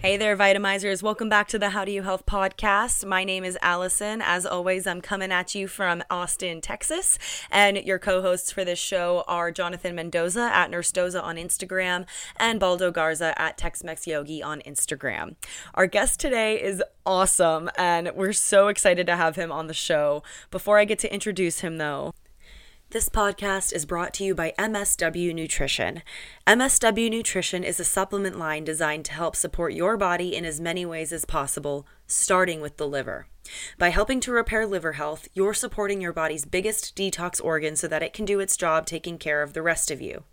Hey 0.00 0.18
there, 0.18 0.36
Vitamizers. 0.36 1.02
Welcome 1.02 1.30
back 1.30 1.48
to 1.48 1.58
the 1.58 1.70
How 1.70 1.86
Do 1.86 1.92
You 1.92 2.02
Health 2.02 2.26
podcast. 2.26 3.06
My 3.06 3.24
name 3.24 3.42
is 3.42 3.56
Allison. 3.62 4.20
As 4.20 4.44
always, 4.44 4.86
I'm 4.86 5.00
coming 5.00 5.32
at 5.32 5.54
you 5.54 5.66
from 5.66 6.04
Austin, 6.10 6.60
Texas. 6.60 7.18
And 7.50 7.78
your 7.78 7.98
co 7.98 8.20
hosts 8.20 8.52
for 8.52 8.66
this 8.66 8.78
show 8.78 9.24
are 9.26 9.50
Jonathan 9.50 9.94
Mendoza 9.94 10.50
at 10.52 10.70
Nurse 10.70 10.92
Doza 10.92 11.22
on 11.22 11.36
Instagram 11.36 12.04
and 12.36 12.60
Baldo 12.60 12.90
Garza 12.90 13.32
at 13.40 13.56
Tex 13.56 13.82
Mex 13.82 14.06
Yogi 14.06 14.42
on 14.42 14.60
Instagram. 14.66 15.36
Our 15.72 15.86
guest 15.86 16.20
today 16.20 16.60
is 16.62 16.82
awesome, 17.06 17.70
and 17.78 18.10
we're 18.14 18.34
so 18.34 18.68
excited 18.68 19.06
to 19.06 19.16
have 19.16 19.36
him 19.36 19.50
on 19.50 19.68
the 19.68 19.74
show. 19.74 20.22
Before 20.50 20.78
I 20.78 20.84
get 20.84 20.98
to 20.98 21.14
introduce 21.14 21.60
him, 21.60 21.78
though, 21.78 22.12
this 22.92 23.08
podcast 23.08 23.72
is 23.72 23.86
brought 23.86 24.12
to 24.12 24.22
you 24.22 24.34
by 24.34 24.52
MSW 24.58 25.34
Nutrition. 25.34 26.02
MSW 26.46 27.10
Nutrition 27.10 27.64
is 27.64 27.80
a 27.80 27.84
supplement 27.84 28.38
line 28.38 28.64
designed 28.64 29.06
to 29.06 29.14
help 29.14 29.34
support 29.34 29.72
your 29.72 29.96
body 29.96 30.36
in 30.36 30.44
as 30.44 30.60
many 30.60 30.84
ways 30.84 31.10
as 31.10 31.24
possible, 31.24 31.86
starting 32.06 32.60
with 32.60 32.76
the 32.76 32.86
liver. 32.86 33.28
By 33.78 33.88
helping 33.88 34.20
to 34.20 34.32
repair 34.32 34.66
liver 34.66 34.92
health, 34.92 35.26
you're 35.32 35.54
supporting 35.54 36.02
your 36.02 36.12
body's 36.12 36.44
biggest 36.44 36.94
detox 36.94 37.42
organ 37.42 37.76
so 37.76 37.88
that 37.88 38.02
it 38.02 38.12
can 38.12 38.26
do 38.26 38.40
its 38.40 38.58
job 38.58 38.84
taking 38.84 39.16
care 39.16 39.42
of 39.42 39.54
the 39.54 39.62
rest 39.62 39.90
of 39.90 40.02
you. 40.02 40.24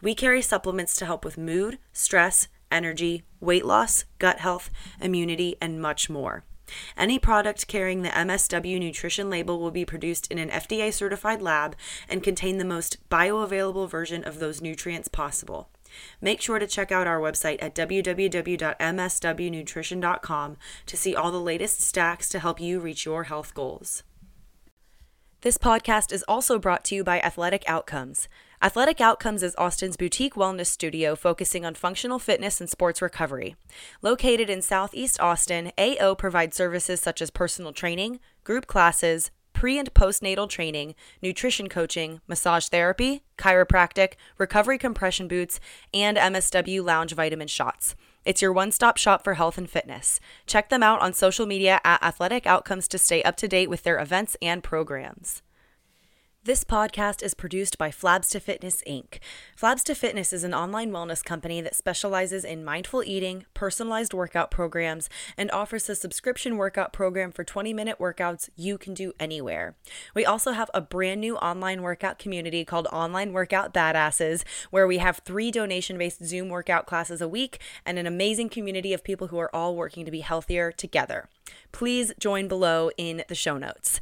We 0.00 0.14
carry 0.14 0.40
supplements 0.40 0.96
to 0.96 1.04
help 1.04 1.26
with 1.26 1.36
mood, 1.36 1.78
stress, 1.92 2.48
energy, 2.72 3.24
weight 3.38 3.66
loss, 3.66 4.06
gut 4.18 4.38
health, 4.38 4.70
immunity, 4.98 5.56
and 5.60 5.78
much 5.78 6.08
more. 6.08 6.42
Any 6.96 7.18
product 7.18 7.68
carrying 7.68 8.02
the 8.02 8.08
MSW 8.10 8.78
nutrition 8.78 9.30
label 9.30 9.58
will 9.58 9.70
be 9.70 9.84
produced 9.84 10.30
in 10.30 10.38
an 10.38 10.50
FDA 10.50 10.92
certified 10.92 11.42
lab 11.42 11.76
and 12.08 12.22
contain 12.22 12.58
the 12.58 12.64
most 12.64 13.08
bioavailable 13.08 13.88
version 13.88 14.24
of 14.24 14.38
those 14.38 14.60
nutrients 14.60 15.08
possible. 15.08 15.70
Make 16.20 16.40
sure 16.40 16.58
to 16.58 16.66
check 16.66 16.90
out 16.92 17.06
our 17.06 17.20
website 17.20 17.62
at 17.62 17.74
www.mswnutrition.com 17.74 20.56
to 20.86 20.96
see 20.96 21.14
all 21.14 21.30
the 21.30 21.40
latest 21.40 21.80
stacks 21.80 22.28
to 22.28 22.38
help 22.38 22.60
you 22.60 22.78
reach 22.80 23.06
your 23.06 23.24
health 23.24 23.54
goals. 23.54 24.02
This 25.42 25.56
podcast 25.56 26.12
is 26.12 26.24
also 26.26 26.58
brought 26.58 26.84
to 26.86 26.96
you 26.96 27.04
by 27.04 27.20
Athletic 27.20 27.62
Outcomes. 27.68 28.28
Athletic 28.60 29.00
Outcomes 29.00 29.44
is 29.44 29.54
Austin's 29.56 29.96
boutique 29.96 30.34
wellness 30.34 30.66
studio 30.66 31.14
focusing 31.14 31.64
on 31.64 31.76
functional 31.76 32.18
fitness 32.18 32.60
and 32.60 32.68
sports 32.68 33.00
recovery. 33.00 33.54
Located 34.02 34.50
in 34.50 34.62
Southeast 34.62 35.20
Austin, 35.20 35.70
AO 35.78 36.16
provides 36.16 36.56
services 36.56 37.00
such 37.00 37.22
as 37.22 37.30
personal 37.30 37.72
training, 37.72 38.18
group 38.42 38.66
classes, 38.66 39.30
pre 39.52 39.78
and 39.78 39.94
postnatal 39.94 40.48
training, 40.48 40.96
nutrition 41.22 41.68
coaching, 41.68 42.20
massage 42.26 42.66
therapy, 42.66 43.22
chiropractic, 43.36 44.14
recovery 44.38 44.76
compression 44.76 45.28
boots, 45.28 45.60
and 45.94 46.16
MSW 46.16 46.82
lounge 46.82 47.12
vitamin 47.12 47.46
shots. 47.46 47.94
It's 48.24 48.42
your 48.42 48.52
one 48.52 48.72
stop 48.72 48.96
shop 48.96 49.22
for 49.22 49.34
health 49.34 49.56
and 49.56 49.70
fitness. 49.70 50.18
Check 50.48 50.68
them 50.68 50.82
out 50.82 51.00
on 51.00 51.12
social 51.12 51.46
media 51.46 51.80
at 51.84 52.02
Athletic 52.02 52.44
Outcomes 52.44 52.88
to 52.88 52.98
stay 52.98 53.22
up 53.22 53.36
to 53.36 53.46
date 53.46 53.70
with 53.70 53.84
their 53.84 54.00
events 54.00 54.36
and 54.42 54.64
programs. 54.64 55.42
This 56.44 56.62
podcast 56.62 57.22
is 57.22 57.34
produced 57.34 57.76
by 57.78 57.90
Flabs 57.90 58.30
to 58.30 58.38
Fitness 58.40 58.80
Inc. 58.86 59.18
Flabs 59.60 59.82
to 59.82 59.94
Fitness 59.94 60.32
is 60.32 60.44
an 60.44 60.54
online 60.54 60.92
wellness 60.92 61.22
company 61.22 61.60
that 61.60 61.74
specializes 61.74 62.44
in 62.44 62.64
mindful 62.64 63.02
eating, 63.04 63.44
personalized 63.54 64.14
workout 64.14 64.48
programs, 64.50 65.10
and 65.36 65.50
offers 65.50 65.90
a 65.90 65.96
subscription 65.96 66.56
workout 66.56 66.92
program 66.92 67.32
for 67.32 67.42
20 67.42 67.74
minute 67.74 67.98
workouts 67.98 68.48
you 68.56 68.78
can 68.78 68.94
do 68.94 69.12
anywhere. 69.18 69.74
We 70.14 70.24
also 70.24 70.52
have 70.52 70.70
a 70.72 70.80
brand 70.80 71.20
new 71.20 71.36
online 71.36 71.82
workout 71.82 72.20
community 72.20 72.64
called 72.64 72.86
Online 72.92 73.32
Workout 73.32 73.74
Badasses, 73.74 74.44
where 74.70 74.86
we 74.86 74.98
have 74.98 75.18
three 75.24 75.50
donation 75.50 75.98
based 75.98 76.24
Zoom 76.24 76.48
workout 76.48 76.86
classes 76.86 77.20
a 77.20 77.28
week 77.28 77.60
and 77.84 77.98
an 77.98 78.06
amazing 78.06 78.48
community 78.48 78.94
of 78.94 79.04
people 79.04 79.26
who 79.26 79.38
are 79.38 79.54
all 79.54 79.74
working 79.74 80.04
to 80.04 80.10
be 80.12 80.20
healthier 80.20 80.70
together. 80.70 81.28
Please 81.72 82.12
join 82.18 82.46
below 82.46 82.90
in 82.96 83.24
the 83.28 83.34
show 83.34 83.58
notes. 83.58 84.00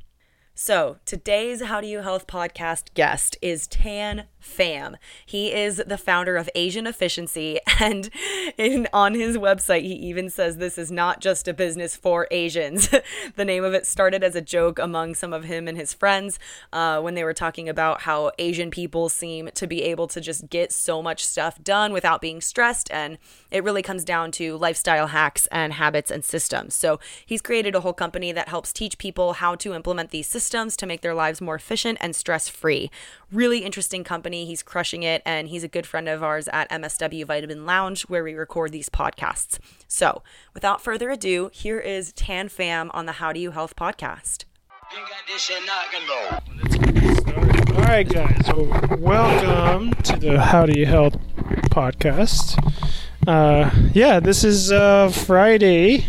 So, 0.63 0.97
today's 1.07 1.63
How 1.63 1.81
Do 1.81 1.87
You 1.87 2.01
Health 2.01 2.27
podcast 2.27 2.93
guest 2.93 3.35
is 3.41 3.65
Tan 3.65 4.25
Pham. 4.39 4.93
He 5.25 5.51
is 5.51 5.81
the 5.87 5.97
founder 5.97 6.37
of 6.37 6.51
Asian 6.53 6.85
Efficiency, 6.85 7.59
and 7.79 8.11
in, 8.59 8.87
on 8.93 9.15
his 9.15 9.39
website, 9.39 9.81
he 9.81 9.93
even 9.93 10.29
says 10.29 10.57
this 10.57 10.77
is 10.77 10.91
not 10.91 11.19
just 11.19 11.47
a 11.47 11.53
business 11.55 11.95
for 11.95 12.27
Asians. 12.29 12.89
the 13.35 13.43
name 13.43 13.63
of 13.63 13.73
it 13.73 13.87
started 13.87 14.23
as 14.23 14.35
a 14.35 14.41
joke 14.41 14.77
among 14.77 15.15
some 15.15 15.33
of 15.33 15.45
him 15.45 15.67
and 15.67 15.79
his 15.79 15.95
friends 15.95 16.37
uh, 16.71 17.01
when 17.01 17.15
they 17.15 17.23
were 17.23 17.33
talking 17.33 17.67
about 17.67 18.01
how 18.01 18.31
Asian 18.37 18.69
people 18.69 19.09
seem 19.09 19.49
to 19.55 19.65
be 19.65 19.81
able 19.81 20.05
to 20.09 20.21
just 20.21 20.47
get 20.51 20.71
so 20.71 21.01
much 21.01 21.25
stuff 21.25 21.59
done 21.63 21.91
without 21.91 22.21
being 22.21 22.39
stressed, 22.39 22.91
and 22.91 23.17
it 23.49 23.63
really 23.63 23.81
comes 23.81 24.05
down 24.05 24.29
to 24.29 24.57
lifestyle 24.57 25.07
hacks 25.07 25.47
and 25.47 25.73
habits 25.73 26.11
and 26.11 26.23
systems. 26.23 26.75
So, 26.75 26.99
he's 27.25 27.41
created 27.41 27.73
a 27.73 27.79
whole 27.79 27.93
company 27.93 28.31
that 28.31 28.49
helps 28.49 28.71
teach 28.71 28.99
people 28.99 29.33
how 29.33 29.55
to 29.55 29.73
implement 29.73 30.11
these 30.11 30.27
systems 30.27 30.50
to 30.51 30.85
make 30.85 31.01
their 31.01 31.13
lives 31.13 31.39
more 31.39 31.55
efficient 31.55 31.97
and 32.01 32.15
stress 32.15 32.49
free. 32.49 32.91
Really 33.31 33.59
interesting 33.59 34.03
company. 34.03 34.45
He's 34.45 34.61
crushing 34.61 35.03
it, 35.03 35.21
and 35.25 35.47
he's 35.47 35.63
a 35.63 35.67
good 35.69 35.87
friend 35.87 36.09
of 36.09 36.21
ours 36.21 36.49
at 36.51 36.69
MSW 36.69 37.25
Vitamin 37.25 37.65
Lounge, 37.65 38.03
where 38.03 38.23
we 38.23 38.33
record 38.33 38.71
these 38.71 38.89
podcasts. 38.89 39.59
So, 39.87 40.23
without 40.53 40.81
further 40.81 41.09
ado, 41.09 41.49
here 41.53 41.79
is 41.79 42.11
Tan 42.13 42.49
Pham 42.49 42.89
on 42.93 43.05
the 43.05 43.13
How 43.13 43.31
Do 43.31 43.39
You 43.39 43.51
Health 43.51 43.75
podcast. 43.77 44.43
All 47.77 47.83
right, 47.85 48.07
guys. 48.07 48.45
Welcome 48.99 49.93
to 50.03 50.17
the 50.17 50.41
How 50.41 50.65
Do 50.65 50.77
You 50.77 50.85
Health 50.85 51.15
podcast. 51.69 52.57
Uh, 53.25 53.71
yeah, 53.93 54.19
this 54.19 54.43
is 54.43 54.71
uh, 54.71 55.09
Friday. 55.09 56.05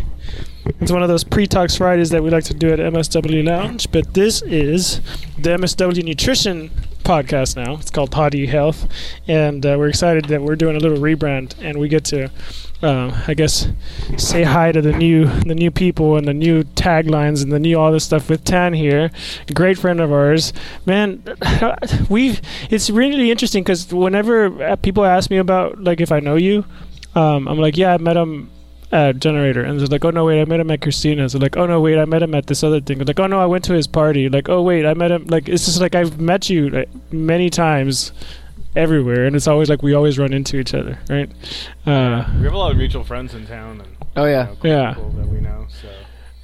It's 0.65 0.93
one 0.93 1.03
of 1.03 1.09
those 1.09 1.25
pre-talks 1.25 1.77
Fridays 1.77 2.11
that 2.11 2.23
we 2.23 2.31
like 2.31 2.45
to 2.45 2.55
do 2.55 2.73
at 2.73 2.79
MSW 2.79 3.45
Lounge, 3.45 3.91
but 3.91 4.15
this 4.15 4.43
is 4.43 5.01
the 5.37 5.51
MSW 5.51 6.05
Nutrition 6.05 6.71
podcast 7.03 7.57
now. 7.57 7.75
It's 7.79 7.91
called 7.91 8.13
Potty 8.13 8.47
Health, 8.47 8.87
and 9.27 9.67
uh, 9.67 9.75
we're 9.77 9.89
excited 9.89 10.27
that 10.27 10.41
we're 10.41 10.55
doing 10.55 10.77
a 10.77 10.79
little 10.79 10.99
rebrand, 10.99 11.57
and 11.61 11.79
we 11.79 11.89
get 11.89 12.05
to, 12.07 12.31
uh, 12.81 13.25
I 13.27 13.35
guess, 13.35 13.67
say 14.17 14.45
hi 14.45 14.71
to 14.71 14.81
the 14.81 14.93
new 14.93 15.27
the 15.27 15.57
new 15.57 15.73
people 15.73 16.17
and 16.17 16.29
the 16.29 16.35
new 16.35 16.63
taglines 16.63 17.43
and 17.43 17.51
the 17.51 17.59
new 17.59 17.77
all 17.77 17.91
this 17.91 18.05
stuff 18.05 18.31
with 18.31 18.45
Tan 18.45 18.73
here, 18.73 19.11
a 19.49 19.53
great 19.53 19.79
friend 19.79 19.99
of 19.99 20.13
ours. 20.13 20.53
Man, 20.87 21.25
we've 22.09 22.41
it's 22.71 22.89
really 22.89 23.33
interesting 23.33 23.65
because 23.65 23.93
whenever 23.93 24.63
uh, 24.63 24.77
people 24.77 25.05
ask 25.05 25.29
me 25.29 25.39
about 25.39 25.83
like 25.83 26.01
if 26.01 26.13
I 26.13 26.21
know 26.21 26.37
you, 26.37 26.65
um, 27.17 27.49
I'm 27.49 27.59
like, 27.59 27.77
yeah, 27.77 27.95
I 27.95 27.99
met 27.99 28.17
him 28.17 28.49
at 28.93 29.19
Generator, 29.19 29.63
and 29.65 29.81
they're 29.81 29.87
like, 29.87 30.05
oh 30.05 30.11
no, 30.11 30.27
wait, 30.27 30.41
I 30.41 30.45
met 30.45 30.61
him 30.61 30.71
at 30.71 30.83
Christina's. 30.83 31.33
They're 31.33 31.41
like, 31.41 31.57
oh 31.57 31.67
no, 31.67 31.81
wait, 31.81 31.99
I 31.99 32.05
met 32.05 32.23
him 32.23 32.35
at 32.35 32.47
this 32.47 32.63
other 32.63 32.81
thing. 32.81 32.99
They're 32.99 33.07
like, 33.07 33.21
oh 33.21 33.27
no, 33.27 33.41
I 33.41 33.47
went 33.47 33.65
to 33.65 33.73
his 33.73 33.87
party. 33.87 34.29
Like, 34.29 34.49
oh 34.49 34.61
wait, 34.63 34.85
I 34.85 34.95
met 34.95 35.11
him. 35.11 35.25
Like, 35.27 35.49
it's 35.49 35.65
just 35.65 35.81
like 35.81 35.95
I've 35.95 36.21
met 36.21 36.51
you 36.51 36.69
like, 36.71 36.89
many 37.11 37.49
times 37.51 38.13
everywhere, 38.77 39.25
and 39.27 39.35
it's 39.35 39.49
always 39.49 39.69
like 39.69 39.83
we 39.83 39.95
always 39.95 40.19
run 40.19 40.33
into 40.33 40.59
each 40.59 40.75
other, 40.75 40.99
right? 41.09 41.31
Uh, 41.87 42.25
We 42.39 42.45
have 42.45 42.53
a 42.55 42.59
lot 42.59 42.71
of 42.71 42.77
mutual 42.77 43.03
friends 43.05 43.35
in 43.35 43.47
town, 43.47 43.81
and 43.81 43.89
Oh, 44.15 44.25
yeah. 44.27 44.43
you 44.43 44.49
know, 44.49 44.57
cool 44.61 44.71
Yeah. 44.71 44.95
that 44.95 45.29
we 45.29 45.41
know. 45.41 45.67
So 45.81 45.89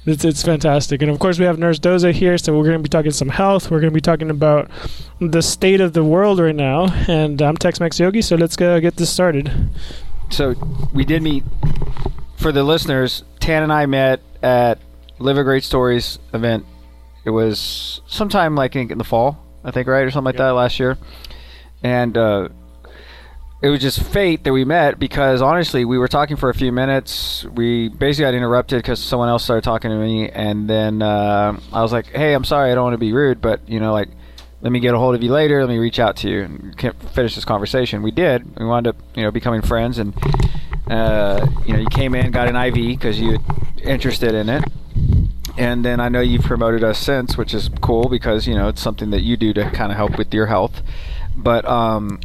It's, 0.05 0.25
it's 0.25 0.41
fantastic. 0.43 1.01
And 1.03 1.11
of 1.11 1.19
course, 1.19 1.37
we 1.37 1.45
have 1.45 1.59
Nurse 1.59 1.77
Doza 1.79 2.11
here, 2.11 2.37
so 2.39 2.55
we're 2.57 2.63
going 2.65 2.77
to 2.77 2.83
be 2.83 2.89
talking 2.89 3.11
some 3.11 3.29
health. 3.29 3.69
We're 3.69 3.79
going 3.79 3.91
to 3.91 3.95
be 3.95 4.01
talking 4.01 4.29
about 4.31 4.69
the 5.19 5.41
state 5.43 5.81
of 5.81 5.93
the 5.93 6.03
world 6.03 6.39
right 6.39 6.55
now. 6.55 6.87
And 7.07 7.39
I'm 7.41 7.57
Tex 7.57 7.79
Mex 7.79 7.99
Yogi, 7.99 8.21
so 8.23 8.35
let's 8.35 8.55
go 8.55 8.79
get 8.79 8.95
this 8.97 9.09
started. 9.11 9.51
So 10.31 10.55
we 10.93 11.05
did 11.05 11.21
meet. 11.21 11.43
For 12.39 12.53
the 12.53 12.63
listeners, 12.63 13.23
Tan 13.41 13.63
and 13.63 13.73
I 13.73 13.85
met 13.85 14.21
at 14.41 14.79
Live 15.19 15.37
a 15.37 15.43
Great 15.43 15.65
Story's 15.65 16.19
event. 16.33 16.65
It 17.25 17.31
was 17.31 17.99
sometime 18.07 18.55
like 18.55 18.77
in 18.77 18.97
the 18.97 19.03
fall, 19.03 19.37
I 19.61 19.71
think, 19.71 19.89
right, 19.89 20.03
or 20.03 20.09
something 20.09 20.25
like 20.25 20.37
that 20.37 20.51
last 20.51 20.79
year. 20.79 20.97
And 21.83 22.17
uh, 22.17 22.47
it 23.61 23.67
was 23.67 23.81
just 23.81 24.01
fate 24.01 24.45
that 24.45 24.53
we 24.53 24.63
met 24.63 24.99
because 24.99 25.41
honestly, 25.41 25.83
we 25.83 25.97
were 25.97 26.07
talking 26.07 26.37
for 26.37 26.49
a 26.49 26.53
few 26.53 26.71
minutes. 26.71 27.43
We 27.43 27.89
basically 27.89 28.31
got 28.31 28.33
interrupted 28.33 28.81
because 28.83 29.03
someone 29.03 29.27
else 29.27 29.43
started 29.43 29.65
talking 29.65 29.91
to 29.91 29.97
me, 29.97 30.29
and 30.29 30.69
then 30.69 31.01
uh, 31.01 31.59
I 31.73 31.81
was 31.81 31.91
like, 31.91 32.07
"Hey, 32.07 32.33
I'm 32.33 32.45
sorry, 32.45 32.71
I 32.71 32.75
don't 32.75 32.85
want 32.85 32.93
to 32.93 32.99
be 32.99 33.11
rude, 33.11 33.41
but 33.41 33.67
you 33.67 33.81
know, 33.81 33.91
like." 33.91 34.09
Let 34.61 34.71
me 34.73 34.79
get 34.81 34.93
a 34.93 34.97
hold 34.97 35.15
of 35.15 35.23
you 35.23 35.31
later. 35.31 35.61
Let 35.61 35.69
me 35.69 35.77
reach 35.77 35.99
out 35.99 36.17
to 36.17 36.29
you 36.29 36.41
and 36.41 36.93
finish 37.13 37.35
this 37.35 37.45
conversation. 37.45 38.01
We 38.01 38.11
did. 38.11 38.59
We 38.59 38.65
wound 38.65 38.87
up, 38.87 38.97
you 39.15 39.23
know, 39.23 39.31
becoming 39.31 39.61
friends, 39.61 39.99
and 39.99 40.13
uh, 40.89 41.47
you 41.65 41.73
know, 41.73 41.79
you 41.79 41.87
came 41.87 42.13
in, 42.13 42.31
got 42.31 42.49
an 42.49 42.55
IV 42.55 42.73
because 42.73 43.19
you 43.21 43.39
interested 43.83 44.35
in 44.35 44.49
it, 44.49 44.65
and 45.57 45.85
then 45.85 45.99
I 45.99 46.09
know 46.09 46.19
you've 46.19 46.43
promoted 46.43 46.83
us 46.83 46.99
since, 46.99 47.37
which 47.37 47.53
is 47.53 47.69
cool 47.81 48.09
because 48.09 48.47
you 48.47 48.55
know 48.55 48.67
it's 48.67 48.81
something 48.81 49.11
that 49.11 49.21
you 49.21 49.37
do 49.37 49.53
to 49.53 49.69
kind 49.71 49.91
of 49.91 49.97
help 49.97 50.17
with 50.17 50.33
your 50.33 50.47
health. 50.47 50.81
But 51.35 51.65
um, 51.65 52.19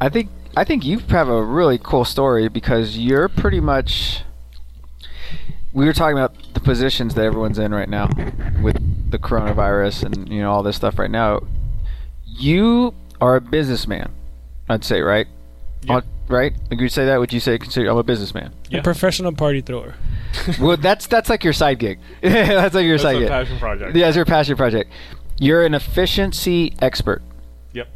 I 0.00 0.08
think 0.08 0.30
I 0.56 0.64
think 0.64 0.84
you 0.84 0.98
have 0.98 1.28
a 1.28 1.42
really 1.42 1.78
cool 1.78 2.04
story 2.04 2.48
because 2.48 2.98
you're 2.98 3.28
pretty 3.28 3.60
much. 3.60 4.22
We 5.72 5.86
were 5.86 5.94
talking 5.94 6.18
about 6.18 6.34
the 6.52 6.60
positions 6.60 7.14
that 7.14 7.24
everyone's 7.24 7.58
in 7.58 7.72
right 7.72 7.88
now 7.88 8.10
with 8.60 8.76
the 9.12 9.18
coronavirus 9.18 10.04
and 10.04 10.28
you 10.28 10.40
know 10.40 10.50
all 10.50 10.62
this 10.64 10.76
stuff 10.76 10.98
right 10.98 11.10
now. 11.10 11.40
You 12.26 12.94
are 13.20 13.36
a 13.36 13.40
businessman, 13.40 14.10
I'd 14.68 14.84
say, 14.84 15.00
right? 15.00 15.28
Yeah. 15.82 15.96
On- 15.96 16.04
right? 16.28 16.52
Would 16.70 16.80
you 16.80 16.88
say 16.88 17.04
that? 17.06 17.18
Would 17.20 17.32
you 17.32 17.40
say 17.40 17.58
consider 17.58 17.90
I'm 17.90 17.96
a 17.98 18.02
businessman? 18.02 18.52
A 18.72 18.80
professional 18.82 19.32
party 19.32 19.60
thrower. 19.60 19.94
well, 20.60 20.76
that's 20.76 21.06
that's 21.06 21.28
like 21.28 21.44
your 21.44 21.52
side 21.52 21.78
gig. 21.78 21.98
that's 22.22 22.74
like 22.74 22.84
your 22.84 22.96
That's 22.96 23.02
side 23.02 23.16
a 23.16 23.20
gig. 23.20 23.28
passion 23.28 23.58
project. 23.58 23.94
Yeah, 23.96 24.08
it's 24.08 24.16
your 24.16 24.24
passion 24.24 24.56
project. 24.56 24.90
You're 25.38 25.64
an 25.64 25.74
efficiency 25.74 26.72
expert, 26.80 27.22
Yep. 27.72 27.88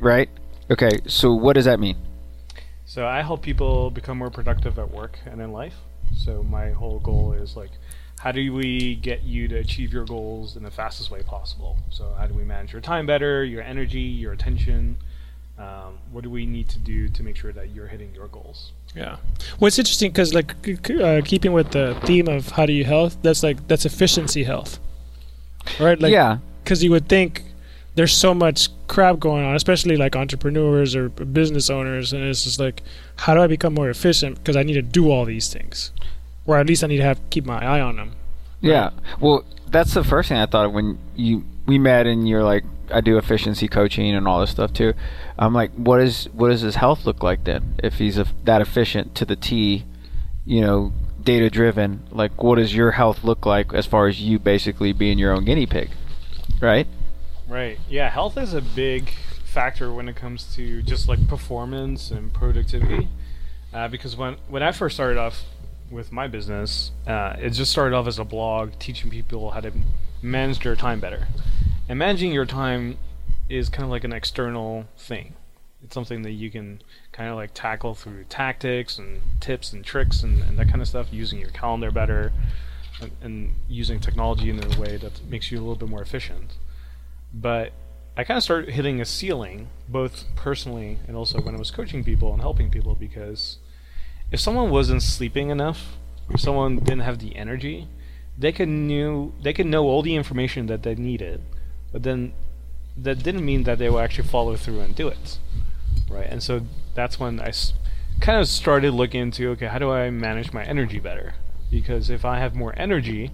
right? 0.00 0.28
Okay, 0.70 1.00
so 1.06 1.32
what 1.34 1.54
does 1.54 1.64
that 1.64 1.80
mean? 1.80 1.96
So 2.84 3.06
I 3.06 3.22
help 3.22 3.42
people 3.42 3.90
become 3.90 4.18
more 4.18 4.30
productive 4.30 4.78
at 4.78 4.90
work 4.90 5.18
and 5.26 5.40
in 5.40 5.52
life. 5.52 5.74
So 6.16 6.42
my 6.42 6.70
whole 6.70 7.00
goal 7.00 7.32
is 7.32 7.56
like, 7.56 7.70
how 8.24 8.32
do 8.32 8.54
we 8.54 8.94
get 8.94 9.22
you 9.22 9.46
to 9.48 9.56
achieve 9.56 9.92
your 9.92 10.06
goals 10.06 10.56
in 10.56 10.62
the 10.62 10.70
fastest 10.70 11.10
way 11.10 11.20
possible? 11.22 11.76
So 11.90 12.10
how 12.18 12.26
do 12.26 12.32
we 12.32 12.42
manage 12.42 12.72
your 12.72 12.80
time 12.80 13.04
better, 13.04 13.44
your 13.44 13.60
energy, 13.62 14.00
your 14.00 14.32
attention? 14.32 14.96
Um, 15.58 15.98
what 16.10 16.24
do 16.24 16.30
we 16.30 16.46
need 16.46 16.70
to 16.70 16.78
do 16.78 17.06
to 17.10 17.22
make 17.22 17.36
sure 17.36 17.52
that 17.52 17.74
you're 17.74 17.86
hitting 17.86 18.14
your 18.14 18.28
goals? 18.28 18.72
Yeah. 18.96 19.18
Well, 19.60 19.66
it's 19.66 19.78
interesting 19.78 20.10
because, 20.10 20.32
like, 20.32 20.54
c- 20.64 20.78
c- 20.86 21.02
uh, 21.02 21.20
keeping 21.22 21.52
with 21.52 21.72
the 21.72 22.00
theme 22.04 22.26
of 22.28 22.48
how 22.48 22.64
do 22.64 22.72
you 22.72 22.84
health, 22.84 23.18
that's 23.20 23.42
like 23.42 23.68
that's 23.68 23.84
efficiency 23.84 24.42
health, 24.44 24.80
right? 25.78 26.00
Like, 26.00 26.10
yeah, 26.10 26.38
because 26.62 26.82
you 26.82 26.90
would 26.92 27.10
think 27.10 27.42
there's 27.94 28.14
so 28.14 28.32
much 28.32 28.70
crap 28.86 29.20
going 29.20 29.44
on, 29.44 29.54
especially 29.54 29.98
like 29.98 30.16
entrepreneurs 30.16 30.96
or 30.96 31.10
business 31.10 31.68
owners, 31.68 32.14
and 32.14 32.24
it's 32.24 32.44
just 32.44 32.58
like, 32.58 32.82
how 33.16 33.34
do 33.34 33.42
I 33.42 33.46
become 33.48 33.74
more 33.74 33.90
efficient? 33.90 34.38
Because 34.38 34.56
I 34.56 34.62
need 34.62 34.74
to 34.74 34.82
do 34.82 35.10
all 35.10 35.26
these 35.26 35.52
things, 35.52 35.92
or 36.46 36.58
at 36.58 36.66
least 36.66 36.84
I 36.84 36.88
need 36.88 36.98
to 36.98 37.04
have 37.04 37.20
keep 37.30 37.44
my 37.44 37.64
eye 37.64 37.80
on 37.80 37.96
them. 37.96 38.12
yeah. 38.60 38.90
Well, 39.20 39.44
that's 39.68 39.94
the 39.94 40.04
first 40.04 40.28
thing 40.28 40.38
I 40.38 40.46
thought 40.46 40.66
of 40.66 40.72
when 40.72 40.98
you 41.16 41.44
we 41.66 41.78
met 41.78 42.06
and 42.06 42.28
you're 42.28 42.44
like, 42.44 42.64
I 42.90 43.00
do 43.00 43.16
efficiency 43.16 43.66
coaching 43.68 44.14
and 44.14 44.28
all 44.28 44.40
this 44.40 44.50
stuff 44.50 44.72
too. 44.72 44.94
I'm 45.38 45.54
like, 45.54 45.72
what 45.72 46.00
is 46.00 46.28
what 46.32 46.48
does 46.48 46.60
his 46.60 46.76
health 46.76 47.06
look 47.06 47.22
like 47.22 47.44
then? 47.44 47.74
If 47.82 47.94
he's 47.94 48.18
a, 48.18 48.26
that 48.44 48.60
efficient 48.60 49.14
to 49.16 49.24
the 49.24 49.36
T, 49.36 49.84
you 50.44 50.60
know, 50.60 50.92
data 51.22 51.48
driven. 51.50 52.04
Like, 52.10 52.42
what 52.42 52.56
does 52.56 52.74
your 52.74 52.92
health 52.92 53.24
look 53.24 53.46
like 53.46 53.72
as 53.72 53.86
far 53.86 54.06
as 54.06 54.20
you 54.20 54.38
basically 54.38 54.92
being 54.92 55.18
your 55.18 55.32
own 55.32 55.44
guinea 55.44 55.66
pig, 55.66 55.90
right? 56.60 56.86
Right. 57.48 57.78
Yeah, 57.88 58.10
health 58.10 58.36
is 58.36 58.54
a 58.54 58.60
big 58.60 59.10
factor 59.44 59.92
when 59.92 60.08
it 60.08 60.16
comes 60.16 60.54
to 60.56 60.82
just 60.82 61.08
like 61.08 61.26
performance 61.28 62.10
and 62.10 62.32
productivity. 62.32 63.08
Uh, 63.72 63.88
because 63.88 64.16
when 64.16 64.36
when 64.48 64.62
I 64.62 64.72
first 64.72 64.94
started 64.94 65.18
off 65.18 65.42
with 65.94 66.12
my 66.12 66.26
business, 66.26 66.90
uh, 67.06 67.36
it 67.38 67.50
just 67.50 67.70
started 67.72 67.94
off 67.94 68.06
as 68.06 68.18
a 68.18 68.24
blog 68.24 68.78
teaching 68.78 69.10
people 69.10 69.52
how 69.52 69.60
to 69.60 69.72
manage 70.20 70.62
their 70.62 70.76
time 70.76 71.00
better. 71.00 71.28
And 71.88 71.98
managing 71.98 72.32
your 72.32 72.46
time 72.46 72.98
is 73.48 73.68
kind 73.68 73.84
of 73.84 73.90
like 73.90 74.04
an 74.04 74.12
external 74.12 74.86
thing. 74.98 75.34
It's 75.82 75.94
something 75.94 76.22
that 76.22 76.32
you 76.32 76.50
can 76.50 76.82
kind 77.12 77.30
of 77.30 77.36
like 77.36 77.52
tackle 77.54 77.94
through 77.94 78.24
tactics 78.24 78.98
and 78.98 79.20
tips 79.40 79.72
and 79.72 79.84
tricks 79.84 80.22
and, 80.22 80.42
and 80.42 80.58
that 80.58 80.68
kind 80.68 80.82
of 80.82 80.88
stuff, 80.88 81.08
using 81.10 81.38
your 81.38 81.50
calendar 81.50 81.90
better 81.90 82.32
and, 83.00 83.10
and 83.22 83.54
using 83.68 84.00
technology 84.00 84.50
in 84.50 84.58
a 84.62 84.80
way 84.80 84.96
that 84.96 85.24
makes 85.26 85.50
you 85.50 85.58
a 85.58 85.60
little 85.60 85.76
bit 85.76 85.88
more 85.88 86.02
efficient 86.02 86.56
but 87.34 87.72
I 88.16 88.22
kind 88.22 88.36
of 88.36 88.44
started 88.44 88.70
hitting 88.70 89.00
a 89.00 89.04
ceiling, 89.04 89.68
both 89.88 90.24
personally 90.36 90.98
and 91.08 91.16
also 91.16 91.40
when 91.40 91.54
I 91.54 91.58
was 91.58 91.72
coaching 91.72 92.04
people 92.04 92.32
and 92.32 92.40
helping 92.40 92.70
people, 92.70 92.94
because 92.94 93.58
if 94.30 94.40
someone 94.40 94.70
wasn't 94.70 95.02
sleeping 95.02 95.50
enough, 95.50 95.96
if 96.30 96.40
someone 96.40 96.78
didn't 96.78 97.00
have 97.02 97.18
the 97.18 97.36
energy, 97.36 97.88
they 98.36 98.52
could 98.52 98.68
knew 98.68 99.32
they 99.42 99.52
could 99.52 99.66
know 99.66 99.84
all 99.84 100.02
the 100.02 100.16
information 100.16 100.66
that 100.66 100.82
they 100.82 100.94
needed, 100.94 101.40
but 101.92 102.02
then 102.02 102.32
that 102.96 103.22
didn't 103.22 103.44
mean 103.44 103.64
that 103.64 103.78
they 103.78 103.90
would 103.90 104.02
actually 104.02 104.28
follow 104.28 104.56
through 104.56 104.80
and 104.80 104.94
do 104.94 105.08
it, 105.08 105.38
right? 106.08 106.26
And 106.28 106.42
so 106.42 106.62
that's 106.94 107.18
when 107.20 107.40
I 107.40 107.48
s- 107.48 107.72
kind 108.20 108.40
of 108.40 108.48
started 108.48 108.92
looking 108.92 109.20
into 109.20 109.50
okay, 109.50 109.66
how 109.66 109.78
do 109.78 109.90
I 109.90 110.10
manage 110.10 110.52
my 110.52 110.64
energy 110.64 110.98
better? 110.98 111.34
Because 111.70 112.10
if 112.10 112.24
I 112.24 112.38
have 112.38 112.54
more 112.54 112.72
energy, 112.76 113.30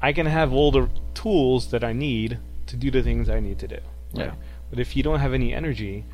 I 0.00 0.12
can 0.12 0.26
have 0.26 0.52
all 0.52 0.70
the 0.70 0.88
tools 1.14 1.70
that 1.70 1.82
I 1.84 1.92
need 1.92 2.38
to 2.66 2.76
do 2.76 2.90
the 2.90 3.02
things 3.02 3.28
I 3.28 3.40
need 3.40 3.58
to 3.60 3.68
do. 3.68 3.78
Yeah. 4.12 4.34
But 4.70 4.78
if 4.78 4.96
you 4.96 5.02
don't 5.02 5.18
have 5.20 5.34
any 5.34 5.52
energy, 5.54 6.04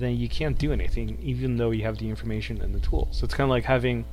then 0.00 0.16
you 0.16 0.28
can't 0.28 0.58
do 0.58 0.72
anything, 0.72 1.18
even 1.22 1.56
though 1.56 1.70
you 1.70 1.82
have 1.84 1.98
the 1.98 2.08
information 2.08 2.60
and 2.62 2.74
the 2.74 2.80
tools. 2.80 3.08
So 3.18 3.24
it's 3.24 3.34
kind 3.34 3.44
of 3.46 3.50
like 3.50 3.64
having 3.64 4.04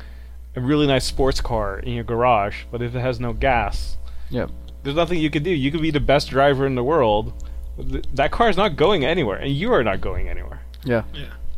a 0.56 0.62
really 0.62 0.88
nice 0.88 1.06
sports 1.06 1.42
car 1.42 1.80
in 1.80 1.94
your 1.94 2.04
garage, 2.04 2.64
but 2.72 2.82
if 2.82 2.96
it 2.96 3.00
has 3.00 3.20
no 3.20 3.34
gas, 3.34 3.98
Yep. 4.30 4.50
there's 4.84 4.96
nothing 4.96 5.20
you 5.20 5.30
can 5.30 5.44
do. 5.44 5.50
You 5.50 5.72
could 5.72 5.82
be 5.82 5.92
the 5.92 6.00
best 6.00 6.30
driver 6.30 6.66
in 6.66 6.76
the 6.76 6.84
world. 6.84 7.34
but 7.76 7.90
th- 7.90 8.06
That 8.14 8.32
car 8.32 8.50
is 8.50 8.58
not 8.58 8.76
going 8.76 9.04
anywhere, 9.04 9.38
and 9.38 9.52
you 9.52 9.74
are 9.74 9.84
not 9.84 10.00
going 10.00 10.30
anywhere. 10.30 10.62
Yeah. 10.86 11.04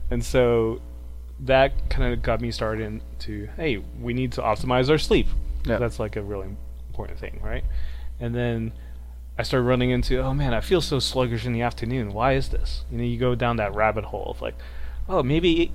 And 0.10 0.24
so 0.24 0.80
that 1.42 1.90
kind 1.90 2.14
of 2.14 2.22
got 2.22 2.40
me 2.40 2.52
started 2.52 2.86
into 3.20 3.48
hey, 3.58 3.82
we 4.00 4.14
need 4.14 4.32
to 4.34 4.42
optimize 4.42 4.90
our 4.90 4.98
sleep. 4.98 5.28
Yeah. 5.66 5.78
That's 5.78 6.00
like 6.00 6.16
a 6.16 6.22
really 6.22 6.48
important 6.90 7.20
thing, 7.20 7.42
right? 7.44 7.66
And 8.22 8.34
then 8.34 8.72
I 9.38 9.44
started 9.44 9.66
running 9.66 9.90
into 9.90 10.20
oh 10.20 10.34
man, 10.34 10.54
I 10.54 10.62
feel 10.62 10.82
so 10.82 11.00
sluggish 11.00 11.46
in 11.46 11.54
the 11.54 11.62
afternoon. 11.62 12.14
Why 12.14 12.34
is 12.34 12.50
this? 12.50 12.84
You 12.92 12.98
know, 12.98 13.04
you 13.04 13.18
go 13.18 13.36
down 13.36 13.58
that 13.58 13.76
rabbit 13.76 14.06
hole 14.06 14.28
of 14.30 14.42
like, 14.42 14.56
oh, 15.10 15.24
maybe 15.24 15.72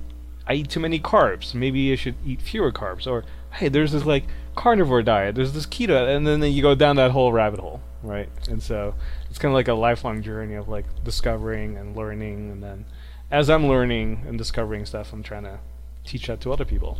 I 0.47 0.55
eat 0.55 0.69
too 0.69 0.79
many 0.79 0.99
carbs. 0.99 1.53
Maybe 1.53 1.91
I 1.91 1.95
should 1.95 2.15
eat 2.25 2.41
fewer 2.41 2.71
carbs. 2.71 3.05
Or 3.07 3.23
hey, 3.53 3.69
there's 3.69 3.91
this 3.91 4.05
like 4.05 4.25
carnivore 4.55 5.03
diet. 5.03 5.35
There's 5.35 5.53
this 5.53 5.65
keto, 5.65 6.15
and 6.15 6.25
then 6.25 6.41
you 6.43 6.61
go 6.61 6.75
down 6.75 6.95
that 6.95 7.11
whole 7.11 7.31
rabbit 7.31 7.59
hole, 7.59 7.81
right? 8.03 8.29
And 8.49 8.61
so 8.61 8.95
it's 9.29 9.37
kind 9.37 9.51
of 9.51 9.55
like 9.55 9.67
a 9.67 9.73
lifelong 9.73 10.21
journey 10.21 10.55
of 10.55 10.67
like 10.67 10.85
discovering 11.03 11.77
and 11.77 11.95
learning, 11.95 12.51
and 12.51 12.63
then 12.63 12.85
as 13.29 13.49
I'm 13.49 13.67
learning 13.67 14.23
and 14.27 14.37
discovering 14.37 14.85
stuff, 14.85 15.13
I'm 15.13 15.23
trying 15.23 15.43
to 15.43 15.59
teach 16.03 16.27
that 16.27 16.41
to 16.41 16.51
other 16.51 16.65
people. 16.65 16.99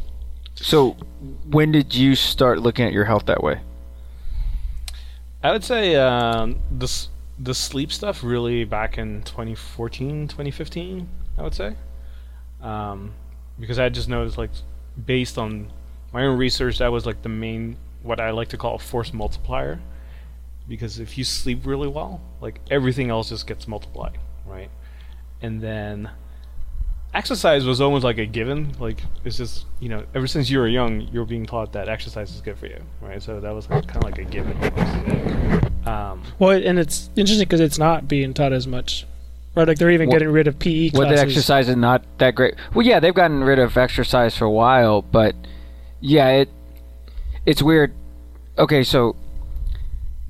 So, 0.55 0.91
when 1.49 1.71
did 1.71 1.95
you 1.95 2.15
start 2.15 2.59
looking 2.59 2.85
at 2.85 2.93
your 2.93 3.05
health 3.05 3.25
that 3.25 3.41
way? 3.41 3.61
I 5.43 5.51
would 5.51 5.63
say 5.63 5.95
um, 5.95 6.59
the 6.77 7.07
the 7.39 7.55
sleep 7.55 7.91
stuff 7.91 8.23
really 8.23 8.63
back 8.63 8.97
in 8.97 9.23
2014, 9.23 10.27
2015. 10.27 11.09
I 11.37 11.41
would 11.41 11.55
say, 11.55 11.75
um, 12.61 13.13
because 13.59 13.79
I 13.79 13.89
just 13.89 14.07
noticed 14.07 14.37
like 14.37 14.51
based 15.03 15.37
on 15.37 15.71
my 16.13 16.23
own 16.25 16.37
research, 16.37 16.77
that 16.77 16.91
was 16.91 17.05
like 17.05 17.23
the 17.23 17.29
main 17.29 17.77
what 18.03 18.19
I 18.19 18.31
like 18.31 18.49
to 18.49 18.57
call 18.57 18.75
a 18.75 18.79
force 18.79 19.13
multiplier. 19.13 19.79
Because 20.67 20.99
if 20.99 21.17
you 21.17 21.23
sleep 21.23 21.65
really 21.65 21.87
well, 21.87 22.21
like 22.39 22.59
everything 22.69 23.09
else 23.09 23.29
just 23.29 23.47
gets 23.47 23.67
multiplied, 23.67 24.17
right? 24.45 24.69
And 25.41 25.59
then 25.59 26.11
exercise 27.13 27.65
was 27.65 27.81
almost 27.81 28.03
like 28.03 28.17
a 28.17 28.25
given. 28.25 28.73
Like 28.79 29.01
it's 29.25 29.37
just 29.37 29.65
you 29.79 29.89
know, 29.89 30.03
ever 30.15 30.27
since 30.27 30.49
you 30.49 30.59
were 30.59 30.67
young, 30.67 31.01
you're 31.11 31.25
being 31.25 31.45
taught 31.45 31.73
that 31.73 31.89
exercise 31.89 32.33
is 32.33 32.41
good 32.41 32.57
for 32.57 32.67
you, 32.67 32.81
right? 33.01 33.21
So 33.21 33.39
that 33.39 33.53
was 33.53 33.69
like, 33.69 33.87
kind 33.87 33.97
of 33.97 34.03
like 34.03 34.17
a 34.19 34.23
given. 34.23 34.57
Um, 35.85 36.21
Well, 36.39 36.51
and 36.51 36.77
it's 36.79 37.09
interesting 37.15 37.45
because 37.47 37.59
it's 37.59 37.77
not 37.79 38.07
being 38.07 38.33
taught 38.33 38.53
as 38.53 38.67
much, 38.67 39.05
right? 39.55 39.67
Like 39.67 39.77
they're 39.77 39.89
even 39.91 40.07
What- 40.09 40.13
getting 40.15 40.31
rid 40.31 40.47
of 40.47 40.59
PE 40.59 40.91
Well, 40.93 41.09
the 41.09 41.19
exercise 41.19 41.67
is 41.67 41.75
not 41.75 42.03
that 42.19 42.35
great. 42.35 42.55
Well, 42.73 42.85
yeah, 42.85 42.99
they've 42.99 43.13
gotten 43.13 43.43
rid 43.43 43.59
of 43.59 43.77
exercise 43.77 44.37
for 44.37 44.45
a 44.45 44.51
while, 44.51 45.01
but 45.01 45.35
yeah, 45.99 46.29
it 46.29 46.49
it's 47.45 47.61
weird. 47.63 47.91
Okay, 48.57 48.83
so 48.83 49.15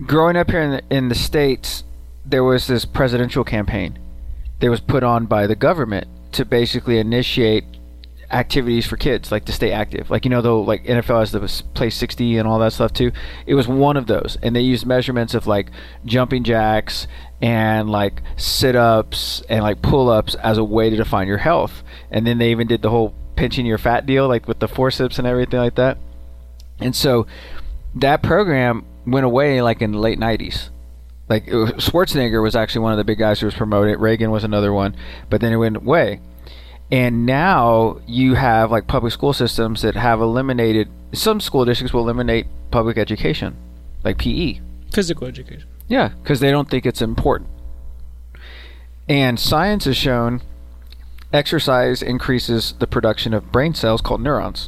growing 0.06 0.38
up 0.38 0.50
here 0.50 0.62
in 0.62 0.72
the, 0.72 0.84
in 0.90 1.10
the 1.10 1.16
states, 1.16 1.84
there 2.26 2.44
was 2.44 2.68
this 2.68 2.86
presidential 2.86 3.44
campaign 3.44 3.98
that 4.60 4.70
was 4.70 4.80
put 4.80 5.04
on 5.04 5.26
by 5.26 5.48
the 5.48 5.56
government 5.56 6.08
to 6.34 6.46
basically 6.46 6.98
initiate 6.98 7.66
activities 8.32 8.86
for 8.86 8.98
kids, 8.98 9.32
like 9.32 9.46
to 9.46 9.52
stay 9.52 9.72
active. 9.72 10.10
Like 10.10 10.26
you 10.26 10.32
know, 10.32 10.42
though, 10.42 10.62
like 10.62 10.86
NFL 10.86 11.20
has 11.20 11.32
the 11.32 11.64
play 11.74 11.90
60 11.90 12.38
and 12.38 12.48
all 12.48 12.60
that 12.60 12.74
stuff 12.74 12.94
too. 12.94 13.12
It 13.46 13.56
was 13.56 13.68
one 13.68 13.98
of 13.98 14.08
those, 14.08 14.38
and 14.42 14.56
they 14.56 14.62
used 14.62 14.86
measurements 14.86 15.34
of 15.34 15.48
like 15.48 15.70
jumping 16.06 16.44
jacks 16.44 17.08
and 17.42 17.90
like 17.90 18.22
sit-ups 18.38 19.42
and 19.50 19.64
like 19.64 19.82
pull-ups 19.82 20.36
as 20.36 20.58
a 20.58 20.64
way 20.64 20.90
to 20.90 20.96
define 20.96 21.28
your 21.28 21.40
health. 21.40 21.84
And 22.12 22.26
then 22.26 22.38
they 22.38 22.52
even 22.52 22.68
did 22.68 22.82
the 22.82 22.90
whole 22.90 23.14
pinching 23.36 23.66
your 23.66 23.78
fat 23.78 24.06
deal, 24.06 24.28
like 24.28 24.48
with 24.48 24.60
the 24.60 24.68
forceps 24.68 25.18
and 25.18 25.28
everything 25.28 25.60
like 25.60 25.76
that. 25.76 25.98
And 26.80 26.96
so 26.96 27.28
that 27.96 28.22
program 28.22 28.86
went 29.06 29.26
away 29.26 29.62
like 29.62 29.82
in 29.82 29.92
the 29.92 29.98
late 29.98 30.20
90s. 30.20 30.70
Like 31.32 31.48
was, 31.48 31.72
Schwarzenegger 31.72 32.44
was 32.44 32.58
actually 32.58 32.82
one 32.82 32.92
of 32.92 32.98
the 32.98 33.06
big 33.06 33.18
guys 33.18 33.40
who 33.40 33.46
was 33.46 33.56
promoting 33.56 33.94
it. 33.94 34.00
Reagan 34.00 34.32
was 34.32 34.44
another 34.44 34.74
one, 34.74 34.98
but 35.30 35.40
then 35.40 35.54
it 35.54 35.56
went 35.56 35.78
away. 35.78 36.20
And 36.92 37.26
now 37.26 38.02
you 38.06 38.34
have 38.34 38.70
like 38.70 38.86
public 38.86 39.14
school 39.14 39.32
systems 39.32 39.82
that 39.82 39.96
have 39.96 40.20
eliminated 40.20 40.90
some 41.14 41.40
school 41.40 41.64
districts 41.64 41.94
will 41.94 42.02
eliminate 42.02 42.48
public 42.70 42.98
education. 42.98 43.56
like 44.04 44.18
PE. 44.18 44.60
Physical 44.92 45.26
education. 45.26 45.70
Yeah, 45.88 46.10
because 46.22 46.42
they 46.42 46.52
don't 46.52 46.70
think 46.70 46.86
it's 46.86 47.02
important. 47.02 47.50
And 49.08 49.40
science 49.40 49.86
has 49.86 49.96
shown 49.96 50.42
exercise 51.32 52.02
increases 52.02 52.74
the 52.80 52.88
production 52.88 53.34
of 53.34 53.54
brain 53.54 53.74
cells 53.74 54.02
called 54.02 54.20
neurons, 54.20 54.68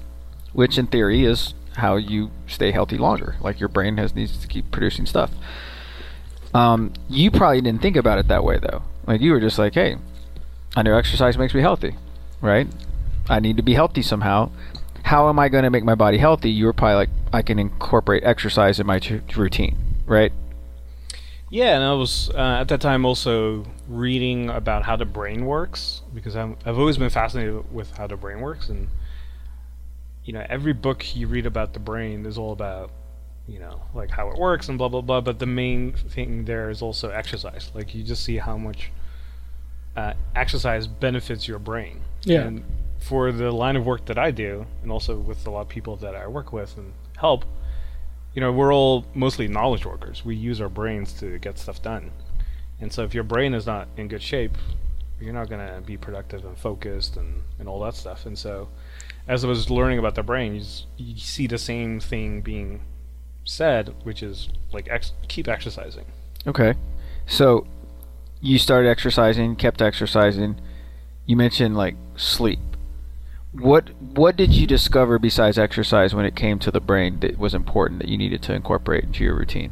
which 0.53 0.77
in 0.77 0.87
theory 0.87 1.25
is 1.25 1.55
how 1.75 1.97
you 1.97 2.31
stay 2.47 2.71
healthy 2.71 2.97
longer. 2.97 3.35
Like 3.41 3.59
your 3.59 3.67
brain 3.67 3.97
has 3.97 4.15
needs 4.15 4.37
to 4.37 4.47
keep 4.47 4.71
producing 4.71 5.05
stuff. 5.05 5.31
Um, 6.53 6.93
you 7.09 7.31
probably 7.31 7.61
didn't 7.61 7.81
think 7.81 7.95
about 7.95 8.19
it 8.19 8.27
that 8.27 8.43
way 8.43 8.59
though. 8.59 8.83
Like 9.07 9.21
you 9.21 9.31
were 9.31 9.39
just 9.39 9.57
like, 9.57 9.73
hey, 9.73 9.97
I 10.75 10.81
know 10.83 10.95
exercise 10.95 11.37
makes 11.37 11.53
me 11.53 11.61
healthy, 11.61 11.95
right? 12.41 12.67
I 13.29 13.39
need 13.39 13.57
to 13.57 13.63
be 13.63 13.73
healthy 13.73 14.01
somehow. 14.01 14.51
How 15.03 15.29
am 15.29 15.37
I 15.37 15.49
going 15.49 15.63
to 15.63 15.69
make 15.69 15.83
my 15.83 15.95
body 15.95 16.17
healthy? 16.17 16.49
You 16.49 16.65
were 16.65 16.73
probably 16.73 16.95
like, 16.95 17.09
I 17.31 17.41
can 17.41 17.59
incorporate 17.59 18.23
exercise 18.23 18.79
in 18.79 18.87
my 18.87 18.99
t- 18.99 19.21
routine, 19.35 19.77
right? 20.05 20.31
Yeah, 21.49 21.75
and 21.75 21.83
I 21.83 21.93
was 21.93 22.31
uh, 22.31 22.57
at 22.61 22.67
that 22.69 22.81
time 22.81 23.05
also 23.05 23.65
reading 23.87 24.49
about 24.49 24.83
how 24.83 24.95
the 24.95 25.05
brain 25.05 25.45
works 25.45 26.01
because 26.13 26.35
I'm, 26.35 26.57
I've 26.65 26.79
always 26.79 26.97
been 26.97 27.11
fascinated 27.11 27.71
with 27.71 27.95
how 27.95 28.07
the 28.07 28.15
brain 28.17 28.39
works, 28.39 28.69
and 28.69 28.87
you 30.25 30.33
know, 30.33 30.43
every 30.49 30.73
book 30.73 31.15
you 31.15 31.27
read 31.27 31.45
about 31.45 31.73
the 31.73 31.79
brain 31.79 32.25
is 32.25 32.37
all 32.37 32.53
about 32.53 32.89
you 33.47 33.59
know 33.59 33.81
like 33.93 34.09
how 34.09 34.29
it 34.29 34.37
works 34.37 34.69
and 34.69 34.77
blah 34.77 34.89
blah 34.89 35.01
blah. 35.01 35.21
But 35.21 35.39
the 35.39 35.45
main 35.45 35.93
thing 35.93 36.45
there 36.45 36.69
is 36.69 36.81
also 36.81 37.09
exercise. 37.09 37.71
Like 37.73 37.93
you 37.95 38.03
just 38.03 38.23
see 38.23 38.37
how 38.37 38.57
much 38.57 38.91
uh, 39.95 40.13
exercise 40.35 40.87
benefits 40.87 41.47
your 41.47 41.59
brain. 41.59 42.01
Yeah. 42.23 42.41
And 42.43 42.63
for 42.99 43.31
the 43.31 43.51
line 43.51 43.75
of 43.75 43.85
work 43.85 44.05
that 44.05 44.17
I 44.17 44.31
do, 44.31 44.65
and 44.81 44.91
also 44.91 45.17
with 45.17 45.45
a 45.45 45.49
lot 45.49 45.61
of 45.61 45.69
people 45.69 45.95
that 45.97 46.15
I 46.15 46.25
work 46.27 46.53
with 46.53 46.77
and 46.77 46.93
help, 47.17 47.43
you 48.33 48.39
know, 48.41 48.51
we're 48.51 48.73
all 48.73 49.05
mostly 49.13 49.47
knowledge 49.47 49.85
workers. 49.85 50.23
We 50.25 50.35
use 50.35 50.61
our 50.61 50.69
brains 50.69 51.13
to 51.19 51.37
get 51.39 51.59
stuff 51.59 51.81
done. 51.81 52.11
And 52.79 52.91
so 52.91 53.03
if 53.03 53.13
your 53.13 53.23
brain 53.23 53.53
is 53.53 53.65
not 53.65 53.87
in 53.97 54.07
good 54.07 54.21
shape, 54.23 54.57
you're 55.21 55.33
not 55.33 55.49
going 55.49 55.65
to 55.65 55.81
be 55.81 55.95
productive 55.97 56.43
and 56.45 56.57
focused 56.57 57.17
and, 57.17 57.43
and 57.59 57.67
all 57.69 57.79
that 57.81 57.93
stuff. 57.95 58.25
And 58.25 58.37
so 58.37 58.69
as 59.27 59.43
I 59.45 59.47
was 59.47 59.69
learning 59.69 59.99
about 59.99 60.15
the 60.15 60.23
brain, 60.23 60.55
you, 60.55 60.61
s- 60.61 60.85
you 60.97 61.17
see 61.17 61.45
the 61.47 61.57
same 61.57 61.99
thing 61.99 62.41
being 62.41 62.81
said, 63.45 63.93
which 64.03 64.23
is 64.23 64.49
like 64.71 64.87
ex- 64.89 65.13
keep 65.27 65.47
exercising. 65.47 66.05
Okay. 66.45 66.73
So 67.25 67.65
you 68.41 68.59
started 68.59 68.89
exercising, 68.89 69.55
kept 69.55 69.81
exercising. 69.81 70.55
You 71.25 71.35
mentioned 71.35 71.77
like 71.77 71.95
sleep. 72.15 72.59
What 73.51 73.89
what 73.99 74.35
did 74.35 74.51
you 74.51 74.65
discover 74.65 75.19
besides 75.19 75.57
exercise 75.57 76.13
when 76.13 76.25
it 76.25 76.35
came 76.35 76.59
to 76.59 76.71
the 76.71 76.81
brain 76.81 77.19
that 77.19 77.37
was 77.37 77.53
important 77.53 77.99
that 78.01 78.09
you 78.09 78.17
needed 78.17 78.41
to 78.43 78.53
incorporate 78.53 79.03
into 79.03 79.23
your 79.23 79.35
routine? 79.35 79.71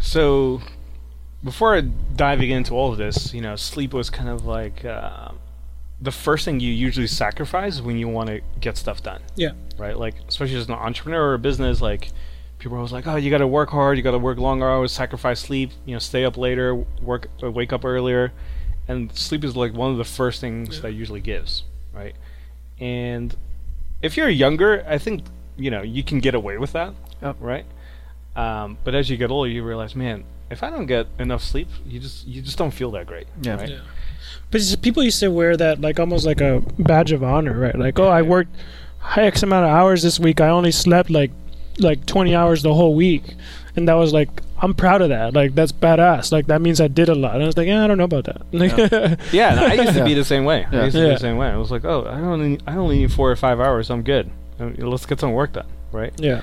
So, 0.00 0.60
before 1.42 1.80
diving 1.80 2.50
into 2.50 2.74
all 2.74 2.92
of 2.92 2.98
this, 2.98 3.32
you 3.32 3.40
know, 3.40 3.56
sleep 3.56 3.92
was 3.92 4.10
kind 4.10 4.28
of 4.28 4.44
like 4.44 4.84
uh, 4.84 5.32
the 6.00 6.10
first 6.12 6.44
thing 6.44 6.60
you 6.60 6.70
usually 6.72 7.06
sacrifice 7.06 7.80
when 7.80 7.96
you 7.96 8.08
want 8.08 8.28
to 8.28 8.40
get 8.60 8.76
stuff 8.76 9.02
done, 9.02 9.20
Yeah. 9.36 9.52
right? 9.78 9.96
Like, 9.98 10.14
especially 10.28 10.56
as 10.56 10.68
an 10.68 10.74
entrepreneur 10.74 11.30
or 11.30 11.34
a 11.34 11.38
business, 11.38 11.80
like 11.80 12.10
people 12.58 12.74
are 12.76 12.78
always 12.78 12.92
like, 12.92 13.06
"Oh, 13.06 13.16
you 13.16 13.30
got 13.30 13.38
to 13.38 13.46
work 13.46 13.70
hard, 13.70 13.96
you 13.96 14.02
got 14.02 14.10
to 14.12 14.18
work 14.18 14.38
long 14.38 14.62
hours, 14.62 14.92
sacrifice 14.92 15.40
sleep, 15.40 15.70
you 15.86 15.92
know, 15.94 15.98
stay 15.98 16.24
up 16.24 16.36
later, 16.36 16.74
work, 17.00 17.28
uh, 17.42 17.50
wake 17.50 17.72
up 17.72 17.84
earlier," 17.84 18.32
and 18.88 19.14
sleep 19.16 19.44
is 19.44 19.56
like 19.56 19.72
one 19.74 19.90
of 19.92 19.96
the 19.98 20.04
first 20.04 20.40
things 20.40 20.80
that 20.82 20.92
usually 20.92 21.20
gives, 21.20 21.62
right? 21.92 22.14
And 22.80 23.34
if 24.02 24.16
you're 24.16 24.28
younger, 24.28 24.84
I 24.88 24.98
think 24.98 25.24
you 25.56 25.70
know 25.70 25.82
you 25.82 26.02
can 26.02 26.18
get 26.18 26.34
away 26.34 26.58
with 26.58 26.72
that, 26.72 26.92
Yep. 27.22 27.36
right? 27.40 27.64
Um, 28.36 28.78
but 28.82 28.94
as 28.94 29.08
you 29.08 29.16
get 29.16 29.30
older, 29.30 29.48
you 29.48 29.62
realize, 29.62 29.94
man, 29.94 30.24
if 30.50 30.62
I 30.62 30.70
don't 30.70 30.86
get 30.86 31.06
enough 31.18 31.42
sleep, 31.42 31.68
you 31.86 32.00
just 32.00 32.26
you 32.26 32.42
just 32.42 32.58
don't 32.58 32.72
feel 32.72 32.90
that 32.92 33.06
great. 33.06 33.26
Yeah. 33.42 33.54
Right? 33.56 33.68
Yeah. 33.70 33.78
But 34.54 34.76
people 34.82 35.02
used 35.02 35.18
to 35.18 35.32
wear 35.32 35.56
that 35.56 35.80
like 35.80 35.98
almost 35.98 36.24
like 36.24 36.40
a 36.40 36.62
badge 36.78 37.10
of 37.10 37.24
honor, 37.24 37.58
right? 37.58 37.76
Like, 37.76 37.98
oh, 37.98 38.06
I 38.06 38.22
worked 38.22 38.54
high 39.00 39.24
X 39.24 39.42
amount 39.42 39.66
of 39.66 39.72
hours 39.72 40.02
this 40.02 40.20
week. 40.20 40.40
I 40.40 40.48
only 40.48 40.70
slept 40.70 41.10
like 41.10 41.32
like 41.80 42.06
20 42.06 42.36
hours 42.36 42.62
the 42.62 42.72
whole 42.72 42.94
week, 42.94 43.34
and 43.74 43.88
that 43.88 43.94
was 43.94 44.12
like 44.12 44.28
I'm 44.62 44.72
proud 44.72 45.02
of 45.02 45.08
that. 45.08 45.34
Like 45.34 45.56
that's 45.56 45.72
badass. 45.72 46.30
Like 46.30 46.46
that 46.46 46.62
means 46.62 46.80
I 46.80 46.86
did 46.86 47.08
a 47.08 47.16
lot. 47.16 47.34
And 47.34 47.42
I 47.42 47.46
was 47.46 47.56
like, 47.56 47.66
yeah, 47.66 47.82
I 47.82 47.88
don't 47.88 47.98
know 47.98 48.04
about 48.04 48.26
that. 48.26 48.42
Like, 48.52 48.76
Yeah, 49.32 49.50
and 49.50 49.60
I 49.60 49.74
used 49.74 49.94
to 49.94 50.04
be 50.04 50.14
the 50.14 50.24
same 50.24 50.44
way. 50.44 50.68
Yeah. 50.70 50.82
I 50.82 50.84
used 50.84 50.96
to 50.96 51.02
be 51.02 51.08
the 51.08 51.18
same 51.18 51.36
way. 51.36 51.48
I 51.48 51.56
was 51.56 51.72
like, 51.72 51.84
oh, 51.84 52.04
I 52.04 52.20
only 52.20 52.60
I 52.64 52.76
only 52.76 52.98
need 52.98 53.12
four 53.12 53.32
or 53.32 53.36
five 53.36 53.58
hours. 53.58 53.90
I'm 53.90 54.02
good. 54.04 54.30
Uh, 54.60 54.70
Let's 54.78 55.04
get 55.04 55.18
some 55.18 55.32
work 55.32 55.54
done, 55.54 55.66
right? 55.90 56.14
yeah, 56.16 56.42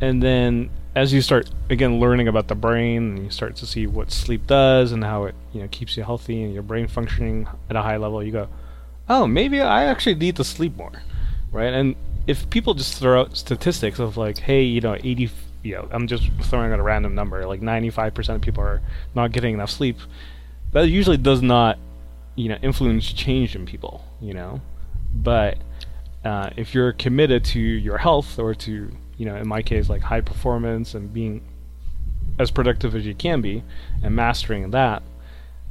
And 0.00 0.20
then 0.20 0.68
as 0.94 1.12
you 1.12 1.22
start 1.22 1.50
again 1.70 2.00
learning 2.00 2.28
about 2.28 2.48
the 2.48 2.54
brain, 2.54 3.16
and 3.16 3.24
you 3.24 3.30
start 3.30 3.56
to 3.56 3.66
see 3.66 3.86
what 3.86 4.12
sleep 4.12 4.46
does 4.46 4.92
and 4.92 5.02
how 5.04 5.24
it 5.24 5.34
you 5.52 5.60
know 5.60 5.68
keeps 5.70 5.96
you 5.96 6.02
healthy 6.02 6.42
and 6.42 6.52
your 6.52 6.62
brain 6.62 6.86
functioning 6.86 7.48
at 7.70 7.76
a 7.76 7.82
high 7.82 7.96
level, 7.96 8.22
you 8.22 8.32
go, 8.32 8.48
oh, 9.08 9.26
maybe 9.26 9.60
I 9.60 9.84
actually 9.84 10.14
need 10.14 10.36
to 10.36 10.44
sleep 10.44 10.76
more, 10.76 11.02
right? 11.50 11.72
And 11.72 11.96
if 12.26 12.48
people 12.50 12.74
just 12.74 12.98
throw 12.98 13.22
out 13.22 13.36
statistics 13.36 13.98
of 13.98 14.16
like, 14.16 14.38
hey, 14.38 14.62
you 14.62 14.80
know, 14.80 14.94
eighty, 15.02 15.30
you 15.62 15.74
know, 15.74 15.88
I'm 15.90 16.06
just 16.06 16.30
throwing 16.42 16.72
out 16.72 16.78
a 16.78 16.82
random 16.82 17.14
number, 17.14 17.46
like 17.46 17.62
ninety-five 17.62 18.14
percent 18.14 18.36
of 18.36 18.42
people 18.42 18.62
are 18.62 18.82
not 19.14 19.32
getting 19.32 19.54
enough 19.54 19.70
sleep, 19.70 19.98
that 20.72 20.88
usually 20.88 21.16
does 21.16 21.42
not, 21.42 21.78
you 22.36 22.48
know, 22.48 22.58
influence 22.62 23.12
change 23.12 23.56
in 23.56 23.66
people, 23.66 24.04
you 24.20 24.34
know, 24.34 24.60
but 25.14 25.58
uh, 26.24 26.50
if 26.56 26.74
you're 26.74 26.92
committed 26.92 27.44
to 27.44 27.60
your 27.60 27.98
health 27.98 28.38
or 28.38 28.54
to 28.54 28.90
you 29.16 29.26
know 29.26 29.36
in 29.36 29.46
my 29.48 29.62
case 29.62 29.88
like 29.88 30.02
high 30.02 30.20
performance 30.20 30.94
and 30.94 31.12
being 31.12 31.42
as 32.38 32.50
productive 32.50 32.94
as 32.94 33.04
you 33.06 33.14
can 33.14 33.40
be 33.40 33.62
and 34.02 34.14
mastering 34.16 34.70
that 34.70 35.02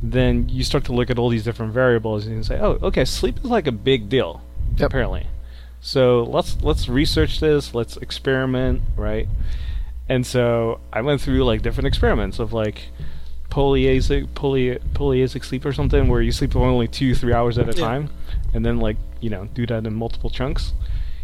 then 0.03 0.47
you 0.49 0.63
start 0.63 0.83
to 0.83 0.91
look 0.91 1.09
at 1.09 1.17
all 1.19 1.29
these 1.29 1.43
different 1.43 1.73
variables 1.73 2.25
and 2.25 2.35
you 2.37 2.43
say 2.43 2.59
oh 2.59 2.77
okay 2.81 3.05
sleep 3.05 3.37
is 3.39 3.45
like 3.45 3.67
a 3.67 3.71
big 3.71 4.09
deal 4.09 4.41
Yep. 4.77 4.87
apparently 4.89 5.27
so 5.81 6.23
let's 6.23 6.61
let's 6.61 6.87
research 6.87 7.39
this 7.39 7.73
let's 7.73 7.97
experiment 7.97 8.81
right 8.95 9.27
and 10.07 10.25
so 10.25 10.79
i 10.93 11.01
went 11.01 11.19
through 11.21 11.43
like 11.43 11.61
different 11.61 11.87
experiments 11.87 12.39
of 12.39 12.53
like 12.53 12.89
polyphasic 13.49 14.33
poly, 14.33 14.77
polyphasic 14.93 15.43
sleep 15.43 15.65
or 15.65 15.73
something 15.73 16.07
where 16.07 16.21
you 16.21 16.31
sleep 16.31 16.53
for 16.53 16.59
only 16.65 16.87
two 16.87 17.13
three 17.13 17.33
hours 17.33 17.57
at 17.57 17.67
a 17.67 17.77
Yeah. 17.77 17.85
time 17.85 18.09
and 18.53 18.65
then 18.65 18.79
like 18.79 18.97
you 19.19 19.29
know 19.29 19.45
do 19.53 19.65
that 19.67 19.85
in 19.85 19.93
multiple 19.93 20.29
chunks 20.29 20.73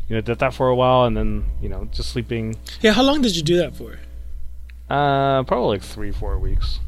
you 0.07 0.15
know 0.15 0.21
did 0.21 0.39
that 0.39 0.53
for 0.53 0.67
a 0.69 0.75
while 0.75 1.05
and 1.05 1.15
then 1.17 1.43
you 1.61 1.69
know 1.69 1.85
just 1.91 2.09
sleeping 2.09 2.55
yeah. 2.81 2.93
How 2.93 3.03
long 3.03 3.21
did 3.21 3.35
you 3.35 3.43
do 3.43 3.57
that 3.57 3.75
for? 3.75 3.99
uh 4.89 5.43
probably 5.43 5.77
like 5.77 5.81
three 5.83 6.11
four 6.11 6.39
weeks 6.39 6.79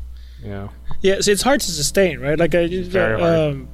you 0.42 0.50
know 0.50 0.70
Yeah, 1.02 1.20
so 1.20 1.32
it's 1.32 1.42
hard 1.42 1.60
to 1.62 1.72
sustain, 1.72 2.20
right? 2.22 2.38
Like 2.40 2.56
I, 2.56 2.68
Very 2.84 3.22
um, 3.22 3.68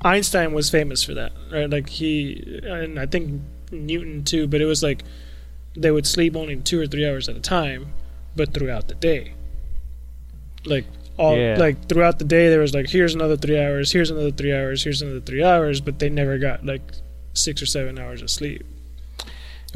Einstein 0.00 0.52
was 0.54 0.70
famous 0.70 1.02
for 1.02 1.14
that, 1.14 1.32
right? 1.52 1.68
Like 1.68 1.88
he 1.90 2.60
and 2.64 2.98
I 2.98 3.06
think 3.06 3.42
Newton 3.70 4.24
too, 4.24 4.46
but 4.46 4.60
it 4.60 4.64
was 4.66 4.82
like 4.82 5.02
they 5.76 5.90
would 5.90 6.06
sleep 6.06 6.34
only 6.36 6.56
two 6.56 6.80
or 6.80 6.86
three 6.86 7.06
hours 7.06 7.28
at 7.28 7.36
a 7.36 7.40
time, 7.40 7.92
but 8.34 8.54
throughout 8.54 8.88
the 8.88 8.94
day. 8.94 9.34
Like 10.64 10.86
all 11.18 11.36
Yeah. 11.36 11.56
like 11.58 11.86
throughout 11.88 12.18
the 12.18 12.24
day 12.24 12.48
there 12.48 12.60
was 12.60 12.72
like 12.74 12.88
here's 12.88 13.14
another 13.14 13.36
three 13.36 13.58
hours, 13.58 13.92
here's 13.92 14.10
another 14.10 14.30
three 14.30 14.52
hours, 14.54 14.84
here's 14.84 15.02
another 15.02 15.20
three 15.20 15.44
hours, 15.44 15.80
but 15.82 15.98
they 15.98 16.08
never 16.08 16.38
got 16.38 16.64
like 16.64 16.82
six 17.34 17.60
or 17.60 17.66
seven 17.66 17.98
hours 17.98 18.22
of 18.22 18.30
sleep. 18.30 18.64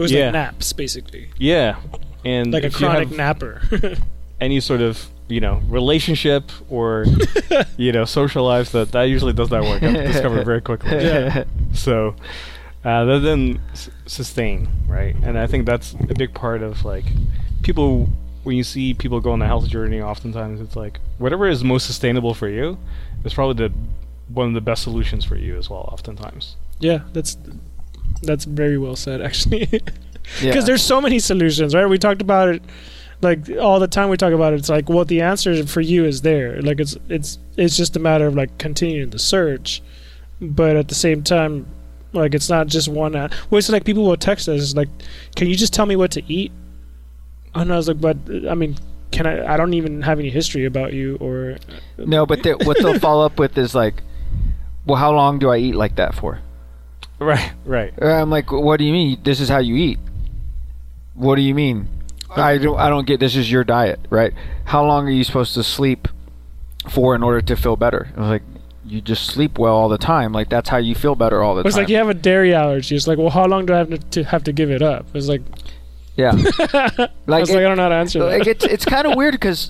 It 0.00 0.02
was 0.02 0.12
Yeah. 0.12 0.25
like 0.26 0.33
naps 0.33 0.73
basically. 0.73 1.28
yeah 1.38 1.76
and 2.25 2.52
Like 2.52 2.64
a 2.64 2.71
chronic 2.71 3.09
have 3.09 3.16
napper. 3.16 3.61
any 4.40 4.59
sort 4.61 4.80
of 4.80 5.09
you 5.28 5.40
know 5.40 5.61
relationship 5.69 6.45
or 6.71 7.04
you 7.76 7.92
know 7.92 8.04
social 8.07 8.45
lives 8.45 8.73
that 8.73 8.92
that 8.92 9.04
usually 9.04 9.35
does 9.35 9.50
not 9.50 9.62
work 9.62 9.83
i've 9.83 10.07
discovered 10.12 10.45
very 10.47 10.61
quickly 10.62 10.90
Yeah. 11.04 11.45
so 11.75 12.14
uh, 12.85 13.04
that 13.04 13.19
then 13.21 13.61
s- 13.73 13.90
sustain 14.07 14.66
right 14.88 15.14
and 15.23 15.38
i 15.38 15.47
think 15.47 15.66
that's 15.66 15.92
a 16.09 16.14
big 16.14 16.33
part 16.35 16.62
of 16.62 16.85
like 16.85 17.04
people 17.62 18.09
when 18.45 18.57
you 18.57 18.64
see 18.64 18.95
people 18.95 19.21
go 19.21 19.33
on 19.33 19.38
the 19.38 19.47
health 19.47 19.69
journey 19.69 20.00
oftentimes 20.00 20.61
it's 20.61 20.75
like 20.75 20.99
whatever 21.19 21.47
is 21.47 21.62
most 21.62 21.87
sustainable 21.87 22.33
for 22.35 22.49
you 22.49 22.78
is 23.25 23.35
probably 23.35 23.69
the 23.69 23.73
one 24.35 24.49
of 24.49 24.54
the 24.54 24.61
best 24.71 24.83
solutions 24.83 25.25
for 25.25 25.37
you 25.37 25.57
as 25.59 25.69
well 25.71 25.85
oftentimes 25.92 26.57
yeah, 26.80 27.00
that's 27.12 27.37
that's 28.23 28.45
very 28.45 28.79
well 28.79 28.97
said 28.97 29.21
actually. 29.21 29.69
Yeah. 30.41 30.50
because 30.50 30.65
there's 30.65 30.83
so 30.83 31.00
many 31.00 31.19
solutions 31.19 31.75
right 31.75 31.87
we 31.87 31.99
talked 31.99 32.23
about 32.23 32.50
it 32.50 32.62
like 33.21 33.50
all 33.61 33.81
the 33.81 33.89
time 33.89 34.11
we 34.11 34.17
talk 34.17 34.33
about 34.33 34.53
it 34.53 34.61
it's 34.61 34.69
like 34.69 34.89
well 34.89 35.05
the 35.05 35.23
answer 35.23 35.67
for 35.67 35.81
you 35.81 36.05
is 36.05 36.23
there 36.23 36.62
like 36.62 36.79
it's 36.79 36.97
it's 37.09 37.39
it's 37.57 37.77
just 37.77 37.97
a 37.97 37.99
matter 37.99 38.27
of 38.29 38.37
like 38.37 38.57
continuing 38.59 39.11
the 39.11 39.19
search 39.19 39.83
but 40.41 40.77
at 40.77 40.87
the 40.87 40.95
same 40.95 41.25
time 41.25 41.67
like 42.12 42.33
it's 42.35 42.49
not 42.49 42.69
just 42.69 42.87
one 42.87 43.17
a- 43.17 43.29
well 43.49 43.59
it's 43.59 43.69
like 43.71 43.85
people 43.85 44.05
will 44.05 44.17
text 44.17 44.49
us 44.49 44.77
like 44.77 44.89
can 45.35 45.49
you 45.49 45.57
just 45.57 45.73
tell 45.73 45.87
me 45.87 45.97
what 45.97 46.12
to 46.12 46.23
eat 46.33 46.53
and 47.57 47.73
i 47.73 47.77
was 47.77 47.89
like 47.89 48.00
but 48.00 48.17
i 48.49 48.55
mean 48.55 48.77
can 49.11 49.27
i 49.27 49.55
i 49.55 49.57
don't 49.57 49.75
even 49.75 50.00
have 50.03 50.21
any 50.21 50.31
history 50.31 50.65
about 50.65 50.93
you 50.93 51.17
or 51.17 51.57
no, 51.99 52.25
but 52.25 52.43
they, 52.45 52.53
what 52.55 52.79
they'll 52.79 53.00
follow 53.00 53.27
up 53.27 53.39
with 53.39 53.59
is 53.59 53.75
like, 53.75 54.03
well, 54.87 54.97
how 54.97 55.12
long 55.12 55.39
do 55.41 55.50
I 55.50 55.57
eat 55.57 55.75
like 55.75 55.97
that 55.97 56.15
for? 56.15 56.41
Right 57.21 57.53
right 57.65 57.93
Or 57.99 58.11
I'm 58.11 58.31
like, 58.31 58.50
what 58.50 58.79
do 58.79 58.85
you 58.85 58.93
mean? 58.93 59.21
This 59.23 59.41
is 59.41 59.49
how 59.49 59.59
you 59.59 59.77
eat. 59.77 59.99
What 61.15 61.37
do 61.37 61.43
you 61.43 61.55
mean? 61.55 61.89
Uh, 62.31 62.41
I 62.41 62.59
don't 62.59 62.79
I 62.79 62.89
don't 62.89 63.07
get 63.07 63.21
this 63.21 63.37
is 63.37 63.50
your 63.50 63.65
diet, 63.65 64.00
right? 64.11 64.33
How 64.65 64.85
long 64.85 65.07
are 65.07 65.11
you 65.11 65.25
supposed 65.25 65.55
to 65.55 65.62
sleep 65.62 66.09
for 66.89 67.15
in 67.15 67.23
order 67.23 67.41
to 67.43 67.57
feel 67.57 67.77
better? 67.77 68.09
I 68.17 68.21
was 68.21 68.29
like, 68.29 68.43
you 68.87 69.00
just 69.00 69.27
sleep 69.27 69.59
well 69.59 69.75
all 69.75 69.89
the 69.89 69.99
time. 69.99 70.33
Like 70.33 70.49
that's 70.49 70.69
how 70.69 70.79
you 70.79 70.95
feel 70.95 71.15
better 71.15 71.43
all 71.43 71.55
the 71.55 71.61
It's 71.61 71.75
time. 71.75 71.83
It's 71.83 71.89
like 71.89 71.89
you 71.91 71.97
have 71.97 72.09
a 72.09 72.15
dairy 72.15 72.55
allergy. 72.55 72.97
It's 72.97 73.07
like, 73.07 73.19
well, 73.19 73.31
how 73.31 73.47
long 73.47 73.67
do 73.67 73.75
I 73.75 73.79
have 73.79 73.91
to, 73.91 73.99
to 73.99 74.25
have 74.25 74.45
to 74.45 74.53
give 74.53 74.71
it 74.71 74.83
up? 74.83 75.07
It's 75.15 75.29
like, 75.29 75.43
yeah. 76.17 76.33
I 76.35 77.09
like, 77.27 77.41
was 77.43 77.50
it- 77.50 77.55
like, 77.57 77.65
I 77.65 77.69
don't 77.69 77.77
know 77.77 77.83
how 77.85 77.89
to 77.91 77.95
answer 77.97 78.21
like 78.25 78.45
that. 78.45 78.49
it's 78.50 78.65
it's 78.65 78.85
kind 78.85 79.07
of 79.07 79.17
weird 79.17 79.33
because 79.35 79.69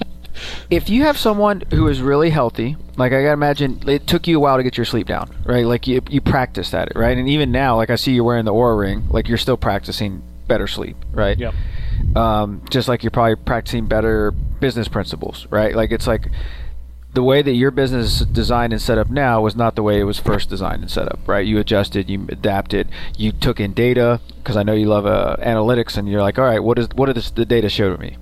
if 0.70 0.88
you 0.88 1.02
have 1.04 1.16
someone 1.18 1.62
who 1.70 1.88
is 1.88 2.00
really 2.00 2.30
healthy, 2.30 2.76
like 2.96 3.12
I 3.12 3.22
gotta 3.22 3.32
imagine, 3.32 3.82
it 3.88 4.06
took 4.06 4.26
you 4.26 4.37
a 4.37 4.40
while 4.40 4.56
to 4.56 4.62
get 4.62 4.76
your 4.76 4.87
sleep 4.87 5.06
down, 5.06 5.30
right? 5.44 5.66
Like 5.66 5.87
you 5.87 6.02
you 6.08 6.20
practiced 6.20 6.75
at 6.75 6.88
it, 6.88 6.96
right? 6.96 7.16
And 7.16 7.28
even 7.28 7.50
now, 7.52 7.76
like 7.76 7.90
I 7.90 7.96
see 7.96 8.12
you 8.12 8.25
wearing 8.25 8.44
the 8.44 8.52
Oura 8.52 8.78
Ring, 8.78 9.04
like 9.10 9.28
you're 9.28 9.38
still 9.38 9.56
practicing 9.56 10.22
better 10.46 10.66
sleep, 10.66 10.96
right? 11.12 11.38
Yep. 11.38 11.54
um, 12.16 12.62
just 12.70 12.88
like 12.88 13.02
you're 13.02 13.10
probably 13.10 13.37
practicing 13.37 13.87
better 13.87 14.32
business 14.32 14.88
principles, 14.88 15.46
right? 15.50 15.75
Like 15.76 15.92
it's 15.92 16.06
like 16.06 16.28
the 17.12 17.22
way 17.22 17.42
that 17.42 17.52
your 17.52 17.70
business 17.70 18.20
is 18.20 18.26
designed 18.26 18.72
and 18.72 18.80
set 18.80 18.96
up 18.99 19.10
now 19.10 19.40
was 19.42 19.56
not 19.56 19.75
the 19.75 19.82
way 19.82 19.99
it 19.99 20.04
was 20.04 20.18
first 20.18 20.49
designed 20.49 20.82
and 20.82 20.90
set 20.90 21.10
up, 21.10 21.18
right? 21.26 21.44
You 21.46 21.58
adjusted, 21.58 22.08
you 22.08 22.26
adapted, 22.28 22.88
you 23.16 23.32
took 23.32 23.58
in 23.58 23.72
data 23.72 24.20
because 24.38 24.56
I 24.56 24.62
know 24.62 24.75
you 24.75 24.87
love 24.87 25.06
uh, 25.06 25.37
analytics, 25.40 25.96
and 25.96 26.08
you're 26.08 26.22
like, 26.22 26.38
all 26.38 26.44
right, 26.44 26.62
what 26.62 26.78
is 26.78 26.88
what 26.94 27.12
does 27.12 27.30
the 27.32 27.44
data 27.44 27.68
show 27.68 27.94
to 27.94 28.00
me, 28.00 28.16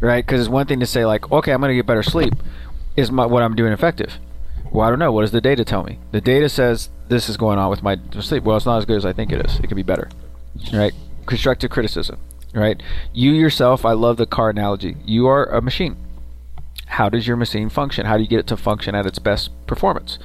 right? 0.00 0.24
Because 0.24 0.40
it's 0.40 0.48
one 0.48 0.66
thing 0.66 0.80
to 0.80 0.86
say 0.86 1.04
like, 1.04 1.30
okay, 1.30 1.52
I'm 1.52 1.60
going 1.60 1.70
to 1.70 1.76
get 1.76 1.86
better 1.86 2.02
sleep. 2.02 2.34
Is 2.96 3.10
my 3.10 3.26
what 3.26 3.42
I'm 3.42 3.54
doing 3.54 3.72
effective? 3.72 4.18
Well, 4.72 4.86
I 4.86 4.90
don't 4.90 4.98
know. 4.98 5.12
What 5.12 5.22
does 5.22 5.32
the 5.32 5.40
data 5.40 5.64
tell 5.64 5.82
me? 5.82 5.98
The 6.12 6.20
data 6.20 6.48
says 6.48 6.90
this 7.08 7.28
is 7.28 7.36
going 7.36 7.58
on 7.58 7.70
with 7.70 7.82
my 7.82 7.98
sleep. 8.20 8.42
Well, 8.44 8.56
it's 8.56 8.66
not 8.66 8.78
as 8.78 8.84
good 8.84 8.96
as 8.96 9.06
I 9.06 9.12
think 9.12 9.32
it 9.32 9.44
is. 9.44 9.58
It 9.58 9.68
could 9.68 9.76
be 9.76 9.82
better, 9.82 10.08
right? 10.72 10.92
Constructive 11.26 11.70
criticism, 11.70 12.18
right? 12.54 12.82
You 13.12 13.32
yourself, 13.32 13.84
I 13.84 13.92
love 13.92 14.16
the 14.16 14.26
car 14.26 14.50
analogy. 14.50 14.96
You 15.04 15.26
are 15.28 15.44
a 15.46 15.62
machine. 15.62 15.96
How 16.86 17.08
does 17.08 17.26
your 17.26 17.36
machine 17.36 17.68
function? 17.68 18.06
How 18.06 18.16
do 18.16 18.22
you 18.22 18.28
get 18.28 18.40
it 18.40 18.46
to 18.48 18.56
function 18.56 18.94
at 18.94 19.06
its 19.06 19.18
best 19.18 19.50
performance? 19.66 20.18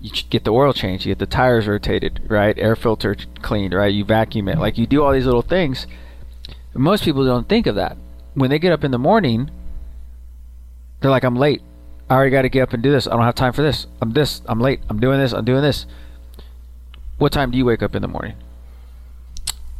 You 0.00 0.10
get 0.10 0.44
the 0.44 0.52
oil 0.52 0.72
changed, 0.72 1.06
you 1.06 1.12
get 1.12 1.20
the 1.20 1.26
tires 1.26 1.68
rotated, 1.68 2.22
right? 2.28 2.58
Air 2.58 2.74
filter 2.74 3.14
cleaned, 3.40 3.72
right? 3.72 3.92
You 3.92 4.04
vacuum 4.04 4.48
it. 4.48 4.58
Like 4.58 4.76
you 4.76 4.86
do 4.86 5.02
all 5.02 5.12
these 5.12 5.26
little 5.26 5.42
things. 5.42 5.86
Most 6.74 7.04
people 7.04 7.24
don't 7.24 7.48
think 7.48 7.66
of 7.66 7.76
that. 7.76 7.96
When 8.34 8.50
they 8.50 8.58
get 8.58 8.72
up 8.72 8.84
in 8.84 8.90
the 8.90 8.98
morning, 8.98 9.50
they're 11.00 11.10
like, 11.10 11.24
I'm 11.24 11.36
late. 11.36 11.62
I 12.08 12.14
already 12.14 12.30
got 12.30 12.42
to 12.42 12.48
get 12.48 12.62
up 12.62 12.72
and 12.72 12.82
do 12.82 12.90
this. 12.90 13.06
I 13.06 13.10
don't 13.10 13.22
have 13.22 13.34
time 13.34 13.52
for 13.52 13.62
this. 13.62 13.86
I'm 14.00 14.12
this. 14.12 14.42
I'm 14.46 14.60
late. 14.60 14.80
I'm 14.88 15.00
doing 15.00 15.18
this. 15.18 15.32
I'm 15.32 15.44
doing 15.44 15.62
this. 15.62 15.86
What 17.18 17.32
time 17.32 17.50
do 17.50 17.58
you 17.58 17.64
wake 17.64 17.82
up 17.82 17.94
in 17.94 18.02
the 18.02 18.08
morning? 18.08 18.34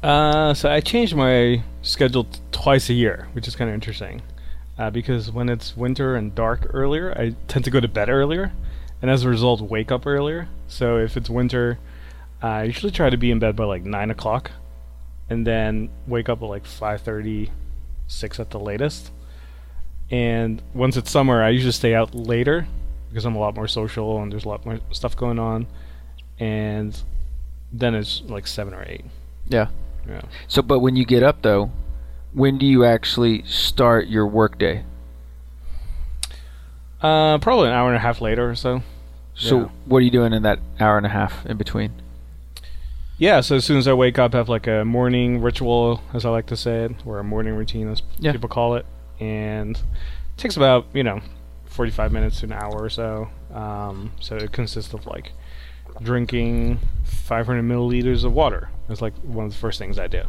Uh, 0.03 0.53
so 0.55 0.71
I 0.71 0.81
changed 0.81 1.15
my 1.15 1.63
schedule 1.83 2.25
t- 2.25 2.41
twice 2.51 2.91
a 2.91 2.93
year, 2.93 3.29
which 3.33 3.47
is 3.47 3.55
kind 3.55 3.71
of 3.71 3.75
interesting. 3.75 4.23
Uh, 4.79 4.91
because 4.91 5.31
when 5.31 5.49
it's 5.49 5.77
winter 5.77 6.17
and 6.17 6.35
dark 6.35 6.67
earlier, 6.73 7.13
I 7.17 7.35
tend 7.47 7.65
to 7.67 7.71
go 7.71 7.79
to 7.79 7.89
bed 7.89 8.09
earlier, 8.09 8.53
and 9.01 9.11
as 9.11 9.25
a 9.25 9.29
result, 9.29 9.61
wake 9.61 9.93
up 9.93 10.07
earlier. 10.07 10.49
So 10.67 10.97
if 10.97 11.17
it's 11.17 11.31
winter, 11.31 11.79
I 12.41 12.65
usually 12.65 12.91
try 12.91 13.11
to 13.11 13.17
be 13.17 13.31
in 13.31 13.39
bed 13.39 13.55
by 13.55 13.65
like 13.65 13.85
nine 13.85 14.11
o'clock, 14.11 14.51
and 15.31 15.47
then 15.47 15.91
wake 16.07 16.29
up 16.29 16.43
at 16.43 16.47
like 16.47 16.67
five 16.67 17.03
thirty, 17.03 17.51
six 18.13 18.39
at 18.39 18.51
the 18.51 18.59
latest. 18.61 19.11
And 20.11 20.61
once 20.75 20.97
it's 20.97 21.11
summer, 21.11 21.43
I 21.43 21.49
usually 21.51 21.73
stay 21.73 21.95
out 21.95 22.15
later 22.15 22.67
because 23.09 23.25
I'm 23.25 23.35
a 23.35 23.39
lot 23.39 23.55
more 23.55 23.69
social 23.69 24.23
and 24.23 24.31
there's 24.31 24.45
a 24.45 24.49
lot 24.49 24.65
more 24.67 24.79
stuff 24.91 25.17
going 25.17 25.39
on. 25.39 25.67
And 26.39 27.01
then 27.73 27.95
it's 27.95 28.23
like 28.27 28.47
seven 28.47 28.75
or 28.75 28.85
eight. 28.87 29.05
Yeah. 29.49 29.69
Yeah. 30.09 30.23
So, 30.49 30.61
but 30.63 30.81
when 30.81 30.97
you 30.97 31.05
get 31.05 31.23
up 31.23 31.43
though, 31.43 31.71
when 32.33 32.59
do 32.59 32.67
you 32.67 32.85
actually 32.85 33.43
start 33.45 34.09
your 34.09 34.27
workday? 34.27 34.85
Uh, 37.01 37.39
probably 37.39 37.69
an 37.69 37.75
hour 37.75 37.89
and 37.89 37.97
a 37.97 38.01
half 38.01 38.21
later 38.21 38.49
or 38.51 38.55
so. 38.55 38.83
So, 39.35 39.61
Yeah. 39.61 39.69
what 39.87 39.99
are 39.99 40.03
you 40.03 40.11
doing 40.11 40.33
in 40.33 40.43
that 40.43 40.59
hour 40.79 40.97
and 40.97 41.07
a 41.07 41.11
half 41.11 41.45
in 41.47 41.57
between? 41.57 41.93
Yeah, 43.23 43.41
so 43.41 43.55
as 43.55 43.65
soon 43.65 43.79
as 43.79 43.87
I 43.87 43.93
wake 43.93 44.19
up, 44.19 44.35
I 44.35 44.39
have 44.39 44.49
like 44.49 44.67
a 44.67 44.85
morning 44.85 45.41
ritual, 45.41 46.03
as 46.13 46.25
I 46.25 46.31
like 46.31 46.47
to 46.47 46.57
say 46.57 46.87
it, 46.87 46.93
or 47.07 47.21
a 47.21 47.23
morning 47.23 47.55
routine, 47.55 47.89
as 47.89 48.03
Yeah. 48.19 48.33
people 48.33 48.49
call 48.49 48.75
it, 48.75 48.85
and 49.21 49.77
it 49.77 50.37
takes 50.37 50.57
about 50.57 50.87
you 50.93 51.05
know, 51.05 51.21
forty-five 51.67 52.11
minutes 52.11 52.41
to 52.41 52.47
an 52.47 52.53
hour 52.53 52.75
or 52.83 52.91
so. 52.91 53.29
Um, 53.55 54.11
so 54.19 54.35
it 54.35 54.51
consists 54.51 54.93
of 54.93 55.07
like 55.07 55.31
drinking 56.03 56.81
500 57.05 57.63
milliliters 57.63 58.25
of 58.25 58.33
water. 58.33 58.71
It's 58.89 59.01
like 59.01 59.15
one 59.23 59.47
of 59.47 59.53
the 59.53 59.59
first 59.59 59.79
things 59.79 60.01
I 60.01 60.09
do. 60.09 60.23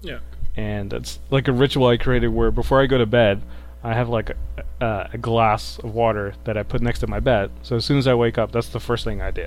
Yeah. 0.00 0.20
And 0.56 0.90
it's 0.94 1.18
like 1.28 1.48
a 1.48 1.52
ritual 1.52 1.88
I 1.88 1.98
created 1.98 2.28
where 2.28 2.50
before 2.50 2.80
I 2.80 2.86
go 2.86 2.96
to 2.96 3.04
bed, 3.04 3.42
I 3.84 3.92
have 3.92 4.08
like 4.08 4.30
a, 4.30 4.64
a, 4.82 5.10
a 5.12 5.18
glass 5.18 5.78
of 5.80 5.92
water 5.94 6.32
that 6.44 6.56
I 6.56 6.62
put 6.62 6.80
next 6.80 7.00
to 7.00 7.06
my 7.08 7.20
bed. 7.20 7.50
So 7.60 7.76
as 7.76 7.84
soon 7.84 7.98
as 7.98 8.06
I 8.06 8.14
wake 8.14 8.38
up, 8.38 8.52
that's 8.52 8.70
the 8.70 8.80
first 8.80 9.04
thing 9.04 9.20
I 9.20 9.32
do. 9.32 9.46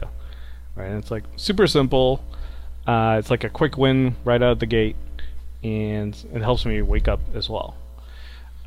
Right? 0.76 0.86
And 0.88 1.00
it's 1.00 1.10
like 1.10 1.24
super 1.36 1.66
simple. 1.66 2.24
Uh, 2.88 3.18
it's 3.20 3.30
like 3.30 3.44
a 3.44 3.50
quick 3.50 3.78
win 3.78 4.16
right 4.26 4.42
out 4.42 4.54
of 4.54 4.60
the 4.60 4.66
gate, 4.66 4.96
and 5.64 6.16
it 6.34 6.42
helps 6.42 6.66
me 6.66 6.82
wake 6.82 7.08
up 7.08 7.20
as 7.36 7.50
well. 7.50 7.76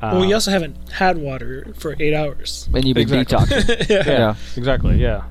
well, 0.01 0.21
Um, 0.21 0.29
you 0.29 0.33
also 0.35 0.51
haven't 0.51 0.75
had 0.91 1.17
water 1.17 1.73
for 1.77 1.95
eight 1.99 2.13
hours. 2.13 2.69
And 2.73 2.85
you've 2.85 2.95
been 2.95 3.19
Exactly. 3.19 3.57
detoxing. 3.57 3.89
yeah. 3.89 4.03
yeah. 4.07 4.35
exactly 4.57 4.97
yeah 4.97 5.23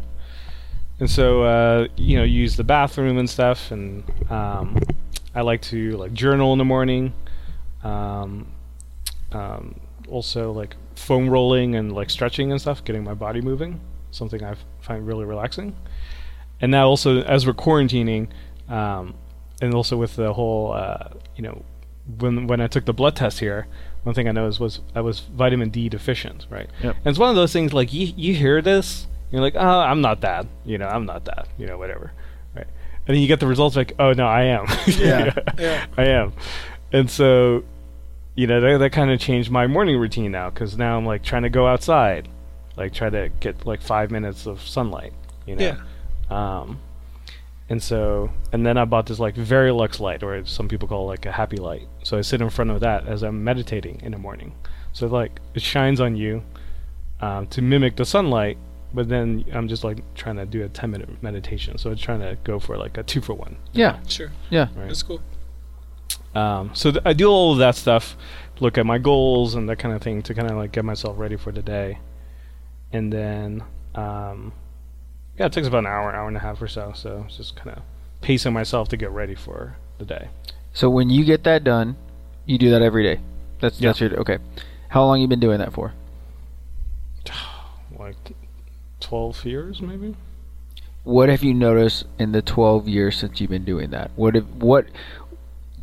and 1.01 1.11
so 1.11 1.43
uh, 1.43 1.89
you 1.97 2.17
know 2.17 2.23
use 2.25 2.57
the 2.57 2.63
bathroom 2.65 3.19
and 3.19 3.29
stuff 3.29 3.71
and 3.73 4.05
um, 4.31 4.79
i 5.35 5.41
like 5.41 5.61
to 5.61 5.97
like 5.97 6.13
journal 6.13 6.53
in 6.53 6.59
the 6.59 6.65
morning 6.65 7.13
um, 7.83 8.47
um, 9.33 9.75
also 10.09 10.53
like 10.53 10.77
foam 10.95 11.29
rolling 11.29 11.75
and 11.75 11.93
like 11.93 12.11
stretching 12.11 12.53
and 12.53 12.61
stuff 12.61 12.85
getting 12.85 13.03
my 13.05 13.15
body 13.15 13.41
moving 13.41 13.81
something 14.13 14.45
I 14.45 14.55
find 14.81 15.05
really 15.07 15.25
relaxing 15.25 15.75
and 16.61 16.71
now 16.71 16.87
also 16.89 17.23
as 17.23 17.45
we're 17.47 17.53
quarantining 17.55 18.29
um, 18.69 19.15
and 19.61 19.75
also 19.75 19.97
with 19.97 20.17
the 20.17 20.33
whole 20.33 20.73
uh, 20.73 21.09
you 21.37 21.43
know 21.43 21.63
when 22.19 22.47
when 22.47 22.61
i 22.61 22.67
took 22.67 22.85
the 22.85 22.93
blood 22.93 23.17
test 23.17 23.41
here 23.41 23.67
one 24.03 24.15
thing 24.15 24.29
i 24.29 24.33
noticed 24.33 24.61
was 24.61 24.81
i 24.95 25.01
was 25.01 25.21
vitamin 25.21 25.71
d 25.71 25.89
deficient 25.89 26.47
right 26.51 26.69
Yep. 26.83 26.97
and 26.97 27.07
it's 27.07 27.19
one 27.19 27.31
of 27.31 27.37
those 27.37 27.53
things 27.53 27.73
like 27.73 27.93
you 27.93 28.13
you 28.17 28.35
hear 28.35 28.61
this, 28.61 29.07
you're 29.31 29.41
like, 29.41 29.55
oh, 29.57 29.81
I'm 29.81 30.01
not 30.01 30.21
that, 30.21 30.47
you 30.65 30.79
know, 30.79 30.87
I'm 30.87 31.07
not 31.07 31.25
that, 31.25 31.49
you 31.59 31.67
know, 31.67 31.77
whatever, 31.79 32.13
right? 32.55 32.67
And 33.07 33.15
then 33.17 33.23
you 33.23 33.27
get 33.27 33.41
the 33.41 33.47
results 33.49 33.75
like, 33.75 33.93
oh 33.99 34.13
no, 34.13 34.27
I 34.27 34.43
am, 34.45 34.67
Yeah. 34.87 35.35
Yeah. 35.59 35.87
I 35.97 36.05
am, 36.07 36.33
and 36.93 37.11
so, 37.11 37.65
you 38.37 38.47
know, 38.47 38.61
that 38.61 38.79
that 38.79 38.91
kind 38.93 39.11
of 39.11 39.19
changed 39.19 39.51
my 39.51 39.67
morning 39.67 39.99
routine 39.99 40.31
now 40.31 40.51
because 40.51 40.77
now 40.77 40.97
I'm 40.99 41.07
like 41.07 41.23
trying 41.25 41.43
to 41.45 41.51
go 41.51 41.67
outside, 41.67 42.29
like 42.77 42.93
try 42.93 43.09
to 43.11 43.31
get 43.41 43.65
like 43.67 43.81
five 43.81 44.11
minutes 44.11 44.47
of 44.47 44.61
sunlight, 44.61 45.13
you 45.47 45.57
know, 45.57 45.65
Yeah. 45.65 45.81
um, 46.61 46.79
and 47.69 47.83
so, 47.83 48.31
and 48.53 48.67
then 48.67 48.77
I 48.77 48.85
bought 48.85 49.07
this 49.07 49.19
like 49.19 49.37
Verilux 49.37 50.01
light, 50.01 50.23
or 50.23 50.45
some 50.45 50.69
people 50.69 50.89
call 50.89 51.05
it 51.05 51.09
like 51.09 51.27
a 51.27 51.33
happy 51.33 51.57
light. 51.57 51.89
So 52.03 52.19
I 52.19 52.21
sit 52.21 52.41
in 52.41 52.51
front 52.51 52.71
of 52.71 52.81
that 52.81 53.07
as 53.07 53.23
I'm 53.23 53.43
meditating 53.43 54.01
in 54.03 54.13
the 54.13 54.19
morning. 54.19 54.55
So 54.93 55.07
like 55.07 55.41
it 55.55 55.63
shines 55.63 56.01
on 56.01 56.17
you 56.17 56.43
um, 57.21 57.47
to 57.49 57.63
mimic 57.63 57.97
the 57.97 58.05
sunlight, 58.05 58.59
but 58.93 59.09
then 59.09 59.45
I'm 59.53 59.69
just 59.69 59.83
like 59.83 60.03
trying 60.15 60.37
to 60.37 60.47
do 60.47 60.63
a 60.65 60.69
10 60.69 60.91
minute 60.91 61.23
meditation. 61.23 61.79
So 61.79 61.91
it's 61.91 62.03
trying 62.03 62.21
to 62.21 62.37
go 62.45 62.59
for 62.59 62.77
like 62.77 62.99
a 62.99 63.03
two 63.03 63.21
for 63.21 63.35
one. 63.35 63.57
Yeah. 63.73 63.99
Sure. 64.09 64.31
Yeah. 64.51 64.69
Right. 64.77 64.89
That's 64.89 65.03
cool. 65.03 65.21
Um, 66.35 66.71
so 66.75 66.91
th- 66.91 67.03
I 67.07 67.13
do 67.13 67.29
all 67.29 67.53
of 67.53 67.59
that 67.59 67.77
stuff, 67.77 68.17
look 68.61 68.77
at 68.77 68.85
my 68.85 68.99
goals 68.99 69.55
and 69.55 69.69
that 69.69 69.79
kind 69.79 69.95
of 69.95 70.03
thing 70.03 70.23
to 70.23 70.35
kind 70.35 70.51
of 70.51 70.57
like 70.57 70.73
get 70.73 70.85
myself 70.85 71.19
ready 71.19 71.37
for 71.37 71.53
the 71.53 71.63
day, 71.63 71.99
and 72.93 73.13
then 73.13 73.63
um, 73.95 74.53
yeah, 75.39 75.47
it 75.47 75.53
takes 75.53 75.67
about 75.67 75.79
an 75.79 75.87
hour, 75.87 76.15
hour 76.15 76.29
and 76.29 76.37
a 76.37 76.41
half 76.41 76.61
or 76.63 76.69
so. 76.69 76.93
So 76.95 77.25
it's 77.27 77.37
just 77.37 77.57
kind 77.57 77.71
of 77.77 77.83
pacing 78.21 78.53
myself 78.53 78.89
to 78.89 78.97
get 78.97 79.11
ready 79.11 79.35
for 79.35 79.77
the 79.99 80.05
day. 80.05 80.29
So 80.73 80.89
when 80.91 81.11
you 81.11 81.25
get 81.25 81.45
that 81.45 81.65
done, 81.65 81.97
you 82.47 82.59
do 82.59 82.71
that 82.71 82.83
every 82.83 83.03
day. 83.03 83.21
That's 83.61 83.81
Yeah. 83.81 83.89
that's 83.91 84.01
your 84.01 84.19
okay. 84.21 84.39
How 84.89 85.05
long 85.05 85.21
you 85.21 85.29
been 85.29 85.41
doing 85.41 85.59
that 85.59 85.73
for? 85.73 85.93
Like 87.99 88.33
twelve 89.01 89.45
years, 89.45 89.81
maybe. 89.81 90.17
What 91.05 91.29
have 91.29 91.43
you 91.45 91.53
noticed 91.55 92.07
in 92.19 92.33
the 92.33 92.41
12 92.41 92.89
years 92.89 93.19
since 93.19 93.39
you've 93.41 93.51
been 93.51 93.65
doing 93.65 93.91
that? 93.91 94.11
What 94.17 94.35
have, 94.35 94.47
what 94.57 94.87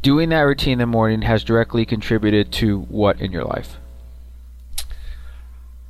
doing 0.02 0.30
that 0.30 0.42
routine 0.42 0.74
in 0.74 0.80
the 0.80 0.86
morning 0.88 1.22
has 1.22 1.44
directly 1.44 1.86
contributed 1.86 2.52
to 2.54 2.80
what 2.82 3.22
in 3.22 3.32
your 3.32 3.44
life? 3.46 3.78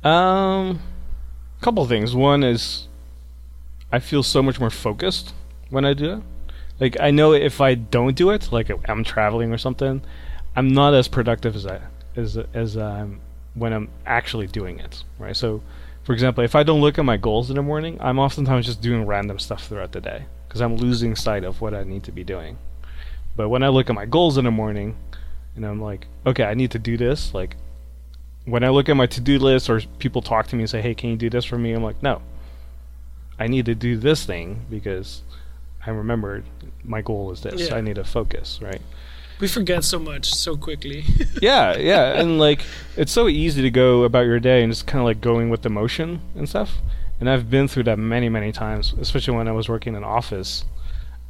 Um, 0.04 0.80
couple 1.60 1.84
things. 1.86 2.14
One 2.14 2.42
is 2.44 2.88
I 3.92 4.00
feel 4.00 4.22
so 4.22 4.42
much 4.42 4.58
more 4.58 4.70
focused 4.70 5.34
when 5.70 5.84
I 5.84 5.92
do 5.92 6.14
it. 6.14 6.22
Like 6.80 6.96
I 7.00 7.10
know 7.10 7.32
if 7.32 7.60
I 7.60 7.74
don't 7.74 8.16
do 8.16 8.30
it, 8.30 8.50
like 8.50 8.70
I'm 8.88 9.04
traveling 9.04 9.52
or 9.52 9.58
something, 9.58 10.02
I'm 10.56 10.68
not 10.68 10.94
as 10.94 11.06
productive 11.06 11.54
as 11.54 11.66
I 11.66 11.80
as 12.16 12.38
as 12.54 12.76
um 12.76 13.20
when 13.54 13.72
I'm 13.72 13.90
actually 14.06 14.46
doing 14.46 14.78
it. 14.80 15.04
Right. 15.18 15.36
So, 15.36 15.62
for 16.04 16.12
example, 16.12 16.42
if 16.42 16.54
I 16.54 16.62
don't 16.62 16.80
look 16.80 16.98
at 16.98 17.04
my 17.04 17.18
goals 17.18 17.50
in 17.50 17.56
the 17.56 17.62
morning, 17.62 17.98
I'm 18.00 18.18
oftentimes 18.18 18.66
just 18.66 18.80
doing 18.80 19.06
random 19.06 19.38
stuff 19.38 19.68
throughout 19.68 19.92
the 19.92 20.00
day 20.00 20.24
because 20.48 20.60
I'm 20.60 20.76
losing 20.76 21.14
sight 21.14 21.44
of 21.44 21.60
what 21.60 21.74
I 21.74 21.84
need 21.84 22.02
to 22.04 22.12
be 22.12 22.24
doing. 22.24 22.58
But 23.36 23.48
when 23.48 23.62
I 23.62 23.68
look 23.68 23.88
at 23.88 23.94
my 23.94 24.06
goals 24.06 24.36
in 24.36 24.44
the 24.44 24.50
morning, 24.50 24.96
and 25.56 25.64
I'm 25.64 25.80
like, 25.80 26.06
okay, 26.26 26.44
I 26.44 26.54
need 26.54 26.70
to 26.72 26.78
do 26.78 26.96
this. 26.96 27.32
Like, 27.32 27.56
when 28.44 28.64
I 28.64 28.68
look 28.68 28.88
at 28.88 28.96
my 28.96 29.06
to-do 29.06 29.38
list 29.38 29.70
or 29.70 29.80
people 29.98 30.20
talk 30.20 30.48
to 30.48 30.56
me 30.56 30.62
and 30.62 30.70
say, 30.70 30.82
hey, 30.82 30.94
can 30.94 31.10
you 31.10 31.16
do 31.16 31.30
this 31.30 31.44
for 31.44 31.56
me? 31.56 31.72
I'm 31.72 31.82
like, 31.82 32.02
no, 32.02 32.20
I 33.42 33.48
need 33.48 33.66
to 33.66 33.74
do 33.74 33.96
this 33.96 34.24
thing 34.24 34.66
because 34.70 35.22
I 35.84 35.90
remembered 35.90 36.44
my 36.84 37.02
goal 37.02 37.32
is 37.32 37.40
this. 37.40 37.68
Yeah. 37.68 37.74
I 37.74 37.80
need 37.80 37.96
to 37.96 38.04
focus, 38.04 38.60
right? 38.62 38.80
We 39.40 39.48
forget 39.48 39.82
so 39.82 39.98
much 39.98 40.32
so 40.32 40.56
quickly. 40.56 41.04
yeah, 41.42 41.76
yeah, 41.76 42.20
and 42.20 42.38
like 42.46 42.62
it's 42.96 43.10
so 43.10 43.26
easy 43.26 43.60
to 43.62 43.70
go 43.70 44.04
about 44.04 44.26
your 44.26 44.38
day 44.38 44.62
and 44.62 44.70
just 44.70 44.86
kind 44.86 45.00
of 45.00 45.06
like 45.06 45.20
going 45.20 45.50
with 45.50 45.62
the 45.62 45.70
motion 45.70 46.20
and 46.36 46.48
stuff. 46.48 46.78
And 47.18 47.28
I've 47.28 47.50
been 47.50 47.66
through 47.66 47.82
that 47.84 47.98
many, 47.98 48.28
many 48.28 48.52
times, 48.52 48.94
especially 49.00 49.36
when 49.36 49.48
I 49.48 49.52
was 49.52 49.68
working 49.68 49.96
in 49.96 50.04
office. 50.04 50.64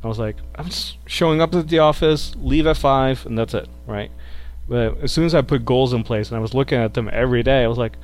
I 0.05 0.07
was 0.07 0.19
like, 0.19 0.37
I'm 0.57 0.67
just 0.67 0.99
showing 1.07 1.41
up 1.41 1.55
at 1.55 1.69
the 1.69 1.79
office, 1.79 2.35
leave 2.37 2.67
at 2.67 2.77
five, 2.77 3.25
and 3.25 3.39
that's 3.39 3.55
it, 3.55 3.71
right? 3.87 4.11
But 4.69 4.99
as 4.99 5.13
soon 5.13 5.25
as 5.25 5.35
I 5.35 5.41
put 5.41 5.65
goals 5.65 5.95
in 5.95 6.03
place 6.03 6.29
and 6.29 6.37
I 6.37 6.41
was 6.41 6.53
looking 6.53 6.77
at 6.77 6.93
them 6.93 7.09
every 7.11 7.43
day, 7.43 7.65
I 7.65 7.69
was 7.69 7.79
like, 7.79 7.95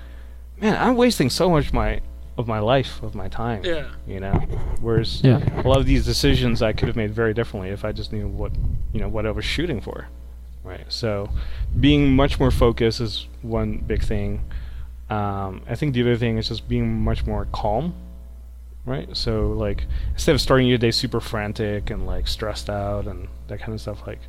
man, 0.59 0.77
I'm 0.79 0.97
wasting 0.97 1.29
so 1.29 1.51
much 1.51 1.75
my 1.75 2.01
of 2.39 2.47
my 2.49 2.61
life, 2.61 3.03
of 3.03 3.15
my 3.15 3.29
time. 3.29 3.63
yeah. 3.65 3.89
You 4.07 4.21
know, 4.21 4.33
whereas 4.81 5.21
Yeah. 5.23 5.41
a 5.61 5.67
lot 5.69 5.79
of 5.79 5.87
these 5.87 6.05
decisions 6.07 6.63
I 6.63 6.73
could 6.73 6.89
have 6.89 6.97
made 6.97 7.11
very 7.13 7.35
differently 7.35 7.71
if 7.71 7.85
I 7.85 7.93
just 7.93 8.13
knew 8.13 8.29
what 8.29 8.53
you 8.93 9.01
know 9.01 9.09
what 9.09 9.27
I 9.27 9.31
was 9.33 9.45
shooting 9.45 9.81
for. 9.81 10.09
Right. 10.65 10.85
So, 10.89 11.29
being 11.79 12.15
much 12.15 12.39
more 12.41 12.51
focused 12.51 13.01
is 13.01 13.27
one 13.43 13.79
big 13.87 14.03
thing. 14.03 14.43
Um, 15.11 15.63
I 15.69 15.75
think 15.75 15.95
the 15.95 16.03
other 16.03 16.17
thing 16.17 16.39
is 16.39 16.49
just 16.49 16.69
being 16.69 17.01
much 17.03 17.27
more 17.27 17.47
calm. 17.53 17.95
Right. 18.87 19.15
So 19.17 19.49
like 19.53 19.85
instead 20.13 20.35
of 20.35 20.41
starting 20.41 20.67
your 20.67 20.79
day 20.79 20.91
super 20.93 21.21
frantic 21.21 21.91
and 21.91 22.07
like 22.07 22.27
stressed 22.29 22.71
out 22.71 23.07
and 23.07 23.29
that 23.49 23.59
kind 23.61 23.75
of 23.75 23.81
stuff, 23.81 24.07
like 24.07 24.21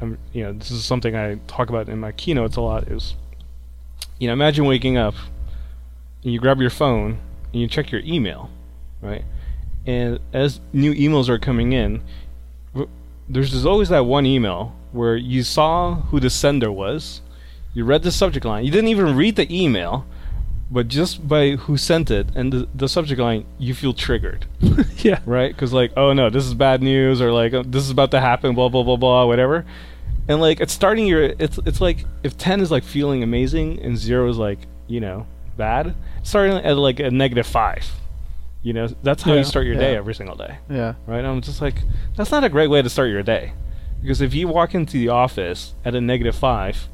I'm 0.00 0.18
you 0.32 0.42
know 0.42 0.52
this 0.52 0.70
is 0.70 0.84
something 0.84 1.14
I 1.14 1.36
talk 1.46 1.68
about 1.68 1.88
in 1.88 1.98
my 2.00 2.12
keynotes 2.12 2.56
a 2.56 2.60
lot. 2.62 2.88
Is 2.88 3.14
you 4.18 4.26
know 4.26 4.32
imagine 4.32 4.64
waking 4.64 4.96
up 4.96 5.14
and 6.22 6.32
you 6.32 6.38
grab 6.40 6.60
your 6.60 6.70
phone 6.70 7.18
and 7.52 7.60
you 7.62 7.68
check 7.68 7.90
your 7.90 8.00
email, 8.04 8.50
right? 9.00 9.24
And 9.86 10.18
as 10.32 10.60
new 10.72 10.92
emails 10.94 11.28
are 11.28 11.38
coming 11.38 11.72
in, 11.72 12.02
there's 13.28 13.64
always 13.66 13.88
that 13.88 14.06
one 14.06 14.26
email 14.26 14.74
where 14.92 15.16
you 15.16 15.42
saw 15.42 15.94
who 15.96 16.20
the 16.20 16.30
sender 16.30 16.70
was, 16.70 17.20
you 17.74 17.84
read 17.84 18.02
the 18.02 18.12
subject 18.12 18.44
line, 18.46 18.64
you 18.64 18.70
didn't 18.70 18.88
even 18.88 19.16
read 19.16 19.36
the 19.36 19.46
email, 19.64 20.06
but 20.70 20.88
just 20.88 21.26
by 21.28 21.50
who 21.52 21.76
sent 21.76 22.10
it 22.10 22.26
and 22.34 22.52
the, 22.52 22.68
the 22.74 22.88
subject 22.88 23.20
line, 23.20 23.44
you 23.58 23.74
feel 23.74 23.92
triggered, 23.92 24.46
Yeah. 24.98 25.20
right? 25.26 25.54
Because 25.54 25.72
like, 25.72 25.92
oh 25.96 26.12
no, 26.12 26.30
this 26.30 26.44
is 26.44 26.54
bad 26.54 26.82
news, 26.82 27.20
or 27.20 27.32
like, 27.32 27.52
oh, 27.52 27.62
this 27.62 27.82
is 27.84 27.90
about 27.90 28.10
to 28.12 28.20
happen, 28.20 28.54
blah 28.54 28.68
blah 28.68 28.82
blah 28.82 28.96
blah, 28.96 29.26
whatever. 29.26 29.64
And 30.28 30.40
like, 30.40 30.60
it's 30.60 30.72
starting 30.72 31.06
your, 31.06 31.22
it's 31.38 31.58
it's 31.66 31.80
like 31.80 32.04
if 32.24 32.36
ten 32.36 32.60
is 32.60 32.70
like 32.70 32.82
feeling 32.82 33.22
amazing 33.22 33.80
and 33.80 33.96
zero 33.96 34.28
is 34.28 34.38
like, 34.38 34.58
you 34.88 34.98
know, 35.00 35.26
bad, 35.56 35.94
starting 36.22 36.56
at 36.56 36.76
like 36.76 37.00
a 37.00 37.10
negative 37.10 37.46
five. 37.46 37.86
You 38.62 38.72
know, 38.72 38.88
that's 39.02 39.22
how 39.22 39.32
Yeah. 39.32 39.38
you 39.38 39.44
start 39.44 39.66
your 39.66 39.76
day 39.76 39.94
every 39.96 40.14
single 40.14 40.34
day 40.36 40.56
Yeah. 40.68 40.94
right? 41.06 41.24
I'm 41.24 41.40
just 41.40 41.60
like, 41.60 41.76
that's 42.16 42.30
not 42.32 42.42
a 42.42 42.48
great 42.48 42.68
way 42.68 42.82
to 42.82 42.88
start 42.90 43.10
your 43.10 43.22
day. 43.22 43.52
Because 44.02 44.20
if 44.20 44.34
you 44.34 44.48
walk 44.48 44.74
into 44.74 44.92
the 44.98 45.08
office 45.08 45.74
at 45.84 45.94
a 45.94 46.00
negative 46.00 46.34
five, 46.34 46.88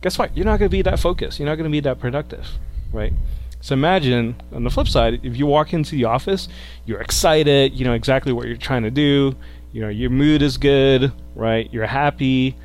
guess 0.00 0.18
what? 0.18 0.34
You're 0.36 0.46
not 0.46 0.58
going 0.58 0.70
to 0.70 0.76
be 0.76 0.82
that 0.82 0.98
focused. 0.98 1.38
You're 1.38 1.48
not 1.48 1.56
going 1.56 1.70
to 1.70 1.70
be 1.70 1.80
that 1.80 1.98
productive, 2.00 2.46
right? 2.92 3.12
So 3.60 3.72
imagine 3.74 4.36
on 4.52 4.64
the 4.64 4.70
flip 4.70 4.88
side, 4.88 5.20
if 5.22 5.36
you 5.36 5.44
walk 5.46 5.72
into 5.74 5.92
the 5.96 6.04
office, 6.04 6.48
you're 6.86 7.00
excited, 7.00 7.74
you 7.74 7.84
know 7.84 7.92
exactly 7.94 8.32
what 8.32 8.46
you're 8.46 8.56
trying 8.56 8.84
to 8.84 8.90
do, 8.90 9.34
you 9.72 9.80
know, 9.82 9.88
your 9.88 10.10
mood 10.10 10.40
is 10.42 10.56
good, 10.56 11.12
right? 11.34 11.68
You're 11.72 11.86
happy. 11.86 12.56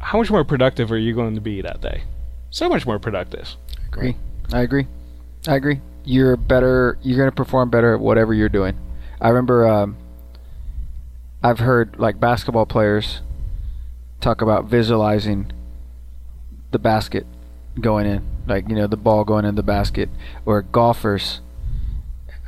How 0.00 0.18
much 0.18 0.30
more 0.30 0.44
productive 0.44 0.92
are 0.92 0.98
you 0.98 1.14
going 1.14 1.34
to 1.36 1.40
be 1.40 1.62
that 1.62 1.80
day? 1.80 2.02
So 2.50 2.68
much 2.68 2.84
more 2.84 2.98
productive. 2.98 3.56
agree. 3.86 4.16
I 4.52 4.62
agree. 4.62 4.86
I 5.46 5.56
agree. 5.56 5.80
You're 6.04 6.36
better. 6.36 6.98
You're 7.02 7.18
gonna 7.18 7.32
perform 7.32 7.70
better 7.70 7.94
at 7.94 8.00
whatever 8.00 8.32
you're 8.32 8.48
doing. 8.48 8.78
I 9.20 9.28
remember. 9.28 9.66
Um, 9.66 9.96
I've 11.42 11.60
heard 11.60 11.98
like 11.98 12.18
basketball 12.18 12.66
players 12.66 13.20
talk 14.20 14.42
about 14.42 14.64
visualizing 14.64 15.52
the 16.72 16.78
basket 16.78 17.26
going 17.80 18.06
in, 18.06 18.24
like 18.46 18.68
you 18.68 18.74
know 18.74 18.86
the 18.86 18.96
ball 18.96 19.24
going 19.24 19.44
in 19.44 19.54
the 19.54 19.62
basket, 19.62 20.08
or 20.44 20.62
golfers 20.62 21.40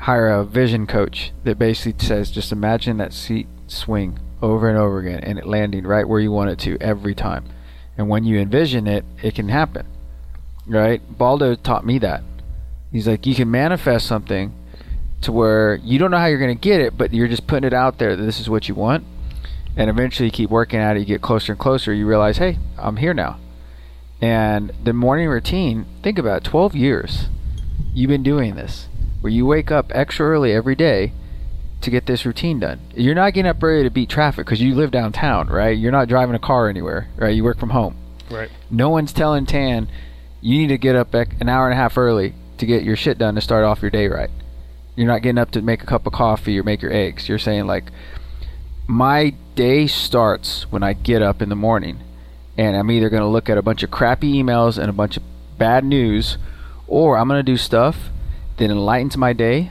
hire 0.00 0.28
a 0.28 0.44
vision 0.44 0.86
coach 0.86 1.30
that 1.44 1.58
basically 1.58 2.04
says 2.04 2.30
just 2.30 2.52
imagine 2.52 2.96
that 2.96 3.12
seat 3.12 3.46
swing 3.66 4.18
over 4.40 4.66
and 4.66 4.78
over 4.78 4.98
again 4.98 5.20
and 5.22 5.38
it 5.38 5.46
landing 5.46 5.84
right 5.86 6.08
where 6.08 6.18
you 6.18 6.32
want 6.32 6.48
it 6.50 6.58
to 6.58 6.78
every 6.80 7.14
time. 7.14 7.44
And 7.98 8.08
when 8.08 8.24
you 8.24 8.38
envision 8.38 8.86
it, 8.86 9.04
it 9.22 9.34
can 9.34 9.50
happen 9.50 9.86
right? 10.66 11.00
Baldo 11.18 11.54
taught 11.54 11.84
me 11.84 11.98
that. 11.98 12.22
He's 12.92 13.06
like, 13.06 13.26
you 13.26 13.34
can 13.34 13.50
manifest 13.50 14.06
something 14.06 14.52
to 15.22 15.32
where 15.32 15.76
you 15.76 15.98
don't 15.98 16.10
know 16.10 16.18
how 16.18 16.26
you're 16.26 16.38
going 16.38 16.56
to 16.56 16.60
get 16.60 16.80
it, 16.80 16.96
but 16.96 17.12
you're 17.12 17.28
just 17.28 17.46
putting 17.46 17.66
it 17.66 17.74
out 17.74 17.98
there 17.98 18.16
that 18.16 18.22
this 18.22 18.40
is 18.40 18.48
what 18.48 18.68
you 18.68 18.74
want. 18.74 19.04
And 19.76 19.88
eventually 19.88 20.26
you 20.26 20.32
keep 20.32 20.50
working 20.50 20.80
at 20.80 20.96
it, 20.96 21.00
you 21.00 21.06
get 21.06 21.22
closer 21.22 21.52
and 21.52 21.60
closer, 21.60 21.92
you 21.94 22.06
realize, 22.06 22.38
hey, 22.38 22.58
I'm 22.76 22.96
here 22.96 23.14
now. 23.14 23.38
And 24.20 24.72
the 24.82 24.92
morning 24.92 25.28
routine, 25.28 25.86
think 26.02 26.18
about 26.18 26.38
it, 26.38 26.44
12 26.44 26.74
years 26.74 27.28
you've 27.94 28.08
been 28.08 28.22
doing 28.22 28.54
this, 28.54 28.88
where 29.20 29.32
you 29.32 29.46
wake 29.46 29.70
up 29.70 29.90
extra 29.94 30.26
early 30.26 30.52
every 30.52 30.74
day 30.74 31.12
to 31.80 31.90
get 31.90 32.06
this 32.06 32.26
routine 32.26 32.60
done. 32.60 32.80
You're 32.94 33.14
not 33.14 33.32
getting 33.32 33.48
up 33.48 33.62
early 33.62 33.84
to 33.84 33.90
beat 33.90 34.10
traffic 34.10 34.46
because 34.46 34.60
you 34.60 34.74
live 34.74 34.90
downtown, 34.90 35.48
right? 35.48 35.76
You're 35.76 35.92
not 35.92 36.08
driving 36.08 36.34
a 36.34 36.40
car 36.40 36.68
anywhere, 36.68 37.08
right? 37.16 37.34
You 37.34 37.44
work 37.44 37.58
from 37.58 37.70
home. 37.70 37.96
Right. 38.30 38.50
No 38.70 38.90
one's 38.90 39.12
telling 39.12 39.46
Tan 39.46 39.88
you 40.40 40.58
need 40.58 40.68
to 40.68 40.78
get 40.78 40.96
up 40.96 41.14
an 41.14 41.48
hour 41.48 41.66
and 41.66 41.74
a 41.74 41.76
half 41.76 41.98
early 41.98 42.34
to 42.58 42.66
get 42.66 42.82
your 42.82 42.96
shit 42.96 43.18
done 43.18 43.34
to 43.34 43.40
start 43.40 43.64
off 43.64 43.82
your 43.82 43.90
day 43.90 44.08
right. 44.08 44.30
You're 44.96 45.06
not 45.06 45.22
getting 45.22 45.38
up 45.38 45.50
to 45.52 45.62
make 45.62 45.82
a 45.82 45.86
cup 45.86 46.06
of 46.06 46.12
coffee 46.12 46.58
or 46.58 46.62
make 46.62 46.82
your 46.82 46.92
eggs. 46.92 47.28
You're 47.28 47.38
saying 47.38 47.66
like 47.66 47.90
my 48.86 49.34
day 49.54 49.86
starts 49.86 50.70
when 50.70 50.82
I 50.82 50.92
get 50.92 51.22
up 51.22 51.40
in 51.40 51.48
the 51.48 51.56
morning 51.56 52.00
and 52.56 52.76
I'm 52.76 52.90
either 52.90 53.08
going 53.08 53.22
to 53.22 53.28
look 53.28 53.48
at 53.48 53.58
a 53.58 53.62
bunch 53.62 53.82
of 53.82 53.90
crappy 53.90 54.34
emails 54.34 54.78
and 54.78 54.90
a 54.90 54.92
bunch 54.92 55.16
of 55.16 55.22
bad 55.58 55.84
news 55.84 56.38
or 56.86 57.16
I'm 57.16 57.28
going 57.28 57.38
to 57.38 57.42
do 57.42 57.56
stuff 57.56 58.10
that 58.56 58.70
enlightens 58.70 59.16
my 59.16 59.32
day 59.32 59.70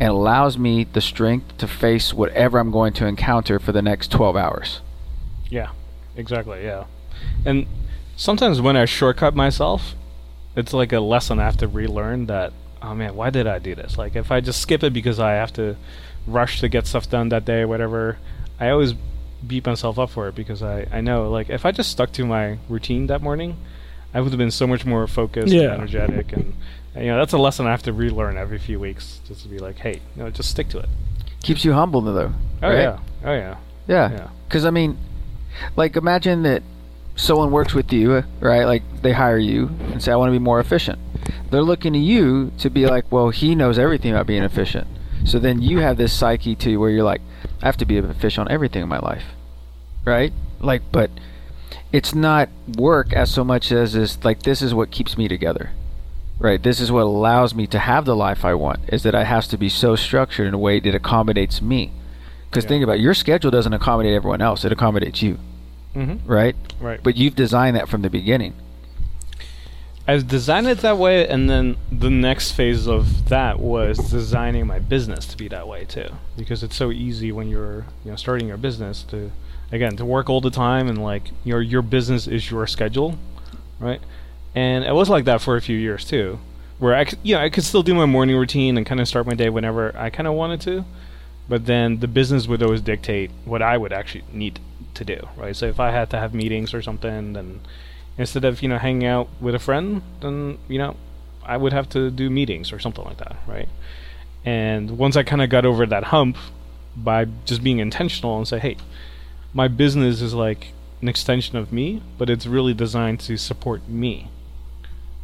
and 0.00 0.10
allows 0.10 0.56
me 0.56 0.84
the 0.84 1.00
strength 1.00 1.58
to 1.58 1.68
face 1.68 2.14
whatever 2.14 2.58
I'm 2.58 2.70
going 2.70 2.92
to 2.94 3.06
encounter 3.06 3.58
for 3.58 3.72
the 3.72 3.82
next 3.82 4.10
12 4.10 4.36
hours. 4.36 4.80
Yeah, 5.50 5.70
exactly. 6.16 6.64
Yeah, 6.64 6.84
and 7.44 7.66
sometimes 8.18 8.60
when 8.60 8.76
I 8.76 8.84
shortcut 8.84 9.34
myself, 9.34 9.94
it's 10.56 10.74
like 10.74 10.92
a 10.92 11.00
lesson 11.00 11.38
I 11.38 11.44
have 11.44 11.56
to 11.58 11.68
relearn 11.68 12.26
that. 12.26 12.52
Oh 12.82 12.94
man, 12.94 13.16
why 13.16 13.30
did 13.30 13.46
I 13.46 13.58
do 13.58 13.74
this? 13.74 13.96
Like 13.96 14.14
if 14.16 14.30
I 14.30 14.40
just 14.40 14.60
skip 14.60 14.82
it 14.82 14.92
because 14.92 15.18
I 15.18 15.32
have 15.32 15.52
to 15.54 15.76
rush 16.26 16.60
to 16.60 16.68
get 16.68 16.86
stuff 16.86 17.08
done 17.08 17.30
that 17.30 17.44
day, 17.46 17.60
or 17.62 17.68
whatever, 17.68 18.18
I 18.60 18.68
always 18.68 18.92
beat 19.46 19.64
myself 19.64 19.98
up 19.98 20.10
for 20.10 20.28
it 20.28 20.34
because 20.34 20.62
I 20.62 20.86
I 20.92 21.00
know 21.00 21.30
like 21.30 21.48
if 21.48 21.64
I 21.64 21.70
just 21.72 21.90
stuck 21.90 22.12
to 22.12 22.26
my 22.26 22.58
routine 22.68 23.06
that 23.06 23.22
morning, 23.22 23.56
I 24.12 24.20
would 24.20 24.30
have 24.32 24.38
been 24.38 24.50
so 24.50 24.66
much 24.66 24.84
more 24.84 25.06
focused 25.06 25.52
Yeah. 25.54 25.62
and 25.72 25.74
energetic 25.74 26.32
and. 26.32 26.54
and, 26.94 27.04
You 27.04 27.12
know 27.12 27.18
that's 27.18 27.32
a 27.32 27.38
lesson 27.38 27.66
I 27.66 27.70
have 27.70 27.82
to 27.84 27.92
relearn 27.92 28.36
every 28.36 28.58
few 28.58 28.80
weeks, 28.80 29.20
just 29.28 29.42
to 29.42 29.48
be 29.48 29.58
like, 29.60 29.78
hey, 29.78 30.00
you 30.16 30.22
know, 30.24 30.30
just 30.30 30.50
stick 30.50 30.68
to 30.70 30.78
it. 30.78 30.88
Keeps 31.42 31.64
you 31.64 31.72
humble 31.72 32.00
though. 32.00 32.32
Oh 32.62 32.68
right? 32.68 32.78
yeah, 32.78 32.98
oh 33.24 33.32
yeah, 33.34 33.56
Yeah. 33.86 34.10
yeah. 34.10 34.28
Because 34.48 34.64
I 34.64 34.70
mean, 34.70 34.98
like 35.76 35.94
imagine 35.96 36.42
that 36.42 36.62
someone 37.18 37.50
works 37.50 37.74
with 37.74 37.92
you, 37.92 38.24
right? 38.40 38.64
Like 38.64 38.82
they 39.02 39.12
hire 39.12 39.38
you 39.38 39.70
and 39.92 40.02
say, 40.02 40.12
"I 40.12 40.16
want 40.16 40.28
to 40.28 40.38
be 40.38 40.42
more 40.42 40.60
efficient." 40.60 40.98
They're 41.50 41.62
looking 41.62 41.92
to 41.92 41.98
you 41.98 42.52
to 42.58 42.70
be 42.70 42.86
like, 42.86 43.10
"Well, 43.10 43.30
he 43.30 43.54
knows 43.54 43.78
everything 43.78 44.12
about 44.12 44.26
being 44.26 44.42
efficient." 44.44 44.86
So 45.24 45.38
then 45.38 45.60
you 45.60 45.80
have 45.80 45.96
this 45.96 46.12
psyche 46.12 46.54
too, 46.54 46.78
where 46.80 46.90
you're 46.90 47.04
like, 47.04 47.20
"I 47.62 47.66
have 47.66 47.76
to 47.78 47.84
be 47.84 47.96
efficient 47.98 48.48
on 48.48 48.52
everything 48.52 48.82
in 48.82 48.88
my 48.88 49.00
life," 49.00 49.24
right? 50.04 50.32
Like, 50.60 50.82
but 50.92 51.10
it's 51.92 52.14
not 52.14 52.48
work 52.76 53.12
as 53.12 53.30
so 53.30 53.44
much 53.44 53.72
as 53.72 53.94
is 53.94 54.18
like 54.24 54.42
this 54.42 54.62
is 54.62 54.74
what 54.74 54.90
keeps 54.90 55.18
me 55.18 55.28
together. 55.28 55.70
Right, 56.40 56.62
this 56.62 56.78
is 56.80 56.92
what 56.92 57.02
allows 57.02 57.52
me 57.52 57.66
to 57.66 57.80
have 57.80 58.04
the 58.04 58.14
life 58.14 58.44
I 58.44 58.54
want. 58.54 58.78
Is 58.92 59.02
that 59.02 59.14
I 59.16 59.24
have 59.24 59.48
to 59.48 59.58
be 59.58 59.68
so 59.68 59.96
structured 59.96 60.46
in 60.46 60.54
a 60.54 60.58
way 60.58 60.78
that 60.78 60.94
accommodates 60.94 61.60
me. 61.60 61.90
Because 62.48 62.62
Yeah. 62.64 62.68
think 62.68 62.84
about 62.84 62.96
it, 62.98 63.00
your 63.00 63.14
schedule 63.14 63.50
doesn't 63.50 63.72
accommodate 63.72 64.14
everyone 64.14 64.40
else; 64.40 64.64
it 64.64 64.70
accommodates 64.70 65.20
you, 65.20 65.38
Mm-hmm. 65.98 66.30
right? 66.30 66.54
Right. 66.80 67.00
But 67.02 67.16
you've 67.16 67.34
designed 67.34 67.74
that 67.76 67.88
from 67.88 68.02
the 68.02 68.10
beginning. 68.10 68.54
I've 70.06 70.28
designed 70.28 70.68
it 70.68 70.78
that 70.78 70.96
way, 70.96 71.28
and 71.28 71.50
then 71.50 71.76
the 71.90 72.08
next 72.08 72.52
phase 72.52 72.86
of 72.86 73.28
that 73.28 73.58
was 73.58 73.98
designing 74.10 74.66
my 74.66 74.78
business 74.78 75.26
to 75.26 75.36
be 75.36 75.48
that 75.48 75.66
way 75.68 75.84
too, 75.84 76.08
because 76.36 76.62
it's 76.62 76.76
so 76.76 76.90
easy 76.90 77.30
when 77.32 77.48
you're 77.48 77.84
you 78.04 78.12
know 78.12 78.16
starting 78.16 78.46
your 78.48 78.56
business 78.56 79.02
to 79.10 79.32
again 79.70 79.96
to 79.96 80.04
work 80.04 80.30
all 80.30 80.40
the 80.40 80.50
time 80.50 80.88
and 80.88 81.02
like 81.02 81.30
your 81.44 81.60
your 81.60 81.82
business 81.82 82.26
is 82.26 82.50
your 82.50 82.66
schedule, 82.66 83.18
right? 83.80 84.00
And 84.54 84.84
it 84.84 84.94
was 84.94 85.10
like 85.10 85.24
that 85.26 85.42
for 85.42 85.56
a 85.56 85.60
few 85.60 85.76
years 85.76 86.04
too, 86.04 86.38
where 86.78 86.94
I 86.94 87.04
you 87.22 87.34
know 87.34 87.42
I 87.42 87.50
could 87.50 87.64
still 87.64 87.82
do 87.82 87.92
my 87.92 88.06
morning 88.06 88.36
routine 88.36 88.78
and 88.78 88.86
kind 88.86 89.00
of 89.00 89.08
start 89.08 89.26
my 89.26 89.34
day 89.34 89.50
whenever 89.50 89.94
I 89.94 90.10
kind 90.10 90.26
of 90.26 90.34
wanted 90.34 90.60
to, 90.62 90.84
but 91.48 91.66
then 91.66 91.98
the 91.98 92.08
business 92.08 92.46
would 92.46 92.62
always 92.62 92.80
dictate 92.80 93.30
what 93.44 93.62
I 93.62 93.76
would 93.76 93.92
actually 93.92 94.24
need 94.32 94.60
to 94.98 95.04
do, 95.04 95.28
right? 95.36 95.56
So 95.56 95.66
if 95.66 95.80
I 95.80 95.90
had 95.90 96.10
to 96.10 96.18
have 96.18 96.34
meetings 96.34 96.74
or 96.74 96.82
something, 96.82 97.32
then 97.32 97.60
instead 98.16 98.44
of 98.44 98.62
you 98.62 98.68
know 98.68 98.78
hanging 98.78 99.06
out 99.06 99.28
with 99.40 99.54
a 99.54 99.58
friend, 99.58 100.02
then 100.20 100.58
you 100.68 100.78
know 100.78 100.96
I 101.44 101.56
would 101.56 101.72
have 101.72 101.88
to 101.90 102.10
do 102.10 102.28
meetings 102.28 102.72
or 102.72 102.78
something 102.78 103.04
like 103.04 103.18
that, 103.18 103.36
right? 103.46 103.68
And 104.44 104.98
once 104.98 105.16
I 105.16 105.22
kind 105.22 105.42
of 105.42 105.50
got 105.50 105.64
over 105.64 105.86
that 105.86 106.04
hump 106.04 106.36
by 106.96 107.26
just 107.44 107.62
being 107.62 107.78
intentional 107.78 108.36
and 108.36 108.46
say, 108.46 108.58
hey, 108.58 108.76
my 109.52 109.68
business 109.68 110.20
is 110.20 110.34
like 110.34 110.72
an 111.00 111.08
extension 111.08 111.56
of 111.56 111.72
me, 111.72 112.02
but 112.18 112.28
it's 112.28 112.46
really 112.46 112.74
designed 112.74 113.20
to 113.20 113.36
support 113.36 113.88
me. 113.88 114.30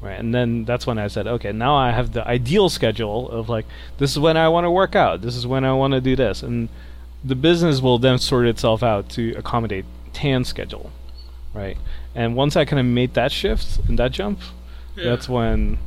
Right. 0.01 0.19
And 0.19 0.35
then 0.35 0.67
that's 0.67 0.87
when 0.87 0.99
I 0.99 1.09
said, 1.09 1.27
okay, 1.27 1.53
now 1.53 1.77
I 1.77 1.91
have 1.91 2.13
the 2.13 2.27
ideal 2.27 2.69
schedule 2.69 3.31
of 3.31 3.49
like, 3.49 3.65
this 3.97 4.11
is 4.11 4.19
when 4.19 4.37
I 4.37 4.49
want 4.49 4.67
to 4.67 4.71
work 4.71 4.95
out, 4.95 5.23
this 5.23 5.35
is 5.35 5.47
when 5.47 5.65
I 5.65 5.73
want 5.73 5.95
to 5.95 6.01
do 6.01 6.15
this. 6.15 6.43
And 6.43 6.69
the 7.25 7.35
business 7.35 7.81
will 7.81 7.99
then 7.99 8.19
sort 8.19 8.47
itself 8.47 8.83
out 8.83 9.09
to 9.11 9.35
accommodate 9.37 9.85
Tan's 10.13 10.49
schedule. 10.49 10.91
Right. 11.55 11.77
And 12.15 12.37
once 12.37 12.57
I 12.57 12.65
kind 12.65 12.81
of 12.81 12.87
made 12.87 13.15
that 13.15 13.33
shift 13.33 13.79
and 13.89 13.99
that 13.99 14.13
jump, 14.13 14.41
that's 14.97 15.29
when 15.29 15.79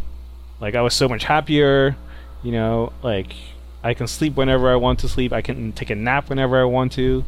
like 0.60 0.76
I 0.76 0.82
was 0.82 0.94
so 0.94 1.08
much 1.08 1.24
happier, 1.24 1.96
you 2.44 2.52
know, 2.52 2.92
like 3.04 3.34
I 3.84 3.94
can 3.94 4.08
sleep 4.08 4.36
whenever 4.36 4.72
I 4.72 4.76
want 4.76 5.00
to 5.00 5.08
sleep, 5.08 5.32
I 5.32 5.42
can 5.42 5.72
take 5.74 5.90
a 5.90 5.96
nap 5.96 6.30
whenever 6.30 6.60
I 6.60 6.66
want 6.66 6.94
to. 6.94 7.24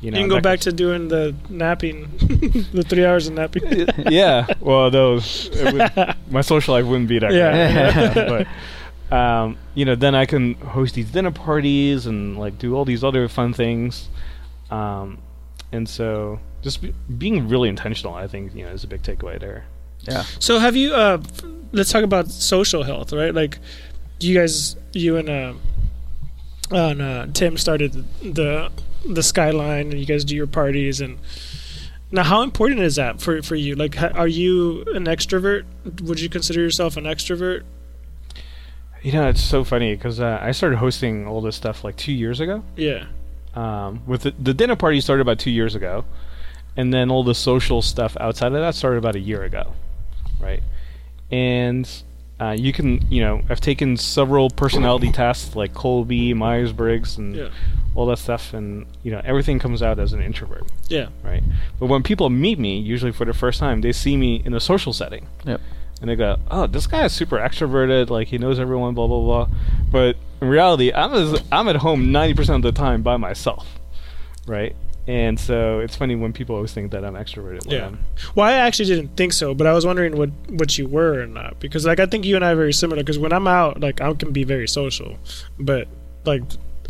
You, 0.00 0.10
know, 0.10 0.18
You 0.18 0.22
can 0.24 0.28
go 0.30 0.40
back 0.40 0.58
to 0.60 0.72
doing 0.72 1.06
the 1.08 1.32
napping, 1.48 2.10
the 2.72 2.84
three 2.86 3.04
hours 3.06 3.28
of 3.28 3.34
napping. 3.34 3.86
yeah. 4.10 4.46
Well, 4.60 4.90
those 4.90 5.48
would, 5.62 5.90
my 6.28 6.40
social 6.40 6.74
life 6.74 6.84
wouldn't 6.86 7.08
be 7.08 7.20
that 7.20 7.32
Yeah. 7.32 8.12
great. 8.12 8.28
but 8.28 8.46
um, 9.12 9.58
you 9.74 9.84
know, 9.84 9.94
then 9.94 10.14
I 10.14 10.24
can 10.24 10.54
host 10.54 10.94
these 10.94 11.10
dinner 11.10 11.30
parties 11.30 12.06
and 12.06 12.38
like 12.38 12.58
do 12.58 12.74
all 12.74 12.84
these 12.84 13.04
other 13.04 13.28
fun 13.28 13.52
things. 13.52 14.08
Um, 14.70 15.18
and 15.70 15.86
so 15.88 16.40
just 16.62 16.80
be, 16.80 16.94
being 17.18 17.48
really 17.48 17.68
intentional, 17.68 18.14
I 18.14 18.26
think, 18.26 18.54
you 18.54 18.64
know, 18.64 18.70
is 18.70 18.84
a 18.84 18.86
big 18.86 19.02
takeaway 19.02 19.38
there. 19.38 19.64
Yeah. 20.00 20.22
So 20.40 20.58
have 20.58 20.74
you? 20.76 20.94
Uh, 20.94 21.22
let's 21.72 21.92
talk 21.92 22.04
about 22.04 22.28
social 22.28 22.82
health, 22.84 23.12
right? 23.12 23.34
Like, 23.34 23.58
you 24.18 24.36
guys, 24.36 24.76
you 24.92 25.16
and 25.16 25.28
uh, 25.28 25.52
and 26.70 27.02
uh, 27.02 27.26
Tim 27.34 27.56
started 27.56 27.92
the 28.22 28.72
the 29.08 29.22
Skyline, 29.22 29.90
and 29.90 30.00
you 30.00 30.06
guys 30.06 30.24
do 30.24 30.34
your 30.34 30.46
parties. 30.46 31.00
And 31.00 31.18
now, 32.10 32.24
how 32.24 32.42
important 32.42 32.80
is 32.80 32.96
that 32.96 33.20
for 33.20 33.42
for 33.42 33.56
you? 33.56 33.76
Like, 33.76 33.94
ha- 33.94 34.12
are 34.14 34.26
you 34.26 34.82
an 34.94 35.04
extrovert? 35.04 35.64
Would 36.02 36.20
you 36.20 36.28
consider 36.28 36.60
yourself 36.60 36.96
an 36.96 37.04
extrovert? 37.04 37.62
You 39.02 39.12
know, 39.12 39.28
it's 39.28 39.42
so 39.42 39.64
funny 39.64 39.94
because 39.96 40.20
uh, 40.20 40.38
I 40.40 40.52
started 40.52 40.76
hosting 40.76 41.26
all 41.26 41.40
this 41.40 41.56
stuff 41.56 41.82
like 41.82 41.96
two 41.96 42.12
years 42.12 42.38
ago. 42.40 42.62
Yeah. 42.76 43.06
Um, 43.54 44.02
with 44.06 44.22
the, 44.22 44.30
the 44.38 44.54
dinner 44.54 44.76
party 44.76 45.00
started 45.00 45.22
about 45.22 45.38
two 45.38 45.50
years 45.50 45.74
ago, 45.74 46.04
and 46.76 46.94
then 46.94 47.10
all 47.10 47.24
the 47.24 47.34
social 47.34 47.82
stuff 47.82 48.16
outside 48.20 48.48
of 48.48 48.60
that 48.60 48.74
started 48.74 48.98
about 48.98 49.16
a 49.16 49.20
year 49.20 49.42
ago, 49.42 49.72
right? 50.40 50.62
And 51.30 51.88
uh, 52.40 52.54
you 52.58 52.72
can, 52.72 53.04
you 53.10 53.22
know, 53.22 53.42
I've 53.50 53.60
taken 53.60 53.96
several 53.96 54.48
personality 54.50 55.10
tests 55.12 55.54
like 55.56 55.74
Kolbe, 55.74 56.34
Myers 56.34 56.72
Briggs, 56.72 57.18
and 57.18 57.34
Yeah. 57.34 57.48
all 57.94 58.06
that 58.06 58.18
stuff, 58.18 58.54
and 58.54 58.86
you 59.02 59.10
know, 59.10 59.20
everything 59.24 59.58
comes 59.58 59.82
out 59.82 59.98
as 59.98 60.12
an 60.12 60.22
introvert, 60.22 60.64
Yeah. 60.88 61.08
right? 61.22 61.42
But 61.78 61.86
when 61.86 62.02
people 62.02 62.30
meet 62.30 62.58
me, 62.58 62.78
usually 62.78 63.12
for 63.12 63.24
the 63.26 63.34
first 63.34 63.58
time, 63.58 63.80
they 63.82 63.92
see 63.92 64.16
me 64.16 64.42
in 64.44 64.54
a 64.54 64.60
social 64.60 64.92
setting, 64.92 65.26
Yep. 65.44 65.60
And 66.02 66.10
they 66.10 66.16
go, 66.16 66.36
"Oh, 66.50 66.66
this 66.66 66.86
guy 66.86 67.06
is 67.06 67.12
super 67.12 67.38
extroverted. 67.38 68.10
Like 68.10 68.28
he 68.28 68.36
knows 68.36 68.58
everyone, 68.58 68.92
blah 68.92 69.06
blah 69.06 69.20
blah." 69.20 69.48
But 69.90 70.16
in 70.42 70.48
reality, 70.48 70.92
I'm 70.92 71.14
as, 71.14 71.42
I'm 71.50 71.68
at 71.68 71.76
home 71.76 72.12
ninety 72.12 72.34
percent 72.34 72.62
of 72.64 72.74
the 72.74 72.78
time 72.78 73.02
by 73.02 73.16
myself, 73.16 73.66
right? 74.46 74.76
And 75.08 75.38
so 75.40 75.80
it's 75.80 75.96
funny 75.96 76.14
when 76.14 76.32
people 76.32 76.54
always 76.54 76.72
think 76.72 76.92
that 76.92 77.04
I'm 77.04 77.14
extroverted. 77.14 77.70
Yeah. 77.70 77.84
I'm- 77.84 77.98
Well, 78.36 78.46
I 78.46 78.52
actually 78.52 78.84
didn't 78.86 79.16
think 79.16 79.32
so, 79.32 79.52
but 79.52 79.66
I 79.66 79.72
was 79.72 79.84
wondering 79.86 80.16
what 80.16 80.30
what 80.50 80.76
you 80.78 80.86
were 80.86 81.20
or 81.22 81.26
not 81.26 81.58
because 81.58 81.84
like 81.86 81.98
I 82.00 82.06
think 82.06 82.24
you 82.24 82.36
and 82.36 82.44
I 82.44 82.50
are 82.52 82.56
very 82.56 82.72
similar. 82.72 83.02
Because 83.02 83.18
when 83.18 83.32
I'm 83.32 83.46
out, 83.48 83.80
like 83.80 84.00
I 84.00 84.12
can 84.14 84.32
be 84.32 84.44
very 84.44 84.68
social, 84.68 85.16
but 85.58 85.88
like 86.24 86.42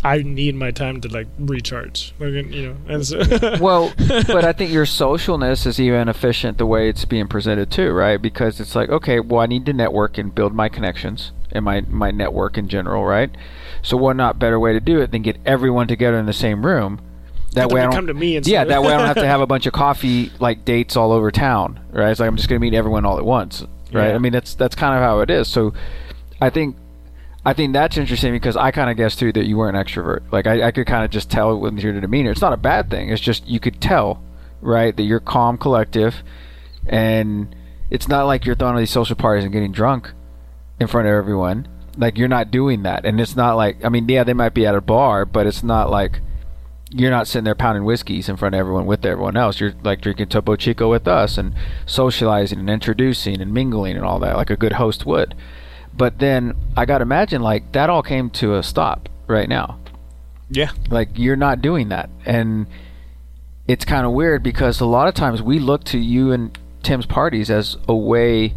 I 0.05 0.19
need 0.23 0.57
my 0.57 0.73
time 0.73 1.01
to 1.03 1.09
like 1.09 1.29
recharge. 1.39 2.13
Like 2.19 2.33
you 2.33 2.69
know, 2.69 2.77
and 2.89 3.07
so 3.07 3.23
well, 3.61 3.93
but 3.99 4.45
I 4.45 4.53
think 4.53 4.73
your 4.73 4.85
socialness 4.85 5.67
is 5.67 5.79
even 5.79 6.09
efficient 6.09 6.59
the 6.59 6.67
way 6.67 6.89
it's 6.89 7.05
being 7.05 7.29
presented 7.29 7.71
too, 7.71 7.93
right? 7.93 8.21
Because 8.21 8.59
it's 8.59 8.75
like, 8.75 8.89
okay, 8.89 9.21
well, 9.21 9.41
I 9.41 9.47
need 9.47 9.65
to 9.67 9.73
network 9.73 10.19
and 10.19 10.35
build 10.35 10.55
my 10.55 10.69
connections 10.69 11.31
and 11.53 11.65
my 11.65 11.83
my 11.83 12.11
network 12.11 12.59
in 12.59 12.69
general, 12.69 13.05
right? 13.05 13.31
So 13.83 13.97
what 13.97 14.17
not 14.17 14.39
better 14.39 14.59
way 14.59 14.73
to 14.73 14.81
do 14.81 15.01
it 15.01 15.13
than 15.13 15.23
get 15.23 15.37
everyone 15.47 15.87
together 15.87 16.19
in 16.19 16.27
the 16.27 16.33
same 16.33 16.67
room? 16.67 17.01
That 17.53 17.71
way, 17.71 17.81
I 17.81 17.85
don't 17.85 17.95
come 17.95 18.07
to 18.07 18.15
me 18.15 18.37
and 18.37 18.47
yeah, 18.47 18.65
that 18.65 18.83
way 18.83 18.93
I 18.93 18.97
don't 18.97 19.07
have 19.07 19.17
to 19.17 19.27
have 19.27 19.41
a 19.41 19.47
bunch 19.53 19.67
of 19.67 19.73
coffee 19.73 20.33
like 20.41 20.65
dates 20.65 20.97
all 20.97 21.13
over 21.13 21.31
town, 21.31 21.79
right? 21.93 22.11
It's 22.11 22.19
like 22.19 22.29
I'm 22.29 22.37
just 22.37 22.49
gonna 22.49 22.61
meet 22.61 22.75
everyone 22.75 23.05
all 23.05 23.19
at 23.19 23.25
once, 23.25 23.63
right? 23.93 24.09
Yeah. 24.09 24.15
I 24.15 24.19
mean, 24.19 24.33
that's 24.33 24.55
that's 24.55 24.75
kind 24.75 24.97
of 24.97 25.03
how 25.03 25.21
it 25.21 25.31
is. 25.31 25.49
So, 25.49 25.75
I 26.41 26.51
think 26.51 26.77
I 27.45 27.55
think 27.55 27.73
that's 27.73 27.97
interesting 27.97 28.33
because 28.33 28.57
I 28.57 28.71
kind 28.71 28.89
of 28.89 28.97
guessed 28.97 29.19
too 29.19 29.33
that 29.33 29.47
you 29.47 29.57
were 29.57 29.69
an 29.69 29.75
extrovert. 29.75 30.21
Like 30.31 30.47
I, 30.47 30.69
I 30.69 30.71
could 30.71 30.87
kind 30.87 31.05
of 31.05 31.11
just 31.11 31.31
tell 31.31 31.59
with 31.59 31.79
your 31.81 31.99
demeanor. 32.01 32.31
It's 32.31 32.41
not 32.41 32.53
a 32.53 32.59
bad 32.59 32.89
thing. 32.89 33.09
It's 33.11 33.21
just 33.21 33.47
you 33.47 33.59
could 33.59 33.81
tell, 33.81 34.23
right, 34.61 34.97
that 34.97 35.03
you're 35.03 35.21
calm, 35.21 35.59
collective, 35.59 36.23
and 36.87 37.55
it's 37.91 38.07
not 38.07 38.27
like 38.27 38.45
you're 38.45 38.55
throwing 38.55 38.75
all 38.75 38.81
these 38.81 38.91
social 38.91 39.17
parties 39.17 39.45
and 39.45 39.53
getting 39.53 39.73
drunk 39.73 40.13
in 40.79 40.87
front 40.87 41.09
of 41.09 41.15
everyone. 41.15 41.67
Like 41.97 42.17
you're 42.17 42.29
not 42.29 42.51
doing 42.53 42.85
that, 42.85 43.05
and 43.05 43.21
it's 43.21 43.35
not 43.35 43.57
like 43.57 43.85
I 43.85 43.89
mean, 43.89 44.09
yeah, 44.09 44.25
they 44.25 44.35
might 44.35 44.55
be 44.55 44.65
at 44.65 44.77
a 44.77 44.81
bar, 44.81 45.25
but 45.25 45.47
it's 45.47 45.65
not 45.65 45.91
like 45.91 46.21
you're 46.95 47.11
not 47.11 47.27
sitting 47.27 47.45
there 47.45 47.55
pounding 47.55 47.85
whiskeys 47.85 48.29
in 48.29 48.37
front 48.37 48.55
of 48.55 48.59
everyone 48.59 48.87
with 48.87 49.05
everyone 49.05 49.37
else. 49.37 49.59
You're 49.59 49.75
like 49.83 50.01
drinking 50.01 50.29
Topo 50.29 50.57
Chico 50.57 50.89
with 50.91 51.09
us 51.09 51.39
and 51.39 51.55
socializing 51.87 52.61
and 52.61 52.71
introducing 52.71 53.41
and 53.41 53.53
mingling 53.53 53.97
and 53.97 54.05
all 54.05 54.21
that, 54.21 54.37
like 54.37 54.51
a 54.51 54.57
good 54.57 54.75
host 54.75 55.05
would. 55.07 55.35
But 55.95 56.19
then 56.19 56.55
I 56.77 56.85
got 56.85 56.99
to 56.99 57.03
imagine 57.03 57.43
like 57.43 57.73
that 57.73 57.91
all 57.91 58.03
came 58.03 58.31
to 58.31 58.57
a 58.57 58.63
stop 58.63 59.09
right 59.27 59.49
now. 59.49 59.79
Yeah. 60.51 60.71
Like 60.91 61.11
you're 61.17 61.37
not 61.37 61.63
doing 61.63 61.89
that. 61.91 62.11
And 62.25 62.67
it's 63.67 63.85
kind 63.85 64.07
of 64.07 64.13
weird 64.13 64.43
because 64.43 64.81
a 64.81 64.87
lot 64.87 65.09
of 65.09 65.15
times 65.15 65.43
we 65.43 65.59
look 65.59 65.85
to 65.85 65.99
you 65.99 66.33
and 66.33 66.57
Tim's 66.83 67.07
parties 67.07 67.51
as 67.51 67.77
a 67.89 67.95
way 67.95 68.55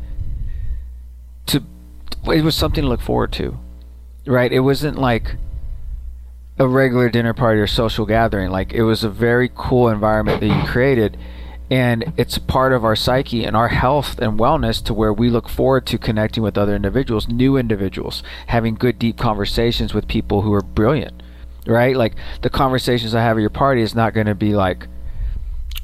to 1.47 1.63
it 2.25 2.43
was 2.43 2.55
something 2.55 2.81
to 2.83 2.87
look 2.87 3.01
forward 3.01 3.31
to. 3.33 3.57
Right? 4.25 4.51
It 4.51 4.61
wasn't 4.61 4.97
like 4.97 5.35
a 6.57 6.67
regular 6.67 7.09
dinner 7.09 7.33
party 7.33 7.59
or 7.59 7.67
social 7.67 8.05
gathering. 8.05 8.49
Like 8.49 8.73
it 8.73 8.83
was 8.83 9.03
a 9.03 9.09
very 9.09 9.51
cool 9.53 9.89
environment 9.89 10.41
that 10.41 10.47
you 10.47 10.63
created 10.67 11.17
and 11.69 12.13
it's 12.17 12.37
part 12.37 12.73
of 12.73 12.85
our 12.85 12.95
psyche 12.95 13.43
and 13.43 13.55
our 13.55 13.69
health 13.69 14.19
and 14.19 14.39
wellness 14.39 14.83
to 14.85 14.93
where 14.93 15.13
we 15.13 15.29
look 15.29 15.49
forward 15.49 15.85
to 15.87 15.97
connecting 15.97 16.43
with 16.43 16.57
other 16.57 16.75
individuals, 16.75 17.27
new 17.27 17.57
individuals, 17.57 18.21
having 18.47 18.75
good 18.75 18.99
deep 18.99 19.17
conversations 19.17 19.93
with 19.93 20.07
people 20.07 20.41
who 20.41 20.53
are 20.53 20.61
brilliant. 20.61 21.23
Right? 21.65 21.95
Like 21.95 22.13
the 22.41 22.49
conversations 22.49 23.15
I 23.15 23.21
have 23.21 23.37
at 23.37 23.41
your 23.41 23.49
party 23.49 23.81
is 23.81 23.95
not 23.95 24.13
going 24.13 24.27
to 24.27 24.35
be 24.35 24.55
like 24.55 24.87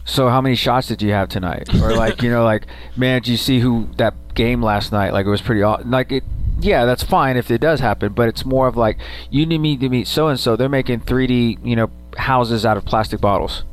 so 0.05 0.29
how 0.29 0.41
many 0.41 0.55
shots 0.55 0.87
did 0.87 1.01
you 1.01 1.11
have 1.11 1.29
tonight? 1.29 1.69
Or 1.81 1.95
like, 1.95 2.21
you 2.21 2.29
know, 2.29 2.43
like, 2.43 2.67
man, 2.95 3.21
did 3.21 3.31
you 3.31 3.37
see 3.37 3.59
who 3.59 3.87
that 3.97 4.13
game 4.35 4.61
last 4.61 4.91
night? 4.91 5.13
Like 5.13 5.25
it 5.25 5.29
was 5.29 5.41
pretty 5.41 5.63
aw- 5.63 5.81
like 5.85 6.11
it 6.11 6.23
yeah, 6.59 6.85
that's 6.85 7.03
fine 7.03 7.37
if 7.37 7.49
it 7.49 7.59
does 7.59 7.79
happen, 7.79 8.13
but 8.13 8.27
it's 8.27 8.45
more 8.45 8.67
of 8.67 8.77
like 8.77 8.99
you 9.31 9.45
need 9.45 9.57
me 9.57 9.77
to 9.77 9.89
meet 9.89 10.07
so 10.07 10.27
and 10.27 10.39
so. 10.39 10.55
They're 10.55 10.69
making 10.69 11.01
3D, 11.01 11.65
you 11.65 11.75
know, 11.75 11.89
houses 12.17 12.65
out 12.65 12.77
of 12.77 12.85
plastic 12.85 13.19
bottles. 13.19 13.63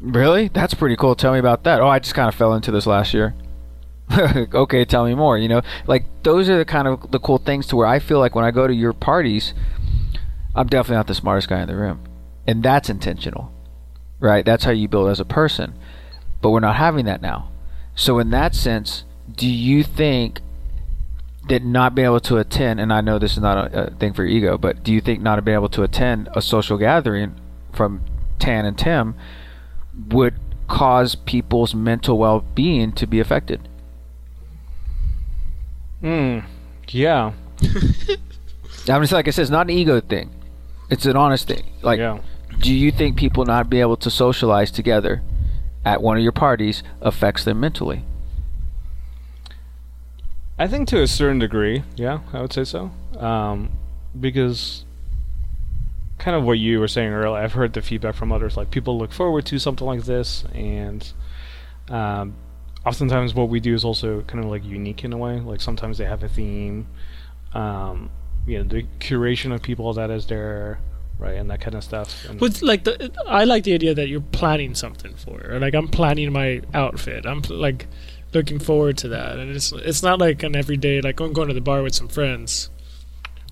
Really? 0.00 0.48
That's 0.48 0.74
pretty 0.74 0.96
cool. 0.96 1.14
Tell 1.14 1.32
me 1.32 1.38
about 1.38 1.64
that. 1.64 1.80
Oh, 1.80 1.88
I 1.88 1.98
just 1.98 2.14
kind 2.14 2.28
of 2.28 2.34
fell 2.34 2.54
into 2.54 2.70
this 2.70 2.86
last 2.86 3.12
year. 3.12 3.34
okay, 4.54 4.84
tell 4.84 5.04
me 5.04 5.14
more. 5.14 5.36
You 5.36 5.48
know, 5.48 5.62
like 5.86 6.04
those 6.22 6.48
are 6.48 6.56
the 6.58 6.64
kind 6.64 6.88
of 6.88 7.10
the 7.10 7.18
cool 7.18 7.38
things 7.38 7.66
to 7.68 7.76
where 7.76 7.86
I 7.86 7.98
feel 7.98 8.18
like 8.18 8.34
when 8.34 8.44
I 8.44 8.50
go 8.50 8.66
to 8.66 8.74
your 8.74 8.92
parties, 8.92 9.54
I'm 10.54 10.66
definitely 10.66 10.96
not 10.96 11.08
the 11.08 11.14
smartest 11.14 11.48
guy 11.48 11.60
in 11.60 11.68
the 11.68 11.76
room, 11.76 12.00
and 12.46 12.62
that's 12.62 12.88
intentional, 12.88 13.52
right? 14.18 14.44
That's 14.44 14.64
how 14.64 14.70
you 14.70 14.88
build 14.88 15.10
as 15.10 15.20
a 15.20 15.24
person. 15.24 15.74
But 16.40 16.50
we're 16.50 16.60
not 16.60 16.76
having 16.76 17.04
that 17.06 17.20
now. 17.20 17.50
So 17.94 18.18
in 18.18 18.30
that 18.30 18.54
sense, 18.54 19.04
do 19.34 19.48
you 19.48 19.82
think 19.82 20.40
that 21.48 21.64
not 21.64 21.94
being 21.94 22.06
able 22.06 22.20
to 22.20 22.36
attend, 22.36 22.80
and 22.80 22.92
I 22.92 23.00
know 23.00 23.18
this 23.18 23.32
is 23.32 23.42
not 23.42 23.74
a, 23.74 23.86
a 23.86 23.90
thing 23.90 24.12
for 24.12 24.24
ego, 24.24 24.56
but 24.56 24.82
do 24.82 24.92
you 24.92 25.00
think 25.00 25.20
not 25.20 25.44
being 25.44 25.56
able 25.56 25.68
to 25.70 25.82
attend 25.82 26.28
a 26.34 26.40
social 26.40 26.78
gathering 26.78 27.34
from 27.72 28.02
Tan 28.38 28.64
and 28.64 28.78
Tim 28.78 29.14
would 30.08 30.34
cause 30.68 31.14
people's 31.14 31.74
mental 31.74 32.18
well-being 32.18 32.92
to 32.92 33.06
be 33.06 33.20
affected? 33.20 33.68
Hmm. 36.00 36.40
Yeah. 36.88 37.32
I'm 38.88 39.02
just 39.02 39.12
like 39.12 39.28
I 39.28 39.30
said, 39.30 39.42
it's 39.42 39.50
not 39.50 39.66
an 39.66 39.70
ego 39.70 40.00
thing; 40.00 40.30
it's 40.88 41.04
an 41.06 41.16
honest 41.16 41.48
thing. 41.48 41.64
Like, 41.82 41.98
yeah. 41.98 42.20
do 42.60 42.72
you 42.72 42.90
think 42.90 43.16
people 43.16 43.44
not 43.44 43.68
being 43.68 43.82
able 43.82 43.96
to 43.98 44.10
socialize 44.10 44.70
together 44.70 45.22
at 45.84 46.00
one 46.00 46.16
of 46.16 46.22
your 46.22 46.32
parties 46.32 46.82
affects 47.00 47.44
them 47.44 47.60
mentally? 47.60 48.04
I 50.58 50.66
think 50.66 50.88
to 50.88 51.02
a 51.02 51.06
certain 51.06 51.38
degree, 51.38 51.82
yeah, 51.96 52.20
I 52.32 52.40
would 52.40 52.52
say 52.52 52.64
so. 52.64 52.90
Um, 53.16 53.70
because 54.18 54.84
kind 56.18 56.36
of 56.36 56.44
what 56.44 56.58
you 56.58 56.80
were 56.80 56.88
saying 56.88 57.12
earlier. 57.12 57.40
I've 57.40 57.52
heard 57.52 57.72
the 57.72 57.82
feedback 57.82 58.14
from 58.14 58.32
others, 58.32 58.56
like 58.56 58.70
people 58.70 58.98
look 58.98 59.12
forward 59.12 59.46
to 59.46 59.58
something 59.58 59.86
like 59.86 60.04
this, 60.04 60.44
and 60.52 61.10
um, 61.88 62.34
oftentimes 62.84 63.34
what 63.34 63.48
we 63.48 63.60
do 63.60 63.74
is 63.74 63.84
also 63.84 64.22
kind 64.22 64.44
of 64.44 64.50
like 64.50 64.64
unique 64.64 65.04
in 65.04 65.12
a 65.12 65.18
way. 65.18 65.40
Like 65.40 65.60
sometimes 65.60 65.98
they 65.98 66.04
have 66.04 66.22
a 66.22 66.28
theme, 66.28 66.86
um, 67.54 68.10
you 68.46 68.58
know, 68.58 68.64
the 68.64 68.84
curation 68.98 69.54
of 69.54 69.62
people 69.62 69.92
that 69.94 70.10
is 70.10 70.26
there, 70.26 70.80
right, 71.18 71.36
and 71.36 71.50
that 71.50 71.60
kind 71.60 71.74
of 71.74 71.84
stuff. 71.84 72.24
And 72.28 72.38
But 72.38 72.62
like 72.62 72.84
the, 72.84 73.12
I 73.26 73.44
like 73.44 73.64
the 73.64 73.74
idea 73.74 73.94
that 73.94 74.08
you're 74.08 74.20
planning 74.20 74.74
something 74.74 75.14
for 75.14 75.58
like 75.60 75.74
I'm 75.74 75.88
planning 75.88 76.32
my 76.32 76.62
outfit. 76.74 77.26
I'm 77.26 77.42
like 77.48 77.86
looking 78.34 78.58
forward 78.58 78.98
to 78.98 79.08
that, 79.08 79.38
and 79.38 79.54
it's 79.54 79.72
it's 79.72 80.02
not 80.02 80.18
like 80.18 80.42
an 80.42 80.56
everyday 80.56 81.00
like 81.00 81.20
I'm 81.20 81.32
going 81.32 81.48
to 81.48 81.54
the 81.54 81.60
bar 81.60 81.82
with 81.82 81.94
some 81.94 82.08
friends. 82.08 82.70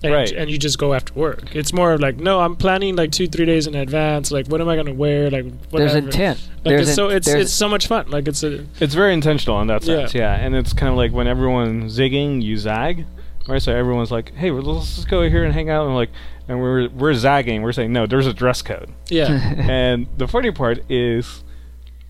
And, 0.03 0.13
Right. 0.13 0.31
and 0.31 0.47
you 0.51 0.59
just 0.59 0.77
go 0.77 0.93
after 0.93 1.11
work. 1.13 1.55
It's 1.55 1.73
more 1.73 1.91
of 1.93 1.99
like 2.01 2.17
no, 2.17 2.39
I'm 2.39 2.55
planning 2.55 2.95
like 2.95 3.11
two, 3.11 3.27
three 3.27 3.45
days 3.45 3.65
in 3.65 3.73
advance. 3.73 4.29
Like, 4.31 4.45
what 4.47 4.61
am 4.61 4.69
I 4.69 4.75
gonna 4.75 4.93
wear? 4.93 5.31
Like, 5.31 5.45
whatever. 5.71 5.91
There's 5.91 5.95
intent. 5.95 6.39
Like, 6.63 6.75
There's 6.75 6.87
it's 6.89 6.95
so 6.95 7.09
it's 7.09 7.27
it's 7.27 7.51
so 7.53 7.67
much 7.67 7.87
fun. 7.87 8.05
Like, 8.09 8.27
it's 8.27 8.43
a 8.43 8.63
It's 8.79 8.93
very 8.93 9.13
intentional 9.13 9.59
in 9.61 9.67
that 9.67 9.83
Yeah. 9.83 10.01
sense, 10.01 10.13
yeah. 10.13 10.35
And 10.35 10.55
it's 10.55 10.71
kind 10.73 10.91
of 10.91 10.97
like 10.97 11.11
when 11.13 11.25
everyone's 11.27 11.97
zigging, 11.97 12.43
you 12.43 12.57
zag, 12.57 13.05
right? 13.47 13.59
So 13.61 13.73
everyone's 13.75 14.11
like, 14.11 14.35
"Hey, 14.35 14.51
let's 14.51 14.95
just 14.97 15.09
go 15.09 15.27
here 15.27 15.43
and 15.43 15.51
hang 15.53 15.71
out," 15.71 15.87
and 15.87 15.95
like, 15.95 16.09
and 16.47 16.59
we're 16.61 16.89
we're 16.89 17.15
zagging. 17.15 17.63
We're 17.63 17.71
saying, 17.73 17.91
"No, 17.91 18.05
there's 18.05 18.27
a 18.27 18.33
dress 18.33 18.61
code." 18.61 18.89
yeah. 19.09 19.27
and 19.67 20.05
the 20.17 20.27
funny 20.27 20.51
part 20.51 20.79
is, 20.91 21.43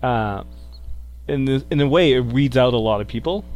uh, 0.02 0.44
in 1.26 1.46
the 1.46 1.64
in 1.70 1.80
a 1.80 1.88
way, 1.88 2.12
it 2.12 2.20
weeds 2.20 2.56
out 2.58 2.74
a 2.74 2.78
lot 2.78 3.00
of 3.00 3.08
people, 3.08 3.46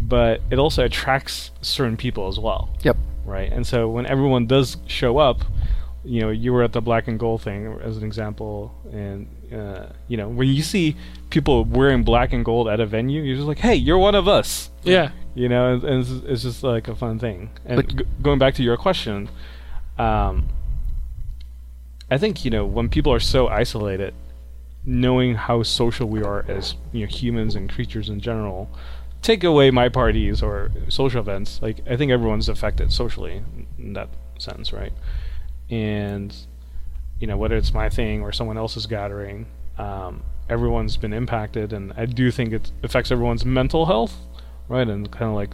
but 0.00 0.40
it 0.50 0.58
also 0.58 0.84
attracts 0.84 1.52
certain 1.60 1.96
people 1.96 2.26
as 2.26 2.40
well, 2.40 2.68
Yep. 2.82 2.96
Right? 3.24 3.50
And 3.52 3.66
so 3.66 3.88
when 3.88 4.06
everyone 4.06 4.46
does 4.46 4.76
show 4.86 5.18
up, 5.18 5.42
you 6.04 6.20
know, 6.20 6.30
you 6.30 6.52
were 6.52 6.62
at 6.64 6.72
the 6.72 6.80
black 6.80 7.06
and 7.06 7.18
gold 7.18 7.42
thing 7.42 7.78
as 7.82 7.96
an 7.96 8.02
example, 8.04 8.74
and 8.92 9.28
uh, 9.52 9.86
you 10.08 10.16
know, 10.16 10.28
when 10.28 10.48
you 10.48 10.62
see 10.62 10.96
people 11.30 11.64
wearing 11.64 12.02
black 12.02 12.32
and 12.32 12.44
gold 12.44 12.66
at 12.68 12.80
a 12.80 12.86
venue, 12.86 13.22
you're 13.22 13.36
just 13.36 13.46
like, 13.46 13.58
hey, 13.58 13.74
you're 13.76 13.98
one 13.98 14.14
of 14.16 14.26
us. 14.26 14.70
Yeah. 14.82 15.10
You 15.34 15.48
know, 15.48 15.74
and, 15.74 15.84
and 15.84 16.00
it's, 16.02 16.10
it's 16.26 16.42
just 16.42 16.62
like 16.64 16.88
a 16.88 16.96
fun 16.96 17.18
thing. 17.18 17.50
And 17.64 17.76
But- 17.76 17.96
g- 17.96 18.04
going 18.20 18.38
back 18.40 18.54
to 18.54 18.62
your 18.64 18.76
question, 18.76 19.30
um, 19.98 20.48
I 22.10 22.18
think 22.18 22.44
you 22.44 22.50
know 22.50 22.66
when 22.66 22.88
people 22.88 23.12
are 23.12 23.20
so 23.20 23.48
isolated, 23.48 24.12
knowing 24.84 25.34
how 25.36 25.62
social 25.62 26.08
we 26.08 26.22
are 26.22 26.44
as 26.48 26.74
you 26.92 27.00
know 27.00 27.06
humans 27.06 27.54
and 27.54 27.70
creatures 27.70 28.08
in 28.08 28.20
general, 28.20 28.68
take 29.22 29.44
away 29.44 29.70
my 29.70 29.88
parties 29.88 30.42
or 30.42 30.70
social 30.88 31.20
events. 31.20 31.60
Like 31.62 31.80
I 31.88 31.96
think 31.96 32.10
everyone's 32.12 32.48
affected 32.48 32.92
socially 32.92 33.42
in- 33.78 33.92
that 33.94 34.08
sense, 34.38 34.72
right? 34.72 34.92
And 35.70 36.34
you 37.20 37.26
know 37.26 37.36
whether 37.36 37.56
it's 37.56 37.72
my 37.72 37.88
thing 37.88 38.22
or 38.22 38.32
someone 38.32 38.58
else's 38.58 38.86
gathering, 38.86 39.46
um, 39.78 40.22
everyone's 40.48 40.96
been 40.96 41.12
impacted, 41.12 41.72
and 41.72 41.92
I 41.96 42.06
do 42.06 42.30
think 42.30 42.52
it 42.52 42.72
affects 42.82 43.10
everyone's 43.10 43.44
mental 43.44 43.86
health, 43.86 44.16
right? 44.68 44.86
And 44.88 45.10
kind 45.10 45.30
of 45.30 45.34
like 45.34 45.50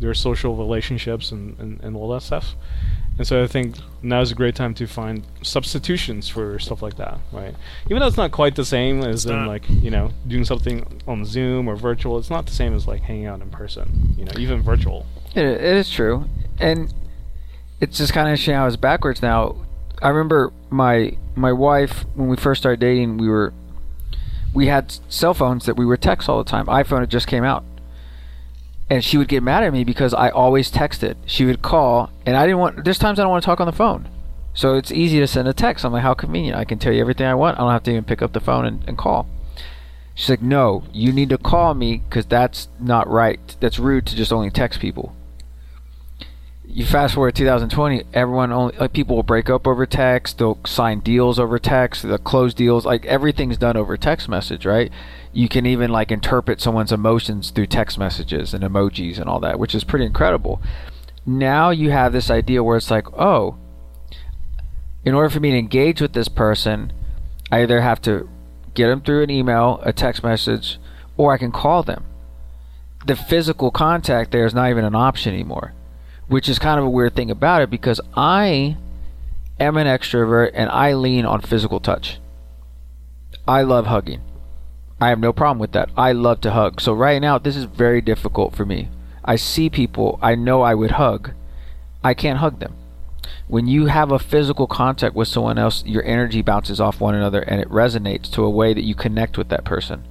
their 0.00 0.14
social 0.14 0.56
relationships 0.56 1.32
and, 1.32 1.58
and, 1.58 1.80
and 1.80 1.96
all 1.96 2.08
that 2.10 2.22
stuff. 2.22 2.54
And 3.18 3.26
so 3.26 3.42
I 3.42 3.48
think 3.48 3.76
now 4.00 4.20
is 4.20 4.30
a 4.30 4.34
great 4.34 4.54
time 4.54 4.74
to 4.74 4.86
find 4.86 5.24
substitutions 5.42 6.28
for 6.28 6.58
stuff 6.60 6.82
like 6.82 6.96
that, 6.96 7.18
right? 7.32 7.54
Even 7.86 7.98
though 7.98 8.06
it's 8.06 8.16
not 8.16 8.30
quite 8.30 8.54
the 8.54 8.64
same 8.64 9.02
as 9.02 9.26
in 9.26 9.46
like 9.46 9.68
you 9.68 9.90
know 9.90 10.10
doing 10.28 10.44
something 10.44 11.02
on 11.06 11.24
Zoom 11.24 11.68
or 11.68 11.74
virtual. 11.74 12.16
It's 12.18 12.30
not 12.30 12.46
the 12.46 12.52
same 12.52 12.74
as 12.74 12.86
like 12.86 13.02
hanging 13.02 13.26
out 13.26 13.40
in 13.40 13.50
person. 13.50 14.14
You 14.16 14.24
know, 14.24 14.32
even 14.38 14.62
virtual. 14.62 15.04
It, 15.34 15.44
it 15.44 15.60
is 15.62 15.90
true, 15.90 16.26
and 16.60 16.94
it's 17.80 17.98
just 17.98 18.12
kind 18.12 18.28
of 18.28 18.32
interesting 18.32 18.54
how 18.54 18.66
it's 18.66 18.76
backwards 18.76 19.20
now. 19.20 19.56
I 20.00 20.10
remember 20.10 20.52
my 20.70 21.16
my 21.34 21.52
wife 21.52 22.04
when 22.14 22.28
we 22.28 22.36
first 22.36 22.62
started 22.62 22.78
dating. 22.78 23.18
We 23.18 23.28
were 23.28 23.52
we 24.54 24.68
had 24.68 24.94
cell 25.08 25.34
phones 25.34 25.66
that 25.66 25.76
we 25.76 25.84
were 25.84 25.96
text 25.96 26.28
all 26.28 26.38
the 26.42 26.48
time. 26.48 26.66
iPhone 26.66 27.00
had 27.00 27.10
just 27.10 27.26
came 27.26 27.44
out, 27.44 27.64
and 28.90 29.04
she 29.04 29.18
would 29.18 29.28
get 29.28 29.42
mad 29.42 29.62
at 29.62 29.72
me 29.72 29.84
because 29.84 30.14
I 30.14 30.30
always 30.30 30.70
texted. 30.70 31.16
She 31.26 31.44
would 31.44 31.62
call, 31.62 32.10
and 32.24 32.36
I 32.36 32.46
didn't 32.46 32.58
want. 32.58 32.84
There's 32.84 32.98
times 32.98 33.18
I 33.18 33.22
don't 33.22 33.30
want 33.30 33.42
to 33.42 33.46
talk 33.46 33.60
on 33.60 33.66
the 33.66 33.72
phone, 33.72 34.08
so 34.54 34.74
it's 34.76 34.92
easy 34.92 35.18
to 35.20 35.26
send 35.26 35.48
a 35.48 35.52
text. 35.52 35.84
I'm 35.84 35.92
like, 35.92 36.02
how 36.02 36.14
convenient! 36.14 36.56
I 36.56 36.64
can 36.64 36.78
tell 36.78 36.92
you 36.92 37.00
everything 37.00 37.26
I 37.26 37.34
want. 37.34 37.58
I 37.58 37.62
don't 37.62 37.72
have 37.72 37.82
to 37.84 37.90
even 37.90 38.04
pick 38.04 38.22
up 38.22 38.32
the 38.32 38.40
phone 38.40 38.64
and, 38.64 38.84
and 38.88 38.98
call. 38.98 39.26
She's 40.14 40.30
like, 40.30 40.42
no, 40.42 40.82
you 40.92 41.12
need 41.12 41.28
to 41.28 41.38
call 41.38 41.74
me 41.74 41.98
because 41.98 42.26
that's 42.26 42.68
not 42.80 43.08
right. 43.08 43.56
That's 43.60 43.78
rude 43.78 44.06
to 44.06 44.16
just 44.16 44.32
only 44.32 44.50
text 44.50 44.80
people 44.80 45.14
you 46.78 46.86
fast 46.86 47.14
forward 47.14 47.34
to 47.34 47.42
2020, 47.42 48.04
everyone 48.14 48.52
only 48.52 48.76
like 48.76 48.92
people 48.92 49.16
will 49.16 49.24
break 49.24 49.50
up 49.50 49.66
over 49.66 49.84
text. 49.84 50.38
They'll 50.38 50.60
sign 50.64 51.00
deals 51.00 51.40
over 51.40 51.58
text. 51.58 52.04
They'll 52.04 52.18
close 52.18 52.54
deals. 52.54 52.86
Like 52.86 53.04
everything's 53.06 53.58
done 53.58 53.76
over 53.76 53.96
text 53.96 54.28
message, 54.28 54.64
right? 54.64 54.92
You 55.32 55.48
can 55.48 55.66
even 55.66 55.90
like 55.90 56.12
interpret 56.12 56.60
someone's 56.60 56.92
emotions 56.92 57.50
through 57.50 57.66
text 57.66 57.98
messages 57.98 58.54
and 58.54 58.62
emojis 58.62 59.18
and 59.18 59.28
all 59.28 59.40
that, 59.40 59.58
which 59.58 59.74
is 59.74 59.82
pretty 59.82 60.04
incredible. 60.04 60.62
Now 61.26 61.70
you 61.70 61.90
have 61.90 62.12
this 62.12 62.30
idea 62.30 62.62
where 62.62 62.76
it's 62.76 62.92
like, 62.92 63.08
oh, 63.12 63.56
in 65.04 65.14
order 65.14 65.30
for 65.30 65.40
me 65.40 65.50
to 65.50 65.58
engage 65.58 66.00
with 66.00 66.12
this 66.12 66.28
person, 66.28 66.92
I 67.50 67.62
either 67.62 67.80
have 67.80 68.00
to 68.02 68.28
get 68.74 68.86
them 68.86 69.00
through 69.00 69.24
an 69.24 69.30
email, 69.30 69.80
a 69.82 69.92
text 69.92 70.22
message, 70.22 70.78
or 71.16 71.32
I 71.32 71.38
can 71.38 71.50
call 71.50 71.82
them. 71.82 72.04
The 73.04 73.16
physical 73.16 73.72
contact 73.72 74.30
there 74.30 74.46
is 74.46 74.54
not 74.54 74.70
even 74.70 74.84
an 74.84 74.94
option 74.94 75.34
anymore 75.34 75.74
which 76.28 76.48
is 76.48 76.58
kind 76.58 76.78
of 76.78 76.84
a 76.84 76.90
weird 76.90 77.14
thing 77.14 77.30
about 77.30 77.62
it 77.62 77.70
because 77.70 78.00
I 78.14 78.76
am 79.58 79.76
an 79.76 79.86
extrovert 79.86 80.50
and 80.54 80.70
I 80.70 80.94
lean 80.94 81.24
on 81.24 81.40
physical 81.40 81.80
touch. 81.80 82.18
I 83.46 83.62
love 83.62 83.86
hugging. 83.86 84.22
I 85.00 85.08
have 85.08 85.20
no 85.20 85.32
problem 85.32 85.58
with 85.58 85.72
that. 85.72 85.90
I 85.96 86.12
love 86.12 86.40
to 86.42 86.50
hug. 86.50 86.80
So 86.80 86.92
right 86.92 87.20
now 87.20 87.38
this 87.38 87.56
is 87.56 87.64
very 87.64 88.00
difficult 88.00 88.54
for 88.54 88.64
me. 88.64 88.88
I 89.24 89.36
see 89.36 89.70
people 89.70 90.18
I 90.22 90.34
know 90.34 90.62
I 90.62 90.74
would 90.74 90.92
hug. 90.92 91.32
I 92.04 92.14
can't 92.14 92.38
hug 92.38 92.60
them. 92.60 92.74
When 93.46 93.66
you 93.66 93.86
have 93.86 94.12
a 94.12 94.18
physical 94.18 94.66
contact 94.66 95.14
with 95.14 95.28
someone 95.28 95.58
else, 95.58 95.84
your 95.86 96.04
energy 96.04 96.42
bounces 96.42 96.80
off 96.80 97.00
one 97.00 97.14
another 97.14 97.40
and 97.40 97.60
it 97.60 97.68
resonates 97.68 98.30
to 98.32 98.44
a 98.44 98.50
way 98.50 98.74
that 98.74 98.84
you 98.84 98.94
connect 98.94 99.38
with 99.38 99.48
that 99.48 99.64
person. 99.64 100.04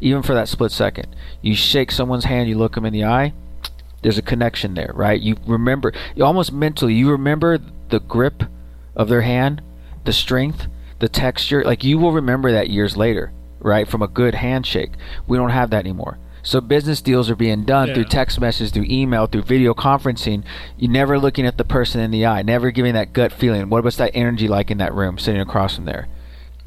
Even 0.00 0.22
for 0.22 0.34
that 0.34 0.48
split 0.48 0.72
second. 0.72 1.14
You 1.40 1.54
shake 1.54 1.90
someone's 1.90 2.24
hand, 2.24 2.48
you 2.48 2.58
look 2.58 2.74
them 2.74 2.84
in 2.84 2.92
the 2.92 3.04
eye, 3.04 3.32
there's 4.02 4.18
a 4.18 4.22
connection 4.22 4.74
there, 4.74 4.92
right? 4.94 5.20
You 5.20 5.36
remember, 5.46 5.92
you 6.14 6.24
almost 6.24 6.52
mentally, 6.52 6.94
you 6.94 7.10
remember 7.10 7.58
the 7.88 8.00
grip 8.00 8.44
of 8.96 9.08
their 9.08 9.22
hand, 9.22 9.62
the 10.04 10.12
strength, 10.12 10.66
the 10.98 11.08
texture. 11.08 11.62
Like 11.64 11.84
you 11.84 11.98
will 11.98 12.12
remember 12.12 12.52
that 12.52 12.70
years 12.70 12.96
later, 12.96 13.32
right? 13.60 13.88
From 13.88 14.02
a 14.02 14.08
good 14.08 14.34
handshake. 14.34 14.92
We 15.26 15.36
don't 15.36 15.50
have 15.50 15.70
that 15.70 15.84
anymore. 15.84 16.18
So 16.44 16.60
business 16.60 17.00
deals 17.00 17.30
are 17.30 17.36
being 17.36 17.62
done 17.64 17.88
Yeah. 17.88 17.94
through 17.94 18.04
text 18.06 18.40
message, 18.40 18.72
through 18.72 18.86
email, 18.90 19.26
through 19.26 19.42
video 19.42 19.74
conferencing. 19.74 20.42
You're 20.76 20.90
never 20.90 21.16
looking 21.18 21.46
at 21.46 21.56
the 21.56 21.64
person 21.64 22.00
in 22.00 22.10
the 22.10 22.26
eye, 22.26 22.42
never 22.42 22.72
giving 22.72 22.94
that 22.94 23.12
gut 23.12 23.30
feeling. 23.30 23.68
What 23.68 23.84
was 23.84 23.96
that 23.98 24.10
energy 24.14 24.48
like 24.48 24.70
in 24.70 24.78
that 24.78 24.92
room, 24.92 25.18
sitting 25.18 25.40
across 25.40 25.76
from 25.76 25.84
there? 25.84 26.08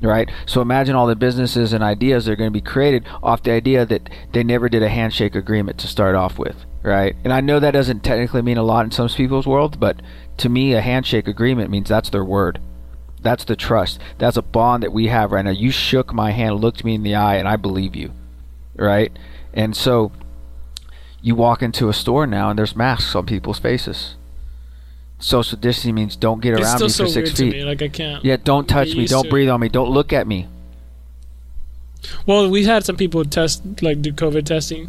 Right? 0.01 0.29
So 0.45 0.61
imagine 0.61 0.95
all 0.95 1.07
the 1.07 1.15
businesses 1.15 1.73
and 1.73 1.83
ideas 1.83 2.25
that 2.25 2.33
are 2.33 2.35
going 2.35 2.51
to 2.51 2.53
be 2.53 2.61
created 2.61 3.05
off 3.23 3.43
the 3.43 3.51
idea 3.51 3.85
that 3.85 4.09
they 4.33 4.43
never 4.43 4.69
did 4.69 4.83
a 4.83 4.89
handshake 4.89 5.35
agreement 5.35 5.77
to 5.79 5.87
start 5.87 6.15
off 6.15 6.37
with. 6.37 6.65
Right? 6.83 7.15
And 7.23 7.33
I 7.33 7.41
know 7.41 7.59
that 7.59 7.71
doesn't 7.71 8.03
technically 8.03 8.41
mean 8.41 8.57
a 8.57 8.63
lot 8.63 8.85
in 8.85 8.91
some 8.91 9.09
people's 9.09 9.47
world, 9.47 9.79
but 9.79 10.01
to 10.37 10.49
me, 10.49 10.73
a 10.73 10.81
handshake 10.81 11.27
agreement 11.27 11.71
means 11.71 11.89
that's 11.89 12.09
their 12.09 12.25
word. 12.25 12.59
That's 13.21 13.45
the 13.45 13.55
trust. 13.55 13.99
That's 14.19 14.37
a 14.37 14.43
bond 14.43 14.83
that 14.83 14.93
we 14.93 15.07
have 15.07 15.31
right 15.31 15.43
now. 15.43 15.51
You 15.51 15.71
shook 15.71 16.13
my 16.13 16.31
hand, 16.31 16.59
looked 16.59 16.83
me 16.83 16.93
in 16.93 17.03
the 17.03 17.15
eye, 17.15 17.37
and 17.37 17.47
I 17.47 17.55
believe 17.55 17.95
you. 17.95 18.11
Right? 18.75 19.17
And 19.53 19.75
so 19.75 20.11
you 21.25 21.33
walk 21.33 21.63
into 21.63 21.89
a 21.89 21.93
store 21.93 22.27
now 22.27 22.51
and 22.51 22.59
there's 22.59 22.75
masks 22.75 23.15
on 23.15 23.25
people's 23.25 23.57
faces. 23.57 24.15
Social 25.25 25.57
distancing 25.57 25.95
means 25.95 26.15
don't 26.15 26.39
get 26.39 26.53
It's 26.53 26.61
around 26.61 26.75
still 26.77 26.87
me 26.87 26.91
so 26.91 27.03
for 27.05 27.09
six 27.09 27.29
weird 27.29 27.37
feet. 27.37 27.51
to 27.53 27.57
me. 27.57 27.63
Like 27.65 27.81
I 27.81 27.87
can't. 27.87 28.23
Yeah, 28.23 28.37
don't 28.37 28.67
touch 28.69 28.95
me. 28.95 29.07
Don't 29.07 29.23
to 29.23 29.29
breathe 29.31 29.49
on 29.49 29.59
me. 29.59 29.69
Don't 29.69 29.89
look 29.89 30.13
at 30.13 30.27
me. 30.27 30.47
Well, 32.27 32.47
we 32.47 32.63
had 32.65 32.85
some 32.85 32.95
people 32.95 33.25
test, 33.25 33.63
like, 33.81 34.03
do 34.03 34.13
COVID 34.13 34.45
testing, 34.45 34.87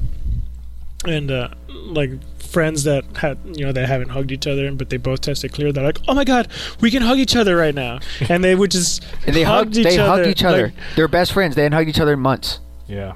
and 1.07 1.31
uh, 1.31 1.49
like 1.71 2.11
friends 2.43 2.85
that 2.85 3.05
had, 3.17 3.39
you 3.55 3.65
know, 3.65 3.73
they 3.73 3.87
haven't 3.87 4.11
hugged 4.11 4.31
each 4.31 4.47
other, 4.47 4.71
but 4.73 4.91
they 4.91 4.99
both 4.99 5.23
tested 5.23 5.53
clear. 5.53 5.73
They're 5.73 5.83
like, 5.85 6.01
"Oh 6.07 6.15
my 6.15 6.25
god, 6.25 6.49
we 6.83 6.91
can 6.91 7.01
hug 7.03 7.19
each 7.19 7.35
other 7.35 7.57
right 7.57 7.75
now," 7.75 8.01
and 8.29 8.45
they 8.45 8.55
would 8.55 8.71
just 8.71 9.03
And 9.27 9.35
they 9.35 9.43
hugged 9.43 9.75
hugged. 9.75 9.87
They 9.87 9.99
other, 9.99 10.23
hugged 10.25 10.27
each 10.29 10.45
other. 10.45 10.63
like- 10.65 10.75
They're 10.97 11.09
best 11.09 11.33
friends. 11.33 11.55
They 11.57 11.63
hadn't 11.63 11.77
hugged 11.79 11.89
each 11.89 12.01
other 12.01 12.13
in 12.13 12.21
months. 12.21 12.61
Yeah. 12.87 13.15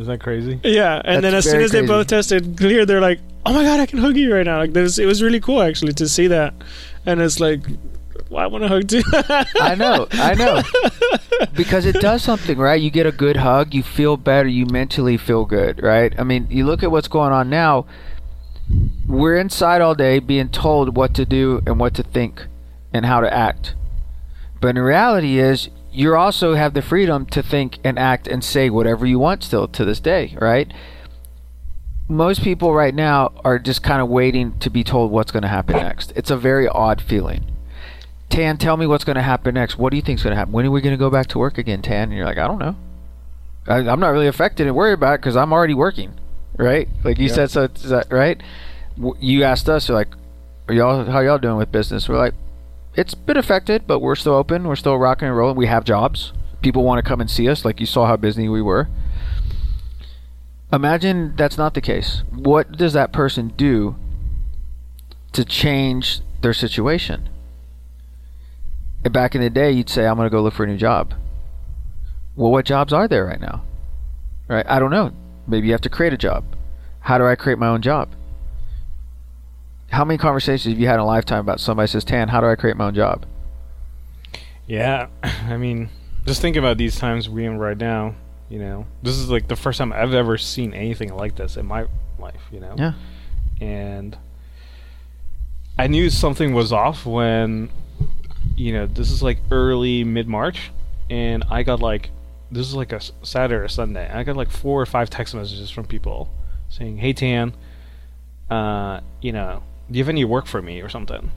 Is 0.00 0.06
that 0.06 0.20
crazy? 0.20 0.58
yeah, 0.64 1.02
and 1.04 1.22
then 1.22 1.34
as 1.34 1.44
soon 1.44 1.60
as 1.60 1.72
they 1.72 1.84
both 1.84 2.06
tested 2.06 2.56
clear, 2.56 2.86
they're 2.86 3.00
like, 3.00 3.20
"Oh 3.44 3.52
my 3.52 3.62
god, 3.62 3.80
I 3.80 3.86
can 3.86 3.98
hug 3.98 4.16
you 4.16 4.34
right 4.34 4.46
now!" 4.46 4.58
Like, 4.58 4.72
this, 4.72 4.98
it 4.98 5.06
was 5.06 5.22
really 5.22 5.40
cool 5.40 5.60
actually 5.60 5.92
to 5.94 6.08
see 6.08 6.26
that, 6.28 6.54
and 7.04 7.20
it's 7.20 7.38
like, 7.38 7.60
well, 8.30 8.44
I 8.44 8.46
want 8.46 8.62
to 8.62 8.68
hug 8.68 8.88
too. 8.88 9.02
I 9.60 9.74
know. 9.74 10.06
I 10.12 10.34
know. 10.34 10.62
because 11.54 11.84
it 11.84 11.96
does 11.96 12.22
something, 12.22 12.56
right? 12.56 12.80
You 12.80 12.90
get 12.90 13.04
a 13.04 13.12
good 13.12 13.36
hug, 13.36 13.74
you 13.74 13.82
feel 13.82 14.16
better, 14.16 14.48
you 14.48 14.66
mentally 14.66 15.16
feel 15.16 15.44
good, 15.44 15.82
right? 15.82 16.14
I 16.18 16.22
mean, 16.22 16.46
you 16.48 16.64
look 16.64 16.82
at 16.84 16.92
what's 16.92 17.08
going 17.08 17.32
on 17.32 17.50
now. 17.50 17.86
We're 19.08 19.36
inside 19.36 19.80
all 19.80 19.96
day 19.96 20.20
being 20.20 20.48
told 20.48 20.96
what 20.96 21.12
to 21.14 21.26
do 21.26 21.60
and 21.66 21.80
what 21.80 21.94
to 21.94 22.04
think 22.04 22.46
and 22.92 23.04
how 23.04 23.20
to 23.20 23.32
act. 23.32 23.74
But 24.60 24.76
in 24.76 24.78
reality 24.78 25.40
is 25.40 25.68
you 25.92 26.14
also 26.14 26.54
have 26.54 26.74
the 26.74 26.82
freedom 26.82 27.26
to 27.26 27.42
think 27.42 27.78
and 27.84 27.98
act 27.98 28.26
and 28.26 28.44
say 28.44 28.70
whatever 28.70 29.06
you 29.06 29.18
want 29.18 29.42
still 29.42 29.66
to 29.68 29.84
this 29.84 30.00
day, 30.00 30.36
right? 30.40 30.72
Most 32.08 32.42
people 32.42 32.74
right 32.74 32.94
now 32.94 33.32
are 33.44 33.58
just 33.58 33.82
kind 33.82 34.00
of 34.02 34.08
waiting 34.08 34.58
to 34.58 34.70
be 34.70 34.82
told 34.82 35.10
what's 35.10 35.30
going 35.30 35.42
to 35.42 35.48
happen 35.48 35.76
next. 35.76 36.12
It's 36.16 36.30
a 36.30 36.36
very 36.36 36.66
odd 36.68 37.00
feeling. 37.00 37.44
Tan, 38.28 38.58
tell 38.58 38.76
me 38.76 38.86
what's 38.86 39.04
going 39.04 39.16
to 39.16 39.22
happen 39.22 39.54
next. 39.54 39.78
What 39.78 39.90
do 39.90 39.96
you 39.96 40.02
think's 40.02 40.22
going 40.22 40.32
to 40.32 40.36
happen? 40.36 40.52
When 40.52 40.66
are 40.66 40.70
we 40.70 40.80
going 40.80 40.94
to 40.94 40.98
go 40.98 41.10
back 41.10 41.26
to 41.28 41.38
work 41.38 41.58
again, 41.58 41.82
Tan? 41.82 42.08
And 42.08 42.12
you're 42.12 42.26
like, 42.26 42.38
I 42.38 42.46
don't 42.46 42.58
know. 42.58 42.76
I, 43.66 43.78
I'm 43.78 44.00
not 44.00 44.10
really 44.10 44.28
affected 44.28 44.66
and 44.66 44.76
worried 44.76 44.94
about 44.94 45.14
it 45.14 45.20
because 45.20 45.36
I'm 45.36 45.52
already 45.52 45.74
working, 45.74 46.14
right? 46.56 46.88
Like 47.04 47.18
you 47.18 47.28
said, 47.28 47.50
so 47.50 47.66
that 47.66 48.10
right? 48.10 48.40
You 49.20 49.44
asked 49.44 49.68
us, 49.68 49.88
you're 49.88 49.96
like, 49.96 50.08
are 50.68 50.74
y'all 50.74 51.04
how 51.04 51.20
y'all 51.20 51.38
doing 51.38 51.56
with 51.56 51.72
business? 51.72 52.08
We're 52.08 52.18
like, 52.18 52.34
it's 53.00 53.14
been 53.14 53.38
affected, 53.38 53.86
but 53.86 54.00
we're 54.00 54.14
still 54.14 54.34
open. 54.34 54.68
We're 54.68 54.76
still 54.76 54.98
rocking 54.98 55.26
and 55.26 55.34
rolling. 55.34 55.56
We 55.56 55.64
have 55.68 55.84
jobs. 55.84 56.34
People 56.60 56.84
want 56.84 57.02
to 57.02 57.08
come 57.08 57.18
and 57.18 57.30
see 57.30 57.48
us. 57.48 57.64
Like 57.64 57.80
you 57.80 57.86
saw 57.86 58.04
how 58.06 58.18
busy 58.18 58.46
we 58.46 58.60
were. 58.60 58.90
Imagine 60.70 61.34
that's 61.34 61.56
not 61.56 61.72
the 61.72 61.80
case. 61.80 62.22
What 62.30 62.72
does 62.72 62.92
that 62.92 63.10
person 63.10 63.54
do 63.56 63.96
to 65.32 65.46
change 65.46 66.20
their 66.42 66.52
situation? 66.52 67.30
And 69.02 69.14
back 69.14 69.34
in 69.34 69.40
the 69.40 69.48
day, 69.48 69.72
you'd 69.72 69.88
say, 69.88 70.06
I'm 70.06 70.16
going 70.16 70.26
to 70.26 70.30
go 70.30 70.42
look 70.42 70.52
for 70.52 70.64
a 70.64 70.66
new 70.66 70.76
job. 70.76 71.14
Well, 72.36 72.52
what 72.52 72.66
jobs 72.66 72.92
are 72.92 73.08
there 73.08 73.24
right 73.24 73.40
now? 73.40 73.64
Right? 74.46 74.66
I 74.68 74.78
don't 74.78 74.90
know. 74.90 75.12
Maybe 75.46 75.68
you 75.68 75.72
have 75.72 75.80
to 75.80 75.88
create 75.88 76.12
a 76.12 76.18
job. 76.18 76.44
How 77.00 77.16
do 77.16 77.24
I 77.24 77.34
create 77.34 77.58
my 77.58 77.68
own 77.68 77.80
job? 77.80 78.10
How 79.90 80.04
many 80.04 80.18
conversations 80.18 80.72
have 80.72 80.80
you 80.80 80.86
had 80.86 80.94
in 80.94 81.00
a 81.00 81.06
lifetime 81.06 81.40
about 81.40 81.60
somebody 81.60 81.88
says, 81.88 82.04
Tan, 82.04 82.28
how 82.28 82.40
do 82.40 82.46
I 82.46 82.54
create 82.54 82.76
my 82.76 82.86
own 82.86 82.94
job? 82.94 83.26
Yeah, 84.66 85.08
I 85.22 85.56
mean, 85.56 85.88
just 86.26 86.40
think 86.40 86.56
about 86.56 86.78
these 86.78 86.96
times 86.96 87.28
we're 87.28 87.50
in 87.50 87.58
right 87.58 87.76
now. 87.76 88.14
You 88.48 88.58
know, 88.58 88.86
this 89.02 89.16
is 89.16 89.30
like 89.30 89.46
the 89.48 89.56
first 89.56 89.78
time 89.78 89.92
I've 89.92 90.14
ever 90.14 90.36
seen 90.38 90.74
anything 90.74 91.14
like 91.14 91.36
this 91.36 91.56
in 91.56 91.66
my 91.66 91.86
life. 92.18 92.40
You 92.52 92.60
know, 92.60 92.74
Yeah. 92.76 92.92
and 93.60 94.16
I 95.78 95.86
knew 95.86 96.10
something 96.10 96.52
was 96.52 96.72
off 96.72 97.06
when, 97.06 97.70
you 98.56 98.72
know, 98.72 98.86
this 98.86 99.10
is 99.10 99.22
like 99.22 99.38
early 99.50 100.02
mid 100.04 100.26
March, 100.28 100.70
and 101.08 101.44
I 101.50 101.62
got 101.62 101.80
like, 101.80 102.10
this 102.50 102.66
is 102.66 102.74
like 102.74 102.92
a 102.92 103.00
Saturday 103.22 103.64
or 103.64 103.68
Sunday. 103.68 104.10
I 104.12 104.24
got 104.24 104.36
like 104.36 104.50
four 104.50 104.80
or 104.82 104.86
five 104.86 105.10
text 105.10 105.34
messages 105.34 105.70
from 105.70 105.84
people 105.84 106.28
saying, 106.68 106.98
"Hey 106.98 107.12
Tan, 107.12 107.54
uh, 108.50 109.00
you 109.20 109.30
know, 109.32 109.62
do 109.90 109.98
you 109.98 110.04
have 110.04 110.08
any 110.08 110.24
work 110.24 110.46
for 110.46 110.62
me 110.62 110.80
or 110.80 110.88
something?" 110.88 111.30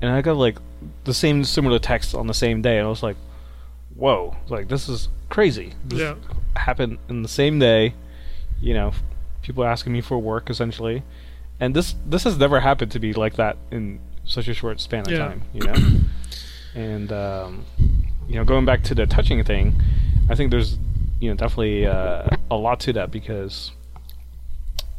And 0.00 0.10
I 0.10 0.20
got 0.22 0.36
like 0.36 0.58
the 1.04 1.14
same 1.14 1.44
similar 1.44 1.78
text 1.78 2.14
on 2.14 2.26
the 2.26 2.34
same 2.34 2.62
day, 2.62 2.78
and 2.78 2.86
I 2.86 2.90
was 2.90 3.02
like, 3.02 3.16
"Whoa! 3.96 4.36
Like 4.48 4.68
this 4.68 4.88
is 4.88 5.08
crazy." 5.28 5.72
This 5.84 6.00
Yeah. 6.00 6.14
happened 6.56 6.98
in 7.08 7.22
the 7.22 7.28
same 7.28 7.58
day. 7.58 7.94
You 8.60 8.74
know, 8.74 8.92
people 9.42 9.64
asking 9.64 9.92
me 9.92 10.00
for 10.00 10.18
work 10.18 10.50
essentially, 10.50 11.02
and 11.60 11.74
this 11.74 11.94
this 12.06 12.24
has 12.24 12.38
never 12.38 12.60
happened 12.60 12.92
to 12.92 13.00
me 13.00 13.12
like 13.12 13.34
that 13.36 13.56
in 13.70 13.98
such 14.24 14.46
a 14.48 14.54
short 14.54 14.80
span 14.80 15.06
of 15.06 15.12
Yeah. 15.12 15.18
time. 15.18 15.42
You 15.54 15.62
know, 15.64 15.74
and 16.74 17.10
um, 17.12 17.64
you 18.28 18.34
know, 18.36 18.44
going 18.44 18.64
back 18.64 18.82
to 18.84 18.94
the 18.94 19.06
touching 19.06 19.42
thing, 19.44 19.74
I 20.30 20.34
think 20.34 20.50
there's 20.50 20.78
you 21.20 21.30
know 21.30 21.34
definitely 21.36 21.86
uh, 21.86 22.28
a 22.50 22.56
lot 22.56 22.78
to 22.80 22.92
that 22.92 23.10
because 23.10 23.72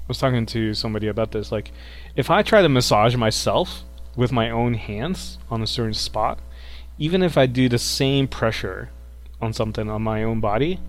was 0.09 0.17
talking 0.17 0.45
to 0.47 0.73
somebody 0.73 1.07
about 1.07 1.31
this. 1.31 1.51
Like, 1.53 1.71
if 2.17 2.29
I 2.29 2.41
try 2.43 2.61
to 2.61 2.67
massage 2.67 3.15
myself 3.15 3.83
with 4.17 4.33
my 4.33 4.49
own 4.49 4.73
hands 4.73 5.37
on 5.49 5.61
a 5.61 5.67
certain 5.67 5.93
spot, 5.93 6.39
even 6.97 7.23
if 7.23 7.37
I 7.37 7.45
do 7.45 7.69
the 7.69 7.79
same 7.79 8.27
pressure 8.27 8.89
on 9.41 9.53
something 9.53 9.89
on 9.89 10.01
my 10.01 10.23
own 10.23 10.41
body, 10.41 10.81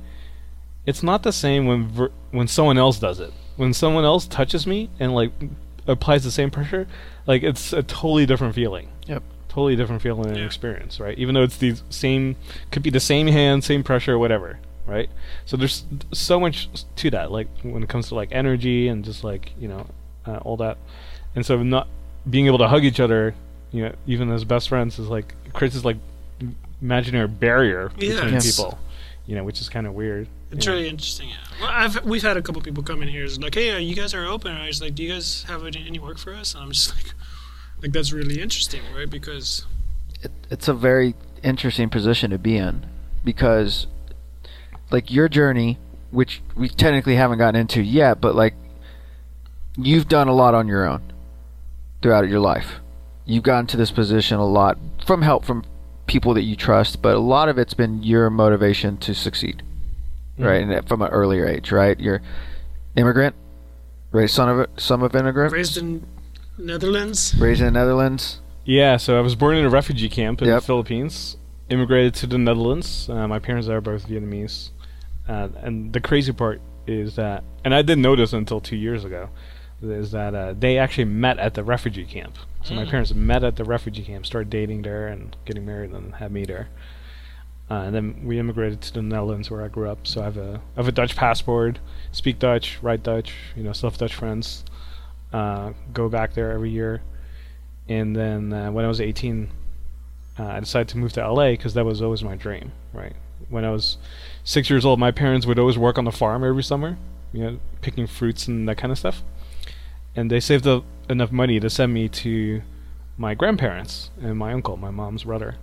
it's 0.86 1.02
not 1.04 1.22
the 1.22 1.32
same 1.32 1.66
when 1.66 1.86
ver- 1.88 2.10
when 2.32 2.48
someone 2.48 2.78
else 2.78 2.98
does 2.98 3.20
it. 3.20 3.32
When 3.56 3.72
someone 3.74 4.04
else 4.04 4.26
touches 4.26 4.66
me 4.66 4.88
and 4.98 5.14
like 5.14 5.30
applies 5.86 6.24
the 6.24 6.30
same 6.32 6.50
pressure, 6.50 6.88
like 7.26 7.42
it's 7.44 7.72
a 7.72 7.82
totally 7.84 8.26
different 8.26 8.54
feeling. 8.54 8.88
Yep. 9.06 9.22
Totally 9.48 9.76
different 9.76 10.00
feeling 10.02 10.26
and 10.28 10.38
Yeah. 10.38 10.44
experience, 10.46 10.98
right? 10.98 11.16
Even 11.18 11.34
though 11.34 11.42
it's 11.42 11.58
the 11.58 11.74
same, 11.90 12.36
could 12.72 12.82
be 12.82 12.90
the 12.90 13.00
same 13.00 13.26
hand, 13.26 13.62
same 13.62 13.82
pressure, 13.84 14.18
whatever, 14.18 14.58
right? 14.86 15.08
So 15.46 15.56
there's 15.56 15.84
so 16.12 16.38
much 16.40 16.68
to 16.96 17.10
that, 17.10 17.30
like 17.30 17.48
when 17.62 17.82
it 17.82 17.88
comes 17.88 18.08
to 18.08 18.14
like 18.14 18.30
energy 18.32 18.88
and 18.88 19.04
just 19.04 19.24
like 19.24 19.52
you 19.58 19.68
know 19.68 19.86
uh, 20.26 20.38
all 20.38 20.56
that, 20.58 20.78
and 21.34 21.44
so 21.44 21.62
not 21.62 21.88
being 22.28 22.46
able 22.46 22.58
to 22.58 22.68
hug 22.68 22.84
each 22.84 23.00
other, 23.00 23.34
you 23.72 23.84
know, 23.84 23.94
even 24.06 24.30
as 24.30 24.44
best 24.44 24.68
friends, 24.68 24.98
is 24.98 25.08
like 25.08 25.34
creates 25.52 25.74
this 25.74 25.84
like 25.84 25.96
imaginary 26.82 27.28
barrier 27.28 27.90
between 27.98 28.32
Yes. 28.32 28.56
people, 28.56 28.78
you 29.26 29.34
know, 29.34 29.44
which 29.44 29.60
is 29.60 29.68
kind 29.68 29.86
of 29.86 29.94
weird. 29.94 30.28
It's 30.50 30.66
you 30.66 30.72
know. 30.72 30.78
really 30.78 30.88
interesting. 30.88 31.28
Yeah. 31.28 31.36
Well, 31.60 31.70
I've 31.72 32.04
we've 32.04 32.22
had 32.22 32.36
a 32.36 32.42
couple 32.42 32.60
people 32.62 32.82
come 32.82 33.02
in 33.02 33.08
here. 33.08 33.24
It's 33.24 33.38
like, 33.38 33.54
hey, 33.54 33.70
uh, 33.70 33.78
you 33.78 33.94
guys 33.94 34.14
are 34.14 34.26
open. 34.26 34.50
And 34.52 34.62
I 34.62 34.66
was 34.66 34.80
like, 34.82 34.94
do 34.94 35.02
you 35.02 35.12
guys 35.12 35.44
have 35.44 35.64
any, 35.64 35.84
any 35.86 35.98
work 35.98 36.18
for 36.18 36.34
us? 36.34 36.54
And 36.54 36.64
I'm 36.64 36.72
just 36.72 36.94
like, 36.96 37.12
like 37.82 37.92
that's 37.92 38.12
really 38.12 38.40
interesting, 38.40 38.82
right? 38.96 39.08
Because 39.08 39.66
it, 40.22 40.32
it's 40.50 40.68
a 40.68 40.74
very 40.74 41.14
interesting 41.42 41.88
position 41.88 42.30
to 42.30 42.38
be 42.38 42.56
in 42.56 42.84
because 43.24 43.86
like 44.90 45.10
your 45.10 45.28
journey 45.28 45.78
which 46.10 46.42
we 46.56 46.68
technically 46.68 47.14
haven't 47.16 47.38
gotten 47.38 47.60
into 47.60 47.80
yet 47.82 48.20
but 48.20 48.34
like 48.34 48.54
you've 49.76 50.08
done 50.08 50.28
a 50.28 50.32
lot 50.34 50.54
on 50.54 50.66
your 50.66 50.86
own 50.86 51.02
throughout 52.02 52.28
your 52.28 52.40
life 52.40 52.80
you've 53.24 53.42
gotten 53.44 53.66
to 53.66 53.76
this 53.76 53.90
position 53.90 54.38
a 54.38 54.46
lot 54.46 54.76
from 55.06 55.22
help 55.22 55.44
from 55.44 55.64
people 56.06 56.34
that 56.34 56.42
you 56.42 56.56
trust 56.56 57.00
but 57.00 57.14
a 57.14 57.18
lot 57.20 57.48
of 57.48 57.58
it's 57.58 57.74
been 57.74 58.02
your 58.02 58.28
motivation 58.30 58.96
to 58.96 59.14
succeed 59.14 59.62
right 60.38 60.62
and 60.62 60.88
from 60.88 61.02
an 61.02 61.10
earlier 61.10 61.46
age 61.46 61.70
right 61.70 62.00
you're 62.00 62.20
immigrant 62.96 63.34
raised 64.10 64.34
son 64.34 64.48
of 64.48 64.58
a 64.58 64.80
son 64.80 65.02
of 65.02 65.14
immigrant 65.14 65.52
raised 65.52 65.76
in 65.76 66.04
Netherlands. 66.58 67.34
raised 67.38 67.60
in 67.60 67.66
the 67.66 67.70
netherlands 67.80 68.40
Yeah, 68.64 68.96
so 68.98 69.16
I 69.16 69.20
was 69.20 69.34
born 69.36 69.56
in 69.56 69.64
a 69.64 69.70
refugee 69.70 70.08
camp 70.08 70.42
in 70.42 70.48
Yep. 70.48 70.60
the 70.62 70.66
Philippines. 70.66 71.36
Immigrated 71.70 72.14
to 72.16 72.26
the 72.26 72.36
Netherlands. 72.38 73.08
Uh, 73.08 73.26
my 73.26 73.38
parents 73.38 73.68
are 73.68 73.80
both 73.80 74.06
Vietnamese. 74.08 74.70
Uh, 75.30 75.48
and 75.62 75.92
the 75.92 76.00
crazy 76.00 76.32
part 76.32 76.60
is 76.86 77.14
that, 77.16 77.44
and 77.64 77.74
I 77.74 77.82
didn't 77.82 78.02
know 78.02 78.16
this 78.16 78.32
until 78.32 78.60
two 78.60 78.76
years 78.76 79.04
ago, 79.04 79.30
is 79.80 80.10
that 80.10 80.34
uh, 80.34 80.54
they 80.58 80.76
actually 80.76 81.04
met 81.04 81.38
at 81.38 81.54
the 81.54 81.62
refugee 81.62 82.04
camp. 82.04 82.36
So 82.64 82.74
my 82.74 82.84
parents 82.84 83.14
met 83.14 83.42
at 83.42 83.56
the 83.56 83.64
refugee 83.64 84.02
camp, 84.02 84.26
started 84.26 84.50
dating 84.50 84.82
there, 84.82 85.06
and 85.06 85.34
getting 85.46 85.64
married, 85.64 85.92
and 85.92 86.14
had 86.16 86.32
me 86.32 86.44
there. 86.44 86.68
Uh, 87.70 87.84
and 87.84 87.94
then 87.94 88.24
we 88.24 88.38
immigrated 88.38 88.82
to 88.82 88.92
the 88.92 89.02
Netherlands 89.02 89.50
where 89.50 89.62
I 89.62 89.68
grew 89.68 89.88
up. 89.88 90.06
So 90.06 90.20
I 90.20 90.24
have 90.24 90.36
a 90.36 90.60
I 90.76 90.80
have 90.80 90.88
a 90.88 90.92
Dutch 90.92 91.16
passport, 91.16 91.78
speak 92.10 92.38
Dutch, 92.38 92.78
write 92.82 93.02
Dutch. 93.02 93.32
You 93.56 93.62
know, 93.62 93.72
still 93.72 93.88
have 93.88 93.98
Dutch 93.98 94.14
friends. 94.14 94.64
Uh, 95.32 95.72
go 95.94 96.08
back 96.08 96.34
there 96.34 96.50
every 96.50 96.70
year 96.70 97.00
and 97.90 98.14
then 98.14 98.52
uh, 98.52 98.70
when 98.70 98.84
I 98.84 98.88
was 98.88 99.00
18, 99.00 99.50
uh, 100.38 100.44
I 100.44 100.60
decided 100.60 100.88
to 100.88 100.98
move 100.98 101.12
to 101.14 101.28
LA 101.28 101.50
because 101.50 101.74
that 101.74 101.84
was 101.84 102.00
always 102.00 102.22
my 102.22 102.36
dream. 102.36 102.72
Right 102.92 103.14
when 103.48 103.64
I 103.64 103.70
was 103.70 103.96
six 104.44 104.70
years 104.70 104.84
old, 104.84 104.98
my 104.98 105.10
parents 105.10 105.46
would 105.46 105.58
always 105.58 105.78
work 105.78 105.98
on 105.98 106.04
the 106.04 106.12
farm 106.12 106.44
every 106.44 106.62
summer, 106.62 106.96
you 107.32 107.42
know, 107.42 107.60
picking 107.80 108.06
fruits 108.06 108.48
and 108.48 108.68
that 108.68 108.76
kind 108.76 108.92
of 108.92 108.98
stuff. 108.98 109.22
And 110.16 110.30
they 110.30 110.40
saved 110.40 110.66
enough 111.08 111.32
money 111.32 111.60
to 111.60 111.70
send 111.70 111.94
me 111.94 112.08
to 112.08 112.62
my 113.16 113.34
grandparents 113.34 114.10
and 114.20 114.36
my 114.36 114.52
uncle, 114.52 114.76
my 114.76 114.90
mom's 114.90 115.24
brother. 115.24 115.56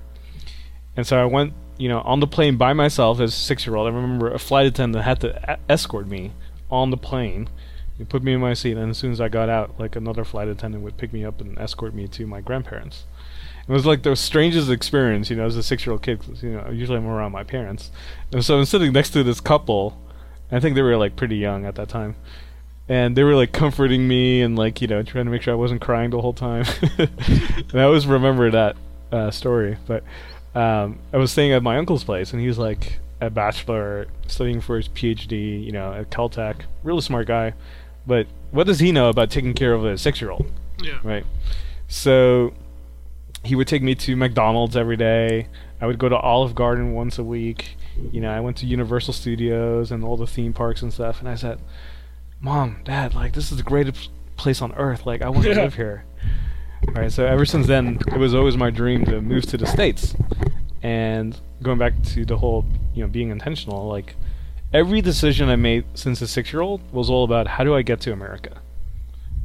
And 0.95 1.05
so 1.05 1.21
I 1.21 1.25
went, 1.25 1.53
you 1.77 1.89
know, 1.89 2.01
on 2.01 2.19
the 2.19 2.27
plane 2.27 2.57
by 2.57 2.73
myself 2.73 3.19
as 3.19 3.33
a 3.33 3.37
six-year-old. 3.37 3.87
I 3.87 3.95
remember 3.95 4.31
a 4.31 4.39
flight 4.39 4.65
attendant 4.65 5.03
had 5.05 5.21
to 5.21 5.53
a- 5.53 5.59
escort 5.69 6.07
me 6.07 6.33
on 6.71 6.89
the 6.89 6.97
plane. 6.97 7.49
He 7.97 8.03
put 8.03 8.23
me 8.23 8.33
in 8.33 8.39
my 8.39 8.53
seat, 8.53 8.77
and 8.77 8.91
as 8.91 8.97
soon 8.97 9.11
as 9.11 9.19
I 9.19 9.27
got 9.27 9.49
out, 9.49 9.79
like 9.79 9.95
another 9.95 10.23
flight 10.23 10.47
attendant 10.47 10.83
would 10.83 10.97
pick 10.97 11.11
me 11.11 11.25
up 11.25 11.41
and 11.41 11.57
escort 11.57 11.93
me 11.93 12.07
to 12.09 12.27
my 12.27 12.41
grandparents. 12.41 13.05
It 13.67 13.71
was 13.73 13.85
like 13.85 14.03
the 14.03 14.15
strangest 14.15 14.69
experience, 14.69 15.29
you 15.29 15.35
know, 15.35 15.45
as 15.45 15.57
a 15.57 15.63
six-year-old 15.63 16.01
kid. 16.01 16.19
'cause, 16.21 16.41
you 16.41 16.51
know, 16.51 16.69
usually 16.71 16.97
I'm 16.97 17.07
around 17.07 17.33
my 17.33 17.43
parents, 17.43 17.91
and 18.31 18.43
so 18.43 18.57
I'm 18.57 18.65
sitting 18.65 18.93
next 18.93 19.09
to 19.11 19.23
this 19.23 19.39
couple. 19.41 19.97
I 20.51 20.59
think 20.61 20.75
they 20.75 20.81
were 20.81 20.95
like 20.95 21.15
pretty 21.17 21.35
young 21.37 21.65
at 21.65 21.75
that 21.75 21.89
time, 21.89 22.15
and 22.87 23.17
they 23.17 23.23
were 23.23 23.35
like 23.35 23.51
comforting 23.51 24.07
me 24.07 24.41
and 24.41 24.57
like 24.57 24.79
you 24.81 24.87
know 24.87 25.03
trying 25.03 25.25
to 25.25 25.31
make 25.31 25.41
sure 25.41 25.53
I 25.53 25.57
wasn't 25.57 25.81
crying 25.81 26.11
the 26.11 26.21
whole 26.21 26.31
time. 26.33 26.65
and 26.97 27.73
I 27.73 27.83
always 27.83 28.07
remember 28.07 28.49
that 28.51 28.77
uh, 29.11 29.31
story. 29.31 29.77
But 29.85 30.03
um, 30.55 30.99
I 31.11 31.17
was 31.17 31.31
staying 31.33 31.51
at 31.51 31.61
my 31.61 31.77
uncle's 31.77 32.05
place, 32.05 32.31
and 32.31 32.41
he 32.41 32.47
was 32.47 32.57
like 32.57 32.99
a 33.19 33.29
bachelor 33.29 34.07
studying 34.27 34.61
for 34.61 34.77
his 34.77 34.87
PhD, 34.87 35.63
you 35.65 35.71
know, 35.73 35.91
at 35.91 36.09
Caltech. 36.09 36.61
Really 36.83 37.01
smart 37.01 37.27
guy. 37.27 37.53
But 38.05 38.27
what 38.51 38.65
does 38.67 38.79
he 38.79 38.93
know 38.93 39.09
about 39.09 39.29
taking 39.29 39.53
care 39.53 39.73
of 39.73 39.83
a 39.83 39.97
six-year-old? 39.97 40.49
Yeah. 40.81 40.99
right? 41.03 41.25
So 41.89 42.53
he 43.43 43.55
would 43.55 43.67
take 43.67 43.81
me 43.81 43.95
to 43.95 44.15
McDonald's 44.15 44.75
every 44.75 44.97
day. 44.97 45.47
I 45.79 45.85
would 45.85 45.99
go 45.99 46.09
to 46.09 46.17
Olive 46.17 46.55
Garden 46.55 46.93
once 46.93 47.17
a 47.17 47.23
week. 47.23 47.77
You 48.11 48.21
know, 48.21 48.31
I 48.31 48.39
went 48.39 48.57
to 48.57 48.65
Universal 48.65 49.13
Studios 49.13 49.91
and 49.91 50.03
all 50.03 50.17
the 50.17 50.27
theme 50.27 50.53
parks 50.53 50.81
and 50.81 50.91
stuff. 50.91 51.19
And 51.19 51.29
I 51.29 51.35
said, 51.35 51.59
"Mom, 52.39 52.77
Dad, 52.83 53.13
like 53.13 53.33
this 53.33 53.51
is 53.51 53.57
the 53.57 53.63
greatest 53.63 54.09
place 54.35 54.61
on 54.61 54.73
earth. 54.73 55.05
Like 55.05 55.21
I 55.21 55.29
want 55.29 55.43
to 55.45 55.53
live 55.53 55.75
here." 55.75 56.03
All 56.89 56.93
right. 56.93 57.11
So 57.11 57.25
ever 57.25 57.45
since 57.45 57.67
then, 57.67 57.99
it 58.07 58.17
was 58.17 58.33
always 58.33 58.57
my 58.57 58.69
dream 58.69 59.05
to 59.05 59.21
move 59.21 59.45
to 59.47 59.57
the 59.57 59.65
states. 59.67 60.15
and 60.83 61.39
going 61.63 61.79
back 61.79 61.93
to 62.03 62.23
the 62.23 62.37
whole 62.37 62.63
you 62.93 63.01
know 63.01 63.07
being 63.07 63.29
intentional, 63.29 63.87
like 63.87 64.15
every 64.73 65.01
decision 65.01 65.49
I 65.49 65.55
made 65.55 65.85
since 65.95 66.21
a 66.21 66.27
six 66.27 66.51
year 66.53 66.61
old 66.61 66.81
was 66.91 67.09
all 67.09 67.23
about 67.23 67.47
how 67.47 67.63
do 67.63 67.75
I 67.75 67.81
get 67.81 67.99
to 68.01 68.11
America, 68.11 68.61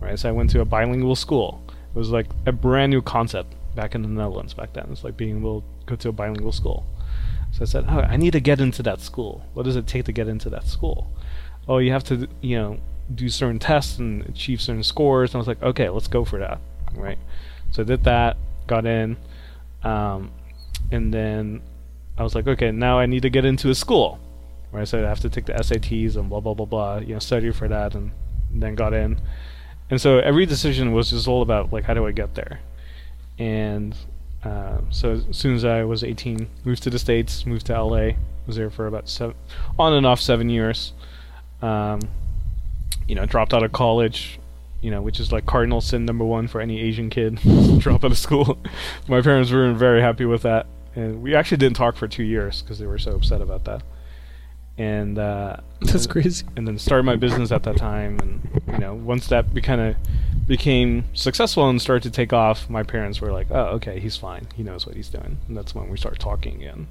right? 0.00 0.18
So 0.18 0.28
I 0.28 0.32
went 0.32 0.50
to 0.50 0.60
a 0.60 0.64
bilingual 0.64 1.16
school. 1.16 1.62
It 1.94 1.98
was 1.98 2.10
like 2.10 2.26
a 2.46 2.52
brand 2.52 2.90
new 2.90 3.02
concept 3.02 3.54
back 3.74 3.94
in 3.94 4.02
the 4.02 4.08
Netherlands 4.08 4.54
back 4.54 4.72
then. 4.72 4.88
It's 4.90 5.04
like 5.04 5.16
being 5.16 5.38
able 5.38 5.60
to 5.60 5.66
go 5.86 5.96
to 5.96 6.08
a 6.08 6.12
bilingual 6.12 6.52
school. 6.52 6.84
So 7.52 7.62
I 7.62 7.64
said, 7.66 7.84
oh, 7.88 8.00
I 8.00 8.16
need 8.16 8.32
to 8.32 8.40
get 8.40 8.60
into 8.60 8.82
that 8.84 9.00
school. 9.00 9.44
What 9.54 9.64
does 9.64 9.76
it 9.76 9.86
take 9.86 10.06
to 10.06 10.12
get 10.12 10.28
into 10.28 10.48
that 10.50 10.66
school? 10.66 11.12
Oh, 11.68 11.78
you 11.78 11.92
have 11.92 12.04
to, 12.04 12.28
you 12.40 12.56
know, 12.56 12.78
do 13.14 13.28
certain 13.28 13.58
tests 13.58 13.98
and 13.98 14.26
achieve 14.26 14.60
certain 14.60 14.82
scores. 14.82 15.30
And 15.30 15.36
I 15.36 15.38
was 15.38 15.48
like, 15.48 15.62
okay, 15.62 15.88
let's 15.88 16.08
go 16.08 16.24
for 16.24 16.38
that, 16.38 16.60
right? 16.94 17.18
So 17.70 17.82
I 17.82 17.84
did 17.84 18.04
that, 18.04 18.36
got 18.66 18.86
in, 18.86 19.16
um, 19.82 20.30
and 20.90 21.12
then 21.12 21.62
I 22.16 22.22
was 22.22 22.34
like, 22.34 22.46
okay, 22.46 22.70
now 22.70 22.98
I 22.98 23.06
need 23.06 23.22
to 23.22 23.30
get 23.30 23.44
into 23.44 23.70
a 23.70 23.74
school, 23.74 24.20
right? 24.70 24.86
So 24.86 25.02
I 25.02 25.08
have 25.08 25.20
to 25.20 25.30
take 25.30 25.46
the 25.46 25.54
SATs 25.54 26.16
and 26.16 26.28
blah 26.28 26.40
blah 26.40 26.54
blah 26.54 26.66
blah, 26.66 26.98
you 26.98 27.14
know, 27.14 27.18
study 27.18 27.50
for 27.50 27.68
that, 27.68 27.94
and, 27.94 28.12
then 28.54 28.74
got 28.74 28.92
in. 28.92 29.18
And 29.88 29.98
so 29.98 30.18
every 30.18 30.44
decision 30.44 30.92
was 30.92 31.08
just 31.08 31.26
all 31.26 31.40
about 31.40 31.72
like, 31.72 31.84
how 31.84 31.94
do 31.94 32.06
I 32.06 32.12
get 32.12 32.34
there? 32.34 32.60
And 33.42 33.96
uh, 34.44 34.78
so 34.90 35.12
as 35.28 35.36
soon 35.36 35.56
as 35.56 35.64
I 35.64 35.82
was 35.82 36.04
18, 36.04 36.48
moved 36.64 36.84
to 36.84 36.90
the 36.90 36.98
states, 36.98 37.44
moved 37.44 37.66
to 37.66 37.82
LA, 37.82 38.12
was 38.46 38.54
there 38.54 38.70
for 38.70 38.86
about 38.86 39.08
seven, 39.08 39.34
on 39.80 39.92
and 39.94 40.06
off 40.06 40.20
seven 40.20 40.48
years. 40.48 40.92
Um, 41.60 41.98
you 43.08 43.16
know, 43.16 43.26
dropped 43.26 43.52
out 43.52 43.64
of 43.64 43.72
college, 43.72 44.38
you 44.80 44.92
know, 44.92 45.02
which 45.02 45.18
is 45.18 45.32
like 45.32 45.44
cardinal 45.44 45.80
sin 45.80 46.04
number 46.04 46.24
one 46.24 46.46
for 46.46 46.60
any 46.60 46.80
Asian 46.80 47.10
kid, 47.10 47.40
drop 47.78 48.04
out 48.04 48.12
of 48.12 48.18
school. 48.18 48.58
My 49.08 49.20
parents 49.22 49.50
weren't 49.50 49.76
very 49.76 50.00
happy 50.00 50.24
with 50.24 50.42
that, 50.42 50.66
and 50.94 51.20
we 51.20 51.34
actually 51.34 51.56
didn't 51.58 51.76
talk 51.76 51.96
for 51.96 52.06
two 52.06 52.22
years 52.22 52.62
because 52.62 52.78
they 52.78 52.86
were 52.86 52.98
so 52.98 53.16
upset 53.16 53.40
about 53.40 53.64
that. 53.64 53.82
And 54.78 55.18
uh, 55.18 55.58
That's 55.80 56.04
and- 56.04 56.10
crazy. 56.10 56.46
And 56.56 56.66
then 56.66 56.78
started 56.78 57.04
my 57.04 57.16
business 57.16 57.52
at 57.52 57.62
that 57.64 57.76
time, 57.76 58.18
and 58.20 58.62
you 58.72 58.78
know, 58.78 58.94
once 58.94 59.26
that 59.28 59.52
be 59.52 59.60
kind 59.60 59.80
of 59.80 59.96
became 60.46 61.04
successful 61.14 61.68
and 61.68 61.80
started 61.80 62.02
to 62.04 62.10
take 62.10 62.32
off, 62.32 62.68
my 62.70 62.82
parents 62.82 63.20
were 63.20 63.32
like, 63.32 63.48
"Oh, 63.50 63.66
okay, 63.76 64.00
he's 64.00 64.16
fine. 64.16 64.46
He 64.54 64.62
knows 64.62 64.86
what 64.86 64.96
he's 64.96 65.08
doing." 65.08 65.38
And 65.48 65.56
that's 65.56 65.74
when 65.74 65.88
we 65.88 65.96
start 65.96 66.18
talking 66.18 66.56
again. 66.56 66.88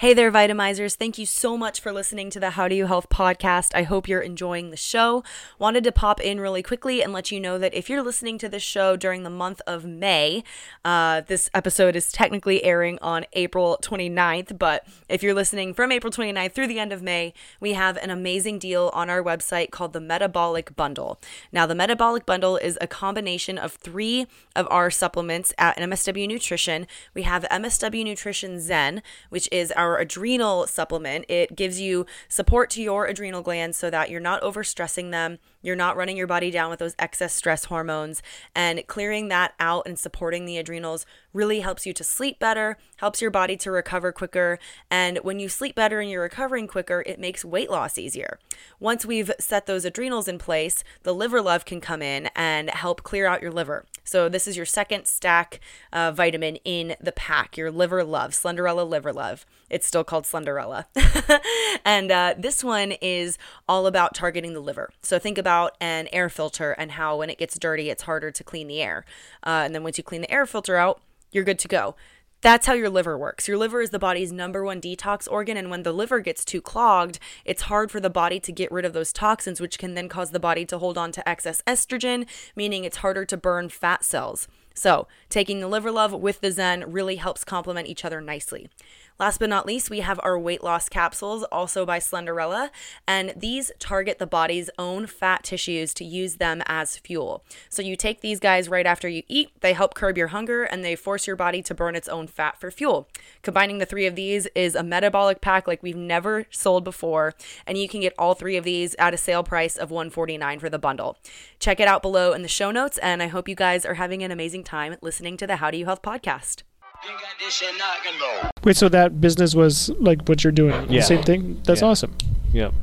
Hey 0.00 0.14
there, 0.14 0.30
Vitamizers. 0.30 0.94
Thank 0.94 1.18
you 1.18 1.26
so 1.26 1.56
much 1.56 1.80
for 1.80 1.90
listening 1.90 2.30
to 2.30 2.38
the 2.38 2.50
How 2.50 2.68
Do 2.68 2.76
You 2.76 2.86
Health 2.86 3.08
podcast. 3.08 3.72
I 3.74 3.82
hope 3.82 4.06
you're 4.06 4.20
enjoying 4.20 4.70
the 4.70 4.76
show. 4.76 5.24
Wanted 5.58 5.82
to 5.82 5.90
pop 5.90 6.20
in 6.20 6.38
really 6.38 6.62
quickly 6.62 7.02
and 7.02 7.12
let 7.12 7.32
you 7.32 7.40
know 7.40 7.58
that 7.58 7.74
if 7.74 7.90
you're 7.90 8.04
listening 8.04 8.38
to 8.38 8.48
this 8.48 8.62
show 8.62 8.94
during 8.94 9.24
the 9.24 9.28
month 9.28 9.60
of 9.66 9.84
May, 9.84 10.44
uh, 10.84 11.22
this 11.22 11.50
episode 11.52 11.96
is 11.96 12.12
technically 12.12 12.62
airing 12.62 13.00
on 13.02 13.26
April 13.32 13.76
29th, 13.82 14.56
but 14.56 14.86
if 15.08 15.20
you're 15.20 15.34
listening 15.34 15.74
from 15.74 15.90
April 15.90 16.12
29th 16.12 16.52
through 16.52 16.68
the 16.68 16.78
end 16.78 16.92
of 16.92 17.02
May, 17.02 17.34
we 17.58 17.72
have 17.72 17.96
an 17.96 18.10
amazing 18.10 18.60
deal 18.60 18.92
on 18.94 19.10
our 19.10 19.20
website 19.20 19.72
called 19.72 19.94
the 19.94 20.00
Metabolic 20.00 20.76
Bundle. 20.76 21.20
Now, 21.50 21.66
the 21.66 21.74
Metabolic 21.74 22.24
Bundle 22.24 22.56
is 22.56 22.78
a 22.80 22.86
combination 22.86 23.58
of 23.58 23.72
three 23.72 24.28
of 24.54 24.68
our 24.70 24.92
supplements 24.92 25.52
at 25.58 25.76
MSW 25.76 26.28
Nutrition. 26.28 26.86
We 27.14 27.22
have 27.22 27.42
MSW 27.50 28.04
Nutrition 28.04 28.60
Zen, 28.60 29.02
which 29.28 29.48
is 29.50 29.72
our 29.72 29.87
adrenal 29.96 30.66
supplement. 30.66 31.24
It 31.28 31.56
gives 31.56 31.80
you 31.80 32.06
support 32.28 32.70
to 32.70 32.82
your 32.82 33.06
adrenal 33.06 33.42
glands 33.42 33.78
so 33.78 33.90
that 33.90 34.10
you're 34.10 34.20
not 34.20 34.42
overstressing 34.42 35.10
them, 35.10 35.38
you're 35.62 35.76
not 35.76 35.96
running 35.96 36.16
your 36.16 36.26
body 36.26 36.50
down 36.50 36.70
with 36.70 36.78
those 36.78 36.94
excess 36.98 37.34
stress 37.34 37.66
hormones, 37.66 38.22
and 38.54 38.86
clearing 38.86 39.28
that 39.28 39.54
out 39.58 39.86
and 39.86 39.98
supporting 39.98 40.44
the 40.44 40.58
adrenals 40.58 41.06
really 41.32 41.60
helps 41.60 41.86
you 41.86 41.92
to 41.92 42.04
sleep 42.04 42.38
better, 42.38 42.76
helps 42.96 43.20
your 43.20 43.30
body 43.30 43.56
to 43.56 43.70
recover 43.70 44.12
quicker. 44.12 44.58
And 44.90 45.18
when 45.18 45.38
you 45.40 45.48
sleep 45.48 45.74
better 45.74 46.00
and 46.00 46.10
you're 46.10 46.22
recovering 46.22 46.66
quicker, 46.66 47.02
it 47.06 47.20
makes 47.20 47.44
weight 47.44 47.70
loss 47.70 47.98
easier. 47.98 48.38
Once 48.80 49.04
we've 49.04 49.30
set 49.38 49.66
those 49.66 49.84
adrenals 49.84 50.28
in 50.28 50.38
place, 50.38 50.82
the 51.02 51.14
liver 51.14 51.40
love 51.40 51.64
can 51.64 51.80
come 51.80 52.02
in 52.02 52.28
and 52.34 52.70
help 52.70 53.02
clear 53.02 53.26
out 53.26 53.42
your 53.42 53.52
liver. 53.52 53.84
So, 54.04 54.28
this 54.30 54.48
is 54.48 54.56
your 54.56 54.64
second 54.64 55.04
stack 55.06 55.60
uh, 55.92 56.12
vitamin 56.12 56.56
in 56.64 56.96
the 56.98 57.12
pack, 57.12 57.58
your 57.58 57.70
liver 57.70 58.02
love, 58.02 58.30
Slenderella 58.30 58.88
liver 58.88 59.12
love. 59.12 59.44
It's 59.68 59.86
still 59.86 60.02
called 60.02 60.24
Slenderella. 60.24 60.86
and 61.84 62.10
uh, 62.10 62.34
this 62.38 62.64
one 62.64 62.92
is 63.02 63.36
all 63.68 63.86
about 63.86 64.14
targeting 64.14 64.54
the 64.54 64.60
liver. 64.60 64.90
So, 65.02 65.18
think 65.18 65.36
about 65.36 65.47
an 65.80 66.08
air 66.12 66.28
filter 66.28 66.72
and 66.72 66.92
how 66.92 67.18
when 67.18 67.30
it 67.30 67.38
gets 67.38 67.58
dirty, 67.58 67.90
it's 67.90 68.04
harder 68.04 68.30
to 68.30 68.44
clean 68.44 68.68
the 68.68 68.80
air. 68.80 69.04
Uh, 69.44 69.62
and 69.64 69.74
then 69.74 69.82
once 69.82 69.98
you 69.98 70.04
clean 70.04 70.20
the 70.20 70.30
air 70.30 70.46
filter 70.46 70.76
out, 70.76 71.00
you're 71.32 71.44
good 71.44 71.58
to 71.60 71.68
go. 71.68 71.96
That's 72.40 72.66
how 72.66 72.74
your 72.74 72.88
liver 72.88 73.18
works. 73.18 73.48
Your 73.48 73.56
liver 73.56 73.80
is 73.80 73.90
the 73.90 73.98
body's 73.98 74.30
number 74.30 74.62
one 74.62 74.80
detox 74.80 75.26
organ, 75.28 75.56
and 75.56 75.70
when 75.70 75.82
the 75.82 75.92
liver 75.92 76.20
gets 76.20 76.44
too 76.44 76.60
clogged, 76.60 77.18
it's 77.44 77.62
hard 77.62 77.90
for 77.90 77.98
the 77.98 78.10
body 78.10 78.38
to 78.38 78.52
get 78.52 78.70
rid 78.70 78.84
of 78.84 78.92
those 78.92 79.12
toxins, 79.12 79.60
which 79.60 79.76
can 79.76 79.94
then 79.94 80.08
cause 80.08 80.30
the 80.30 80.38
body 80.38 80.64
to 80.66 80.78
hold 80.78 80.96
on 80.96 81.10
to 81.12 81.28
excess 81.28 81.62
estrogen, 81.66 82.28
meaning 82.54 82.84
it's 82.84 82.98
harder 82.98 83.24
to 83.24 83.36
burn 83.36 83.68
fat 83.68 84.04
cells. 84.04 84.46
So, 84.72 85.08
taking 85.28 85.58
the 85.58 85.66
liver 85.66 85.90
love 85.90 86.12
with 86.12 86.40
the 86.40 86.52
Zen 86.52 86.92
really 86.92 87.16
helps 87.16 87.42
complement 87.42 87.88
each 87.88 88.04
other 88.04 88.20
nicely. 88.20 88.70
Last 89.18 89.38
but 89.38 89.48
not 89.48 89.66
least, 89.66 89.90
we 89.90 90.00
have 90.00 90.20
our 90.22 90.38
weight 90.38 90.62
loss 90.62 90.88
capsules, 90.88 91.42
also 91.44 91.84
by 91.84 91.98
Slenderella, 91.98 92.70
and 93.06 93.34
these 93.36 93.72
target 93.80 94.20
the 94.20 94.28
body's 94.28 94.70
own 94.78 95.06
fat 95.06 95.42
tissues 95.42 95.92
to 95.94 96.04
use 96.04 96.36
them 96.36 96.62
as 96.66 96.96
fuel. 96.98 97.44
So 97.68 97.82
you 97.82 97.96
take 97.96 98.20
these 98.20 98.38
guys 98.38 98.68
right 98.68 98.86
after 98.86 99.08
you 99.08 99.24
eat, 99.26 99.50
they 99.60 99.72
help 99.72 99.94
curb 99.94 100.16
your 100.16 100.28
hunger, 100.28 100.62
and 100.62 100.84
they 100.84 100.94
force 100.94 101.26
your 101.26 101.34
body 101.34 101.62
to 101.62 101.74
burn 101.74 101.96
its 101.96 102.08
own 102.08 102.28
fat 102.28 102.60
for 102.60 102.70
fuel. 102.70 103.08
Combining 103.42 103.78
the 103.78 103.86
three 103.86 104.06
of 104.06 104.14
these 104.14 104.46
is 104.54 104.76
a 104.76 104.84
metabolic 104.84 105.40
pack 105.40 105.66
like 105.66 105.82
we've 105.82 105.96
never 105.96 106.46
sold 106.50 106.84
before, 106.84 107.34
and 107.66 107.76
you 107.76 107.88
can 107.88 108.00
get 108.00 108.14
all 108.18 108.34
three 108.34 108.56
of 108.56 108.62
these 108.62 108.94
at 109.00 109.14
a 109.14 109.18
sale 109.18 109.42
price 109.42 109.76
of 109.76 109.90
149 109.90 110.60
for 110.60 110.70
the 110.70 110.78
bundle. 110.78 111.18
Check 111.58 111.80
it 111.80 111.88
out 111.88 112.02
below 112.02 112.32
in 112.34 112.42
the 112.42 112.48
show 112.48 112.70
notes, 112.70 112.98
and 112.98 113.20
I 113.20 113.26
hope 113.26 113.48
you 113.48 113.56
guys 113.56 113.84
are 113.84 113.94
having 113.94 114.22
an 114.22 114.30
amazing 114.30 114.62
time 114.62 114.94
listening 115.00 115.36
to 115.38 115.46
the 115.46 115.56
How 115.56 115.72
Do 115.72 115.78
You 115.78 115.86
Health 115.86 116.02
podcast. 116.02 116.62
You 117.04 117.10
got 117.10 117.38
this 117.38 117.54
shit 117.54 117.74
knocking 117.78 118.18
though. 118.20 118.50
Wait, 118.64 118.76
so 118.76 118.88
that 118.88 119.20
business 119.20 119.54
was 119.54 119.90
like 120.00 120.22
what 120.28 120.42
you're 120.42 120.52
doing? 120.52 120.74
Yeah. 120.90 121.00
The 121.00 121.06
same 121.06 121.22
thing? 121.22 121.60
That's 121.64 121.80
Yeah. 121.82 121.88
awesome. 121.88 122.14
Yep. 122.52 122.74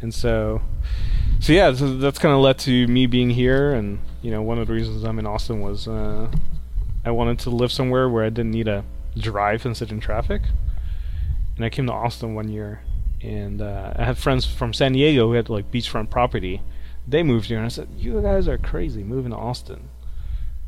And 0.00 0.14
so, 0.14 0.62
so 1.40 1.52
yeah, 1.52 1.72
so 1.74 1.96
that's 1.96 2.18
kind 2.18 2.32
of 2.34 2.40
led 2.40 2.58
to 2.60 2.86
me 2.86 3.06
being 3.06 3.30
here, 3.30 3.72
and 3.72 3.98
you 4.22 4.30
know, 4.30 4.42
one 4.42 4.58
of 4.58 4.68
the 4.68 4.72
reasons 4.72 5.02
I'm 5.04 5.18
in 5.18 5.26
Austin 5.26 5.60
was 5.60 5.88
uh, 5.88 6.30
I 7.04 7.10
wanted 7.10 7.40
to 7.40 7.50
live 7.50 7.72
somewhere 7.72 8.08
where 8.08 8.24
I 8.24 8.28
didn't 8.30 8.52
need 8.52 8.66
to 8.66 8.84
drive 9.16 9.66
and 9.66 9.76
sit 9.76 9.90
in 9.90 9.98
traffic. 10.00 10.42
And 11.56 11.64
I 11.64 11.70
came 11.70 11.86
to 11.86 11.92
Austin 11.92 12.34
one 12.36 12.48
year, 12.48 12.82
and 13.20 13.60
uh, 13.60 13.94
I 13.96 14.04
had 14.04 14.16
friends 14.18 14.46
from 14.46 14.72
San 14.72 14.92
Diego 14.92 15.26
who 15.26 15.32
had 15.32 15.48
like 15.48 15.72
beachfront 15.72 16.08
property. 16.10 16.62
They 17.08 17.24
moved 17.24 17.46
here, 17.46 17.56
and 17.56 17.66
I 17.66 17.70
said, 17.70 17.88
"You 17.96 18.20
guys 18.22 18.46
are 18.46 18.58
crazy 18.58 19.02
moving 19.02 19.32
to 19.32 19.36
Austin. 19.36 19.88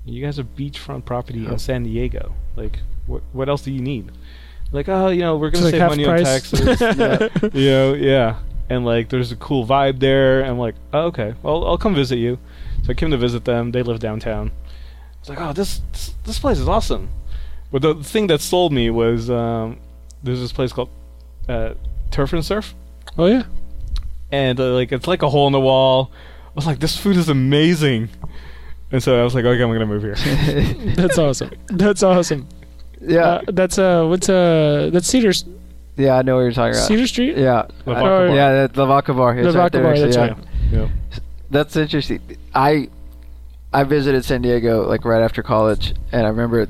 You 0.05 0.25
guys 0.25 0.39
have 0.39 0.55
beachfront 0.57 1.05
property 1.05 1.47
in 1.47 1.59
San 1.59 1.83
Diego. 1.85 2.35
Like, 2.57 2.79
what 3.07 3.23
what 3.33 3.49
else 3.49 3.63
do 3.63 3.71
you 3.73 3.81
need?" 3.83 4.11
Like, 4.73 4.89
oh, 4.89 5.09
you 5.09 5.21
know, 5.21 5.37
we're 5.37 5.51
gonna 5.51 5.71
save 5.71 5.81
half 5.81 5.91
money 5.91 6.05
price. 6.05 6.53
on 6.55 6.61
taxes. 6.67 6.81
yeah 7.43 7.49
you 7.53 7.71
know, 7.71 7.95
yeah. 7.95 8.39
And 8.69 8.85
like, 8.85 9.09
there's 9.09 9.33
a 9.33 9.37
cool 9.37 9.67
vibe 9.67 9.99
there. 9.99 10.45
I'm 10.45 10.59
like, 10.59 10.77
oh, 10.93 11.07
okay, 11.07 11.35
well, 11.43 11.67
I'll 11.67 11.77
come 11.79 11.95
visit 11.95 12.17
you. 12.19 12.39
So 12.85 12.91
I 12.91 12.95
came 12.95 13.11
to 13.11 13.17
visit 13.17 13.45
them. 13.45 13.73
They 13.73 13.83
live 13.83 13.99
downtown. 13.99 14.53
It's 15.19 15.29
like, 15.29 15.41
oh, 15.41 15.53
this 15.53 15.81
this, 15.93 16.15
this 16.25 16.39
place 16.39 16.59
is 16.59 16.69
awesome. 16.69 17.11
But 17.73 17.83
the 17.83 17.95
thing 17.97 18.29
that 18.29 18.41
sold 18.41 18.73
me 18.73 18.91
was 18.91 19.29
um, 19.29 19.79
there's 20.23 20.41
this 20.41 20.53
place 20.53 20.73
called 20.73 20.89
uh, 21.49 21.75
Turf 22.11 22.33
and 22.33 22.45
Surf, 22.45 22.75
Oh 23.19 23.27
yeah. 23.27 23.45
and 24.33 24.59
uh, 24.59 24.73
like 24.75 24.93
it's 24.93 25.07
like 25.07 25.23
a 25.23 25.29
hole 25.29 25.47
in 25.47 25.53
the 25.53 25.61
wall. 25.61 26.11
I 26.47 26.53
was 26.55 26.67
like, 26.67 26.79
this 26.81 26.97
food 26.97 27.17
is 27.17 27.29
amazing. 27.29 28.09
And 28.93 29.03
so 29.03 29.21
I 29.21 29.25
was 29.25 29.35
like, 29.35 29.45
okay, 29.45 29.63
I'm 29.63 29.73
gonna 29.73 29.87
move 29.87 30.03
here. 30.03 30.15
That's 30.97 31.19
awesome. 31.27 31.51
That's 31.69 32.03
awesome. 32.03 32.47
yeah, 33.01 33.21
Uh, 33.27 33.43
that's 33.49 33.79
uh 33.79 34.05
what's 34.07 34.29
uh 34.29 34.91
that's 34.93 35.07
Cedar 35.07 35.33
yeah, 35.97 36.17
I 36.17 36.23
know 36.23 36.37
what 36.37 36.43
you're 36.43 36.53
talking 36.53 36.75
about. 36.75 36.87
Cedar 36.89 37.07
Street? 37.07 37.37
Yeah, 37.37 37.67
The 37.85 37.91
Oh, 37.91 37.95
Bar. 37.95 38.29
yeah, 38.29 38.67
the, 38.67 38.73
the 38.73 38.87
vodka 38.87 39.13
bar. 39.15 39.37
It's 39.37 39.53
The 39.53 39.59
right 39.59 39.71
there, 39.73 39.83
bar, 39.83 39.93
actually, 39.93 40.13
that's 40.13 40.17
yeah. 40.17 40.23
right. 40.29 40.37
Yeah. 40.73 40.89
That's 41.51 41.77
interesting. 41.77 42.21
I 42.55 42.89
I 43.73 43.85
visited 43.85 44.25
San 44.25 44.43
Diego 44.43 44.87
like 44.89 45.05
right 45.05 45.23
after 45.23 45.43
college, 45.43 45.95
and 46.13 46.25
I 46.27 46.29
remember 46.31 46.69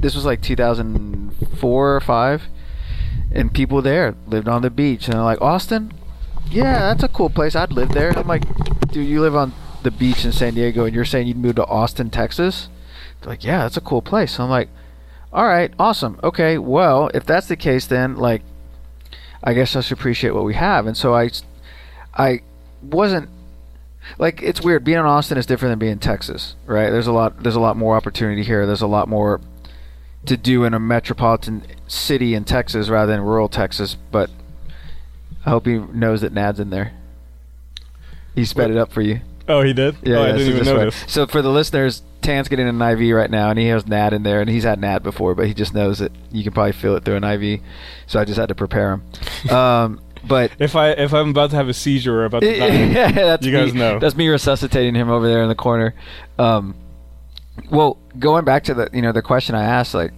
this 0.00 0.14
was 0.14 0.24
like 0.24 0.40
2004 0.42 1.96
or 1.96 2.00
five, 2.00 2.42
and 3.32 3.52
people 3.52 3.82
there 3.82 4.14
lived 4.26 4.48
on 4.48 4.62
the 4.62 4.70
beach, 4.70 5.06
and 5.06 5.14
they're 5.14 5.22
like 5.22 5.40
Austin, 5.40 5.92
yeah, 6.50 6.80
that's 6.80 7.02
a 7.02 7.08
cool 7.08 7.30
place. 7.30 7.54
I'd 7.56 7.72
live 7.72 7.90
there. 7.90 8.10
I'm 8.18 8.26
like, 8.26 8.44
dude, 8.92 9.06
you 9.06 9.20
live 9.20 9.34
on 9.36 9.52
the 9.82 9.90
beach 9.90 10.24
in 10.24 10.32
San 10.32 10.54
Diego, 10.54 10.84
and 10.84 10.94
you're 10.94 11.04
saying 11.04 11.26
you'd 11.26 11.36
move 11.36 11.56
to 11.56 11.66
Austin, 11.66 12.10
Texas? 12.10 12.68
They're 13.20 13.30
like, 13.30 13.44
yeah, 13.44 13.62
that's 13.62 13.76
a 13.76 13.82
cool 13.82 14.02
place. 14.02 14.32
So 14.32 14.44
I'm 14.44 14.50
like, 14.50 14.68
all 15.32 15.46
right, 15.46 15.72
awesome. 15.78 16.18
Okay, 16.22 16.58
well, 16.58 17.10
if 17.14 17.24
that's 17.24 17.46
the 17.46 17.56
case, 17.56 17.86
then 17.86 18.16
like, 18.16 18.42
I 19.42 19.54
guess 19.54 19.76
I 19.76 19.80
should 19.80 19.98
appreciate 19.98 20.30
what 20.30 20.44
we 20.44 20.54
have. 20.54 20.86
And 20.86 20.96
so 20.96 21.14
I, 21.14 21.30
I 22.14 22.40
wasn't 22.82 23.28
like 24.18 24.42
it's 24.42 24.60
weird 24.60 24.84
being 24.84 24.98
in 24.98 25.04
Austin 25.04 25.38
is 25.38 25.46
different 25.46 25.72
than 25.72 25.78
being 25.78 25.92
in 25.92 25.98
Texas, 25.98 26.56
right? 26.66 26.90
There's 26.90 27.06
a 27.06 27.12
lot 27.12 27.42
there's 27.42 27.56
a 27.56 27.60
lot 27.60 27.76
more 27.76 27.96
opportunity 27.96 28.42
here. 28.42 28.66
There's 28.66 28.82
a 28.82 28.86
lot 28.86 29.08
more 29.08 29.40
to 30.26 30.36
do 30.36 30.64
in 30.64 30.74
a 30.74 30.80
metropolitan 30.80 31.64
city 31.86 32.34
in 32.34 32.44
Texas 32.44 32.88
rather 32.88 33.12
than 33.12 33.22
rural 33.22 33.48
Texas. 33.48 33.96
But 34.10 34.30
I 35.44 35.50
hope 35.50 35.66
he 35.66 35.78
knows 35.78 36.20
that 36.22 36.32
NAD's 36.32 36.60
in 36.60 36.70
there. 36.70 36.92
He 38.34 38.44
sped 38.44 38.70
it 38.70 38.76
up 38.76 38.92
for 38.92 39.02
you. 39.02 39.20
Oh, 39.48 39.62
he 39.62 39.72
did. 39.72 39.96
Yeah, 40.02 40.18
oh, 40.18 40.22
I 40.22 40.26
didn't 40.26 40.38
so 40.38 40.44
even 40.44 40.58
just 40.58 40.70
right. 40.70 40.78
notice. 40.78 41.04
So 41.08 41.26
for 41.26 41.42
the 41.42 41.50
listeners, 41.50 42.02
Tan's 42.22 42.48
getting 42.48 42.68
an 42.68 42.80
IV 42.80 43.14
right 43.14 43.30
now, 43.30 43.50
and 43.50 43.58
he 43.58 43.66
has 43.66 43.86
NAD 43.86 44.12
in 44.12 44.22
there, 44.22 44.40
and 44.40 44.48
he's 44.48 44.64
had 44.64 44.80
NAD 44.80 45.02
before, 45.02 45.34
but 45.34 45.46
he 45.46 45.54
just 45.54 45.74
knows 45.74 45.98
that 45.98 46.12
you 46.30 46.44
can 46.44 46.52
probably 46.52 46.72
feel 46.72 46.94
it 46.96 47.04
through 47.04 47.16
an 47.16 47.24
IV. 47.24 47.60
So 48.06 48.20
I 48.20 48.24
just 48.24 48.38
had 48.38 48.48
to 48.50 48.54
prepare 48.54 48.92
him. 48.92 49.50
um, 49.50 50.00
but 50.26 50.52
If 50.58 50.76
I 50.76 50.90
if 50.90 51.14
I'm 51.14 51.30
about 51.30 51.50
to 51.50 51.56
have 51.56 51.68
a 51.68 51.74
seizure 51.74 52.20
or 52.20 52.24
about 52.26 52.42
to 52.42 52.58
die, 52.58 52.66
yeah, 52.66 53.10
that's 53.10 53.46
You 53.46 53.52
guys 53.52 53.72
me, 53.72 53.80
know. 53.80 53.98
That's 53.98 54.14
me 54.14 54.28
resuscitating 54.28 54.94
him 54.94 55.08
over 55.08 55.26
there 55.26 55.42
in 55.42 55.48
the 55.48 55.54
corner. 55.54 55.94
Um, 56.38 56.74
well, 57.70 57.98
going 58.18 58.44
back 58.44 58.64
to 58.64 58.74
the 58.74 58.90
you 58.92 59.02
know 59.02 59.12
the 59.12 59.22
question 59.22 59.54
I 59.54 59.64
asked, 59.64 59.94
like 59.94 60.12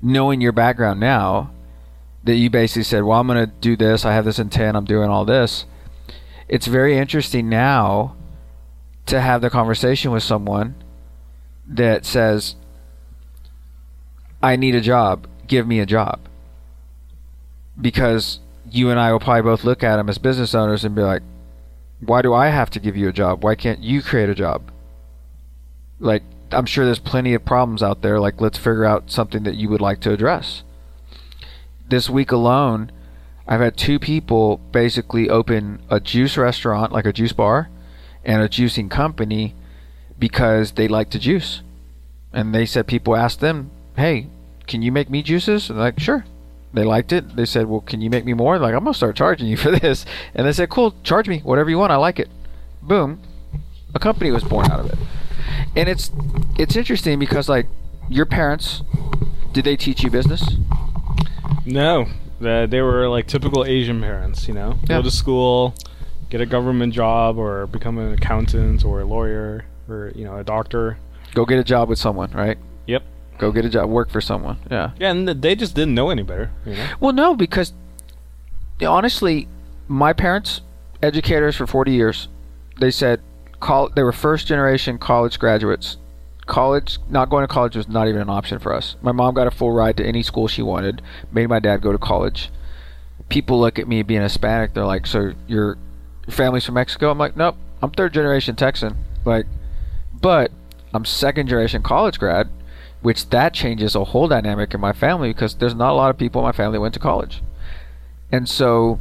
knowing 0.00 0.40
your 0.40 0.52
background 0.52 1.00
now, 1.00 1.50
that 2.24 2.36
you 2.36 2.48
basically 2.48 2.84
said, 2.84 3.04
"Well, 3.04 3.20
I'm 3.20 3.26
going 3.26 3.46
to 3.46 3.52
do 3.60 3.76
this. 3.76 4.06
I 4.06 4.14
have 4.14 4.24
this 4.24 4.38
intent. 4.38 4.76
I'm 4.76 4.86
doing 4.86 5.10
all 5.10 5.24
this." 5.24 5.66
It's 6.48 6.66
very 6.66 6.96
interesting 6.96 7.48
now 7.48 8.15
to 9.06 9.20
have 9.20 9.40
the 9.40 9.50
conversation 9.50 10.10
with 10.10 10.22
someone 10.22 10.74
that 11.66 12.04
says, 12.04 12.56
"I 14.42 14.56
need 14.56 14.74
a 14.74 14.80
job. 14.80 15.26
Give 15.46 15.66
me 15.66 15.80
a 15.80 15.86
job." 15.86 16.20
Because 17.80 18.40
you 18.70 18.90
and 18.90 18.98
I 18.98 19.12
will 19.12 19.20
probably 19.20 19.42
both 19.42 19.64
look 19.64 19.82
at 19.82 19.96
them 19.96 20.08
as 20.08 20.18
business 20.18 20.54
owners 20.54 20.84
and 20.84 20.94
be 20.94 21.02
like, 21.02 21.22
why 22.00 22.22
do 22.22 22.34
I 22.34 22.48
have 22.48 22.70
to 22.70 22.80
give 22.80 22.96
you 22.96 23.08
a 23.08 23.12
job? 23.12 23.42
Why 23.42 23.54
can't 23.54 23.82
you 23.82 24.02
create 24.02 24.28
a 24.28 24.34
job? 24.34 24.70
Like, 25.98 26.22
I'm 26.50 26.66
sure 26.66 26.84
there's 26.84 26.98
plenty 26.98 27.34
of 27.34 27.44
problems 27.44 27.82
out 27.82 28.02
there. 28.02 28.20
Like, 28.20 28.40
let's 28.40 28.58
figure 28.58 28.84
out 28.84 29.10
something 29.10 29.44
that 29.44 29.56
you 29.56 29.68
would 29.68 29.80
like 29.80 30.00
to 30.00 30.12
address. 30.12 30.62
This 31.88 32.10
week 32.10 32.32
alone, 32.32 32.92
I've 33.48 33.60
had 33.60 33.76
two 33.76 33.98
people 33.98 34.58
basically 34.72 35.30
open 35.30 35.80
a 35.88 36.00
juice 36.00 36.36
restaurant, 36.36 36.92
like 36.92 37.06
a 37.06 37.12
juice 37.12 37.32
bar, 37.32 37.70
and 38.26 38.42
a 38.42 38.48
juicing 38.48 38.90
company 38.90 39.54
because 40.18 40.72
they 40.72 40.88
like 40.88 41.08
to 41.10 41.18
juice. 41.18 41.62
And 42.32 42.54
they 42.54 42.66
said 42.66 42.86
people 42.86 43.16
asked 43.16 43.40
them, 43.40 43.70
hey, 43.96 44.26
can 44.66 44.82
you 44.82 44.92
make 44.92 45.08
me 45.08 45.22
juices? 45.22 45.70
And 45.70 45.78
they're 45.78 45.86
like, 45.86 46.00
sure. 46.00 46.26
They 46.74 46.84
liked 46.84 47.10
it. 47.12 47.36
They 47.36 47.46
said, 47.46 47.66
"Well, 47.68 47.80
can 47.80 48.02
you 48.02 48.10
make 48.10 48.26
me 48.26 48.34
more?" 48.34 48.58
Like, 48.58 48.74
I'm 48.74 48.84
gonna 48.84 48.92
start 48.92 49.16
charging 49.16 49.46
you 49.46 49.56
for 49.64 49.70
this. 49.70 50.04
And 50.34 50.46
they 50.46 50.52
said, 50.52 50.68
"Cool, 50.68 50.94
charge 51.04 51.26
me 51.26 51.38
whatever 51.38 51.70
you 51.70 51.78
want. 51.78 51.90
I 51.90 51.96
like 51.96 52.18
it." 52.18 52.28
Boom, 52.82 53.18
a 53.94 53.98
company 53.98 54.30
was 54.30 54.44
born 54.44 54.70
out 54.70 54.80
of 54.80 54.86
it. 54.92 54.98
And 55.74 55.88
it's 55.88 56.10
it's 56.58 56.76
interesting 56.76 57.18
because 57.18 57.48
like 57.48 57.66
your 58.10 58.26
parents, 58.26 58.82
did 59.54 59.64
they 59.64 59.74
teach 59.76 60.02
you 60.02 60.10
business? 60.10 60.44
no, 61.64 62.08
uh, 62.44 62.66
they 62.66 62.82
were 62.82 63.08
like 63.08 63.26
typical 63.26 63.64
Asian 63.64 64.00
parents. 64.02 64.46
You 64.46 64.52
know, 64.54 64.74
Yeah. 64.82 64.98
go 64.98 65.02
to 65.02 65.10
school, 65.10 65.74
get 66.30 66.40
a 66.40 66.46
government 66.46 66.92
job, 66.92 67.38
or 67.38 67.66
become 67.66 67.98
an 67.98 68.12
accountant 68.12 68.84
or 68.84 69.00
a 69.00 69.04
lawyer 69.04 69.64
or 69.88 70.12
you 70.14 70.24
know 70.24 70.36
a 70.36 70.44
doctor. 70.44 70.98
Go 71.34 71.44
get 71.44 71.58
a 71.58 71.64
job 71.64 71.88
with 71.88 71.98
someone, 71.98 72.30
right? 72.32 72.58
Yep. 72.86 73.02
Go 73.38 73.52
get 73.52 73.64
a 73.64 73.68
job, 73.68 73.90
work 73.90 74.10
for 74.10 74.20
someone. 74.20 74.58
Yeah. 74.70 74.92
Yeah, 74.98 75.10
and 75.10 75.28
they 75.28 75.54
just 75.54 75.74
didn't 75.74 75.94
know 75.94 76.10
any 76.10 76.22
better. 76.22 76.50
You 76.64 76.74
know. 76.74 76.86
Well, 77.00 77.12
no, 77.12 77.34
because 77.34 77.72
honestly, 78.80 79.48
my 79.88 80.12
parents, 80.12 80.62
educators 81.02 81.56
for 81.56 81.66
40 81.66 81.92
years, 81.92 82.28
they 82.80 82.90
said 82.90 83.20
col- 83.60 83.90
they 83.90 84.02
were 84.02 84.12
first 84.12 84.46
generation 84.46 84.98
college 84.98 85.38
graduates. 85.38 85.98
College, 86.46 86.98
not 87.10 87.28
going 87.28 87.42
to 87.42 87.48
college 87.48 87.76
was 87.76 87.88
not 87.88 88.06
even 88.06 88.20
an 88.20 88.30
option 88.30 88.58
for 88.58 88.72
us. 88.72 88.94
My 89.02 89.12
mom 89.12 89.34
got 89.34 89.48
a 89.48 89.50
full 89.50 89.72
ride 89.72 89.96
to 89.96 90.06
any 90.06 90.22
school 90.22 90.46
she 90.46 90.62
wanted, 90.62 91.02
made 91.32 91.48
my 91.48 91.58
dad 91.58 91.82
go 91.82 91.90
to 91.90 91.98
college. 91.98 92.50
People 93.28 93.58
look 93.58 93.78
at 93.80 93.88
me 93.88 94.02
being 94.02 94.22
Hispanic, 94.22 94.72
they're 94.72 94.86
like, 94.86 95.06
So 95.06 95.18
your 95.18 95.34
your 95.48 95.78
family's 96.32 96.64
from 96.64 96.74
Mexico? 96.74 97.10
I'm 97.10 97.18
like, 97.18 97.36
Nope, 97.36 97.56
I'm 97.82 97.90
third 97.90 98.14
generation 98.14 98.56
Texan. 98.56 98.96
Like, 99.24 99.46
but 100.20 100.50
I'm 100.94 101.04
second 101.04 101.48
generation 101.48 101.82
college 101.82 102.18
grad, 102.18 102.48
which 103.02 103.28
that 103.30 103.52
changes 103.52 103.94
a 103.94 104.04
whole 104.04 104.28
dynamic 104.28 104.72
in 104.74 104.80
my 104.80 104.92
family 104.92 105.30
because 105.30 105.54
there's 105.54 105.74
not 105.74 105.92
a 105.92 105.94
lot 105.94 106.10
of 106.10 106.18
people 106.18 106.40
in 106.40 106.46
my 106.46 106.52
family 106.52 106.78
went 106.78 106.94
to 106.94 107.00
college. 107.00 107.42
And 108.32 108.48
so, 108.48 108.98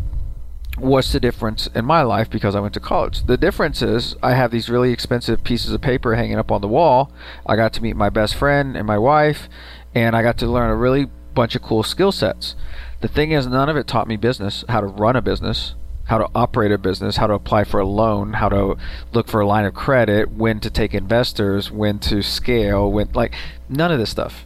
what's 0.78 1.12
the 1.12 1.20
difference 1.20 1.68
in 1.68 1.86
my 1.86 2.02
life 2.02 2.30
because 2.30 2.54
I 2.56 2.60
went 2.60 2.74
to 2.74 2.80
college? 2.80 3.26
The 3.26 3.38
difference 3.38 3.82
is 3.82 4.16
I 4.22 4.34
have 4.34 4.52
these 4.52 4.70
really 4.70 4.92
expensive 4.92 5.44
pieces 5.44 5.72
of 5.72 5.82
paper 5.82 6.16
hanging 6.16 6.38
up 6.38 6.52
on 6.52 6.62
the 6.62 6.68
wall. 6.68 7.12
I 7.46 7.56
got 7.56 7.74
to 7.74 7.82
meet 7.82 7.96
my 7.96 8.10
best 8.10 8.36
friend 8.36 8.76
and 8.76 8.86
my 8.86 8.98
wife, 8.98 9.48
and 9.94 10.16
I 10.16 10.22
got 10.22 10.38
to 10.40 10.48
learn 10.48 10.70
a 10.70 10.76
really 10.76 11.06
bunch 11.34 11.56
of 11.56 11.62
cool 11.62 11.84
skill 11.84 12.12
sets. 12.12 12.56
The 13.02 13.08
thing 13.08 13.32
is, 13.32 13.48
none 13.48 13.70
of 13.70 13.78
it 13.78 13.88
taught 13.88 14.08
me 14.08 14.16
business, 14.16 14.64
how 14.70 14.82
to 14.82 14.88
run 14.88 15.16
a 15.16 15.22
business, 15.22 15.76
how 16.06 16.18
to 16.18 16.30
operate 16.36 16.72
a 16.72 16.78
business, 16.78 17.18
how 17.18 17.28
to 17.28 17.34
apply 17.34 17.64
for 17.64 17.80
a 17.80 17.86
loan, 17.86 18.34
how 18.34 18.50
to 18.50 18.78
look 19.14 19.28
for 19.28 19.42
a 19.42 19.48
line 19.48 19.66
of 19.66 19.74
credit, 19.74 20.32
when 20.32 20.60
to 20.60 20.70
take 20.70 20.94
investors, 20.94 21.72
when 21.72 22.00
to 22.00 22.22
scale, 22.22 22.92
when 22.92 23.10
like 23.14 23.34
none 23.70 23.92
of 23.92 24.00
this 24.00 24.10
stuff. 24.10 24.46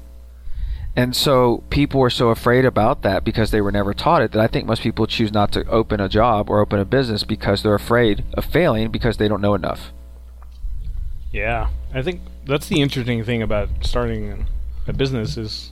And 0.96 1.16
so 1.16 1.64
people 1.70 2.00
were 2.00 2.10
so 2.10 2.30
afraid 2.30 2.66
about 2.66 3.04
that 3.04 3.24
because 3.24 3.52
they 3.52 3.62
were 3.62 3.72
never 3.72 3.94
taught 3.94 4.22
it 4.22 4.32
that 4.32 4.42
I 4.42 4.48
think 4.48 4.66
most 4.66 4.82
people 4.82 5.08
choose 5.08 5.32
not 5.32 5.52
to 5.54 5.66
open 5.68 6.02
a 6.02 6.10
job 6.10 6.50
or 6.50 6.60
open 6.60 6.80
a 6.80 6.86
business 6.86 7.24
because 7.24 7.64
they're 7.64 7.76
afraid 7.76 8.24
of 8.34 8.46
failing 8.46 8.90
because 8.90 9.18
they 9.18 9.28
don't 9.28 9.42
know 9.42 9.54
enough. 9.54 9.94
Yeah, 11.32 11.70
I 11.94 12.02
think 12.02 12.22
that's 12.46 12.68
the 12.68 12.82
interesting 12.82 13.24
thing 13.24 13.42
about 13.42 13.70
starting 13.82 14.48
a 14.88 14.94
business 14.94 15.38
is, 15.38 15.72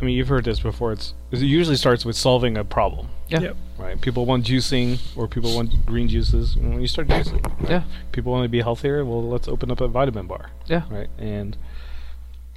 I 0.00 0.04
mean, 0.04 0.16
you've 0.16 0.28
heard 0.28 0.44
this 0.44 0.60
before. 0.60 0.92
It's 0.92 1.14
it 1.30 1.38
usually 1.40 1.76
starts 1.76 2.04
with 2.04 2.16
solving 2.16 2.56
a 2.58 2.64
problem, 2.64 3.08
Yeah. 3.32 3.40
Yep. 3.40 3.56
right? 3.78 4.00
People 4.00 4.26
want 4.26 4.44
juicing, 4.46 4.98
or 5.16 5.26
people 5.28 5.54
want 5.54 5.84
green 5.86 6.08
juices. 6.08 6.54
And 6.56 6.70
when 6.72 6.80
you 6.80 6.86
start 6.86 7.08
juicing, 7.08 7.44
right? 7.60 7.70
Yeah. 7.70 7.82
people 8.12 8.32
want 8.32 8.44
to 8.44 8.48
be 8.48 8.60
healthier. 8.60 9.04
Well, 9.04 9.22
let's 9.28 9.48
open 9.48 9.70
up 9.70 9.80
a 9.80 9.88
vitamin 9.88 10.26
bar, 10.26 10.50
Yeah. 10.66 10.82
right? 10.90 11.08
And 11.18 11.56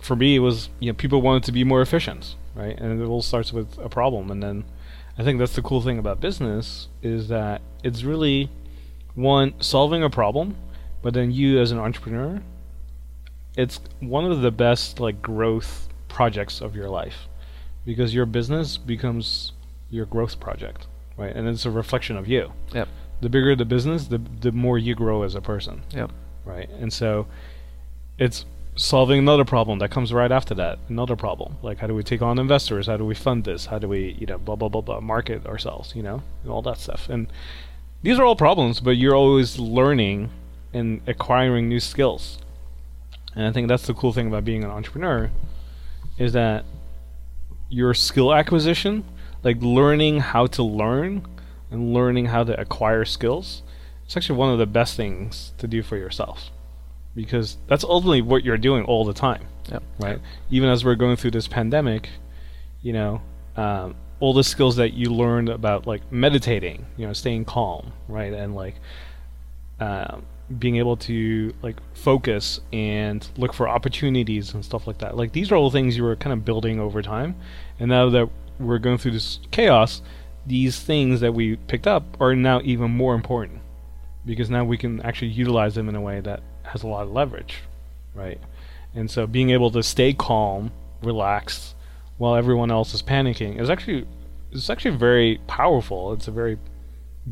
for 0.01 0.15
me, 0.15 0.35
it 0.35 0.39
was 0.39 0.69
you 0.79 0.91
know 0.91 0.95
people 0.95 1.21
wanted 1.21 1.43
to 1.43 1.51
be 1.51 1.63
more 1.63 1.81
efficient, 1.81 2.35
right? 2.53 2.77
And 2.79 3.01
it 3.01 3.05
all 3.05 3.21
starts 3.21 3.51
with 3.53 3.77
a 3.79 3.89
problem, 3.89 4.29
and 4.29 4.43
then 4.43 4.65
I 5.17 5.23
think 5.23 5.39
that's 5.39 5.55
the 5.55 5.61
cool 5.61 5.81
thing 5.81 5.97
about 5.97 6.19
business 6.19 6.89
is 7.01 7.29
that 7.29 7.61
it's 7.83 8.03
really 8.03 8.49
one 9.15 9.53
solving 9.61 10.03
a 10.03 10.09
problem, 10.09 10.57
but 11.01 11.13
then 11.13 11.31
you 11.31 11.59
as 11.59 11.71
an 11.71 11.79
entrepreneur, 11.79 12.41
it's 13.57 13.79
one 14.01 14.29
of 14.29 14.41
the 14.41 14.51
best 14.51 14.99
like 14.99 15.21
growth 15.21 15.87
projects 16.09 16.59
of 16.61 16.75
your 16.75 16.89
life 16.89 17.27
because 17.85 18.13
your 18.13 18.25
business 18.25 18.77
becomes 18.77 19.53
your 19.89 20.05
growth 20.05 20.39
project, 20.39 20.87
right? 21.17 21.35
And 21.35 21.47
it's 21.47 21.65
a 21.65 21.71
reflection 21.71 22.17
of 22.17 22.27
you. 22.27 22.51
Yep. 22.73 22.87
The 23.21 23.29
bigger 23.29 23.55
the 23.55 23.65
business, 23.65 24.07
the 24.07 24.17
the 24.41 24.51
more 24.51 24.77
you 24.77 24.95
grow 24.95 25.23
as 25.23 25.35
a 25.35 25.41
person 25.41 25.83
Yep. 25.91 26.11
right? 26.43 26.69
And 26.69 26.91
so 26.91 27.27
it's 28.17 28.45
solving 28.77 29.19
another 29.19 29.45
problem 29.45 29.79
that 29.79 29.89
comes 29.89 30.11
right 30.11 30.31
after 30.31 30.53
that. 30.55 30.79
Another 30.89 31.15
problem, 31.15 31.55
like 31.61 31.77
how 31.79 31.87
do 31.87 31.95
we 31.95 32.03
take 32.03 32.21
on 32.21 32.37
investors? 32.39 32.87
How 32.87 32.97
do 32.97 33.05
we 33.05 33.15
fund 33.15 33.45
this? 33.45 33.67
How 33.67 33.79
do 33.79 33.87
we, 33.87 34.17
you 34.19 34.25
know, 34.25 34.37
blah 34.37 34.55
blah 34.55 34.69
blah 34.69 34.81
blah, 34.81 34.99
market 34.99 35.45
ourselves, 35.45 35.95
you 35.95 36.03
know, 36.03 36.21
and 36.43 36.51
all 36.51 36.61
that 36.63 36.77
stuff. 36.77 37.07
And 37.09 37.27
these 38.03 38.19
are 38.19 38.25
all 38.25 38.35
problems, 38.35 38.79
but 38.81 38.91
you're 38.97 39.15
always 39.15 39.57
learning 39.57 40.29
and 40.73 41.01
acquiring 41.07 41.69
new 41.69 41.79
skills. 41.79 42.37
And 43.35 43.45
I 43.47 43.51
think 43.51 43.67
that's 43.67 43.87
the 43.87 43.93
cool 43.93 44.11
thing 44.13 44.27
about 44.27 44.43
being 44.45 44.63
an 44.63 44.69
entrepreneur, 44.69 45.31
is 46.17 46.33
that 46.33 46.65
your 47.69 47.93
skill 47.93 48.33
acquisition, 48.33 49.03
like 49.45 49.61
learning 49.61 50.19
how 50.19 50.47
to 50.47 50.63
learn 50.63 51.25
and 51.71 51.93
learning 51.93 52.25
how 52.25 52.43
to 52.43 52.59
acquire 52.59 53.05
skills, 53.05 53.63
it's 54.03 54.17
actually 54.17 54.37
one 54.37 54.51
of 54.51 54.59
the 54.59 54.65
best 54.65 54.97
things 54.97 55.53
to 55.59 55.67
do 55.67 55.81
for 55.81 55.95
yourself. 55.95 56.49
Because 57.15 57.55
that's 57.67 57.85
ultimately 57.85 58.21
what 58.21 58.43
you're 58.43 58.57
doing 58.57 58.83
all 58.83 59.05
the 59.05 59.13
time 59.13 59.47
Yep. 59.71 59.83
right? 59.99 60.19
Even 60.49 60.67
as 60.69 60.83
we're 60.83 60.95
going 60.95 61.15
through 61.15 61.31
this 61.31 61.47
pandemic 61.47 62.09
you 62.81 62.93
know 62.93 63.21
um, 63.55 63.95
all 64.19 64.33
the 64.33 64.43
skills 64.43 64.75
that 64.75 64.93
you 64.93 65.09
learned 65.09 65.49
about 65.49 65.87
like 65.87 66.01
meditating 66.11 66.85
you 66.97 67.07
know 67.07 67.13
staying 67.13 67.45
calm 67.45 67.93
right? 68.09 68.33
And 68.33 68.53
like 68.53 68.75
um, 69.79 70.23
being 70.59 70.75
able 70.77 70.97
to 70.97 71.53
like 71.61 71.77
focus 71.93 72.59
and 72.71 73.27
look 73.37 73.53
for 73.53 73.67
opportunities 73.67 74.53
and 74.53 74.63
stuff 74.63 74.85
like 74.87 74.99
that. 74.99 75.17
Like 75.17 75.31
these 75.31 75.51
are 75.51 75.55
all 75.55 75.71
things 75.71 75.97
you 75.97 76.03
were 76.03 76.15
kind 76.15 76.33
of 76.33 76.45
building 76.45 76.79
over 76.79 77.01
time. 77.01 77.35
And 77.79 77.89
now 77.89 78.09
that 78.09 78.29
we're 78.59 78.79
going 78.79 78.97
through 78.97 79.11
this 79.11 79.39
chaos 79.51 80.01
these 80.45 80.79
things 80.79 81.21
that 81.21 81.33
we 81.33 81.55
picked 81.55 81.87
up 81.87 82.03
are 82.19 82.35
now 82.35 82.61
even 82.63 82.91
more 82.91 83.15
important 83.15 83.61
because 84.25 84.49
now 84.49 84.63
we 84.63 84.77
can 84.77 85.01
actually 85.01 85.29
utilize 85.29 85.75
them 85.75 85.89
in 85.89 85.95
a 85.95 86.01
way 86.01 86.19
that 86.19 86.41
has 86.63 86.83
a 86.83 86.87
lot 86.87 87.03
of 87.03 87.11
leverage, 87.11 87.61
right? 88.13 88.39
And 88.93 89.09
so 89.09 89.27
being 89.27 89.49
able 89.51 89.71
to 89.71 89.83
stay 89.83 90.13
calm, 90.13 90.71
relaxed, 91.01 91.75
while 92.17 92.35
everyone 92.35 92.71
else 92.71 92.93
is 92.93 93.01
panicking 93.01 93.59
is 93.59 93.69
actually 93.69 94.07
it's 94.51 94.69
actually 94.69 94.95
very 94.95 95.41
powerful. 95.47 96.13
It's 96.13 96.27
a 96.27 96.31
very 96.31 96.57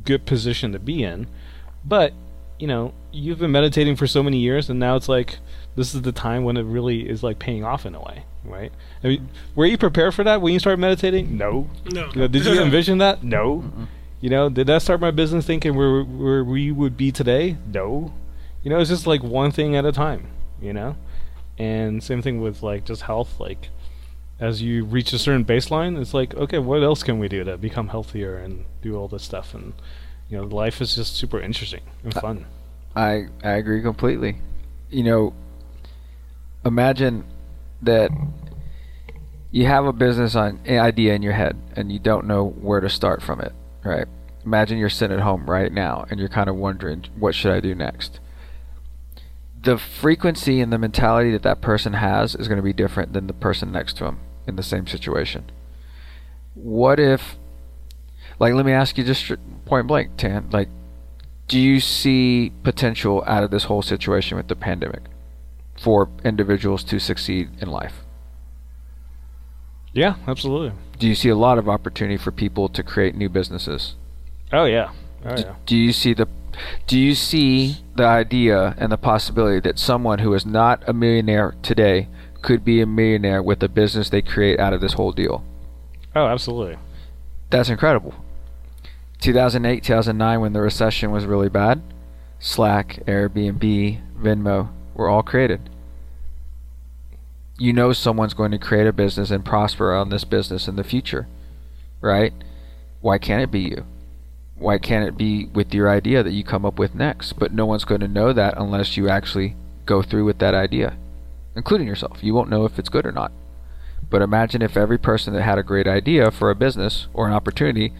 good 0.03 0.25
position 0.25 0.73
to 0.73 0.79
be 0.79 1.03
in. 1.03 1.27
But, 1.85 2.13
you 2.59 2.67
know, 2.67 2.93
you've 3.11 3.39
been 3.39 3.51
meditating 3.51 3.95
for 3.95 4.07
so 4.07 4.21
many 4.21 4.39
years 4.39 4.69
and 4.69 4.79
now 4.79 4.95
it's 4.95 5.07
like 5.07 5.39
this 5.75 5.95
is 5.95 6.01
the 6.01 6.11
time 6.11 6.43
when 6.43 6.57
it 6.57 6.63
really 6.63 7.07
is 7.07 7.23
like 7.23 7.39
paying 7.39 7.63
off 7.63 7.85
in 7.85 7.95
a 7.95 8.01
way. 8.01 8.25
Right? 8.45 8.71
I 9.03 9.07
mean, 9.07 9.29
were 9.55 9.65
you 9.65 9.77
prepared 9.77 10.13
for 10.13 10.23
that 10.23 10.41
when 10.41 10.53
you 10.53 10.59
started 10.59 10.79
meditating? 10.79 11.37
No. 11.37 11.69
No. 11.91 12.09
You 12.13 12.21
know, 12.21 12.27
did 12.27 12.45
you 12.45 12.61
envision 12.61 12.97
that? 12.99 13.23
No. 13.23 13.63
You 14.21 14.29
know, 14.29 14.49
did 14.49 14.69
I 14.69 14.77
start 14.77 15.01
my 15.01 15.11
business 15.11 15.45
thinking 15.45 15.75
where 15.75 16.03
where 16.03 16.43
we 16.43 16.71
would 16.71 16.95
be 16.95 17.11
today? 17.11 17.57
No. 17.71 18.13
You 18.63 18.69
know, 18.69 18.79
it's 18.79 18.89
just 18.89 19.05
like 19.05 19.23
one 19.23 19.51
thing 19.51 19.75
at 19.75 19.85
a 19.85 19.91
time. 19.91 20.27
You 20.61 20.71
know, 20.73 20.95
and 21.57 22.01
same 22.01 22.21
thing 22.21 22.41
with 22.41 22.63
like 22.63 22.85
just 22.85 23.01
health. 23.01 23.39
Like, 23.39 23.69
as 24.39 24.61
you 24.61 24.85
reach 24.85 25.11
a 25.11 25.19
certain 25.19 25.43
baseline, 25.43 25.99
it's 25.99 26.13
like, 26.13 26.33
okay, 26.35 26.57
what 26.59 26.83
else 26.83 27.03
can 27.03 27.19
we 27.19 27.27
do 27.27 27.43
to 27.43 27.57
become 27.57 27.89
healthier 27.89 28.37
and 28.37 28.65
do 28.81 28.95
all 28.95 29.09
this 29.09 29.23
stuff? 29.23 29.53
And 29.53 29.73
you 30.29 30.37
know, 30.37 30.43
life 30.43 30.79
is 30.81 30.95
just 30.95 31.15
super 31.15 31.39
interesting 31.39 31.81
and 32.03 32.13
fun. 32.13 32.45
I 32.95 33.27
I 33.43 33.51
agree 33.51 33.81
completely. 33.81 34.37
You 34.89 35.03
know, 35.03 35.33
imagine 36.63 37.25
that 37.85 38.11
you 39.51 39.67
have 39.67 39.85
a 39.85 39.93
business 39.93 40.35
on 40.35 40.59
an 40.65 40.79
idea 40.79 41.13
in 41.13 41.21
your 41.21 41.33
head 41.33 41.55
and 41.75 41.91
you 41.91 41.99
don't 41.99 42.25
know 42.25 42.43
where 42.43 42.79
to 42.79 42.89
start 42.89 43.21
from 43.21 43.39
it, 43.39 43.53
right? 43.83 44.07
Imagine 44.43 44.79
you're 44.79 44.89
sitting 44.89 45.17
at 45.17 45.23
home 45.23 45.45
right 45.49 45.71
now 45.71 46.05
and 46.09 46.19
you're 46.19 46.27
kind 46.27 46.49
of 46.49 46.55
wondering 46.55 47.05
what 47.17 47.35
should 47.35 47.51
I 47.51 47.59
do 47.59 47.75
next. 47.75 48.19
The 49.61 49.77
frequency 49.77 50.59
and 50.59 50.73
the 50.73 50.79
mentality 50.79 51.31
that 51.31 51.43
that 51.43 51.61
person 51.61 51.93
has 51.93 52.33
is 52.33 52.47
going 52.47 52.57
to 52.57 52.63
be 52.63 52.73
different 52.73 53.13
than 53.13 53.27
the 53.27 53.33
person 53.33 53.71
next 53.71 53.97
to 53.97 54.05
him 54.05 54.19
in 54.47 54.55
the 54.55 54.63
same 54.63 54.87
situation. 54.87 55.51
What 56.55 56.99
if 56.99 57.37
like 58.39 58.55
let 58.55 58.65
me 58.65 58.71
ask 58.71 58.97
you 58.97 59.03
just 59.03 59.31
point 59.65 59.85
blank, 59.85 60.17
Tan, 60.17 60.49
like 60.51 60.69
do 61.47 61.59
you 61.59 61.79
see 61.79 62.51
potential 62.63 63.23
out 63.27 63.43
of 63.43 63.51
this 63.51 63.65
whole 63.65 63.83
situation 63.83 64.35
with 64.35 64.47
the 64.47 64.55
pandemic 64.55 65.03
for 65.79 66.09
individuals 66.23 66.83
to 66.85 66.99
succeed 66.99 67.49
in 67.59 67.69
life? 67.69 68.03
Yeah, 69.93 70.15
absolutely. 70.27 70.71
Do 70.97 71.07
you 71.07 71.15
see 71.15 71.29
a 71.29 71.35
lot 71.35 71.57
of 71.57 71.69
opportunity 71.69 72.17
for 72.17 72.31
people 72.31 72.67
to 72.69 72.83
create 72.83 73.15
new 73.15 73.29
businesses? 73.29 73.95
Oh 74.51 74.65
yeah. 74.65 74.91
Oh 75.25 75.35
yeah. 75.37 75.55
Do 75.65 75.75
you 75.75 75.93
see 75.93 76.13
the 76.13 76.27
do 76.87 76.99
you 76.99 77.15
see 77.15 77.77
the 77.95 78.05
idea 78.05 78.75
and 78.77 78.91
the 78.91 78.97
possibility 78.97 79.59
that 79.61 79.79
someone 79.79 80.19
who 80.19 80.33
is 80.33 80.45
not 80.45 80.83
a 80.87 80.93
millionaire 80.93 81.55
today 81.61 82.09
could 82.41 82.63
be 82.63 82.81
a 82.81 82.85
millionaire 82.85 83.41
with 83.41 83.59
the 83.59 83.69
business 83.69 84.09
they 84.09 84.21
create 84.21 84.59
out 84.59 84.73
of 84.73 84.81
this 84.81 84.93
whole 84.93 85.11
deal? 85.11 85.43
Oh, 86.15 86.27
absolutely. 86.27 86.77
That's 87.49 87.69
incredible. 87.69 88.13
2008, 89.19 89.83
2009, 89.83 90.41
when 90.41 90.53
the 90.53 90.61
recession 90.61 91.11
was 91.11 91.25
really 91.25 91.49
bad, 91.49 91.81
Slack, 92.39 92.99
Airbnb, 93.07 94.01
Venmo 94.21 94.69
were 94.93 95.09
all 95.09 95.23
created. 95.23 95.69
You 97.57 97.73
know 97.73 97.93
someone's 97.93 98.33
going 98.33 98.51
to 98.51 98.57
create 98.57 98.87
a 98.87 98.93
business 98.93 99.31
and 99.31 99.45
prosper 99.45 99.93
on 99.93 100.09
this 100.09 100.23
business 100.23 100.67
in 100.67 100.75
the 100.75 100.83
future, 100.83 101.27
right? 102.01 102.33
Why 103.01 103.17
can't 103.17 103.43
it 103.43 103.51
be 103.51 103.61
you? 103.61 103.85
Why 104.55 104.77
can't 104.77 105.07
it 105.07 105.17
be 105.17 105.45
with 105.45 105.73
your 105.73 105.89
idea 105.89 106.23
that 106.23 106.31
you 106.31 106.43
come 106.43 106.65
up 106.65 106.79
with 106.79 106.95
next? 106.95 107.33
But 107.33 107.53
no 107.53 107.65
one's 107.65 107.85
going 107.85 108.01
to 108.01 108.07
know 108.07 108.33
that 108.33 108.55
unless 108.57 108.97
you 108.97 109.09
actually 109.09 109.55
go 109.85 110.01
through 110.01 110.25
with 110.25 110.39
that 110.39 110.53
idea, 110.53 110.97
including 111.55 111.87
yourself. 111.87 112.23
You 112.23 112.33
won't 112.33 112.49
know 112.49 112.65
if 112.65 112.79
it's 112.79 112.89
good 112.89 113.05
or 113.05 113.11
not. 113.11 113.31
But 114.09 114.21
imagine 114.21 114.61
if 114.61 114.77
every 114.77 114.97
person 114.97 115.33
that 115.33 115.41
had 115.41 115.57
a 115.57 115.63
great 115.63 115.87
idea 115.87 116.31
for 116.31 116.49
a 116.49 116.55
business 116.55 117.07
or 117.13 117.27
an 117.27 117.33
opportunity 117.33 117.93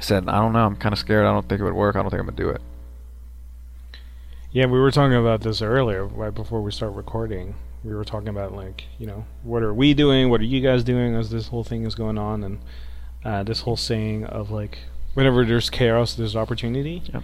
said, 0.00 0.28
I 0.28 0.40
don't 0.40 0.52
know, 0.52 0.66
I'm 0.66 0.76
kind 0.76 0.92
of 0.92 0.98
scared. 0.98 1.26
I 1.26 1.32
don't 1.32 1.48
think 1.48 1.60
it 1.60 1.64
would 1.64 1.74
work. 1.74 1.96
I 1.96 2.02
don't 2.02 2.10
think 2.10 2.20
I'm 2.20 2.26
going 2.26 2.36
to 2.36 2.42
do 2.42 2.48
it. 2.50 2.60
Yeah, 4.56 4.64
we 4.64 4.80
were 4.80 4.90
talking 4.90 5.18
about 5.18 5.42
this 5.42 5.60
earlier, 5.60 6.06
right 6.06 6.32
before 6.32 6.62
we 6.62 6.72
start 6.72 6.94
recording. 6.94 7.56
We 7.84 7.94
were 7.94 8.06
talking 8.06 8.30
about 8.30 8.54
like, 8.54 8.84
you 8.98 9.06
know, 9.06 9.26
what 9.42 9.62
are 9.62 9.74
we 9.74 9.92
doing? 9.92 10.30
What 10.30 10.40
are 10.40 10.44
you 10.44 10.62
guys 10.62 10.82
doing 10.82 11.14
as 11.14 11.28
this 11.28 11.48
whole 11.48 11.62
thing 11.62 11.84
is 11.84 11.94
going 11.94 12.16
on? 12.16 12.42
And 12.42 12.58
uh, 13.22 13.42
this 13.42 13.60
whole 13.60 13.76
saying 13.76 14.24
of 14.24 14.50
like, 14.50 14.78
whenever 15.12 15.44
there's 15.44 15.68
chaos, 15.68 16.14
there's 16.14 16.34
opportunity. 16.34 17.02
Yeah. 17.04 17.20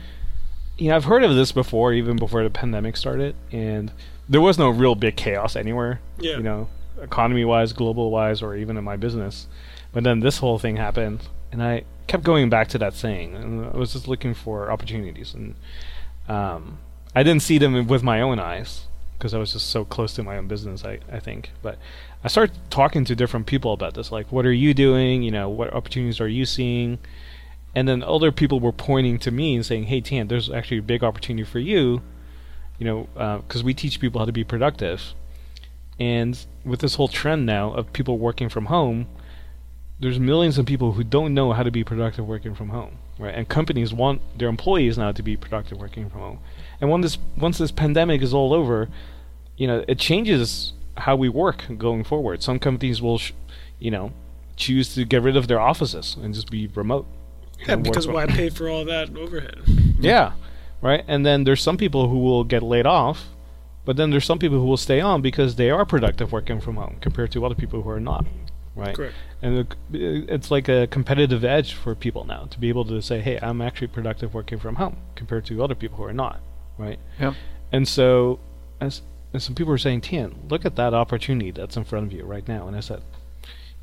You 0.76 0.90
know, 0.90 0.96
I've 0.96 1.06
heard 1.06 1.24
of 1.24 1.34
this 1.34 1.52
before, 1.52 1.94
even 1.94 2.18
before 2.18 2.44
the 2.44 2.50
pandemic 2.50 2.98
started, 2.98 3.34
and 3.50 3.92
there 4.28 4.42
was 4.42 4.58
no 4.58 4.68
real 4.68 4.94
big 4.94 5.16
chaos 5.16 5.56
anywhere. 5.56 6.02
Yeah. 6.18 6.36
You 6.36 6.42
know, 6.42 6.68
economy-wise, 7.00 7.72
global-wise, 7.72 8.42
or 8.42 8.56
even 8.56 8.76
in 8.76 8.84
my 8.84 8.98
business. 8.98 9.46
But 9.90 10.04
then 10.04 10.20
this 10.20 10.36
whole 10.36 10.58
thing 10.58 10.76
happened, 10.76 11.26
and 11.50 11.62
I 11.62 11.84
kept 12.08 12.24
going 12.24 12.50
back 12.50 12.68
to 12.68 12.78
that 12.80 12.92
saying, 12.92 13.34
and 13.34 13.64
I 13.64 13.78
was 13.78 13.94
just 13.94 14.06
looking 14.06 14.34
for 14.34 14.70
opportunities, 14.70 15.32
and 15.32 15.54
um, 16.28 16.76
I 17.14 17.22
didn't 17.22 17.42
see 17.42 17.58
them 17.58 17.86
with 17.86 18.02
my 18.02 18.20
own 18.20 18.38
eyes 18.38 18.86
because 19.18 19.34
I 19.34 19.38
was 19.38 19.52
just 19.52 19.68
so 19.68 19.84
close 19.84 20.14
to 20.14 20.22
my 20.22 20.36
own 20.36 20.48
business. 20.48 20.84
I, 20.84 20.98
I 21.10 21.20
think, 21.20 21.50
but 21.62 21.78
I 22.24 22.28
started 22.28 22.56
talking 22.70 23.04
to 23.04 23.14
different 23.14 23.46
people 23.46 23.72
about 23.72 23.94
this, 23.94 24.10
like, 24.10 24.32
what 24.32 24.46
are 24.46 24.52
you 24.52 24.74
doing? 24.74 25.22
You 25.22 25.30
know, 25.30 25.48
what 25.48 25.72
opportunities 25.72 26.20
are 26.20 26.28
you 26.28 26.44
seeing? 26.44 26.98
And 27.74 27.88
then 27.88 28.02
other 28.02 28.32
people 28.32 28.60
were 28.60 28.72
pointing 28.72 29.18
to 29.20 29.30
me 29.30 29.54
and 29.54 29.64
saying, 29.64 29.84
"Hey, 29.84 30.00
Tan, 30.00 30.28
there's 30.28 30.50
actually 30.50 30.78
a 30.78 30.82
big 30.82 31.02
opportunity 31.02 31.44
for 31.44 31.58
you." 31.58 32.02
You 32.78 32.86
know, 32.86 33.08
uh, 33.16 33.38
because 33.38 33.62
we 33.62 33.74
teach 33.74 34.00
people 34.00 34.18
how 34.18 34.24
to 34.26 34.32
be 34.32 34.44
productive, 34.44 35.14
and 35.98 36.38
with 36.64 36.80
this 36.80 36.96
whole 36.96 37.08
trend 37.08 37.46
now 37.46 37.72
of 37.72 37.92
people 37.92 38.18
working 38.18 38.48
from 38.48 38.66
home, 38.66 39.06
there's 40.00 40.18
millions 40.18 40.58
of 40.58 40.66
people 40.66 40.92
who 40.92 41.04
don't 41.04 41.32
know 41.32 41.52
how 41.52 41.62
to 41.62 41.70
be 41.70 41.84
productive 41.84 42.26
working 42.26 42.54
from 42.54 42.70
home, 42.70 42.98
right? 43.18 43.34
And 43.34 43.48
companies 43.48 43.94
want 43.94 44.20
their 44.36 44.48
employees 44.48 44.98
now 44.98 45.12
to 45.12 45.22
be 45.22 45.36
productive 45.36 45.78
working 45.78 46.10
from 46.10 46.20
home. 46.20 46.38
And 46.82 46.90
when 46.90 47.00
this 47.00 47.16
once 47.38 47.58
this 47.58 47.70
pandemic 47.70 48.22
is 48.22 48.34
all 48.34 48.52
over, 48.52 48.88
you 49.56 49.68
know, 49.68 49.84
it 49.86 50.00
changes 50.00 50.72
how 50.96 51.14
we 51.14 51.28
work 51.28 51.64
going 51.78 52.02
forward. 52.02 52.42
Some 52.42 52.58
companies 52.58 53.00
will, 53.00 53.18
sh- 53.18 53.32
you 53.78 53.92
know, 53.92 54.12
choose 54.56 54.92
to 54.96 55.04
get 55.04 55.22
rid 55.22 55.36
of 55.36 55.46
their 55.46 55.60
offices 55.60 56.16
and 56.20 56.34
just 56.34 56.50
be 56.50 56.66
remote. 56.66 57.06
Yeah, 57.68 57.76
because 57.76 58.08
why 58.08 58.26
pay 58.26 58.50
for 58.50 58.68
all 58.68 58.84
that 58.86 59.16
overhead? 59.16 59.60
yeah, 60.00 60.32
right. 60.80 61.04
And 61.06 61.24
then 61.24 61.44
there's 61.44 61.62
some 61.62 61.76
people 61.76 62.08
who 62.08 62.18
will 62.18 62.42
get 62.42 62.64
laid 62.64 62.84
off, 62.84 63.28
but 63.84 63.96
then 63.96 64.10
there's 64.10 64.24
some 64.24 64.40
people 64.40 64.58
who 64.58 64.66
will 64.66 64.76
stay 64.76 65.00
on 65.00 65.22
because 65.22 65.54
they 65.54 65.70
are 65.70 65.86
productive 65.86 66.32
working 66.32 66.60
from 66.60 66.74
home 66.74 66.96
compared 67.00 67.30
to 67.30 67.46
other 67.46 67.54
people 67.54 67.82
who 67.82 67.90
are 67.90 68.00
not, 68.00 68.26
right? 68.74 68.96
Correct. 68.96 69.14
And 69.40 69.72
it's 69.92 70.50
like 70.50 70.68
a 70.68 70.88
competitive 70.88 71.44
edge 71.44 71.74
for 71.74 71.94
people 71.94 72.24
now 72.24 72.46
to 72.46 72.58
be 72.58 72.68
able 72.68 72.84
to 72.86 73.00
say, 73.00 73.20
"Hey, 73.20 73.38
I'm 73.40 73.62
actually 73.62 73.86
productive 73.86 74.34
working 74.34 74.58
from 74.58 74.74
home," 74.74 74.96
compared 75.14 75.44
to 75.46 75.62
other 75.62 75.76
people 75.76 75.98
who 75.98 76.04
are 76.04 76.12
not, 76.12 76.40
right? 76.78 76.98
Yep. 77.20 77.34
And 77.70 77.86
so, 77.86 78.38
as 78.80 79.02
and 79.32 79.42
some 79.42 79.54
people 79.54 79.70
were 79.70 79.78
saying, 79.78 80.02
"Tan, 80.02 80.34
look 80.48 80.64
at 80.64 80.76
that 80.76 80.94
opportunity 80.94 81.50
that's 81.50 81.76
in 81.76 81.84
front 81.84 82.06
of 82.06 82.12
you 82.12 82.24
right 82.24 82.46
now." 82.46 82.68
And 82.68 82.76
I 82.76 82.80
said, 82.80 83.02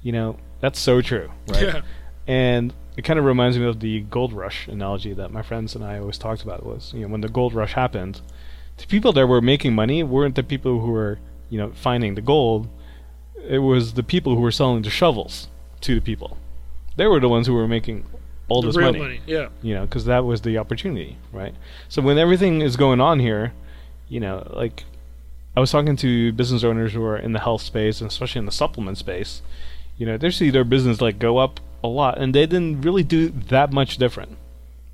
"You 0.01 0.11
know, 0.11 0.37
that's 0.59 0.79
so 0.79 1.01
true, 1.01 1.31
right?" 1.47 1.63
Yeah. 1.63 1.81
And 2.27 2.73
it 2.95 3.03
kind 3.03 3.17
of 3.17 3.25
reminds 3.25 3.57
me 3.57 3.65
of 3.65 3.79
the 3.79 4.01
gold 4.01 4.33
rush 4.33 4.67
analogy 4.67 5.13
that 5.13 5.31
my 5.31 5.41
friends 5.41 5.73
and 5.73 5.83
I 5.83 5.97
always 5.97 6.17
talked 6.17 6.43
about. 6.43 6.65
Was 6.65 6.93
you 6.93 7.01
know 7.01 7.07
when 7.07 7.21
the 7.21 7.29
gold 7.29 7.53
rush 7.53 7.73
happened, 7.73 8.21
the 8.77 8.85
people 8.85 9.11
that 9.13 9.27
were 9.27 9.41
making 9.41 9.73
money 9.73 10.03
weren't 10.03 10.35
the 10.35 10.43
people 10.43 10.81
who 10.81 10.91
were 10.91 11.19
you 11.49 11.57
know 11.57 11.71
finding 11.73 12.15
the 12.15 12.21
gold. 12.21 12.67
It 13.47 13.59
was 13.59 13.93
the 13.93 14.03
people 14.03 14.35
who 14.35 14.41
were 14.41 14.51
selling 14.51 14.83
the 14.83 14.89
shovels 14.89 15.47
to 15.81 15.95
the 15.95 16.01
people. 16.01 16.37
They 16.97 17.07
were 17.07 17.19
the 17.19 17.29
ones 17.29 17.47
who 17.47 17.53
were 17.53 17.67
making 17.67 18.05
all 18.49 18.61
The 18.61 18.69
this 18.69 18.77
real 18.77 18.87
money 18.87 18.99
money. 18.99 19.21
Yeah. 19.25 19.49
you 19.61 19.73
know, 19.73 19.85
because 19.85 20.05
that 20.05 20.25
was 20.25 20.41
the 20.41 20.57
opportunity, 20.57 21.17
right? 21.31 21.55
So 21.87 22.01
when 22.01 22.17
everything 22.17 22.61
is 22.61 22.75
going 22.75 22.99
on 22.99 23.19
here, 23.19 23.53
you 24.07 24.19
know, 24.19 24.47
like 24.53 24.83
I 25.55 25.59
was 25.59 25.71
talking 25.71 25.95
to 25.97 26.31
business 26.33 26.63
owners 26.63 26.93
who 26.93 27.03
are 27.03 27.17
in 27.17 27.33
the 27.33 27.39
health 27.39 27.61
space 27.61 28.01
and 28.01 28.09
especially 28.09 28.39
in 28.39 28.45
the 28.45 28.51
supplement 28.51 28.97
space, 28.97 29.41
you 29.97 30.05
know, 30.05 30.17
they 30.17 30.31
see 30.31 30.49
their 30.49 30.63
business 30.63 31.01
like 31.01 31.19
go 31.19 31.37
up 31.37 31.59
a 31.83 31.87
lot, 31.87 32.17
and 32.17 32.35
they 32.35 32.45
didn't 32.45 32.81
really 32.81 33.03
do 33.03 33.29
that 33.29 33.71
much 33.71 33.97
different, 33.97 34.37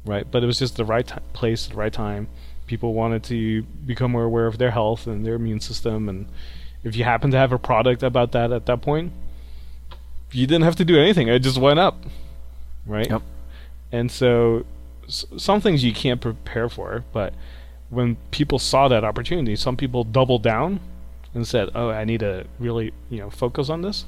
right? 0.06 0.26
But 0.30 0.43
it 0.43 0.45
was 0.45 0.60
just 0.60 0.78
the 0.78 0.86
right 0.86 1.08
ti 1.08 1.16
place, 1.34 1.68
the 1.68 1.76
right 1.76 1.93
time. 1.93 2.28
People 2.68 2.93
wanted 2.93 3.24
to 3.26 3.64
become 3.86 4.12
more 4.12 4.24
aware 4.24 4.47
of 4.47 4.58
their 4.58 4.72
health 4.72 5.08
and 5.08 5.26
their 5.26 5.36
immune 5.36 5.60
system, 5.60 6.10
and 6.10 6.28
if 6.84 6.95
you 6.95 7.03
happen 7.03 7.32
to 7.32 7.38
have 7.38 7.51
a 7.51 7.60
product 7.60 8.03
about 8.03 8.32
that 8.34 8.51
at 8.51 8.66
that 8.66 8.82
point, 8.82 9.14
you 10.32 10.45
didn't 10.47 10.64
have 10.64 10.76
to 10.78 10.86
do 10.86 10.99
anything. 10.99 11.28
It 11.28 11.39
just 11.39 11.58
went 11.58 11.80
up, 11.80 11.97
right? 12.86 13.10
Yep. 13.10 13.22
And 13.92 14.12
so, 14.12 14.66
s- 15.08 15.26
some 15.38 15.62
things 15.62 15.84
you 15.84 15.94
can't 15.94 16.20
prepare 16.22 16.68
for, 16.70 17.04
but 17.14 17.34
when 17.90 18.18
people 18.32 18.60
saw 18.60 18.88
that 18.88 19.04
opportunity, 19.04 19.56
some 19.56 19.78
people 19.78 20.04
doubled 20.04 20.42
down 20.44 20.80
and 21.34 21.48
said, 21.48 21.70
"Oh, 21.76 21.90
I 21.90 22.04
need 22.06 22.22
to 22.22 22.46
really, 22.60 22.92
you 23.10 23.20
know, 23.20 23.30
focus 23.30 23.70
on 23.70 23.82
this." 23.82 24.06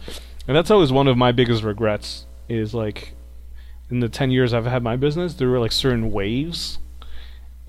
And 0.47 0.55
that's 0.55 0.71
always 0.71 0.91
one 0.91 1.07
of 1.07 1.17
my 1.17 1.31
biggest 1.31 1.63
regrets 1.63 2.25
is 2.49 2.73
like 2.73 3.13
in 3.89 3.99
the 3.99 4.09
10 4.09 4.31
years 4.31 4.53
I've 4.53 4.65
had 4.65 4.81
my 4.83 4.95
business, 4.95 5.33
there 5.35 5.49
were 5.49 5.59
like 5.59 5.71
certain 5.71 6.11
waves 6.11 6.79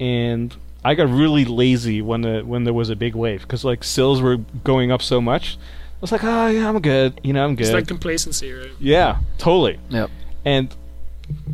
and 0.00 0.54
I 0.84 0.94
got 0.94 1.08
really 1.10 1.44
lazy 1.44 2.00
when 2.02 2.20
the 2.22 2.40
when 2.42 2.64
there 2.64 2.72
was 2.74 2.88
a 2.90 2.96
big 2.96 3.14
wave 3.14 3.42
because 3.42 3.64
like 3.64 3.82
sales 3.84 4.22
were 4.22 4.36
going 4.64 4.90
up 4.92 5.02
so 5.02 5.20
much. 5.20 5.58
I 5.60 6.00
was 6.00 6.12
like, 6.12 6.22
"Oh, 6.22 6.46
yeah, 6.46 6.68
I'm 6.68 6.80
good. 6.80 7.20
You 7.24 7.32
know, 7.32 7.44
I'm 7.44 7.56
good." 7.56 7.66
It's 7.66 7.74
like 7.74 7.88
complacency, 7.88 8.52
right? 8.52 8.70
yeah, 8.78 9.18
totally. 9.38 9.80
Yep. 9.90 10.10
And 10.44 10.74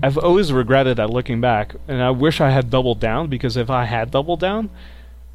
I've 0.03 0.19
always 0.19 0.53
regretted 0.53 0.99
that 0.99 1.11
looking 1.11 1.41
back, 1.41 1.75
and 1.89 2.03
I 2.03 2.11
wish 2.11 2.41
I 2.41 2.51
had 2.51 2.71
doubled 2.71 3.01
down 3.01 3.29
because 3.29 3.57
if 3.57 3.71
I 3.71 3.85
had 3.85 4.11
doubled 4.11 4.41
down, 4.41 4.71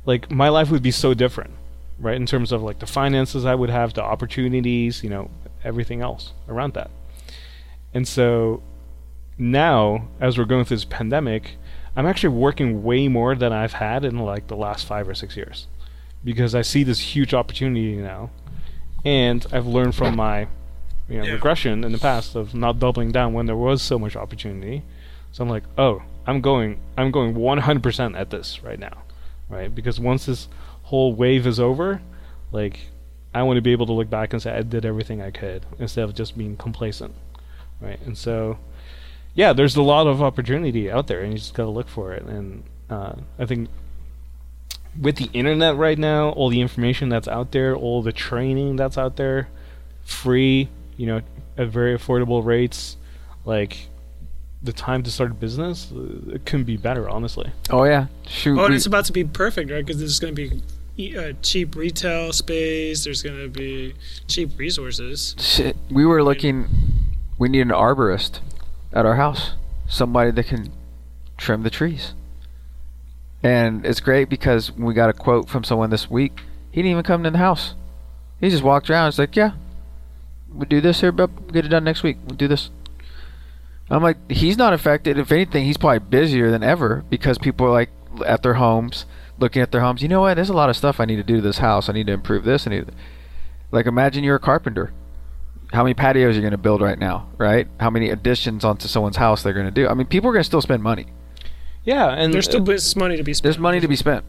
like 0.06 0.30
my 0.30 0.50
life 0.50 0.70
would 0.70 0.84
be 0.84 0.92
so 0.92 1.14
different, 1.14 1.52
right? 2.00 2.16
In 2.16 2.26
terms 2.26 2.52
of 2.52 2.62
like 2.62 2.80
the 2.80 2.86
finances 2.86 3.46
I 3.46 3.56
would 3.56 3.70
have, 3.70 3.94
the 3.94 4.04
opportunities, 4.04 5.04
you 5.04 5.10
know, 5.10 5.30
everything 5.64 6.02
else 6.02 6.34
around 6.48 6.74
that. 6.74 6.92
And 7.94 8.08
so 8.08 8.62
now, 9.38 10.08
as 10.20 10.38
we're 10.38 10.46
going 10.46 10.66
through 10.66 10.78
this 10.78 10.86
pandemic, 10.86 11.58
I'm 11.96 12.06
actually 12.06 12.36
working 12.36 12.84
way 12.84 13.08
more 13.08 13.36
than 13.36 13.52
I've 13.52 13.74
had 13.74 14.06
in 14.06 14.20
like 14.20 14.48
the 14.48 14.56
last 14.56 14.86
five 14.86 15.10
or 15.10 15.16
six 15.16 15.36
years 15.36 15.68
because 16.24 16.54
I 16.54 16.62
see 16.62 16.84
this 16.84 17.00
huge 17.00 17.34
opportunity 17.34 17.96
now, 17.96 18.30
and 19.04 19.46
I've 19.52 19.68
learned 19.68 19.96
from 19.96 20.16
my 20.16 20.48
you 21.10 21.18
know 21.20 21.26
Yeah. 21.26 21.34
regression 21.34 21.84
in 21.84 21.92
the 21.92 21.98
past 21.98 22.36
of 22.36 22.54
not 22.54 22.80
doubling 22.80 23.12
down 23.12 23.34
when 23.34 23.46
there 23.46 23.56
was 23.56 23.82
so 23.82 23.98
much 24.00 24.16
opportunity. 24.16 24.84
So 25.32 25.44
I'm 25.44 25.50
like, 25.50 25.64
oh, 25.78 26.02
I'm 26.26 26.42
going, 26.42 26.80
I'm 26.98 27.12
going 27.12 27.36
100% 27.36 28.18
at 28.18 28.30
this 28.30 28.64
right 28.64 28.80
now, 28.80 29.04
right? 29.48 29.74
Because 29.74 30.00
once 30.00 30.26
this 30.26 30.48
whole 30.84 31.14
wave 31.14 31.46
is 31.46 31.60
over, 31.60 32.02
like 32.52 32.80
I 33.34 33.44
want 33.44 33.58
to 33.58 33.62
be 33.62 33.72
able 33.72 33.86
to 33.88 33.94
look 33.94 34.10
back 34.10 34.34
and 34.34 34.42
say 34.42 34.52
I 34.52 34.64
did 34.64 34.86
everything 34.86 35.22
I 35.22 35.30
could 35.32 35.66
instead 35.78 36.04
of 36.04 36.16
just 36.16 36.36
being 36.38 36.58
complacent, 36.58 37.14
right? 37.80 38.00
And 38.06 38.18
so, 38.18 38.58
yeah, 39.36 39.54
there's 39.54 39.76
a 39.76 39.84
lot 39.84 40.08
of 40.08 40.22
opportunity 40.22 40.90
out 40.90 41.06
there, 41.08 41.22
and 41.22 41.32
you 41.32 41.38
just 41.38 41.54
got 41.54 41.66
to 41.66 41.70
look 41.70 41.88
for 41.90 42.14
it. 42.14 42.24
And 42.24 42.64
uh, 42.90 43.14
I 43.38 43.46
think 43.46 43.70
with 45.00 45.18
the 45.18 45.30
internet 45.34 45.76
right 45.76 45.98
now, 46.00 46.30
all 46.30 46.50
the 46.50 46.62
information 46.62 47.10
that's 47.10 47.28
out 47.28 47.52
there, 47.52 47.76
all 47.76 48.02
the 48.02 48.12
training 48.12 48.78
that's 48.78 48.98
out 48.98 49.16
there, 49.18 49.48
free, 50.04 50.70
you 51.00 51.06
know, 51.08 51.22
at 51.58 51.70
very 51.70 51.98
affordable 51.98 52.44
rates, 52.44 52.98
like 53.46 53.88
the 54.62 54.74
time 54.74 55.02
to 55.04 55.10
start 55.10 55.32
a 55.32 55.34
business, 55.34 55.92
uh, 55.96 56.34
it 56.36 56.46
couldn't 56.46 56.66
be 56.66 56.76
better, 56.76 57.10
honestly. 57.10 57.50
Oh 57.70 57.86
yeah, 57.86 58.08
shoot. 58.28 58.60
Oh, 58.60 58.66
and 58.66 58.72
we- 58.72 58.76
it's 58.76 58.86
about 58.86 59.06
to 59.06 59.14
be 59.14 59.24
perfect, 59.24 59.72
right? 59.72 59.86
Because 59.86 60.00
there's 60.00 60.20
going 60.20 60.36
to 60.36 60.50
be 60.50 60.62
e- 60.98 61.18
uh, 61.18 61.32
cheap 61.42 61.76
retail 61.78 62.34
space. 62.34 63.06
There's 63.06 63.22
going 63.24 63.38
to 63.42 63.48
be 63.48 63.94
cheap 64.28 64.50
resources. 64.58 65.36
Shit, 65.40 65.78
we 65.90 66.06
were 66.06 66.22
looking. 66.22 66.68
We 67.38 67.48
need 67.48 67.62
an 67.62 67.70
arborist 67.70 68.42
at 68.92 69.06
our 69.06 69.16
house. 69.16 69.52
Somebody 69.88 70.32
that 70.32 70.48
can 70.48 70.72
trim 71.38 71.64
the 71.64 71.70
trees. 71.70 72.14
And 73.42 73.86
it's 73.86 74.02
great 74.02 74.28
because 74.28 74.72
we 74.74 74.94
got 74.94 75.10
a 75.10 75.14
quote 75.14 75.48
from 75.48 75.64
someone 75.64 75.90
this 75.92 76.10
week. 76.12 76.42
He 76.72 76.82
didn't 76.82 76.92
even 76.92 77.04
come 77.04 77.26
in 77.26 77.32
the 77.32 77.40
house. 77.40 77.74
He 78.42 78.50
just 78.50 78.64
walked 78.64 78.90
around. 78.90 79.08
It's 79.08 79.18
like, 79.18 79.36
yeah, 79.38 79.52
we'll 80.54 80.68
do 80.68 80.82
this 80.82 81.02
here, 81.02 81.12
but 81.12 81.52
get 81.52 81.66
it 81.66 81.70
done 81.70 81.84
next 81.84 82.04
week. 82.04 82.18
We'll 82.26 82.38
do 82.38 82.48
this. 82.48 82.70
I'm 83.90 84.04
like, 84.04 84.18
he's 84.30 84.58
not 84.58 84.74
affected. 84.74 85.18
If 85.18 85.32
anything, 85.32 85.66
he's 85.66 85.78
probably 85.78 86.00
busier 86.00 86.52
than 86.52 86.64
ever 86.64 87.04
because 87.10 87.38
people 87.38 87.66
are 87.68 87.72
like 87.72 87.90
at 88.26 88.44
their 88.44 88.56
homes, 88.56 89.06
looking 89.40 89.62
at 89.62 89.72
their 89.72 89.82
homes. 89.82 90.02
You 90.02 90.08
know 90.08 90.22
what? 90.22 90.36
There's 90.36 90.50
a 90.50 90.54
lot 90.54 90.70
of 90.70 90.78
stuff 90.78 91.00
I 91.00 91.06
need 91.06 91.16
to 91.16 91.24
do 91.24 91.38
to 91.38 91.42
this 91.42 91.58
house. 91.58 91.90
I 91.90 91.94
need 91.94 92.08
to 92.08 92.14
improve 92.14 92.44
this. 92.44 92.68
I 92.68 92.70
need 92.70 92.88
to... 92.88 92.94
like 93.72 93.88
imagine 93.88 94.24
you're 94.24 94.36
a 94.36 94.40
carpenter. 94.40 94.94
How 95.72 95.84
many 95.84 95.94
patios 95.94 96.34
are 96.34 96.36
you 96.36 96.42
going 96.42 96.52
to 96.52 96.58
build 96.58 96.82
right 96.82 96.98
now, 96.98 97.30
right? 97.38 97.68
How 97.80 97.90
many 97.90 98.10
additions 98.10 98.64
onto 98.66 98.88
someone's 98.88 99.18
house 99.18 99.44
they're 99.44 99.54
going 99.54 99.68
to 99.68 99.72
do? 99.72 99.88
I 99.88 99.94
mean, 99.94 100.08
people 100.08 100.30
are 100.30 100.34
going 100.34 100.42
to 100.42 100.48
still 100.48 100.62
spend 100.62 100.82
money. 100.82 101.08
Yeah, 101.84 102.10
and 102.10 102.34
There's 102.34 102.46
still 102.46 102.62
uh, 102.62 102.78
money 103.00 103.18
to 103.18 103.24
be 103.24 103.34
spent. 103.34 103.44
There's 103.44 103.60
money 103.60 103.80
to 103.80 103.88
be 103.88 103.96
spent. 103.96 104.24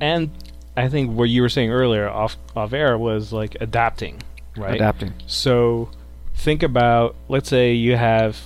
and 0.00 0.30
I 0.76 0.88
think 0.88 1.16
what 1.16 1.24
you 1.24 1.42
were 1.42 1.48
saying 1.48 1.70
earlier 1.70 2.08
off 2.08 2.36
off 2.54 2.72
air 2.72 2.96
was 2.96 3.32
like 3.32 3.56
adapting, 3.60 4.22
right? 4.56 4.74
Adapting. 4.74 5.14
So 5.26 5.90
think 6.34 6.62
about 6.62 7.16
let's 7.28 7.48
say 7.48 7.72
you 7.72 7.96
have 7.96 8.36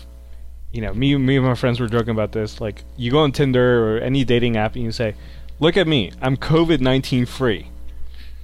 you 0.75 0.81
know, 0.81 0.93
me 0.93 1.17
me 1.17 1.37
and 1.37 1.47
my 1.47 1.55
friends 1.55 1.79
were 1.79 1.87
joking 1.87 2.11
about 2.11 2.33
this, 2.33 2.61
like 2.61 2.83
you 2.97 3.13
go 3.13 3.21
on 3.21 3.31
Tinder 3.31 3.97
or 3.97 3.99
any 3.99 4.25
dating 4.25 4.57
app 4.57 4.75
and 4.75 4.85
you 4.85 4.91
say, 4.91 5.15
Look 5.61 5.77
at 5.77 5.87
me, 5.87 6.11
I'm 6.21 6.37
COVID 6.37 6.81
nineteen 6.81 7.27
free. 7.27 7.69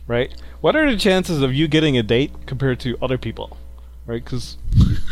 Right? 0.07 0.33
What 0.61 0.77
are 0.77 0.91
the 0.91 0.97
chances 0.97 1.43
of 1.43 1.53
you 1.53 1.67
getting 1.67 1.99
a 1.99 2.03
date 2.05 2.33
compared 2.47 2.79
to 2.81 2.97
other 3.03 3.19
people? 3.19 3.57
Right? 4.07 4.23
Because 4.23 4.59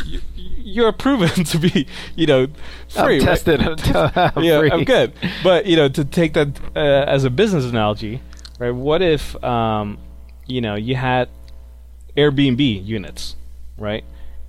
you, 0.05 0.21
you're 0.35 0.93
proven 0.93 1.29
to 1.43 1.57
be, 1.57 1.87
you 2.15 2.25
know, 2.25 2.47
free. 2.87 2.95
I'm 2.95 3.05
right? 3.05 3.21
tested. 3.21 3.61
I'm 3.95 4.43
yeah, 4.43 4.59
free. 4.59 4.71
I'm 4.71 4.85
good. 4.85 5.11
But 5.43 5.65
you 5.65 5.75
know, 5.75 5.89
to 5.89 6.05
take 6.05 6.33
that 6.33 6.57
uh, 6.73 6.79
as 6.79 7.25
a 7.25 7.29
business 7.29 7.65
analogy, 7.65 8.21
right? 8.59 8.71
What 8.71 9.01
if 9.01 9.41
um, 9.43 9.97
you 10.47 10.61
know 10.61 10.75
you 10.75 10.95
had 10.95 11.27
Airbnb 12.15 12.85
units, 12.85 13.35
right? 13.77 14.03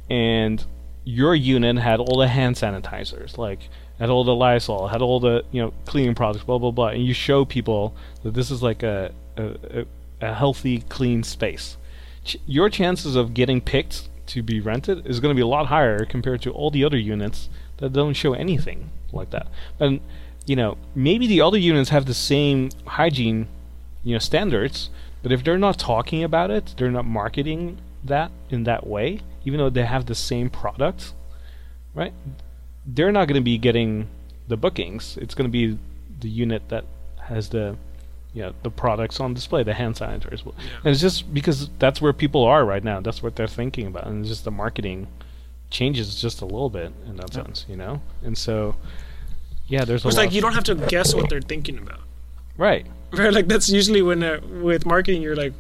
And 0.09 0.65
your 1.05 1.35
unit 1.35 1.79
had 1.79 2.01
all 2.01 2.19
the 2.19 2.29
hand 2.29 2.57
sanitizers, 2.57 3.39
like 3.39 3.69
had 3.99 4.11
all 4.11 4.25
the 4.25 4.35
Lysol, 4.35 4.89
had 4.89 5.03
all 5.03 5.21
the 5.21 5.45
you 5.53 5.61
know 5.63 5.73
cleaning 5.85 6.15
products, 6.15 6.45
blah 6.45 6.59
blah 6.59 6.71
blah, 6.71 6.89
and 6.89 7.05
you 7.05 7.15
show 7.15 7.45
people 7.45 7.95
that 8.23 8.35
this 8.35 8.51
is 8.51 8.63
like 8.63 8.83
a 8.83 9.13
a, 9.37 9.87
a, 10.21 10.35
healthy, 10.35 10.81
clean 10.89 11.23
space. 11.23 11.77
Ch- 12.25 12.37
your 12.47 12.69
chances 12.69 13.17
of 13.17 13.33
getting 13.35 13.61
picked 13.61 14.09
to 14.27 14.43
be 14.43 14.61
rented 14.61 15.07
is 15.07 15.21
going 15.21 15.35
to 15.35 15.39
be 15.39 15.43
a 15.43 15.47
lot 15.47 15.67
higher 15.67 16.05
compared 16.05 16.43
to 16.43 16.51
all 16.51 16.71
the 16.71 16.85
other 16.85 16.99
units 16.99 17.49
that 17.79 17.93
don't 17.93 18.15
show 18.15 18.35
anything 18.35 18.91
like 19.13 19.31
that. 19.31 19.47
And 19.79 20.01
you 20.47 20.57
know, 20.57 20.77
maybe 20.95 21.27
the 21.27 21.41
other 21.41 21.59
units 21.59 21.91
have 21.91 22.07
the 22.07 22.15
same 22.15 22.71
hygiene, 22.87 23.49
you 24.03 24.15
know, 24.15 24.19
standards, 24.19 24.91
but 25.23 25.33
if 25.33 25.45
they're 25.45 25.59
not 25.59 25.79
talking 25.79 26.25
about 26.25 26.51
it, 26.51 26.75
they're 26.77 26.91
not 26.91 27.05
marketing 27.05 27.79
that 28.05 28.31
in 28.49 28.65
that 28.65 28.87
way, 28.87 29.21
even 29.45 29.59
though 29.59 29.71
they 29.71 29.85
have 29.85 30.07
the 30.07 30.15
same 30.15 30.51
product, 30.51 31.13
right? 31.95 32.13
They're 32.87 33.13
not 33.13 33.29
going 33.29 33.41
to 33.41 33.45
be 33.45 33.59
getting 33.59 34.09
the 34.49 34.57
bookings. 34.57 35.17
It's 35.19 35.35
going 35.35 35.49
to 35.49 35.53
be 35.53 35.79
the 36.21 36.29
unit 36.29 36.69
that 36.69 36.85
has 37.19 37.51
the 37.51 37.77
you 38.33 38.43
know, 38.43 38.53
the 38.63 38.71
products 38.71 39.19
on 39.19 39.35
display, 39.35 39.63
the 39.63 39.75
hand 39.75 39.97
sanitizers. 39.97 40.45
And 40.45 40.55
it's 40.85 41.01
just 41.01 41.33
because 41.35 41.69
that's 41.79 42.01
where 42.01 42.13
people 42.13 42.45
are 42.45 42.65
right 42.65 42.83
now. 42.83 43.01
That's 43.01 43.23
what 43.23 43.35
they're 43.35 43.49
thinking 43.49 43.87
about. 43.87 44.07
And 44.07 44.21
it's 44.21 44.29
just 44.29 44.45
the 44.45 44.51
marketing 44.51 45.09
changes 45.71 46.15
just 46.21 46.41
a 46.41 46.45
little 46.45 46.71
bit 46.71 46.93
in 47.07 47.17
that 47.17 47.33
sense, 47.33 47.67
you 47.69 47.77
know? 47.77 48.01
And 48.23 48.39
so, 48.39 48.77
yeah, 49.67 49.85
there's 49.85 50.05
a 50.05 50.09
It's 50.09 50.17
like 50.17 50.33
you 50.33 50.41
don't 50.41 50.53
have 50.53 50.65
to 50.65 50.75
guess 50.75 51.15
what 51.15 51.29
they're 51.29 51.41
thinking 51.41 51.79
about. 51.79 52.01
right. 52.57 52.87
Right? 53.19 53.33
Like 53.33 53.49
that's 53.49 53.69
usually 53.69 54.03
when 54.03 54.23
uh, 54.23 54.41
with 54.63 54.87
marketing, 54.87 55.23
you're 55.23 55.37
like, 55.37 55.53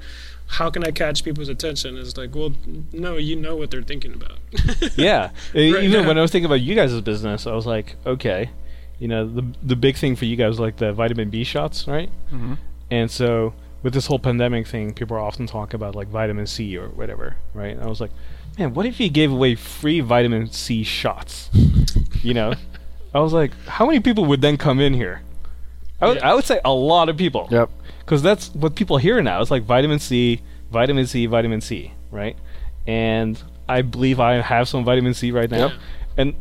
how 0.46 0.70
can 0.70 0.84
I 0.84 0.90
catch 0.90 1.24
people's 1.24 1.48
attention? 1.48 1.96
It's 1.96 2.16
like, 2.16 2.34
well, 2.34 2.52
no, 2.92 3.16
you 3.16 3.36
know 3.36 3.54
what 3.56 3.70
they're 3.70 3.82
thinking 3.82 4.14
about. 4.14 4.38
yeah. 4.96 5.30
Right, 5.54 5.56
Even 5.84 5.90
yeah. 6.02 6.06
when 6.06 6.18
I 6.18 6.22
was 6.22 6.30
thinking 6.30 6.46
about 6.46 6.60
you 6.60 6.74
guys' 6.74 7.00
business, 7.00 7.46
I 7.46 7.52
was 7.54 7.66
like, 7.66 7.96
okay, 8.04 8.50
you 8.98 9.08
know, 9.08 9.26
the 9.26 9.44
the 9.62 9.76
big 9.76 9.96
thing 9.96 10.16
for 10.16 10.24
you 10.26 10.36
guys 10.36 10.50
was 10.50 10.60
like 10.60 10.76
the 10.76 10.92
vitamin 10.92 11.30
B 11.30 11.44
shots, 11.44 11.86
right? 11.86 12.10
Mhm. 12.32 12.58
And 12.90 13.10
so 13.10 13.54
with 13.82 13.94
this 13.94 14.06
whole 14.06 14.18
pandemic 14.18 14.66
thing, 14.66 14.92
people 14.92 15.16
are 15.16 15.20
often 15.20 15.46
talking 15.46 15.76
about 15.76 15.94
like 15.94 16.08
vitamin 16.08 16.46
C 16.46 16.76
or 16.76 16.88
whatever, 16.88 17.36
right? 17.54 17.74
And 17.76 17.82
I 17.82 17.86
was 17.86 18.00
like, 18.00 18.10
man, 18.58 18.74
what 18.74 18.86
if 18.86 19.00
you 19.00 19.08
gave 19.08 19.32
away 19.32 19.54
free 19.54 20.00
vitamin 20.00 20.50
C 20.50 20.82
shots? 20.82 21.48
you 22.22 22.34
know, 22.34 22.54
I 23.14 23.20
was 23.20 23.32
like, 23.32 23.52
how 23.66 23.86
many 23.86 24.00
people 24.00 24.24
would 24.26 24.40
then 24.40 24.56
come 24.56 24.80
in 24.80 24.94
here? 24.94 25.22
I 26.00 26.08
would, 26.08 26.16
Yeah. 26.18 26.30
I 26.30 26.34
would 26.34 26.44
say 26.44 26.60
a 26.64 26.72
lot 26.72 27.08
of 27.08 27.16
people. 27.16 27.48
Yep. 27.50 27.70
Because 28.00 28.22
that's 28.22 28.48
what 28.54 28.74
people 28.74 28.96
hear 28.98 29.22
now. 29.22 29.40
It's 29.40 29.50
like 29.50 29.62
vitamin 29.64 29.98
C, 29.98 30.40
vitamin 30.70 31.06
C, 31.06 31.26
vitamin 31.26 31.60
C, 31.60 31.92
right? 32.10 32.36
And 32.86 33.40
I 33.68 33.82
believe 33.82 34.18
I 34.18 34.40
have 34.40 34.68
some 34.68 34.84
vitamin 34.84 35.14
C 35.14 35.30
right 35.30 35.50
now. 35.50 35.68
Yep. 35.68 35.72
And 36.16 36.34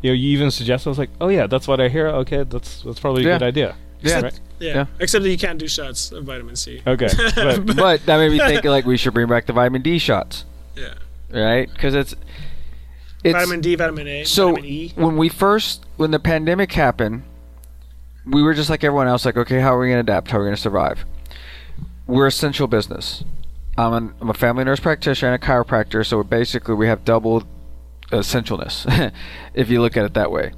you 0.00 0.10
know, 0.10 0.14
you 0.14 0.30
even 0.30 0.50
suggested. 0.50 0.88
I 0.88 0.90
was 0.90 0.98
like, 0.98 1.10
oh 1.20 1.28
yeah, 1.28 1.46
that's 1.46 1.68
what 1.68 1.80
I 1.80 1.88
hear. 1.88 2.08
Okay, 2.08 2.42
that's 2.42 2.82
that's 2.82 2.98
probably 2.98 3.22
a 3.24 3.28
Yeah. 3.28 3.38
good 3.38 3.44
idea. 3.46 3.76
Yeah. 4.00 4.20
Right? 4.20 4.40
Yeah. 4.58 4.74
Yeah. 4.74 4.86
Except 4.98 5.22
that 5.22 5.30
you 5.30 5.38
can't 5.38 5.58
do 5.60 5.68
shots 5.68 6.10
of 6.10 6.24
vitamin 6.24 6.56
C. 6.56 6.82
Okay. 6.84 7.08
But, 7.36 7.66
But 7.76 8.06
that 8.06 8.16
made 8.16 8.32
me 8.32 8.38
think 8.38 8.64
like 8.64 8.84
we 8.84 8.96
should 8.96 9.14
bring 9.14 9.28
back 9.28 9.46
the 9.46 9.52
vitamin 9.52 9.82
D 9.82 9.98
shots, 9.98 10.44
Yeah. 10.76 10.94
right? 11.30 11.70
Because 11.72 11.94
it's 11.94 12.14
it's 13.22 13.32
vitamin 13.34 13.60
D, 13.60 13.76
vitamin 13.76 14.08
A, 14.08 14.24
so 14.24 14.48
vitamin 14.50 14.64
E. 14.70 14.92
when 14.96 15.16
we 15.16 15.28
first 15.28 15.84
when 15.96 16.10
the 16.10 16.18
pandemic 16.18 16.72
happened, 16.72 17.22
we 18.24 18.42
were 18.42 18.54
just 18.54 18.70
like 18.70 18.84
everyone 18.84 19.08
else, 19.08 19.24
like 19.24 19.36
okay, 19.36 19.60
how 19.60 19.74
are 19.74 19.80
we 19.80 19.88
going 19.88 20.04
to 20.04 20.12
adapt? 20.12 20.30
How 20.30 20.38
are 20.38 20.42
we 20.42 20.46
going 20.46 20.56
to 20.56 20.62
survive? 20.62 21.04
We're 22.06 22.26
essential 22.26 22.66
business. 22.66 23.24
I'm, 23.76 23.92
an, 23.94 24.14
I'm 24.20 24.28
a 24.28 24.34
family 24.34 24.64
nurse 24.64 24.80
practitioner 24.80 25.32
and 25.32 25.42
a 25.42 25.46
chiropractor, 25.46 26.04
so 26.04 26.22
basically 26.22 26.74
we 26.74 26.86
have 26.86 27.04
double 27.04 27.44
essentialness, 28.10 29.12
if 29.54 29.70
you 29.70 29.80
look 29.80 29.96
at 29.96 30.04
it 30.04 30.14
that 30.14 30.30
way. 30.30 30.52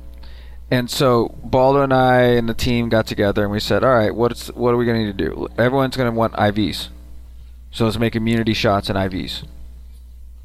And 0.70 0.90
so 0.90 1.36
Baldo 1.44 1.82
and 1.82 1.94
I 1.94 2.22
and 2.22 2.48
the 2.48 2.54
team 2.54 2.88
got 2.88 3.06
together 3.06 3.44
and 3.44 3.52
we 3.52 3.60
said, 3.60 3.84
all 3.84 3.94
right, 3.94 4.14
what's 4.14 4.48
what 4.48 4.74
are 4.74 4.76
we 4.76 4.84
going 4.84 5.00
to 5.00 5.06
need 5.06 5.18
to 5.18 5.24
do? 5.24 5.48
Everyone's 5.56 5.96
going 5.96 6.10
to 6.10 6.18
want 6.18 6.32
IVs, 6.34 6.88
so 7.70 7.84
let's 7.84 7.98
make 7.98 8.16
immunity 8.16 8.54
shots 8.54 8.88
and 8.88 8.98
IVs. 8.98 9.46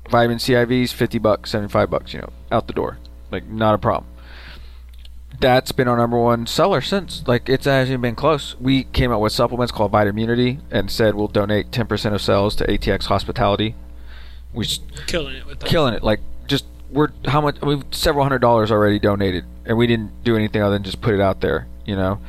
Vitamin 0.09 0.37
C 0.39 0.53
IVs, 0.53 0.91
fifty 0.91 1.17
bucks, 1.17 1.51
seventy 1.51 1.71
five 1.71 1.89
bucks, 1.89 2.13
you 2.13 2.19
know, 2.19 2.29
out 2.51 2.67
the 2.67 2.73
door, 2.73 2.97
like 3.31 3.47
not 3.47 3.73
a 3.73 3.77
problem. 3.77 4.11
That's 5.39 5.71
been 5.71 5.87
our 5.87 5.95
number 5.95 6.19
one 6.19 6.47
seller 6.47 6.81
since. 6.81 7.23
Like 7.27 7.47
it's 7.47 7.65
hasn't 7.65 8.01
been 8.01 8.15
close. 8.15 8.55
We 8.59 8.83
came 8.85 9.11
out 9.11 9.21
with 9.21 9.31
supplements 9.31 9.71
called 9.71 9.91
Vitamunity 9.91 10.59
and 10.69 10.91
said 10.91 11.15
we'll 11.15 11.27
donate 11.27 11.71
ten 11.71 11.87
percent 11.87 12.13
of 12.13 12.21
sales 12.21 12.55
to 12.57 12.65
ATX 12.67 13.05
Hospitality. 13.05 13.75
We 14.53 14.65
killing 15.07 15.35
it 15.35 15.45
with 15.45 15.59
that. 15.61 15.69
killing 15.69 15.93
it. 15.93 16.03
Like 16.03 16.19
just 16.47 16.65
we're 16.91 17.09
how 17.25 17.39
much 17.39 17.61
we've 17.61 17.83
several 17.91 18.23
hundred 18.23 18.39
dollars 18.39 18.71
already 18.71 18.99
donated, 18.99 19.45
and 19.65 19.77
we 19.77 19.87
didn't 19.87 20.23
do 20.23 20.35
anything 20.35 20.61
other 20.61 20.73
than 20.75 20.83
just 20.83 21.01
put 21.01 21.13
it 21.13 21.21
out 21.21 21.39
there, 21.41 21.67
you 21.85 21.95
know. 21.95 22.19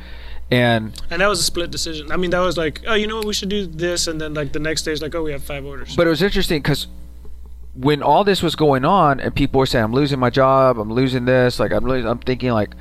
And 0.49 1.01
And 1.09 1.21
that 1.21 1.27
was 1.27 1.39
a 1.39 1.43
split 1.43 1.71
decision. 1.71 2.11
I 2.11 2.17
mean, 2.17 2.31
that 2.31 2.39
was 2.39 2.57
like, 2.57 2.81
oh, 2.85 2.93
you 2.93 3.07
know 3.07 3.15
what, 3.15 3.25
we 3.25 3.33
should 3.33 3.49
do 3.49 3.65
this, 3.65 4.07
and 4.07 4.19
then 4.19 4.33
like 4.33 4.51
the 4.51 4.59
next 4.59 4.83
day 4.83 4.91
is 4.91 5.01
like, 5.01 5.15
oh, 5.15 5.23
we 5.23 5.31
have 5.31 5.43
five 5.43 5.65
orders. 5.65 5.95
But 5.95 6.07
it 6.07 6.09
was 6.09 6.21
interesting 6.21 6.61
because 6.61 6.87
when 7.73 8.01
all 8.03 8.23
this 8.23 8.41
was 8.43 8.55
going 8.55 8.83
on 8.85 9.19
and 9.19 9.33
people 9.33 9.59
were 9.59 9.65
saying, 9.65 9.85
"I'm 9.85 9.93
losing 9.93 10.19
my 10.19 10.29
job, 10.29 10.77
I'm 10.77 10.91
losing 10.91 11.25
this," 11.25 11.59
like 11.59 11.71
I'm, 11.71 11.85
losing, 11.85 12.09
I'm 12.09 12.19
thinking 12.19 12.51
like, 12.51 12.75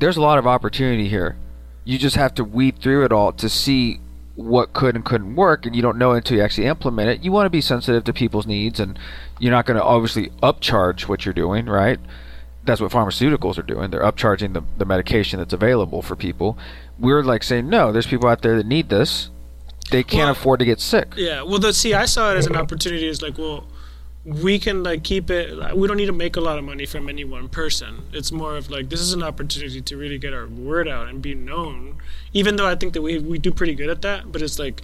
there's 0.00 0.16
a 0.16 0.22
lot 0.22 0.38
of 0.38 0.46
opportunity 0.46 1.08
here. 1.08 1.36
You 1.84 1.98
just 1.98 2.16
have 2.16 2.34
to 2.34 2.44
weed 2.44 2.78
through 2.80 3.04
it 3.04 3.12
all 3.12 3.32
to 3.34 3.48
see 3.48 4.00
what 4.34 4.72
could 4.74 4.94
and 4.94 5.04
couldn't 5.04 5.34
work, 5.36 5.64
and 5.64 5.74
you 5.74 5.80
don't 5.80 5.96
know 5.96 6.12
until 6.12 6.36
you 6.36 6.42
actually 6.42 6.66
implement 6.66 7.08
it. 7.08 7.24
You 7.24 7.32
want 7.32 7.46
to 7.46 7.50
be 7.50 7.60
sensitive 7.60 8.04
to 8.04 8.12
people's 8.12 8.46
needs, 8.46 8.78
and 8.80 8.98
you're 9.38 9.52
not 9.52 9.64
going 9.64 9.78
to 9.78 9.82
obviously 9.84 10.28
upcharge 10.42 11.08
what 11.08 11.24
you're 11.24 11.32
doing, 11.32 11.66
right? 11.66 11.98
That's 12.64 12.80
what 12.80 12.90
pharmaceuticals 12.90 13.56
are 13.58 13.62
doing. 13.62 13.90
They're 13.92 14.02
upcharging 14.02 14.52
the, 14.52 14.62
the 14.76 14.84
medication 14.84 15.38
that's 15.38 15.52
available 15.54 16.02
for 16.02 16.16
people. 16.16 16.58
We're 16.98 17.22
like 17.22 17.44
saying, 17.44 17.68
no, 17.70 17.92
there's 17.92 18.06
people 18.08 18.28
out 18.28 18.42
there 18.42 18.56
that 18.56 18.66
need 18.66 18.88
this. 18.88 19.30
They 19.90 20.02
can't 20.02 20.24
Well- 20.24 20.30
afford 20.32 20.58
to 20.58 20.64
get 20.66 20.80
sick. 20.80 21.14
Yeah, 21.16 21.42
well, 21.42 21.60
the, 21.60 21.72
see, 21.72 21.94
I 21.94 22.04
saw 22.06 22.32
it 22.32 22.36
as 22.36 22.46
an 22.46 22.56
opportunity. 22.56 23.06
It's 23.08 23.22
like, 23.22 23.38
well, 23.38 23.64
we 24.26 24.58
can 24.58 24.82
like 24.82 25.04
keep 25.04 25.30
it. 25.30 25.56
We 25.76 25.86
don't 25.86 25.96
need 25.96 26.06
to 26.06 26.12
make 26.12 26.34
a 26.36 26.40
lot 26.40 26.58
of 26.58 26.64
money 26.64 26.84
from 26.84 27.08
any 27.08 27.24
one 27.24 27.48
person. 27.48 28.02
It's 28.12 28.32
more 28.32 28.56
of 28.56 28.68
like 28.70 28.88
this 28.90 29.00
is 29.00 29.12
an 29.12 29.22
opportunity 29.22 29.80
to 29.80 29.96
really 29.96 30.18
get 30.18 30.34
our 30.34 30.48
word 30.48 30.88
out 30.88 31.08
and 31.08 31.22
be 31.22 31.34
known. 31.34 31.98
Even 32.32 32.56
though 32.56 32.66
I 32.66 32.74
think 32.74 32.92
that 32.94 33.02
we 33.02 33.18
we 33.18 33.38
do 33.38 33.52
pretty 33.52 33.74
good 33.76 33.88
at 33.88 34.02
that, 34.02 34.32
but 34.32 34.42
it's 34.42 34.58
like, 34.58 34.82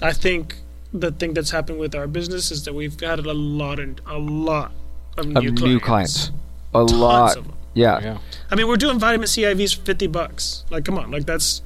I 0.00 0.12
think 0.14 0.56
the 0.92 1.10
thing 1.10 1.34
that's 1.34 1.50
happened 1.50 1.78
with 1.78 1.94
our 1.94 2.06
business 2.06 2.50
is 2.50 2.64
that 2.64 2.74
we've 2.74 2.98
had 2.98 3.18
a 3.20 3.34
lot 3.34 3.78
and 3.78 4.00
a 4.06 4.18
lot 4.18 4.72
of 5.18 5.26
new, 5.26 5.38
Of 5.50 5.54
clients. 5.56 5.62
new 5.62 5.80
clients. 5.80 6.30
A 6.74 6.78
Tons 6.78 6.92
lot. 6.94 7.36
of 7.36 7.44
them. 7.44 7.56
Yeah. 7.74 8.00
Yeah. 8.00 8.18
I 8.50 8.54
mean, 8.54 8.66
we're 8.68 8.76
doing 8.76 8.98
vitamin 8.98 9.26
C 9.26 9.42
IVs 9.42 9.76
for 9.76 9.82
fifty 9.84 10.06
bucks. 10.06 10.64
Like, 10.70 10.84
come 10.86 10.98
on, 10.98 11.10
like 11.10 11.26
that's 11.26 11.60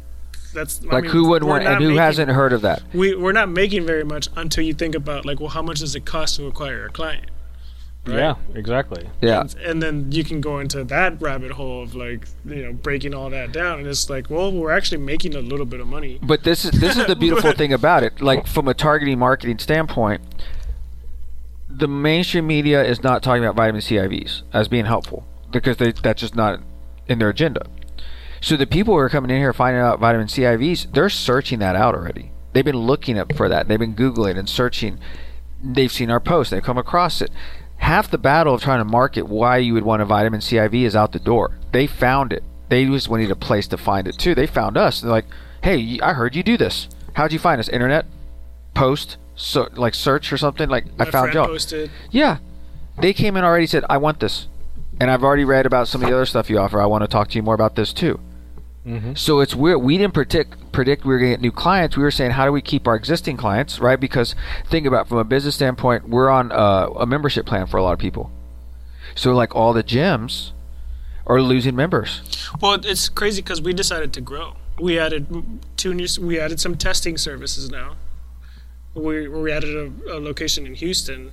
that's 0.57 0.81
I 0.91 0.95
Like 0.97 1.05
mean, 1.05 1.13
who 1.13 1.29
wouldn't 1.29 1.49
want 1.49 1.65
and 1.65 1.77
who 1.77 1.89
making- 1.91 1.99
hasn't 1.99 2.31
heard 2.33 2.53
of 2.53 2.63
that? 2.63 2.83
we 2.93 3.15
we're 3.15 3.33
not 3.41 3.49
making 3.49 3.87
very 3.87 4.05
much 4.05 4.29
until 4.35 4.65
you 4.65 4.75
think 4.75 4.95
about 4.97 5.25
like 5.25 5.39
well 5.39 5.51
how 5.51 5.63
much 5.63 5.79
does 5.81 5.95
it 5.95 6.05
cost 6.05 6.37
to 6.37 6.47
acquire 6.47 6.87
a 6.87 6.91
client 6.91 7.27
right? 8.07 8.19
Yeah, 8.19 8.35
exactly. 8.55 9.09
Yeah. 9.21 9.41
and, 9.41 9.55
and 9.57 9.83
then 9.83 10.13
you 10.13 10.23
can 10.23 10.41
go 10.41 10.61
into 10.61 10.85
that 10.85 11.21
rabbit 11.21 11.51
hole 11.53 11.83
of 11.83 11.95
like 11.95 12.27
you 12.45 12.63
know 12.65 12.73
breaking 12.73 13.15
all 13.15 13.31
that 13.31 13.53
down 13.53 13.79
and 13.81 13.87
it's 13.89 14.09
like 14.09 14.31
well 14.31 14.51
we're 14.53 14.71
actually 14.71 14.99
making 15.13 15.35
a 15.35 15.41
little 15.41 15.67
bit 15.67 15.81
of 15.81 15.87
money 15.89 16.19
But 16.23 16.43
this 16.45 16.65
is 16.65 16.71
this 16.73 16.97
is 16.97 17.07
the 17.07 17.17
beautiful 17.17 17.53
thing 17.53 17.73
about 17.73 18.03
it. 18.03 18.21
Like 18.21 18.47
from 18.47 18.67
a 18.69 18.75
targeting 18.75 19.19
marketing 19.19 19.59
standpoint, 19.59 20.21
the 21.69 21.89
mainstream 21.89 22.47
media 22.47 22.83
is 22.85 23.03
not 23.03 23.23
talking 23.23 23.43
about 23.45 23.57
vitamin 23.57 23.81
C 23.83 23.97
IVs 23.97 24.43
as 24.53 24.69
being 24.69 24.87
helpful 24.87 25.27
because 25.51 25.77
they, 25.79 25.93
that's 25.93 26.21
just 26.21 26.35
not 26.37 26.61
in 27.09 27.19
their 27.19 27.29
agenda. 27.31 27.67
So 28.41 28.57
the 28.57 28.66
people 28.66 28.95
who 28.95 28.99
are 28.99 29.09
coming 29.09 29.30
in 29.30 29.39
here 29.39 29.53
finding 29.53 29.82
out 29.82 30.01
vitamin 30.01 30.28
C 30.28 30.43
IVs, 30.43 30.93
they're 30.93 31.09
searching 31.09 31.59
that 31.61 31.76
out 31.76 31.95
already. 31.95 32.30
They've 32.53 32.64
been 32.64 32.76
looking 32.76 33.18
up 33.18 33.34
for 33.34 33.49
that. 33.49 33.68
They've 33.68 33.78
been 33.78 33.95
googling 33.95 34.39
and 34.39 34.49
searching. 34.49 34.99
They've 35.62 35.93
seen 35.93 36.11
our 36.11 36.20
post. 36.20 36.51
They've 36.51 36.62
come 36.62 36.78
across 36.78 37.20
it. 37.20 37.30
Half 37.78 38.11
the 38.11 38.18
battle 38.18 38.55
of 38.55 38.62
trying 38.62 38.78
to 38.80 38.84
market 38.84 39.28
why 39.28 39.59
you 39.59 39.74
would 39.74 39.84
want 39.84 40.03
a 40.03 40.07
vitamin 40.07 40.41
C 40.41 40.59
IV 40.59 40.74
is 40.74 40.97
out 40.97 41.12
the 41.12 41.18
door. 41.18 41.59
They 41.72 41.87
found 41.87 42.32
it. 42.32 42.43
They 42.68 42.84
just 42.87 43.09
wanted 43.09 43.30
a 43.30 43.37
place 43.37 43.68
to 43.68 43.76
find 43.76 44.09
it 44.09 44.18
too. 44.18 44.34
They 44.34 44.47
found 44.47 44.76
us. 44.76 45.01
They're 45.01 45.11
like, 45.11 45.26
"Hey, 45.62 45.99
I 46.03 46.14
heard 46.14 46.34
you 46.34 46.43
do 46.43 46.57
this. 46.57 46.89
How'd 47.12 47.32
you 47.32 47.39
find 47.39 47.61
us? 47.61 47.68
Internet, 47.68 48.07
post, 48.74 49.18
so 49.34 49.68
like 49.76 49.95
search 49.95 50.32
or 50.32 50.39
something? 50.39 50.68
Like 50.68 50.87
my 50.99 51.07
I 51.07 51.11
found 51.11 51.34
y'all." 51.34 51.47
posted 51.47 51.91
Yeah. 52.11 52.39
They 52.99 53.12
came 53.12 53.37
in 53.37 53.45
already 53.45 53.66
said, 53.66 53.84
I 53.91 53.99
want 53.99 54.20
this. 54.20 54.49
And 55.01 55.11
I've 55.11 55.23
already 55.23 55.45
read 55.45 55.67
about 55.67 55.89
some 55.89 56.03
of 56.03 56.09
the 56.09 56.15
other 56.15 56.27
stuff 56.27 56.49
you 56.49 56.59
offer. 56.59 56.81
I 56.81 56.87
want 56.87 57.03
to 57.03 57.09
talk 57.09 57.29
to 57.29 57.37
you 57.37 57.43
more 57.43 57.55
about 57.55 57.77
this 57.77 57.93
too. 57.93 58.19
Mm-hmm. 58.87 59.15
So 59.15 59.41
it's 59.41 59.55
weird. 59.55 59.83
We 59.83 59.99
didn't 59.99 60.15
predict 60.15 60.73
predict 60.73 61.05
we 61.05 61.13
were 61.13 61.19
going 61.19 61.33
to 61.33 61.37
get 61.37 61.41
new 61.43 61.53
clients. 61.53 61.97
We 61.97 62.03
were 62.03 62.11
saying, 62.11 62.33
how 62.33 62.45
do 62.45 62.53
we 62.53 62.63
keep 62.63 62.87
our 62.87 62.95
existing 62.95 63.37
clients, 63.37 63.79
right? 63.79 63.99
Because 63.99 64.35
think 64.69 64.87
about 64.87 65.07
it, 65.07 65.09
from 65.09 65.19
a 65.19 65.25
business 65.25 65.55
standpoint, 65.55 66.09
we're 66.09 66.29
on 66.29 66.53
uh, 66.53 66.89
a 66.97 67.07
membership 67.07 67.47
plan 67.47 67.67
for 67.67 67.79
a 67.79 67.83
lot 67.83 67.93
of 67.93 67.99
people. 67.99 68.31
So 69.15 69.35
like 69.35 69.57
all 69.57 69.73
the 69.73 69.83
gyms 69.83 70.53
are 71.27 71.43
losing 71.43 71.75
members. 71.75 72.23
well 72.61 72.75
it's 72.75 73.09
crazy 73.09 73.43
because 73.43 73.61
we 73.61 73.73
decided 73.73 74.13
to 74.13 74.21
grow 74.21 74.55
we 74.81 74.99
added 74.99 75.27
two 75.77 75.93
new 75.93 76.07
we 76.21 76.39
added 76.39 76.61
some 76.61 76.77
testing 76.77 77.17
services 77.19 77.71
now 77.71 77.97
we, 78.95 79.27
we 79.29 79.51
added 79.51 79.75
a, 80.07 80.13
a 80.13 80.19
location 80.21 80.67
in 80.67 80.75
houston 80.75 81.33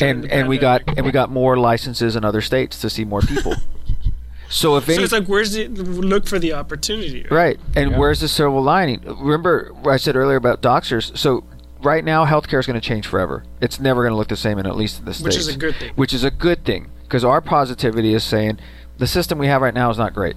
And 0.00 0.30
and 0.30 0.48
we 0.48 0.58
got 0.58 0.82
and 0.96 1.04
we 1.04 1.12
got 1.12 1.30
more 1.30 1.58
licenses 1.58 2.16
in 2.16 2.24
other 2.24 2.40
states 2.40 2.80
to 2.80 2.90
see 2.90 3.04
more 3.04 3.20
people. 3.22 3.54
so 4.48 4.76
if 4.76 4.84
so 4.86 4.92
any, 4.92 5.02
it's 5.02 5.12
like 5.12 5.26
where's 5.26 5.52
the 5.52 5.68
look 5.68 6.26
for 6.26 6.38
the 6.38 6.52
opportunity 6.52 7.26
Right. 7.30 7.58
And 7.74 7.90
Yeah. 7.92 7.98
where's 7.98 8.20
the 8.20 8.28
silver 8.28 8.60
lining? 8.60 9.00
Remember 9.04 9.72
what 9.82 9.92
I 9.92 9.96
said 9.96 10.16
earlier 10.16 10.36
about 10.36 10.60
doctors. 10.60 11.10
So 11.14 11.44
right 11.82 12.04
now, 12.04 12.24
healthcare 12.24 12.60
is 12.60 12.66
going 12.66 12.80
to 12.80 12.86
change 12.86 13.06
forever. 13.06 13.44
It's 13.60 13.80
never 13.80 14.02
going 14.02 14.12
to 14.12 14.16
look 14.16 14.28
the 14.28 14.36
same 14.36 14.58
in 14.58 14.66
at 14.66 14.76
least 14.76 15.00
in 15.00 15.06
the 15.06 15.14
states. 15.14 15.24
Which 15.24 15.36
is 15.36 15.48
a 15.48 15.56
good 15.56 15.74
thing. 15.76 15.92
Which 15.96 16.12
is 16.14 16.24
a 16.24 16.30
good 16.30 16.64
thing 16.64 16.88
because 17.02 17.24
our 17.24 17.40
positivity 17.40 18.14
is 18.14 18.22
saying 18.22 18.58
the 18.98 19.06
system 19.06 19.38
we 19.38 19.48
have 19.48 19.60
right 19.62 19.74
now 19.74 19.90
is 19.90 19.98
not 19.98 20.14
great. 20.14 20.36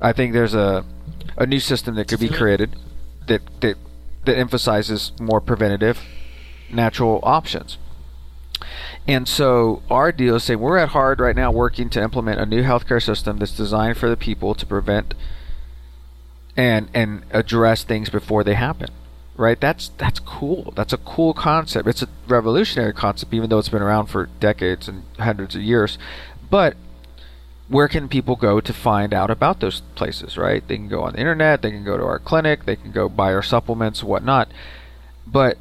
I 0.00 0.12
think 0.12 0.32
there's 0.32 0.54
a 0.54 0.84
a 1.36 1.46
new 1.46 1.60
system 1.60 1.94
that 1.96 2.08
could 2.08 2.20
be 2.20 2.28
created 2.28 2.76
that 3.26 3.42
that 3.60 3.76
that 4.24 4.36
emphasizes 4.38 5.12
more 5.20 5.40
preventative, 5.40 6.00
natural 6.70 7.20
options. 7.22 7.78
And 9.06 9.26
so 9.26 9.82
our 9.90 10.12
deal 10.12 10.36
is 10.36 10.44
saying 10.44 10.60
we're 10.60 10.78
at 10.78 10.90
hard 10.90 11.20
right 11.20 11.36
now 11.36 11.50
working 11.50 11.88
to 11.90 12.02
implement 12.02 12.40
a 12.40 12.46
new 12.46 12.62
healthcare 12.62 13.02
system 13.02 13.38
that's 13.38 13.56
designed 13.56 13.96
for 13.96 14.08
the 14.08 14.16
people 14.16 14.54
to 14.54 14.66
prevent 14.66 15.14
and 16.56 16.88
and 16.92 17.22
address 17.30 17.84
things 17.84 18.10
before 18.10 18.44
they 18.44 18.54
happen. 18.54 18.88
Right? 19.36 19.60
That's 19.60 19.90
that's 19.96 20.20
cool. 20.20 20.72
That's 20.76 20.92
a 20.92 20.98
cool 20.98 21.32
concept. 21.32 21.88
It's 21.88 22.02
a 22.02 22.08
revolutionary 22.28 22.92
concept 22.92 23.32
even 23.32 23.48
though 23.48 23.58
it's 23.58 23.68
been 23.68 23.82
around 23.82 24.06
for 24.06 24.26
decades 24.38 24.88
and 24.88 25.04
hundreds 25.18 25.54
of 25.54 25.62
years. 25.62 25.98
But 26.50 26.76
where 27.70 27.86
can 27.86 28.08
people 28.08 28.34
go 28.34 28.60
to 28.60 28.72
find 28.72 29.14
out 29.14 29.30
about 29.30 29.60
those 29.60 29.80
places, 29.94 30.36
right? 30.36 30.66
They 30.66 30.76
can 30.76 30.88
go 30.88 31.02
on 31.02 31.12
the 31.12 31.20
internet, 31.20 31.62
they 31.62 31.70
can 31.70 31.84
go 31.84 31.96
to 31.96 32.02
our 32.02 32.18
clinic, 32.18 32.64
they 32.64 32.74
can 32.74 32.90
go 32.90 33.08
buy 33.08 33.32
our 33.32 33.44
supplements, 33.44 34.02
whatnot. 34.02 34.50
But 35.24 35.56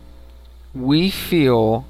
we 0.74 1.12
feel 1.12 1.86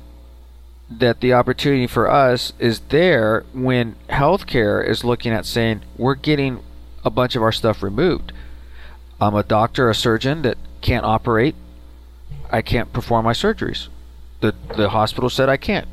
that 0.89 1.21
the 1.21 1.33
opportunity 1.33 1.85
for 1.87 2.09
us 2.09 2.53
is 2.57 2.79
there 2.89 3.45
when 3.53 3.95
healthcare 4.09 4.85
is 4.85 5.03
looking 5.03 5.31
at 5.31 5.45
saying 5.45 5.81
we're 5.97 6.15
getting 6.15 6.63
a 7.03 7.09
bunch 7.09 7.35
of 7.35 7.43
our 7.43 7.51
stuff 7.51 7.83
removed. 7.83 8.31
I'm 9.21 9.35
a 9.35 9.43
doctor, 9.43 9.89
a 9.89 9.95
surgeon 9.95 10.41
that 10.41 10.57
can't 10.81 11.05
operate. 11.05 11.55
I 12.51 12.61
can't 12.61 12.91
perform 12.91 13.25
my 13.25 13.33
surgeries. 13.33 13.87
The 14.39 14.55
the 14.75 14.89
hospital 14.89 15.29
said 15.29 15.49
I 15.49 15.57
can't. 15.57 15.87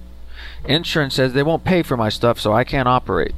Insurance 0.65 1.15
says 1.15 1.33
they 1.33 1.43
won't 1.43 1.65
pay 1.65 1.83
for 1.83 1.97
my 1.97 2.09
stuff, 2.09 2.41
so 2.41 2.53
I 2.53 2.65
can't 2.65 2.89
operate. 2.89 3.35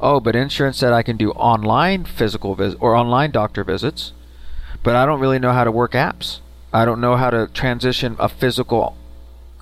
Oh, 0.00 0.20
but 0.20 0.36
insurance 0.36 0.78
said 0.78 0.92
I 0.92 1.02
can 1.02 1.16
do 1.16 1.30
online 1.32 2.04
physical 2.04 2.54
visit 2.54 2.78
or 2.80 2.94
online 2.94 3.30
doctor 3.30 3.64
visits, 3.64 4.12
but 4.82 4.96
I 4.96 5.06
don't 5.06 5.20
really 5.20 5.38
know 5.38 5.52
how 5.52 5.64
to 5.64 5.70
work 5.70 5.92
apps. 5.92 6.40
I 6.72 6.84
don't 6.84 7.00
know 7.00 7.16
how 7.16 7.30
to 7.30 7.48
transition 7.48 8.16
a 8.18 8.28
physical 8.28 8.96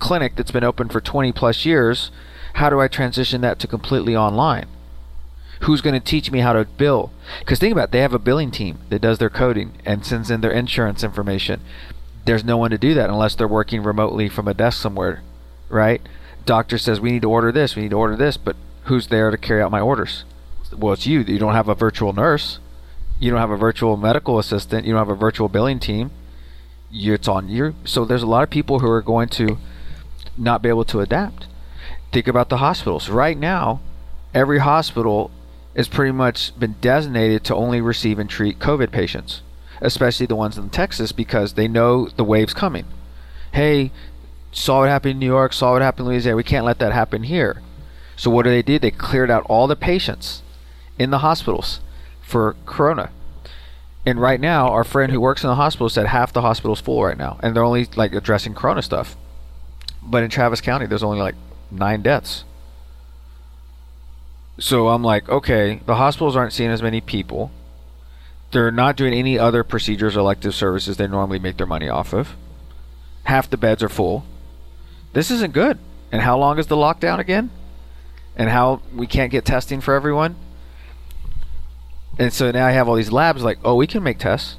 clinic 0.03 0.35
that's 0.35 0.51
been 0.51 0.65
open 0.65 0.89
for 0.89 0.99
20 0.99 1.31
plus 1.31 1.65
years. 1.65 2.11
How 2.55 2.69
do 2.69 2.81
I 2.81 2.87
transition 2.87 3.41
that 3.41 3.57
to 3.59 3.67
completely 3.67 4.15
online? 4.15 4.67
Who's 5.61 5.81
going 5.81 5.93
to 5.93 5.99
teach 6.01 6.29
me 6.29 6.39
how 6.39 6.51
to 6.53 6.65
bill? 6.65 7.11
Because 7.39 7.57
think 7.57 7.71
about 7.71 7.85
it, 7.85 7.91
they 7.91 8.01
have 8.01 8.13
a 8.13 8.19
billing 8.19 8.51
team 8.51 8.79
that 8.89 9.01
does 9.01 9.17
their 9.17 9.29
coding 9.29 9.71
and 9.85 10.05
sends 10.05 10.29
in 10.29 10.41
their 10.41 10.51
insurance 10.51 11.03
information. 11.03 11.61
There's 12.25 12.43
no 12.43 12.57
one 12.57 12.71
to 12.71 12.77
do 12.77 12.93
that 12.93 13.09
unless 13.09 13.33
they're 13.35 13.47
working 13.47 13.81
remotely 13.81 14.27
from 14.27 14.47
a 14.47 14.53
desk 14.53 14.81
somewhere, 14.81 15.23
right? 15.69 16.01
Doctor 16.45 16.77
says 16.77 16.99
we 16.99 17.11
need 17.11 17.21
to 17.21 17.29
order 17.29 17.51
this, 17.51 17.75
we 17.75 17.83
need 17.83 17.91
to 17.91 17.97
order 17.97 18.17
this, 18.17 18.35
but 18.35 18.57
who's 18.83 19.07
there 19.07 19.31
to 19.31 19.37
carry 19.37 19.61
out 19.61 19.71
my 19.71 19.79
orders? 19.79 20.25
Well, 20.75 20.93
it's 20.93 21.07
you. 21.07 21.21
You 21.21 21.39
don't 21.39 21.53
have 21.53 21.69
a 21.69 21.75
virtual 21.75 22.11
nurse. 22.11 22.59
You 23.19 23.31
don't 23.31 23.39
have 23.39 23.51
a 23.51 23.57
virtual 23.57 23.95
medical 23.95 24.39
assistant. 24.39 24.85
You 24.85 24.93
don't 24.93 24.99
have 24.99 25.15
a 25.15 25.15
virtual 25.15 25.47
billing 25.47 25.79
team. 25.79 26.11
It's 26.91 27.27
on 27.27 27.47
you. 27.47 27.75
So 27.85 28.03
there's 28.03 28.23
a 28.23 28.27
lot 28.27 28.43
of 28.43 28.49
people 28.49 28.79
who 28.79 28.89
are 28.89 29.01
going 29.01 29.29
to 29.29 29.57
not 30.37 30.61
be 30.61 30.69
able 30.69 30.85
to 30.85 30.99
adapt. 30.99 31.47
Think 32.11 32.27
about 32.27 32.49
the 32.49 32.57
hospitals. 32.57 33.09
Right 33.09 33.37
now, 33.37 33.81
every 34.33 34.59
hospital 34.59 35.31
has 35.75 35.87
pretty 35.87 36.11
much 36.11 36.57
been 36.59 36.75
designated 36.81 37.43
to 37.45 37.55
only 37.55 37.81
receive 37.81 38.19
and 38.19 38.29
treat 38.29 38.59
COVID 38.59 38.91
patients, 38.91 39.41
especially 39.81 40.25
the 40.25 40.35
ones 40.35 40.57
in 40.57 40.69
Texas 40.69 41.11
because 41.11 41.53
they 41.53 41.67
know 41.67 42.07
the 42.09 42.23
wave's 42.23 42.53
coming. 42.53 42.85
Hey, 43.51 43.91
saw 44.51 44.81
what 44.81 44.89
happened 44.89 45.13
in 45.13 45.19
New 45.19 45.25
York, 45.25 45.53
saw 45.53 45.73
what 45.73 45.81
happened 45.81 46.07
in 46.07 46.13
Louisiana. 46.13 46.37
We 46.37 46.43
can't 46.43 46.65
let 46.65 46.79
that 46.79 46.93
happen 46.93 47.23
here. 47.23 47.61
So 48.15 48.29
what 48.29 48.43
do 48.43 48.51
they 48.51 48.61
do? 48.61 48.77
They 48.77 48.91
cleared 48.91 49.31
out 49.31 49.45
all 49.47 49.67
the 49.67 49.75
patients 49.75 50.43
in 50.99 51.09
the 51.09 51.19
hospitals 51.19 51.79
for 52.21 52.55
corona. 52.65 53.09
And 54.05 54.19
right 54.19 54.39
now, 54.39 54.69
our 54.69 54.83
friend 54.83 55.11
who 55.11 55.21
works 55.21 55.43
in 55.43 55.49
the 55.49 55.55
hospital 55.55 55.89
said 55.89 56.07
half 56.07 56.33
the 56.33 56.41
hospital's 56.41 56.81
full 56.81 57.03
right 57.03 57.17
now, 57.17 57.39
and 57.41 57.55
they're 57.55 57.63
only 57.63 57.87
like 57.95 58.13
addressing 58.13 58.53
corona 58.53 58.81
stuff. 58.81 59.15
But 60.05 60.23
in 60.23 60.29
Travis 60.29 60.61
County, 60.61 60.85
there's 60.85 61.03
only 61.03 61.19
like 61.19 61.35
nine 61.71 62.01
deaths. 62.01 62.43
So 64.59 64.89
I'm 64.89 65.03
like, 65.03 65.27
okay, 65.29 65.81
the 65.85 65.95
hospitals 65.95 66.35
aren't 66.35 66.53
seeing 66.53 66.69
as 66.69 66.81
many 66.81 67.01
people. 67.01 67.51
They're 68.51 68.71
not 68.71 68.95
doing 68.95 69.13
any 69.13 69.39
other 69.39 69.63
procedures 69.63 70.15
or 70.15 70.19
elective 70.19 70.53
services 70.53 70.97
they 70.97 71.07
normally 71.07 71.39
make 71.39 71.57
their 71.57 71.65
money 71.65 71.89
off 71.89 72.13
of. 72.13 72.35
Half 73.23 73.49
the 73.49 73.57
beds 73.57 73.81
are 73.81 73.89
full. 73.89 74.25
This 75.13 75.31
isn't 75.31 75.53
good. 75.53 75.79
And 76.11 76.21
how 76.21 76.37
long 76.37 76.59
is 76.59 76.67
the 76.67 76.75
lockdown 76.75 77.17
again? 77.17 77.49
And 78.35 78.49
how 78.49 78.81
we 78.93 79.07
can't 79.07 79.31
get 79.31 79.45
testing 79.45 79.81
for 79.81 79.95
everyone? 79.95 80.35
And 82.19 82.31
so 82.31 82.51
now 82.51 82.67
I 82.67 82.71
have 82.71 82.87
all 82.87 82.95
these 82.95 83.11
labs 83.11 83.43
like, 83.43 83.57
oh, 83.63 83.75
we 83.75 83.87
can 83.87 84.03
make 84.03 84.19
tests. 84.19 84.57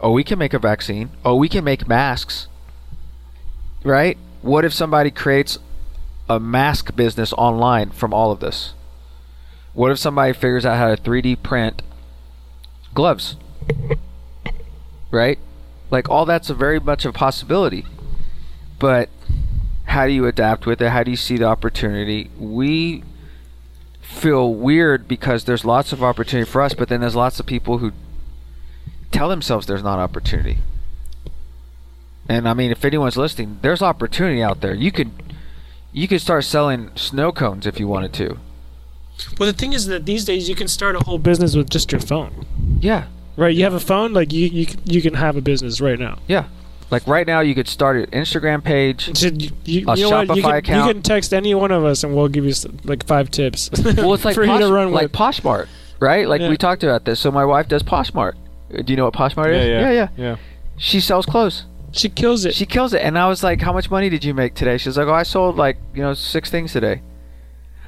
Oh, 0.00 0.12
we 0.12 0.22
can 0.22 0.38
make 0.38 0.54
a 0.54 0.58
vaccine. 0.60 1.10
Oh, 1.24 1.34
we 1.34 1.48
can 1.48 1.64
make 1.64 1.88
masks. 1.88 2.46
Right? 3.82 4.16
What 4.44 4.66
if 4.66 4.74
somebody 4.74 5.10
creates 5.10 5.58
a 6.28 6.38
mask 6.38 6.94
business 6.94 7.32
online 7.32 7.88
from 7.88 8.12
all 8.12 8.30
of 8.30 8.40
this? 8.40 8.74
What 9.72 9.90
if 9.90 9.98
somebody 9.98 10.34
figures 10.34 10.66
out 10.66 10.76
how 10.76 10.94
to 10.94 11.00
3D 11.00 11.42
print 11.42 11.80
gloves? 12.92 13.36
Right? 15.10 15.38
Like 15.90 16.10
all 16.10 16.26
that's 16.26 16.50
a 16.50 16.54
very 16.54 16.78
much 16.78 17.06
a 17.06 17.12
possibility. 17.12 17.86
But 18.78 19.08
how 19.86 20.06
do 20.06 20.12
you 20.12 20.26
adapt 20.26 20.66
with 20.66 20.82
it? 20.82 20.90
How 20.90 21.04
do 21.04 21.10
you 21.10 21.16
see 21.16 21.38
the 21.38 21.46
opportunity? 21.46 22.30
We 22.38 23.02
feel 24.02 24.52
weird 24.52 25.08
because 25.08 25.44
there's 25.44 25.64
lots 25.64 25.90
of 25.90 26.02
opportunity 26.02 26.50
for 26.50 26.60
us, 26.60 26.74
but 26.74 26.90
then 26.90 27.00
there's 27.00 27.16
lots 27.16 27.40
of 27.40 27.46
people 27.46 27.78
who 27.78 27.92
tell 29.10 29.30
themselves 29.30 29.66
there's 29.66 29.82
not 29.82 29.98
opportunity. 29.98 30.58
And 32.28 32.48
I 32.48 32.54
mean, 32.54 32.70
if 32.70 32.84
anyone's 32.84 33.16
listening, 33.16 33.58
there's 33.62 33.82
opportunity 33.82 34.42
out 34.42 34.60
there. 34.60 34.74
You 34.74 34.90
could 34.92 35.10
you 35.92 36.08
could 36.08 36.20
start 36.20 36.44
selling 36.44 36.90
snow 36.96 37.30
cones 37.32 37.66
if 37.66 37.78
you 37.78 37.86
wanted 37.86 38.12
to. 38.14 38.38
Well, 39.38 39.46
the 39.46 39.56
thing 39.56 39.72
is 39.72 39.86
that 39.86 40.06
these 40.06 40.24
days 40.24 40.48
you 40.48 40.54
can 40.56 40.66
start 40.68 40.96
a 40.96 41.00
whole 41.00 41.18
business 41.18 41.54
with 41.54 41.70
just 41.70 41.92
your 41.92 42.00
phone. 42.00 42.46
Yeah. 42.80 43.06
Right? 43.36 43.54
You 43.54 43.64
have 43.64 43.74
a 43.74 43.80
phone, 43.80 44.12
like 44.12 44.32
you 44.32 44.46
you, 44.46 44.66
you 44.84 45.02
can 45.02 45.14
have 45.14 45.36
a 45.36 45.40
business 45.40 45.80
right 45.80 45.98
now. 45.98 46.18
Yeah. 46.26 46.46
Like 46.90 47.06
right 47.06 47.26
now 47.26 47.40
you 47.40 47.54
could 47.54 47.68
start 47.68 47.96
an 47.96 48.06
Instagram 48.06 48.62
page. 48.62 49.16
So 49.16 49.28
you, 49.28 49.50
you, 49.64 49.88
A 49.88 49.96
you 49.96 50.10
know? 50.10 50.20
You 50.22 50.26
Shopify 50.28 50.42
can, 50.42 50.54
account. 50.56 50.86
you 50.88 50.92
can 50.94 51.02
text 51.02 51.32
any 51.34 51.54
one 51.54 51.70
of 51.72 51.84
us, 51.84 52.04
and 52.04 52.14
we'll 52.14 52.28
give 52.28 52.44
you 52.44 52.54
like 52.84 53.06
five 53.06 53.30
tips. 53.30 53.70
Well, 53.96 54.14
it's 54.14 54.24
like 54.24 54.34
for 54.34 54.46
Posh, 54.46 54.60
you 54.60 54.66
to 54.66 54.72
run 54.72 54.92
like 54.92 55.04
with. 55.04 55.12
Poshmark, 55.12 55.66
right? 56.00 56.28
Like 56.28 56.40
Yeah. 56.40 56.50
we 56.50 56.56
talked 56.56 56.82
about 56.84 57.04
this. 57.04 57.20
So 57.20 57.30
my 57.30 57.44
wife 57.44 57.68
does 57.68 57.82
Poshmark. 57.82 58.34
Uh, 58.72 58.82
Do 58.82 58.92
you 58.92 58.96
know 58.96 59.04
what 59.06 59.14
Poshmark 59.14 59.46
Yeah, 59.46 59.60
is? 59.62 59.68
yeah, 59.68 59.80
yeah, 59.80 59.90
yeah. 59.90 60.08
yeah. 60.16 60.36
She 60.76 61.00
sells 61.00 61.26
clothes. 61.26 61.64
She 61.94 62.08
kills 62.08 62.44
it. 62.44 62.54
She 62.54 62.66
kills 62.66 62.92
it. 62.92 63.02
And 63.02 63.16
I 63.16 63.28
was 63.28 63.44
like, 63.44 63.60
"How 63.60 63.72
much 63.72 63.88
money 63.90 64.08
did 64.08 64.24
you 64.24 64.34
make 64.34 64.54
today?" 64.54 64.78
She's 64.78 64.98
like, 64.98 65.06
"Oh, 65.06 65.14
I 65.14 65.22
sold 65.22 65.56
like 65.56 65.76
you 65.94 66.02
know 66.02 66.12
six 66.12 66.50
things 66.50 66.72
today." 66.72 67.02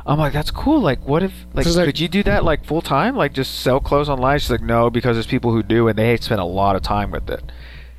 I'm 0.07 0.19
like, 0.21 0.33
"That's 0.33 0.53
cool. 0.53 0.81
Like, 0.81 1.05
what 1.05 1.25
if 1.25 1.33
like 1.53 1.67
She's 1.67 1.77
like- 1.77 1.87
could 1.87 1.99
you 1.99 2.07
do 2.07 2.23
that 2.23 2.45
like 2.45 2.65
full 2.65 2.81
time? 2.83 3.17
Like 3.17 3.33
just 3.33 3.61
sell 3.61 3.81
clothes 3.81 4.09
online?" 4.09 4.39
She's 4.39 4.51
like, 4.51 4.63
"No, 4.63 4.91
because 4.91 5.17
there's 5.17 5.27
people 5.27 5.51
who 5.51 5.63
do, 5.65 5.89
and 5.89 5.99
they 5.99 6.17
spend 6.19 6.41
a 6.41 6.45
lot 6.45 6.77
of 6.77 6.83
time 6.83 7.11
with 7.11 7.29
it. 7.29 7.43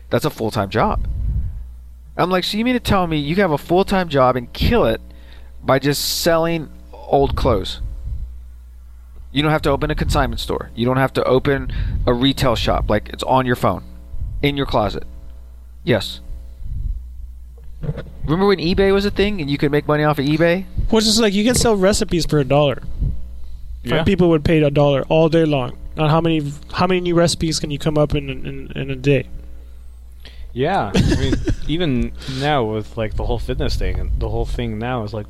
That's 0.10 0.24
a 0.24 0.30
full 0.30 0.50
time 0.50 0.70
job." 0.70 1.06
I'm 2.16 2.30
like, 2.30 2.46
"So 2.46 2.58
you 2.58 2.64
mean 2.64 2.76
to 2.76 2.80
tell 2.80 3.06
me 3.06 3.18
you 3.18 3.36
have 3.36 3.52
a 3.52 3.58
full 3.58 3.84
time 3.84 4.08
job 4.08 4.38
and 4.38 4.52
kill 4.54 4.86
it 4.86 5.02
by 5.62 5.78
just 5.78 6.04
selling 6.22 6.70
old 6.94 7.36
clothes?" 7.36 7.82
You 9.34 9.44
don't 9.44 9.52
have 9.52 9.62
to 9.64 9.72
open 9.72 9.92
a 9.92 9.96
consignment 9.96 10.40
store. 10.40 10.72
You 10.74 10.86
don't 10.86 10.98
have 10.98 11.12
to 11.14 11.24
open 11.26 11.72
a 12.08 12.14
retail 12.14 12.56
shop. 12.56 12.90
Like 12.90 13.10
it's 13.10 13.24
on 13.24 13.46
your 13.46 13.58
phone, 13.58 13.84
in 14.42 14.56
your 14.56 14.66
closet. 14.66 15.04
Yes. 15.88 16.20
Remember 18.26 18.46
when 18.48 18.58
eBay 18.60 18.92
was 18.94 19.06
a 19.06 19.12
thing 19.12 19.40
and 19.40 19.50
you 19.50 19.58
could 19.58 19.72
make 19.72 19.88
money 19.88 20.04
off 20.04 20.20
of 20.20 20.26
eBay? 20.26 20.66
Well, 20.92 20.98
it's 20.98 21.08
just 21.08 21.22
like 21.22 21.34
you 21.34 21.46
can 21.46 21.56
sell 21.56 21.78
recipes 21.78 22.26
for 22.26 22.40
a 22.40 22.44
dollar. 22.44 22.84
Yeah. 23.84 23.96
And 23.96 24.06
people 24.06 24.28
would 24.30 24.44
pay 24.44 24.62
a 24.62 24.70
dollar 24.70 25.04
all 25.08 25.30
day 25.30 25.46
long. 25.46 25.78
On 25.98 26.10
how 26.10 26.20
many 26.20 26.52
how 26.74 26.88
many 26.88 27.00
new 27.00 27.16
recipes 27.16 27.58
can 27.60 27.72
you 27.72 27.80
come 27.80 27.98
up 27.98 28.14
in 28.14 28.30
in, 28.30 28.72
in 28.76 28.92
a 28.92 28.96
day? 28.98 29.30
Yeah, 30.52 30.92
I 30.94 31.16
mean, 31.20 31.36
even 31.68 32.12
now 32.42 32.66
with 32.66 32.98
like 32.98 33.16
the 33.16 33.26
whole 33.26 33.40
fitness 33.40 33.78
thing, 33.78 33.98
and 33.98 34.20
the 34.20 34.28
whole 34.28 34.46
thing 34.46 34.78
now 34.78 35.04
is 35.06 35.14
like 35.14 35.28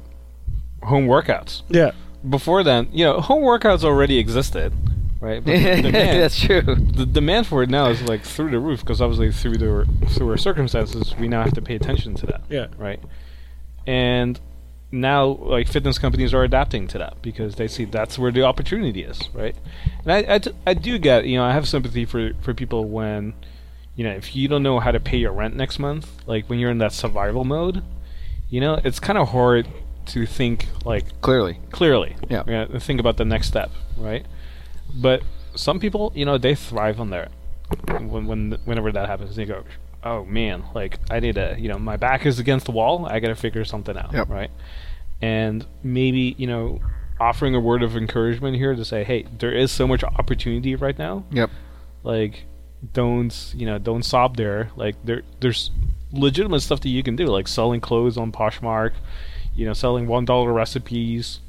home 0.81 1.05
workouts. 1.05 1.61
Yeah. 1.69 1.91
Before 2.27 2.63
then, 2.63 2.89
you 2.91 3.05
know, 3.05 3.21
home 3.21 3.43
workouts 3.43 3.83
already 3.83 4.17
existed, 4.17 4.73
right? 5.19 5.43
But 5.43 5.51
the 5.51 5.81
demand, 5.81 6.21
That's 6.21 6.39
true. 6.39 6.61
the 6.61 7.05
demand 7.05 7.47
for 7.47 7.63
it 7.63 7.69
now 7.69 7.87
is 7.87 8.01
like 8.03 8.21
through 8.23 8.51
the 8.51 8.59
roof 8.59 8.81
because 8.81 9.01
obviously 9.01 9.31
through 9.31 9.57
the 9.57 10.07
through 10.09 10.29
our 10.31 10.37
circumstances, 10.37 11.15
we 11.19 11.27
now 11.27 11.43
have 11.43 11.53
to 11.53 11.61
pay 11.61 11.75
attention 11.75 12.15
to 12.15 12.25
that, 12.27 12.41
Yeah. 12.49 12.67
right? 12.77 12.99
And 13.85 14.39
now, 14.91 15.25
like 15.25 15.67
fitness 15.67 15.97
companies 15.99 16.33
are 16.33 16.43
adapting 16.43 16.87
to 16.89 16.97
that 16.97 17.21
because 17.21 17.55
they 17.55 17.67
see 17.67 17.85
that's 17.85 18.17
where 18.17 18.31
the 18.31 18.43
opportunity 18.43 19.03
is, 19.03 19.19
right? 19.33 19.55
And 20.03 20.11
I, 20.11 20.35
I, 20.35 20.39
t- 20.39 20.51
I 20.65 20.73
do 20.73 20.97
get, 20.97 21.25
you 21.25 21.37
know, 21.37 21.43
I 21.43 21.51
have 21.51 21.67
sympathy 21.67 22.05
for 22.05 22.31
for 22.41 22.53
people 22.53 22.85
when, 22.85 23.33
you 23.95 24.03
know, 24.05 24.11
if 24.11 24.35
you 24.35 24.47
don't 24.47 24.63
know 24.63 24.79
how 24.79 24.91
to 24.91 24.99
pay 24.99 25.17
your 25.17 25.33
rent 25.33 25.55
next 25.55 25.79
month, 25.79 26.09
like 26.25 26.49
when 26.49 26.59
you're 26.59 26.71
in 26.71 26.77
that 26.77 26.93
survival 26.93 27.43
mode, 27.43 27.83
you 28.49 28.61
know, 28.61 28.79
it's 28.83 28.99
kind 28.99 29.17
of 29.17 29.29
hard 29.29 29.67
to 30.07 30.25
think 30.25 30.67
like 30.85 31.19
Clearly. 31.19 31.59
clearly. 31.71 32.15
Yeah. 32.29 32.43
You 32.45 32.51
know, 32.53 32.79
think 32.79 33.01
about 33.01 33.17
the 33.17 33.25
next 33.25 33.47
step, 33.47 33.69
right? 33.97 34.25
But 34.97 35.21
some 35.55 35.79
people, 35.79 36.11
you 36.15 36.25
know, 36.25 36.37
they 36.37 36.55
thrive 36.55 36.99
on 36.99 37.09
that. 37.11 37.31
When, 37.87 38.27
when 38.27 38.51
whenever 38.65 38.91
that 38.91 39.07
happens, 39.09 39.35
they 39.35 39.45
go, 39.45 39.63
"Oh 40.03 40.23
man, 40.25 40.63
like 40.73 40.99
I 41.11 41.19
need 41.19 41.35
to, 41.35 41.55
you 41.59 41.67
know, 41.69 41.77
my 41.77 41.97
back 41.97 42.25
is 42.25 42.39
against 42.39 42.65
the 42.65 42.71
wall. 42.71 43.05
I 43.05 43.19
got 43.19 43.27
to 43.27 43.35
figure 43.35 43.65
something 43.65 43.97
out, 43.97 44.13
Yep. 44.13 44.29
right?" 44.29 44.51
And 45.21 45.65
maybe 45.83 46.35
you 46.37 46.47
know, 46.47 46.79
offering 47.19 47.55
a 47.55 47.59
word 47.59 47.83
of 47.83 47.97
encouragement 47.97 48.55
here 48.55 48.73
to 48.75 48.85
say, 48.85 49.03
"Hey, 49.03 49.25
there 49.39 49.51
is 49.51 49.71
so 49.71 49.85
much 49.87 50.03
opportunity 50.03 50.75
right 50.75 50.97
now. 50.97 51.25
Yep. 51.31 51.49
Like, 52.03 52.45
don't 52.93 53.53
you 53.55 53.65
know, 53.65 53.77
don't 53.79 54.03
sob 54.03 54.37
there. 54.37 54.69
Like, 54.77 54.95
there 55.03 55.23
there's 55.41 55.71
legitimate 56.13 56.61
stuff 56.61 56.79
that 56.81 56.89
you 56.89 57.03
can 57.03 57.17
do, 57.17 57.25
like 57.25 57.47
selling 57.49 57.81
clothes 57.81 58.17
on 58.17 58.31
Poshmark, 58.31 58.93
you 59.55 59.65
know, 59.65 59.73
selling 59.73 60.07
one 60.07 60.23
dollar 60.23 60.53
recipes, 60.53 61.41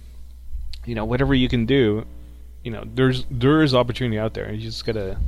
you 0.85 0.97
know, 0.97 1.05
whatever 1.05 1.33
you 1.35 1.49
can 1.49 1.65
do. 1.65 2.05
You 2.65 2.71
know, 2.73 2.85
there's 2.95 3.25
there 3.31 3.63
is 3.63 3.75
opportunity 3.75 4.19
out 4.19 4.35
there. 4.35 4.53
You 4.53 4.61
just 4.63 4.85
gotta 4.85 5.19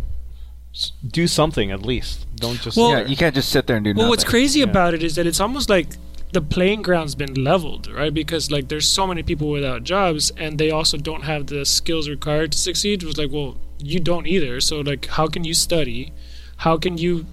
do 1.07 1.27
something 1.27 1.71
at 1.71 1.83
least. 1.83 2.27
Don't 2.37 2.61
just 2.61 2.77
Well- 2.77 2.91
yeah, 2.91 3.07
you 3.07 3.17
can't 3.17 3.35
just 3.35 3.49
sit 3.51 3.67
there 3.67 3.77
and 3.77 3.85
do 3.85 3.91
Well, 3.91 3.95
nothing. 3.95 4.03
Well, 4.03 4.11
what's 4.11 4.25
crazy 4.25 4.61
Yeah. 4.61 4.67
about 4.67 4.95
it 4.95 5.03
is 5.03 5.15
that 5.17 5.27
it's 5.27 5.41
almost 5.41 5.69
like 5.69 5.89
the 6.33 6.41
playing 6.41 6.83
ground's 6.83 7.17
been 7.17 7.35
leveled, 7.35 7.89
right? 7.91 8.15
Because 8.15 8.51
like 8.53 8.69
there's 8.69 8.87
so 8.87 9.05
many 9.07 9.23
people 9.25 9.49
without 9.49 9.83
jobs, 9.83 10.31
and 10.37 10.59
they 10.59 10.71
also 10.71 10.97
don't 10.97 11.23
have 11.23 11.47
the 11.49 11.65
skills 11.65 12.09
required 12.09 12.53
to 12.53 12.59
succeed. 12.59 13.03
It 13.03 13.07
was 13.07 13.19
like, 13.19 13.33
well, 13.33 13.57
you 13.83 13.99
don't 13.99 14.27
either. 14.29 14.61
So 14.61 14.81
like, 14.81 15.07
how 15.07 15.27
can 15.27 15.43
you 15.45 15.55
study? 15.55 16.13
How 16.59 16.77
can 16.77 16.99
you 16.99 17.27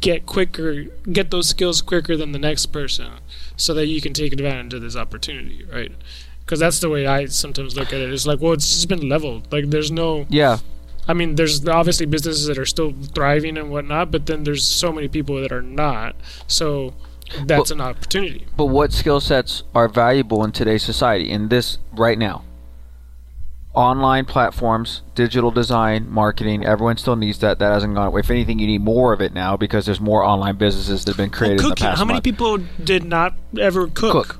get 0.00 0.26
quicker, 0.26 0.84
get 1.12 1.30
those 1.30 1.48
skills 1.48 1.80
quicker 1.80 2.16
than 2.16 2.32
the 2.32 2.38
next 2.40 2.66
person, 2.66 3.06
so 3.56 3.72
that 3.72 3.86
you 3.86 4.00
can 4.00 4.12
take 4.12 4.32
advantage 4.32 4.74
of 4.74 4.82
this 4.82 4.96
opportunity, 4.96 5.64
right? 5.72 5.92
Because 6.46 6.60
that's 6.60 6.78
the 6.78 6.88
way 6.88 7.06
I 7.08 7.26
sometimes 7.26 7.76
look 7.76 7.88
at 7.92 8.00
it. 8.00 8.12
It's 8.12 8.24
like, 8.26 8.40
well, 8.40 8.52
it's 8.52 8.70
just 8.72 8.88
been 8.88 9.08
leveled. 9.08 9.52
Like, 9.52 9.68
there's 9.68 9.90
no 9.90 10.26
Yeah. 10.30 10.58
I 11.08 11.12
mean, 11.12 11.34
there's 11.34 11.66
obviously 11.68 12.06
businesses 12.06 12.46
that 12.46 12.56
are 12.56 12.64
still 12.66 12.92
thriving 13.14 13.58
and 13.58 13.70
whatnot, 13.70 14.10
but 14.10 14.26
then 14.26 14.44
there's 14.44 14.66
so 14.66 14.92
many 14.92 15.08
people 15.08 15.40
that 15.40 15.52
are 15.52 15.62
not. 15.62 16.16
So 16.46 16.94
that's 17.44 17.70
an 17.70 17.80
opportunity. 17.80 18.46
But 18.56 18.66
what 18.66 18.92
skill 18.92 19.20
sets 19.20 19.64
are 19.74 19.88
valuable 19.88 20.44
in 20.44 20.52
today's 20.52 20.82
society, 20.82 21.30
in 21.30 21.48
this 21.48 21.78
right 21.92 22.18
now? 22.18 22.44
Online 23.74 24.24
platforms, 24.24 25.02
digital 25.14 25.50
design, 25.50 26.10
marketing, 26.10 26.64
everyone 26.64 26.96
still 26.96 27.14
needs 27.14 27.38
that. 27.40 27.58
That 27.58 27.72
hasn't 27.72 27.94
gone 27.94 28.06
away. 28.06 28.20
If 28.20 28.30
anything, 28.30 28.58
you 28.58 28.66
need 28.66 28.80
more 28.80 29.12
of 29.12 29.20
it 29.20 29.34
now 29.34 29.56
because 29.56 29.84
there's 29.84 30.00
more 30.00 30.24
online 30.24 30.56
businesses 30.56 31.04
that 31.04 31.10
have 31.10 31.18
been 31.18 31.30
created 31.30 31.58
in 31.58 31.64
the 31.64 31.68
cooking. 31.70 31.86
past 31.88 31.98
How 31.98 32.04
many 32.04 32.14
month. 32.16 32.24
people 32.24 32.58
did 32.82 33.04
not 33.04 33.34
ever 33.60 33.86
cook? 33.88 34.12
cook? 34.28 34.38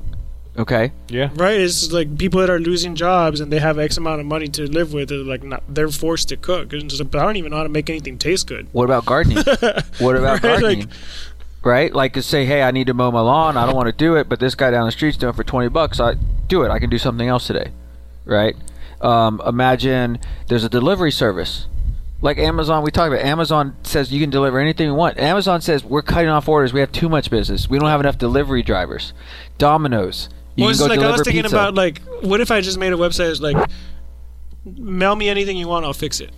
Okay. 0.59 0.93
yeah. 1.09 1.31
Right? 1.35 1.61
It's 1.61 1.93
like 1.93 2.16
people 2.19 2.41
that 2.41 2.49
are 2.51 2.59
losing 2.59 2.95
jobs 2.95 3.41
and 3.41 3.53
they 3.53 3.59
have 3.59 3.78
X 3.78 3.97
amount 3.97 4.20
of 4.20 4.27
money 4.27 4.49
to 4.49 4.70
live 4.70 4.93
with. 4.93 5.09
They're 5.11 5.19
like, 5.19 5.43
not, 5.43 5.62
they're 5.69 5.89
forced 5.89 6.28
to 6.31 6.37
cook. 6.37 6.73
And 6.73 6.85
it's 6.85 6.99
like, 6.99 7.11
but 7.11 7.20
I 7.20 7.24
don't 7.24 7.37
even 7.37 7.51
know 7.51 7.59
how 7.59 7.62
to 7.65 7.69
make 7.69 7.91
anything 7.91 8.16
taste 8.19 8.47
good. 8.47 8.66
What 8.73 8.85
about 8.85 9.05
gardening? 9.05 9.39
what 9.99 10.16
about 10.16 10.43
Right, 10.43 10.43
gardening? 10.43 10.81
like- 10.81 10.89
right? 11.62 11.93
Like 11.93 12.12
to 12.15 12.23
say, 12.23 12.45
hey, 12.47 12.62
I 12.62 12.70
need 12.70 12.87
to 12.87 12.95
mow 12.95 13.11
my 13.11 13.20
lawn. 13.20 13.57
I 13.57 13.66
don't 13.66 13.74
want 13.77 13.87
to 13.89 13.93
do 13.93 14.15
it, 14.16 14.28
but 14.28 14.41
this 14.41 14.55
guy 14.55 14.70
down 14.70 14.87
the 14.87 14.93
street's 14.93 15.16
doing 15.16 15.31
it 15.35 15.37
for 15.37 15.45
twenty 15.45 15.69
bucks. 15.69 15.99
I 16.01 16.15
do 16.47 16.62
it. 16.62 16.70
I 16.70 16.78
can 16.78 16.91
do 16.91 16.99
something 16.99 17.27
else 17.28 17.47
today, 17.47 17.73
right? 18.24 18.55
Um, 19.01 19.43
imagine 19.45 20.19
there's 20.49 20.65
a 20.65 20.69
delivery 20.69 21.11
service. 21.11 21.66
Like 22.23 22.39
Amazon, 22.39 22.83
we 22.83 22.91
talked 22.91 23.12
about. 23.12 23.24
Amazon 23.27 23.77
says 23.83 24.11
you 24.12 24.20
can 24.20 24.31
deliver 24.31 24.59
anything 24.59 24.87
you 24.87 24.95
want. 24.95 25.19
Amazon 25.19 25.61
says 25.61 25.85
we're 25.85 26.01
cutting 26.03 26.31
off 26.31 26.49
orders. 26.49 26.73
We 26.73 26.81
have 26.81 26.91
too 26.93 27.09
much 27.11 27.31
business. 27.31 27.69
We 27.69 27.78
don't 27.78 27.89
have 27.91 28.01
enough 28.01 28.16
delivery 28.16 28.62
drivers. 28.62 29.12
Domino's, 29.59 30.28
you 30.31 30.36
well, 30.57 30.69
can 30.69 30.70
it's 30.70 30.81
go 30.81 30.87
like 30.87 31.01
I 31.01 31.11
was 31.11 31.23
thinking 31.23 31.43
pizza. 31.43 31.57
about 31.57 31.74
like, 31.74 32.01
what 32.23 32.41
if 32.41 32.51
I 32.51 32.61
just 32.61 32.78
made 32.78 32.93
a 32.93 32.97
website 32.97 33.28
that's 33.28 33.41
like, 33.41 33.70
mail 34.65 35.15
me 35.16 35.28
anything 35.28 35.57
you 35.57 35.69
want, 35.69 35.85
I'll 35.85 35.93
fix 35.93 36.20
it. 36.20 36.31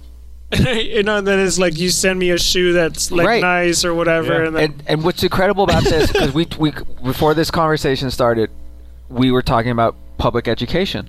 you 0.59 1.03
know, 1.03 1.19
and 1.19 1.27
then 1.27 1.39
it's 1.40 1.59
like 1.59 1.78
you 1.78 1.90
send 1.90 2.19
me 2.19 2.31
a 2.31 2.39
shoe 2.39 2.73
that's 2.73 3.11
like 3.11 3.27
Right. 3.27 3.43
nice 3.43 3.85
or 3.85 3.95
whatever, 3.95 4.43
Yeah. 4.43 4.49
and 4.49 4.57
and, 4.59 4.82
and 4.86 5.05
what's 5.05 5.23
incredible 5.23 5.65
about 5.65 5.85
this 5.85 6.11
because 6.11 6.32
we, 6.32 6.47
we 6.59 6.73
before 7.05 7.35
this 7.35 7.51
conversation 7.51 8.11
started 8.11 8.51
we 9.11 9.31
were 9.31 9.43
talking 9.43 9.70
about 9.70 9.95
public 10.16 10.49
education 10.49 11.09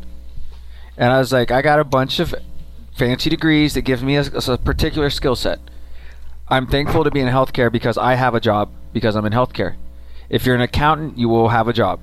and 0.97 1.11
i 1.11 1.17
was 1.19 1.31
like 1.33 1.51
i 1.51 1.61
got 1.61 1.79
a 1.79 1.83
bunch 1.85 2.19
of 2.19 2.35
fancy 2.97 3.29
degrees 3.29 3.73
that 3.75 3.83
gives 3.83 4.03
me 4.03 4.17
a, 4.17 4.23
a 4.23 4.57
particular 4.57 5.09
skill 5.09 5.35
set. 5.37 5.59
I'm 6.49 6.67
thankful 6.67 7.05
to 7.05 7.11
be 7.11 7.21
in 7.21 7.27
healthcare 7.29 7.71
because 7.71 7.97
I 7.97 8.15
have 8.15 8.35
a 8.35 8.41
job 8.41 8.71
because 8.91 9.15
I'm 9.15 9.25
in 9.25 9.31
healthcare. 9.31 9.75
If 10.29 10.45
you're 10.45 10.55
an 10.55 10.61
accountant, 10.61 11.17
you 11.17 11.29
will 11.29 11.47
have 11.47 11.69
a 11.69 11.73
job, 11.73 12.01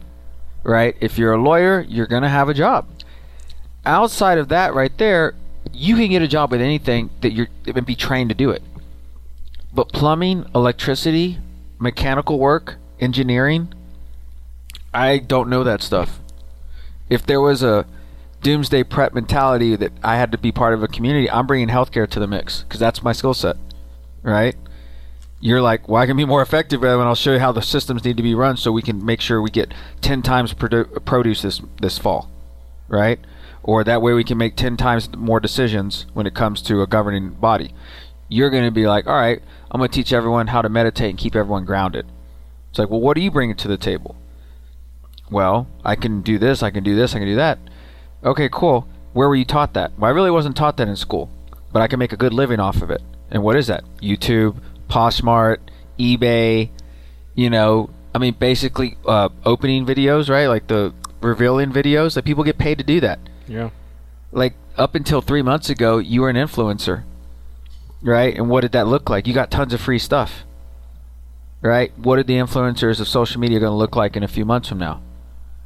right? 0.66 0.96
If 1.00 1.16
you're 1.16 1.32
a 1.32 1.40
lawyer, 1.40 1.80
you're 1.88 2.06
going 2.06 2.22
to 2.24 2.28
have 2.28 2.48
a 2.48 2.54
job. 2.54 2.86
Outside 3.84 4.38
of 4.38 4.48
that, 4.48 4.74
right 4.74 4.96
there, 4.98 5.34
you 5.72 5.94
can 5.96 6.10
get 6.10 6.22
a 6.22 6.28
job 6.28 6.50
with 6.50 6.60
anything 6.60 7.10
that 7.20 7.32
you're 7.32 7.48
be 7.84 7.94
trained 7.94 8.30
to 8.30 8.34
do 8.34 8.50
it. 8.50 8.62
But 9.72 9.90
plumbing, 9.90 10.46
electricity, 10.54 11.38
mechanical 11.78 12.38
work, 12.38 12.76
engineering, 12.98 13.72
I 14.92 15.18
don't 15.18 15.48
know 15.48 15.62
that 15.62 15.82
stuff. 15.82 16.20
If 17.08 17.24
there 17.24 17.40
was 17.40 17.62
a 17.62 17.86
doomsday 18.42 18.84
prep 18.84 19.14
mentality 19.14 19.76
that 19.76 19.92
I 20.02 20.16
had 20.16 20.32
to 20.32 20.38
be 20.38 20.50
part 20.50 20.74
of 20.74 20.82
a 20.82 20.88
community, 20.88 21.30
I'm 21.30 21.46
bringing 21.46 21.68
healthcare 21.68 22.08
to 22.10 22.18
the 22.18 22.26
mix 22.26 22.62
because 22.62 22.80
that's 22.80 23.02
my 23.02 23.12
skill 23.12 23.34
set, 23.34 23.56
right? 24.22 24.56
You're 25.40 25.60
like, 25.60 25.88
well, 25.88 26.02
I 26.02 26.06
can 26.06 26.16
be 26.16 26.24
more 26.24 26.42
effective, 26.42 26.82
and 26.82 27.02
I'll 27.02 27.14
show 27.14 27.34
you 27.34 27.38
how 27.38 27.52
the 27.52 27.60
systems 27.60 28.04
need 28.04 28.16
to 28.16 28.22
be 28.22 28.34
run 28.34 28.56
so 28.56 28.72
we 28.72 28.82
can 28.82 29.04
make 29.04 29.20
sure 29.20 29.42
we 29.42 29.50
get 29.50 29.74
10 30.00 30.22
times 30.22 30.54
produ- 30.54 31.04
produce 31.04 31.42
this 31.42 31.60
this 31.80 31.98
fall, 31.98 32.30
right? 32.88 33.20
Or 33.62 33.84
that 33.84 34.00
way 34.00 34.14
we 34.14 34.24
can 34.24 34.38
make 34.38 34.56
10 34.56 34.76
times 34.76 35.14
more 35.14 35.40
decisions 35.40 36.06
when 36.14 36.26
it 36.26 36.34
comes 36.34 36.62
to 36.62 36.82
a 36.82 36.86
governing 36.86 37.30
body. 37.30 37.74
You're 38.28 38.50
going 38.50 38.64
to 38.64 38.70
be 38.70 38.86
like, 38.86 39.06
all 39.06 39.16
right, 39.16 39.42
I'm 39.70 39.78
going 39.78 39.90
to 39.90 39.94
teach 39.94 40.12
everyone 40.12 40.48
how 40.48 40.62
to 40.62 40.68
meditate 40.68 41.10
and 41.10 41.18
keep 41.18 41.36
everyone 41.36 41.64
grounded. 41.64 42.06
It's 42.70 42.78
like, 42.78 42.88
well, 42.88 43.00
what 43.00 43.16
are 43.16 43.20
you 43.20 43.30
bringing 43.30 43.56
to 43.56 43.68
the 43.68 43.76
table? 43.76 44.16
Well, 45.30 45.66
I 45.84 45.96
can 45.96 46.22
do 46.22 46.38
this, 46.38 46.62
I 46.62 46.70
can 46.70 46.84
do 46.84 46.94
this, 46.94 47.14
I 47.14 47.18
can 47.18 47.28
do 47.28 47.36
that. 47.36 47.58
Okay, 48.24 48.48
cool. 48.50 48.88
Where 49.12 49.28
were 49.28 49.36
you 49.36 49.44
taught 49.44 49.74
that? 49.74 49.98
Well, 49.98 50.10
I 50.10 50.14
really 50.14 50.30
wasn't 50.30 50.56
taught 50.56 50.76
that 50.76 50.88
in 50.88 50.96
school, 50.96 51.30
but 51.72 51.82
I 51.82 51.88
can 51.88 51.98
make 51.98 52.12
a 52.12 52.16
good 52.16 52.32
living 52.32 52.60
off 52.60 52.82
of 52.82 52.90
it. 52.90 53.02
And 53.30 53.42
what 53.42 53.56
is 53.56 53.66
that? 53.66 53.84
YouTube, 54.00 54.58
Poshmark, 54.88 55.58
eBay, 55.98 56.70
you 57.34 57.50
know, 57.50 57.90
I 58.14 58.18
mean, 58.18 58.34
basically 58.38 58.96
uh, 59.06 59.28
opening 59.44 59.84
videos, 59.84 60.30
right? 60.30 60.46
Like 60.46 60.66
the 60.68 60.94
revealing 61.20 61.70
videos 61.70 62.14
that 62.14 62.24
people 62.24 62.44
get 62.44 62.58
paid 62.58 62.78
to 62.78 62.84
do 62.84 63.00
that. 63.00 63.18
Yeah. 63.46 63.70
Like 64.32 64.54
up 64.76 64.94
until 64.94 65.20
three 65.20 65.42
months 65.42 65.70
ago, 65.70 65.98
you 65.98 66.22
were 66.22 66.30
an 66.30 66.36
influencer, 66.36 67.04
right? 68.02 68.34
And 68.34 68.48
what 68.48 68.62
did 68.62 68.72
that 68.72 68.86
look 68.86 69.10
like? 69.10 69.26
You 69.26 69.34
got 69.34 69.50
tons 69.50 69.72
of 69.74 69.80
free 69.80 69.98
stuff, 69.98 70.44
right? 71.60 71.96
What 71.98 72.18
are 72.18 72.22
the 72.22 72.34
influencers 72.36 73.00
of 73.00 73.08
social 73.08 73.40
media 73.40 73.60
going 73.60 73.70
to 73.70 73.76
look 73.76 73.96
like 73.96 74.16
in 74.16 74.22
a 74.22 74.28
few 74.28 74.44
months 74.44 74.68
from 74.68 74.78
now? 74.78 75.02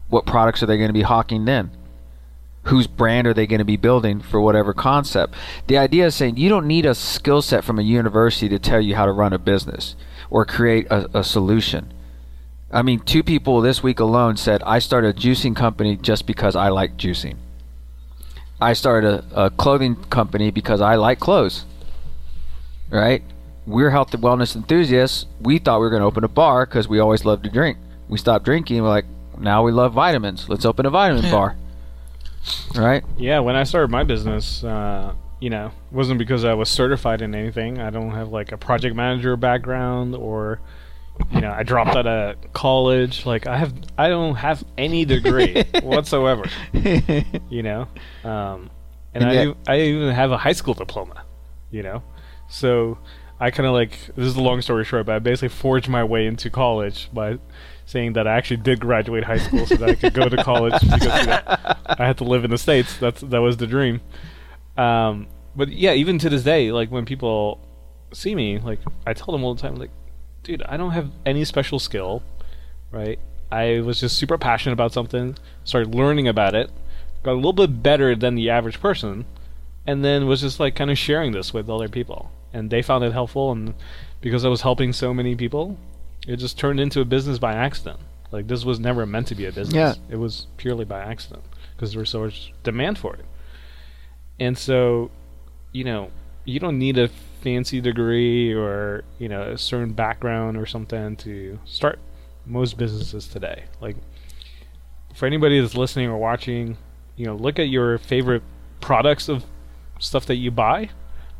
What 0.09 0.27
products 0.27 0.63
are 0.63 0.67
they 0.67 0.77
going 0.77 0.89
to 0.89 0.95
be 0.95 1.03
hawking 1.03 1.45
then? 1.45 1.71
Whose 2.65 2.87
brand 2.87 3.27
are 3.27 3.35
they 3.35 3.47
going 3.47 3.59
to 3.61 3.65
be 3.65 3.77
building 3.77 4.21
for 4.21 4.41
whatever 4.41 4.75
concept? 4.75 5.35
The 5.67 5.79
idea 5.79 6.07
is 6.07 6.15
saying 6.15 6.37
you 6.37 6.49
don't 6.49 6.67
need 6.67 6.85
a 6.85 6.95
skill 6.95 7.41
set 7.41 7.65
from 7.65 7.79
a 7.79 7.83
university 7.83 8.49
to 8.51 8.59
tell 8.59 8.81
you 8.81 8.95
how 8.95 9.07
to 9.07 9.13
run 9.13 9.33
a 9.33 9.39
business 9.39 9.97
or 10.29 10.45
create 10.45 10.87
a, 10.91 11.19
a 11.19 11.25
solution. 11.25 11.93
I 12.71 12.83
mean, 12.83 13.01
two 13.01 13.23
people 13.23 13.61
this 13.61 13.83
week 13.83 13.99
alone 13.99 14.37
said, 14.37 14.63
I 14.63 14.79
started 14.79 15.17
a 15.17 15.19
juicing 15.19 15.57
company 15.57 15.97
just 15.97 16.27
because 16.27 16.55
I 16.55 16.69
like 16.69 16.97
juicing. 16.97 17.37
I 18.61 18.75
started 18.75 19.25
a, 19.33 19.47
a 19.47 19.51
clothing 19.51 19.97
company 19.97 20.51
because 20.51 20.81
I 20.81 20.97
like 20.97 21.19
clothes. 21.19 21.65
Right? 22.91 23.23
We're 23.67 23.91
health 23.91 24.13
and 24.13 24.23
wellness 24.23 24.55
enthusiasts. 24.55 25.27
We 25.41 25.59
thought 25.59 25.79
we 25.79 25.87
were 25.87 25.91
going 25.91 26.01
to 26.01 26.07
open 26.07 26.25
a 26.25 26.29
bar 26.29 26.67
because 26.67 26.89
we 26.89 26.99
always 26.99 27.25
loved 27.25 27.45
to 27.45 27.51
drink. 27.51 27.79
We 28.09 28.19
stopped 28.19 28.45
drinking. 28.45 28.83
We're 28.83 28.89
like, 28.89 29.07
now 29.39 29.63
we 29.63 29.73
love 29.73 29.95
vitamins. 29.95 30.49
Let's 30.49 30.65
open 30.65 30.87
a 30.87 30.91
vitamin 30.91 31.31
bar. 31.31 31.57
Right? 32.75 33.05
Yeah, 33.19 33.41
when 33.41 33.57
I 33.57 33.65
started 33.65 33.91
my 33.91 34.05
business, 34.05 34.65
uh, 34.65 35.13
you 35.41 35.51
know, 35.51 35.67
it 35.91 35.95
wasn't 35.95 36.19
because 36.19 36.45
I 36.45 36.55
was 36.55 36.69
certified 36.69 37.23
in 37.23 37.35
anything. 37.35 37.79
I 37.81 37.91
don't 37.91 38.11
have 38.13 38.29
like 38.31 38.53
a 38.53 38.57
project 38.57 38.95
manager 38.97 39.37
background 39.37 40.15
or 40.15 40.61
you 41.33 41.41
know, 41.43 41.51
I 41.51 41.65
dropped 41.65 41.95
out 41.97 42.07
of 42.07 42.37
college. 42.55 43.27
Like 43.27 43.47
I 43.47 43.57
have 43.59 43.75
I 43.99 44.09
don't 44.09 44.37
have 44.37 44.65
any 44.79 45.05
degree 45.05 45.63
whatsoever. 45.83 46.45
You 47.51 47.63
know? 47.63 47.89
Um 48.25 48.71
and, 49.13 49.25
And 49.25 49.27
I 49.27 49.33
yet- 49.35 49.47
ev- 49.49 49.57
I 49.67 49.81
even 49.81 50.15
have 50.15 50.31
a 50.31 50.39
high 50.39 50.53
school 50.53 50.75
diploma, 50.75 51.25
you 51.71 51.83
know. 51.83 52.03
So 52.49 52.99
I 53.39 53.51
kind 53.51 53.67
of 53.67 53.73
like 53.75 53.93
this 54.17 54.27
is 54.27 54.37
a 54.37 54.41
long 54.43 54.61
story 54.63 54.85
short, 54.85 55.07
but 55.07 55.15
I 55.17 55.19
basically 55.19 55.49
forged 55.49 55.89
my 55.89 56.05
way 56.05 56.27
into 56.27 56.49
college 56.51 57.11
by 57.13 57.39
saying 57.91 58.13
that 58.13 58.27
I 58.27 58.37
actually 58.37 58.59
did 58.59 58.81
graduate 58.81 59.25
high 59.25 59.39
school 59.39 59.67
so 59.67 59.77
that 59.77 59.89
I 59.89 59.95
could 59.95 60.15
go 60.15 60.29
to 60.29 60.43
college 60.43 60.81
because 60.81 61.03
you 61.03 61.27
know, 61.27 61.41
I 61.47 62.07
had 62.07 62.19
to 62.19 62.25
live 62.25 62.45
in 62.45 62.51
the 62.51 62.59
states. 62.59 62.97
That's 62.99 63.21
that 63.21 63.41
was 63.41 63.57
the 63.57 63.67
dream. 63.67 64.01
Um, 64.77 65.27
but 65.57 65.69
yeah, 65.69 65.93
even 65.93 66.19
to 66.19 66.31
this 66.31 66.45
day, 66.45 66.73
like 66.73 66.91
when 66.91 67.05
people 67.05 67.61
see 68.13 68.35
me, 68.35 68.59
like 68.59 68.79
I 69.07 69.13
tell 69.13 69.33
them 69.33 69.45
all 69.45 69.55
the 69.55 69.61
time, 69.61 69.75
like, 69.75 69.91
dude, 70.43 70.63
I 70.63 70.77
don't 70.77 70.93
have 70.93 71.11
any 71.27 71.45
special 71.45 71.79
skill, 71.79 72.23
right? 72.91 73.19
I 73.51 73.81
was 73.81 74.01
just 74.01 74.17
super 74.17 74.39
passionate 74.39 74.75
about 74.75 74.93
something, 74.93 75.37
started 75.65 75.95
learning 75.95 76.29
about 76.29 76.55
it, 76.55 76.71
got 77.25 77.33
a 77.33 77.35
little 77.35 77.53
bit 77.53 77.83
better 77.83 78.15
than 78.15 78.37
the 78.37 78.51
average 78.51 78.81
person, 78.81 79.25
and 79.87 80.05
then 80.05 80.27
was 80.27 80.41
just 80.41 80.61
like 80.61 80.77
kind 80.77 80.91
of 80.91 80.99
sharing 80.99 81.33
this 81.33 81.53
with 81.53 81.69
other 81.69 81.89
people, 81.89 82.31
and 82.53 82.71
they 82.71 82.83
found 82.83 83.03
it 83.03 83.13
helpful, 83.13 83.51
and 83.51 83.75
because 84.21 84.45
I 84.45 84.49
was 84.49 84.63
helping 84.63 84.93
so 84.93 85.13
many 85.13 85.35
people, 85.35 85.77
it 86.27 86.37
just 86.37 86.59
turned 86.59 86.81
into 86.81 87.01
a 87.01 87.05
business 87.05 87.39
by 87.39 87.55
accident. 87.55 88.01
Like 88.31 88.47
this 88.47 88.65
was 88.65 88.79
never 88.79 89.07
meant 89.07 89.29
to 89.29 89.35
be 89.35 89.47
a 89.47 89.53
business. 89.53 89.75
Yeah. 89.75 89.95
It 90.09 90.17
was 90.17 90.47
purely 90.57 90.85
by 90.85 91.01
accident 91.01 91.43
because 91.75 91.93
there 91.93 92.01
was 92.01 92.11
so 92.11 92.21
much 92.21 92.53
demand 92.63 92.99
for 92.99 93.15
it. 93.15 93.25
And 94.39 94.57
so, 94.57 95.11
you 95.73 95.85
know, 95.85 96.11
you 96.45 96.61
don't 96.61 96.79
need 96.79 96.99
a 96.99 97.09
fancy 97.43 97.81
degree 97.81 98.53
or, 98.53 99.05
you 99.19 99.29
know, 99.29 99.43
a 99.43 99.59
certain 99.59 99.93
background 99.93 100.57
or 100.57 100.67
something 100.67 101.17
to 101.17 101.59
start 101.65 101.99
most 102.47 102.77
businesses 102.79 103.27
today. 103.27 103.65
Like 103.81 103.97
for 105.15 105.27
anybody 105.27 105.61
that's 105.61 105.75
listening 105.75 106.09
or 106.09 106.19
watching, 106.19 106.77
you 107.17 107.27
know, 107.27 107.35
look 107.35 107.59
at 107.59 107.69
your 107.69 107.99
favorite 107.99 108.43
products 108.81 109.29
of 109.29 109.45
stuff 109.99 110.27
that 110.27 110.37
you 110.37 110.51
buy, 110.51 110.91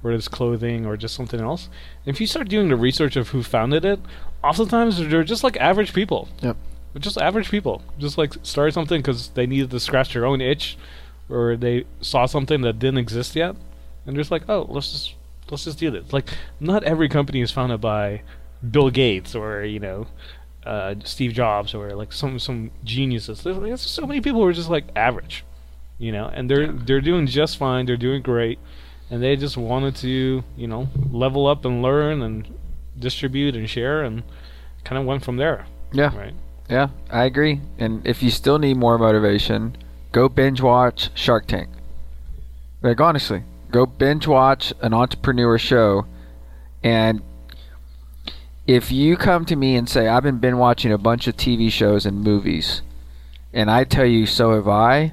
whether 0.03 0.17
it's 0.17 0.29
clothing 0.29 0.85
or 0.85 0.97
just 0.97 1.15
something 1.15 1.41
else. 1.41 1.69
If 2.05 2.21
you 2.21 2.27
start 2.27 2.49
doing 2.49 2.69
the 2.69 2.77
research 2.77 3.17
of 3.17 3.29
who 3.29 3.43
founded 3.43 3.85
it, 3.85 4.01
oftentimes 4.43 4.99
they're 5.09 5.25
just 5.25 5.45
like 5.45 5.57
average 5.59 5.93
people. 5.93 6.29
Yep. 6.41 6.57
They're 6.93 7.01
just 7.01 7.19
average 7.19 7.51
people. 7.51 7.83
Just 7.99 8.19
like 8.19 8.35
started 8.43 8.73
something 8.73 9.01
because 9.01 9.29
they 9.29 9.47
needed 9.47 9.71
to 9.71 9.81
scratch 9.81 10.13
their 10.13 10.27
own 10.27 10.41
itch, 10.41 10.77
or 11.29 11.57
they 11.57 11.85
saw 12.01 12.27
something 12.27 12.63
that 12.63 12.79
didn't 12.79 12.99
exist 12.99 13.37
yet, 13.37 13.55
and 14.07 14.17
they're 14.17 14.21
just 14.23 14.31
like, 14.31 14.49
oh, 14.49 14.67
let's 14.69 14.91
just 14.91 15.15
let's 15.51 15.65
just 15.65 15.79
do 15.79 15.91
this. 15.91 16.13
Like, 16.13 16.29
not 16.59 16.85
every 16.85 17.09
company 17.09 17.41
is 17.41 17.51
founded 17.51 17.81
by 17.81 18.23
Bill 18.69 18.91
Gates 18.91 19.35
or 19.35 19.65
you 19.65 19.79
know 19.79 20.07
uh, 20.65 20.95
Steve 21.05 21.33
Jobs 21.33 21.75
or 21.75 21.95
like 21.95 22.13
some 22.13 22.39
some 22.39 22.71
geniuses. 22.85 23.43
There's, 23.43 23.59
there's 23.59 23.81
so 23.81 24.07
many 24.07 24.21
people 24.21 24.41
who 24.41 24.47
are 24.47 24.53
just 24.53 24.71
like 24.71 24.85
average, 24.97 25.45
you 25.99 26.13
know, 26.13 26.27
and 26.33 26.51
they're 26.51 26.73
they're 26.73 27.01
doing 27.01 27.27
just 27.27 27.57
fine. 27.57 27.87
They're 27.87 27.97
doing 27.97 28.23
great, 28.23 28.59
and 29.11 29.23
they 29.23 29.37
just 29.37 29.57
wanted 29.57 29.97
to 29.97 30.45
you 30.57 30.67
know 30.67 30.89
level 31.11 31.47
up 31.47 31.65
and 31.65 31.83
learn 31.83 32.23
and 32.23 32.47
distribute 33.01 33.57
and 33.57 33.69
share 33.69 34.03
and 34.03 34.23
kind 34.85 34.99
of 34.99 35.07
went 35.07 35.25
from 35.25 35.37
there. 35.37 35.67
Yeah. 35.93 36.17
Right. 36.17 36.35
Yeah, 36.69 36.91
I 37.11 37.25
agree. 37.25 37.61
And 37.79 38.07
if 38.07 38.23
you 38.23 38.31
still 38.31 38.59
need 38.59 38.77
more 38.77 38.97
motivation, 38.97 39.77
go 40.13 40.29
binge 40.29 40.61
watch 40.61 41.11
Shark 41.15 41.47
Tank. 41.47 41.69
Like 42.81 43.01
honestly, 43.01 43.43
go 43.71 43.87
binge 43.87 44.27
watch 44.27 44.73
an 44.81 44.95
entrepreneur 44.95 45.59
show 45.59 46.07
and 46.83 47.23
if 48.67 48.93
you 48.93 49.17
come 49.17 49.45
to 49.47 49.57
me 49.57 49.75
and 49.75 49.89
say 49.89 50.07
I've 50.07 50.23
been 50.23 50.39
binge 50.39 50.55
watching 50.55 50.93
a 50.93 50.99
bunch 50.99 51.27
of 51.27 51.37
TV 51.37 51.71
shows 51.71 52.07
and 52.07 52.23
movies 52.23 52.83
and 53.53 53.71
I 53.71 53.85
tell 53.85 54.07
you 54.07 54.27
so 54.27 54.55
have 54.55 54.69
I, 54.69 55.13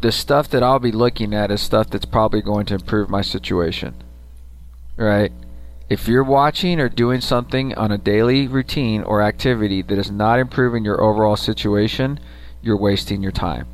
the 0.00 0.12
stuff 0.12 0.48
that 0.50 0.62
I'll 0.62 0.78
be 0.78 0.92
looking 0.92 1.34
at 1.34 1.50
is 1.50 1.60
stuff 1.60 1.90
that's 1.90 2.04
probably 2.04 2.42
going 2.42 2.66
to 2.66 2.74
improve 2.74 3.08
my 3.08 3.22
situation. 3.22 3.94
Right? 4.96 5.32
If 5.88 6.06
you're 6.06 6.24
watching 6.24 6.80
or 6.80 6.90
doing 6.90 7.22
something 7.22 7.74
on 7.74 7.90
a 7.90 7.96
daily 7.96 8.46
routine 8.46 9.02
or 9.02 9.22
activity 9.22 9.80
that 9.80 9.98
is 9.98 10.10
not 10.10 10.38
improving 10.38 10.84
your 10.84 11.02
overall 11.02 11.36
situation, 11.36 12.20
you're 12.60 12.76
wasting 12.76 13.22
your 13.22 13.32
time. 13.32 13.66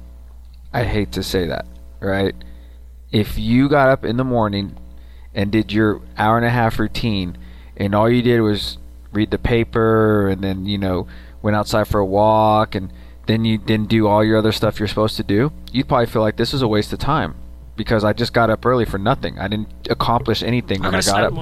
I 0.73 0.85
hate 0.85 1.11
to 1.13 1.25
say 1.25 1.47
that, 1.47 1.67
right? 1.99 2.37
If 3.11 3.37
you 3.37 3.69
got 3.69 3.89
up 3.89 4.05
in 4.05 4.17
the 4.17 4.25
morning 4.25 4.77
and 5.35 5.51
did 5.51 5.73
your 5.73 6.03
hour 6.17 6.37
and 6.37 6.47
a 6.47 6.51
half 6.51 6.79
routine 6.79 7.37
and 7.77 7.97
all 7.97 8.09
you 8.09 8.23
did 8.23 8.41
was 8.41 8.79
read 9.13 9.33
the 9.33 9.39
paper 9.39 10.29
and 10.29 10.41
then, 10.41 10.67
you 10.67 10.79
know, 10.79 11.09
went 11.43 11.57
outside 11.57 11.89
for 11.89 11.99
a 11.99 12.07
walk 12.07 12.77
and 12.77 12.93
then 13.27 13.45
you 13.45 13.59
didn't 13.59 13.89
do 13.89 14.07
all 14.07 14.23
your 14.23 14.39
other 14.39 14.53
stuff 14.53 14.79
you're 14.79 14.87
supposed 14.87 15.17
to 15.17 15.25
do, 15.25 15.53
you'd 15.73 15.89
probably 15.89 16.07
feel 16.07 16.23
like 16.23 16.37
this 16.37 16.55
is 16.55 16.63
a 16.63 16.69
waste 16.69 16.93
of 16.93 17.01
time 17.01 17.35
because 17.77 18.05
I 18.05 18.13
just 18.13 18.33
got 18.33 18.51
up 18.51 18.65
early 18.67 18.85
for 18.85 18.99
nothing. 18.99 19.39
I 19.39 19.49
didn't 19.49 19.69
accomplish 19.91 20.43
anything 20.43 20.83
when 20.83 20.95
I 20.95 21.01
got 21.03 21.25
up. 21.25 21.35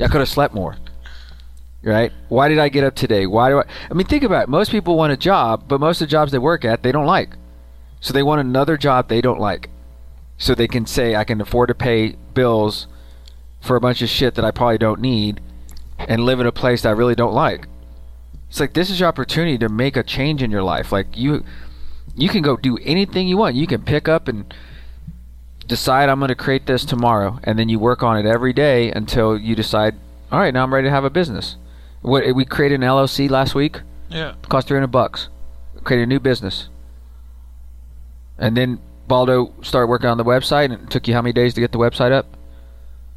I 0.00 0.08
could 0.08 0.20
have 0.20 0.28
slept 0.28 0.54
more. 0.54 0.76
Right? 1.82 2.12
Why 2.28 2.48
did 2.48 2.58
I 2.58 2.68
get 2.68 2.82
up 2.84 2.96
today? 2.96 3.26
Why 3.26 3.48
do 3.50 3.58
I? 3.60 3.64
I 3.90 3.94
mean, 3.94 4.06
think 4.06 4.24
about 4.24 4.44
it. 4.44 4.48
Most 4.48 4.70
people 4.72 4.96
want 4.96 5.12
a 5.12 5.16
job, 5.16 5.64
but 5.68 5.78
most 5.78 6.00
of 6.00 6.08
the 6.08 6.10
jobs 6.10 6.32
they 6.32 6.38
work 6.38 6.64
at, 6.64 6.82
they 6.82 6.90
don't 6.90 7.06
like. 7.06 7.36
So 8.00 8.12
they 8.12 8.22
want 8.24 8.40
another 8.40 8.76
job 8.76 9.08
they 9.08 9.20
don't 9.20 9.40
like. 9.40 9.70
so 10.38 10.54
they 10.54 10.68
can 10.68 10.86
say 10.86 11.14
I 11.16 11.24
can 11.24 11.40
afford 11.40 11.68
to 11.68 11.74
pay 11.74 12.16
bills 12.34 12.86
for 13.60 13.76
a 13.76 13.80
bunch 13.80 14.02
of 14.02 14.08
shit 14.08 14.34
that 14.34 14.44
I 14.44 14.50
probably 14.50 14.78
don't 14.78 15.00
need 15.00 15.40
and 15.98 16.24
live 16.24 16.40
in 16.40 16.46
a 16.46 16.52
place 16.52 16.82
that 16.82 16.90
I 16.90 16.92
really 16.92 17.14
don't 17.14 17.32
like. 17.34 17.68
It's 18.48 18.60
like 18.60 18.74
this 18.74 18.90
is 18.90 19.00
your 19.00 19.08
opportunity 19.08 19.58
to 19.58 19.68
make 19.68 19.96
a 19.96 20.02
change 20.02 20.42
in 20.42 20.50
your 20.50 20.62
life. 20.62 20.92
Like 20.92 21.16
you 21.16 21.44
you 22.14 22.28
can 22.28 22.42
go 22.42 22.56
do 22.56 22.78
anything 22.78 23.28
you 23.28 23.36
want. 23.38 23.56
You 23.56 23.66
can 23.66 23.82
pick 23.82 24.08
up 24.08 24.28
and 24.28 24.52
decide 25.66 26.08
I'm 26.08 26.18
going 26.18 26.28
to 26.28 26.34
create 26.34 26.66
this 26.66 26.84
tomorrow 26.84 27.38
and 27.44 27.58
then 27.58 27.68
you 27.68 27.78
work 27.78 28.02
on 28.02 28.16
it 28.16 28.26
every 28.26 28.52
day 28.52 28.90
until 28.90 29.36
you 29.38 29.54
decide, 29.54 29.94
"All 30.30 30.38
right, 30.38 30.52
now 30.52 30.62
I'm 30.62 30.72
ready 30.72 30.86
to 30.86 30.90
have 30.90 31.04
a 31.04 31.10
business." 31.10 31.56
What 32.02 32.34
we 32.34 32.44
created 32.44 32.76
an 32.76 32.82
LLC 32.82 33.28
last 33.28 33.54
week. 33.54 33.80
Yeah. 34.08 34.34
Cost 34.48 34.68
300 34.68 34.86
bucks. 34.86 35.28
Created 35.82 36.04
a 36.04 36.06
new 36.06 36.20
business. 36.20 36.68
And 38.38 38.56
then 38.56 38.78
Baldo 39.08 39.52
started 39.62 39.88
working 39.88 40.08
on 40.08 40.18
the 40.18 40.24
website 40.24 40.66
and 40.66 40.74
it 40.74 40.90
took 40.90 41.08
you 41.08 41.14
how 41.14 41.22
many 41.22 41.32
days 41.32 41.54
to 41.54 41.60
get 41.60 41.72
the 41.72 41.78
website 41.78 42.12
up? 42.12 42.26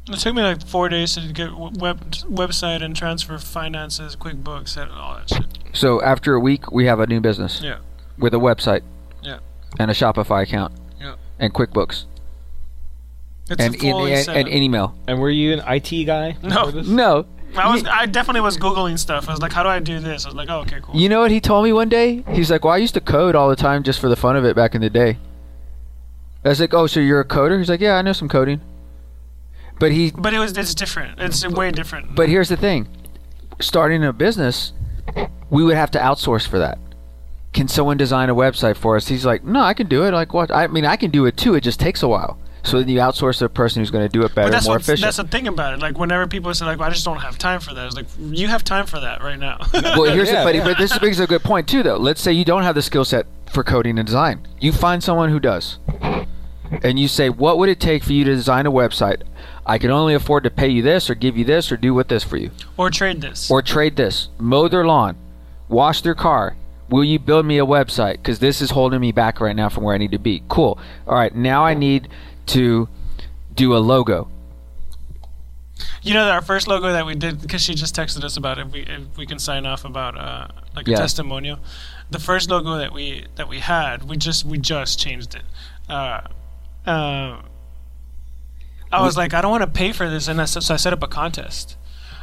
It 0.08 0.18
took 0.18 0.34
me 0.34 0.42
like 0.42 0.66
four 0.66 0.88
days 0.88 1.14
to 1.14 1.32
get 1.32 1.54
web 1.54 2.00
website 2.22 2.82
and 2.82 2.96
transfer 2.96 3.38
finances, 3.38 4.16
QuickBooks, 4.16 4.76
and 4.80 4.90
all 4.90 5.16
that 5.16 5.28
shit. 5.28 5.46
So 5.72 6.02
after 6.02 6.34
a 6.34 6.40
week, 6.40 6.72
we 6.72 6.86
have 6.86 6.98
a 6.98 7.06
new 7.06 7.20
business. 7.20 7.60
Yeah. 7.62 7.78
With 8.18 8.34
a 8.34 8.38
website. 8.38 8.82
Yeah. 9.22 9.38
And 9.78 9.90
a 9.90 9.94
Shopify 9.94 10.42
account. 10.42 10.72
Yeah. 11.00 11.14
And 11.38 11.54
QuickBooks. 11.54 12.06
It's 13.50 13.60
and, 13.60 13.74
a 13.74 13.78
fully 13.78 14.12
and, 14.14 14.24
set 14.24 14.36
and 14.36 14.48
up. 14.48 14.54
e- 14.54 14.62
email. 14.62 14.94
And 15.08 15.20
were 15.20 15.30
you 15.30 15.52
an 15.52 15.62
IT 15.66 16.04
guy? 16.04 16.36
No. 16.42 16.70
this? 16.70 16.86
No. 16.86 17.26
I 17.56 17.72
was 17.72 17.84
I 17.84 18.06
definitely 18.06 18.42
was 18.42 18.56
googling 18.56 18.96
stuff. 18.96 19.28
I 19.28 19.32
was 19.32 19.42
like, 19.42 19.52
how 19.52 19.64
do 19.64 19.68
I 19.68 19.80
do 19.80 19.98
this? 19.98 20.24
I 20.24 20.28
was 20.28 20.36
like, 20.36 20.48
oh, 20.48 20.60
okay, 20.60 20.78
cool. 20.80 20.94
You 20.94 21.08
know 21.08 21.20
what 21.20 21.32
he 21.32 21.40
told 21.40 21.64
me 21.64 21.72
one 21.72 21.88
day? 21.88 22.22
He's 22.30 22.48
like, 22.48 22.64
"Well, 22.64 22.72
I 22.72 22.76
used 22.76 22.94
to 22.94 23.00
code 23.00 23.34
all 23.34 23.48
the 23.48 23.56
time 23.56 23.82
just 23.82 23.98
for 23.98 24.08
the 24.08 24.14
fun 24.14 24.36
of 24.36 24.44
it 24.44 24.54
back 24.54 24.76
in 24.76 24.80
the 24.80 24.90
day." 24.90 25.18
I 26.44 26.48
was 26.50 26.60
like, 26.60 26.72
"Oh, 26.72 26.86
so 26.86 27.00
you're 27.00 27.18
a 27.18 27.24
coder?" 27.24 27.58
He's 27.58 27.68
like, 27.68 27.80
"Yeah, 27.80 27.96
I 27.96 28.02
know 28.02 28.12
some 28.12 28.28
coding." 28.28 28.60
But 29.80 29.90
he, 29.90 30.12
but 30.12 30.32
it 30.32 30.38
was 30.38 30.56
it's 30.56 30.74
different. 30.74 31.18
It's 31.18 31.44
way 31.46 31.72
different. 31.72 32.14
but 32.14 32.28
here's 32.28 32.50
the 32.50 32.56
thing: 32.56 32.86
starting 33.60 34.04
a 34.04 34.12
business, 34.12 34.72
we 35.50 35.64
would 35.64 35.76
have 35.76 35.90
to 35.92 35.98
outsource 35.98 36.46
for 36.46 36.60
that. 36.60 36.78
Can 37.52 37.66
someone 37.66 37.96
design 37.96 38.30
a 38.30 38.34
website 38.34 38.76
for 38.76 38.94
us? 38.96 39.08
He's 39.08 39.26
like, 39.26 39.42
"No, 39.42 39.60
I 39.60 39.74
can 39.74 39.88
do 39.88 40.04
it." 40.04 40.12
Like, 40.12 40.32
what? 40.32 40.52
I 40.52 40.68
mean, 40.68 40.84
I 40.86 40.96
can 40.96 41.10
do 41.10 41.26
it 41.26 41.36
too. 41.36 41.56
It 41.56 41.62
just 41.62 41.80
takes 41.80 42.02
a 42.02 42.08
while. 42.08 42.38
So 42.62 42.78
then 42.78 42.88
you 42.88 42.98
outsource 42.98 43.38
to 43.38 43.46
a 43.46 43.48
person 43.48 43.80
who's 43.80 43.90
going 43.90 44.06
to 44.06 44.08
do 44.08 44.24
it 44.24 44.34
better, 44.34 44.48
but 44.48 44.52
that's 44.52 44.66
more 44.66 44.74
what, 44.74 44.82
efficient. 44.82 45.02
that's 45.06 45.16
the 45.16 45.24
thing 45.24 45.48
about 45.48 45.74
it. 45.74 45.80
Like 45.80 45.98
whenever 45.98 46.26
people 46.26 46.52
say 46.54 46.66
like, 46.66 46.78
well, 46.78 46.88
I 46.88 46.92
just 46.92 47.04
don't 47.04 47.18
have 47.18 47.38
time 47.38 47.60
for 47.60 47.72
that. 47.74 47.86
It's 47.86 47.96
like 47.96 48.06
you 48.18 48.48
have 48.48 48.64
time 48.64 48.86
for 48.86 49.00
that 49.00 49.22
right 49.22 49.38
now. 49.38 49.58
well, 49.72 50.04
here's 50.14 50.30
Yeah. 50.30 50.44
the, 50.44 50.58
but, 50.58 50.64
but 50.64 50.78
this 50.78 50.96
brings 50.98 51.20
a 51.20 51.26
good 51.26 51.42
point 51.42 51.68
too, 51.68 51.82
though. 51.82 51.96
Let's 51.96 52.20
say 52.20 52.32
you 52.32 52.44
don't 52.44 52.62
have 52.62 52.74
the 52.74 52.82
skill 52.82 53.04
set 53.04 53.26
for 53.50 53.64
coding 53.64 53.98
and 53.98 54.06
design. 54.06 54.46
You 54.60 54.72
find 54.72 55.02
someone 55.02 55.30
who 55.30 55.40
does, 55.40 55.78
and 56.82 56.98
you 56.98 57.08
say, 57.08 57.28
"What 57.30 57.58
would 57.58 57.68
it 57.68 57.80
take 57.80 58.04
for 58.04 58.12
you 58.12 58.24
to 58.24 58.34
design 58.34 58.66
a 58.66 58.70
website? 58.70 59.22
I 59.66 59.78
can 59.78 59.90
only 59.90 60.14
afford 60.14 60.44
to 60.44 60.50
pay 60.50 60.68
you 60.68 60.82
this, 60.82 61.10
or 61.10 61.14
give 61.14 61.36
you 61.36 61.44
this, 61.44 61.70
or 61.72 61.76
do 61.76 61.94
with 61.94 62.08
this 62.08 62.22
for 62.24 62.36
you, 62.36 62.50
or 62.76 62.90
trade 62.90 63.20
this. 63.20 63.50
or 63.50 63.62
trade 63.62 63.96
this, 63.96 64.28
mow 64.38 64.68
their 64.68 64.84
lawn, 64.84 65.16
wash 65.68 66.02
their 66.02 66.14
car." 66.14 66.56
Will 66.88 67.04
you 67.04 67.20
build 67.20 67.46
me 67.46 67.56
a 67.58 67.64
website? 67.64 68.14
Because 68.14 68.40
this 68.40 68.60
is 68.60 68.70
holding 68.72 69.00
me 69.00 69.12
back 69.12 69.40
right 69.40 69.54
now 69.54 69.68
from 69.68 69.84
where 69.84 69.94
I 69.94 69.98
need 69.98 70.10
to 70.10 70.18
be. 70.18 70.42
Cool. 70.48 70.76
All 71.06 71.14
right, 71.14 71.32
now 71.32 71.64
I 71.64 71.72
need 71.72 72.08
to 72.50 72.88
do 73.54 73.74
a 73.76 73.78
logo. 73.78 74.28
You 76.02 76.14
know 76.14 76.24
that 76.26 76.32
our 76.32 76.42
first 76.42 76.66
logo 76.68 76.92
that 76.92 77.06
we 77.06 77.14
did 77.14 77.40
because 77.40 77.62
she 77.62 77.74
just 77.74 77.94
texted 77.94 78.22
us 78.24 78.36
about 78.36 78.58
if 78.58 78.70
we 78.72 78.80
if 78.80 79.16
we 79.16 79.26
can 79.26 79.38
sign 79.38 79.66
off 79.66 79.84
about 79.84 80.16
uh, 80.16 80.48
like 80.74 80.86
a 80.88 80.92
Yeah. 80.92 80.96
testimonial. 80.98 81.58
The 82.10 82.18
first 82.18 82.50
logo 82.50 82.76
that 82.78 82.92
we 82.92 83.26
that 83.36 83.48
we 83.48 83.60
had, 83.60 84.08
we 84.08 84.16
just 84.16 84.44
we 84.44 84.58
just 84.58 84.98
changed 84.98 85.34
it. 85.34 85.42
Uh, 85.88 86.20
uh, 86.86 87.42
I 88.92 89.02
was 89.02 89.16
like, 89.16 89.34
I 89.34 89.40
don't 89.40 89.50
want 89.50 89.62
to 89.62 89.66
pay 89.70 89.92
for 89.92 90.08
this, 90.10 90.26
and 90.28 90.40
I, 90.40 90.46
so 90.46 90.74
I 90.74 90.76
set 90.76 90.92
up 90.92 91.02
a 91.02 91.06
contest. 91.08 91.76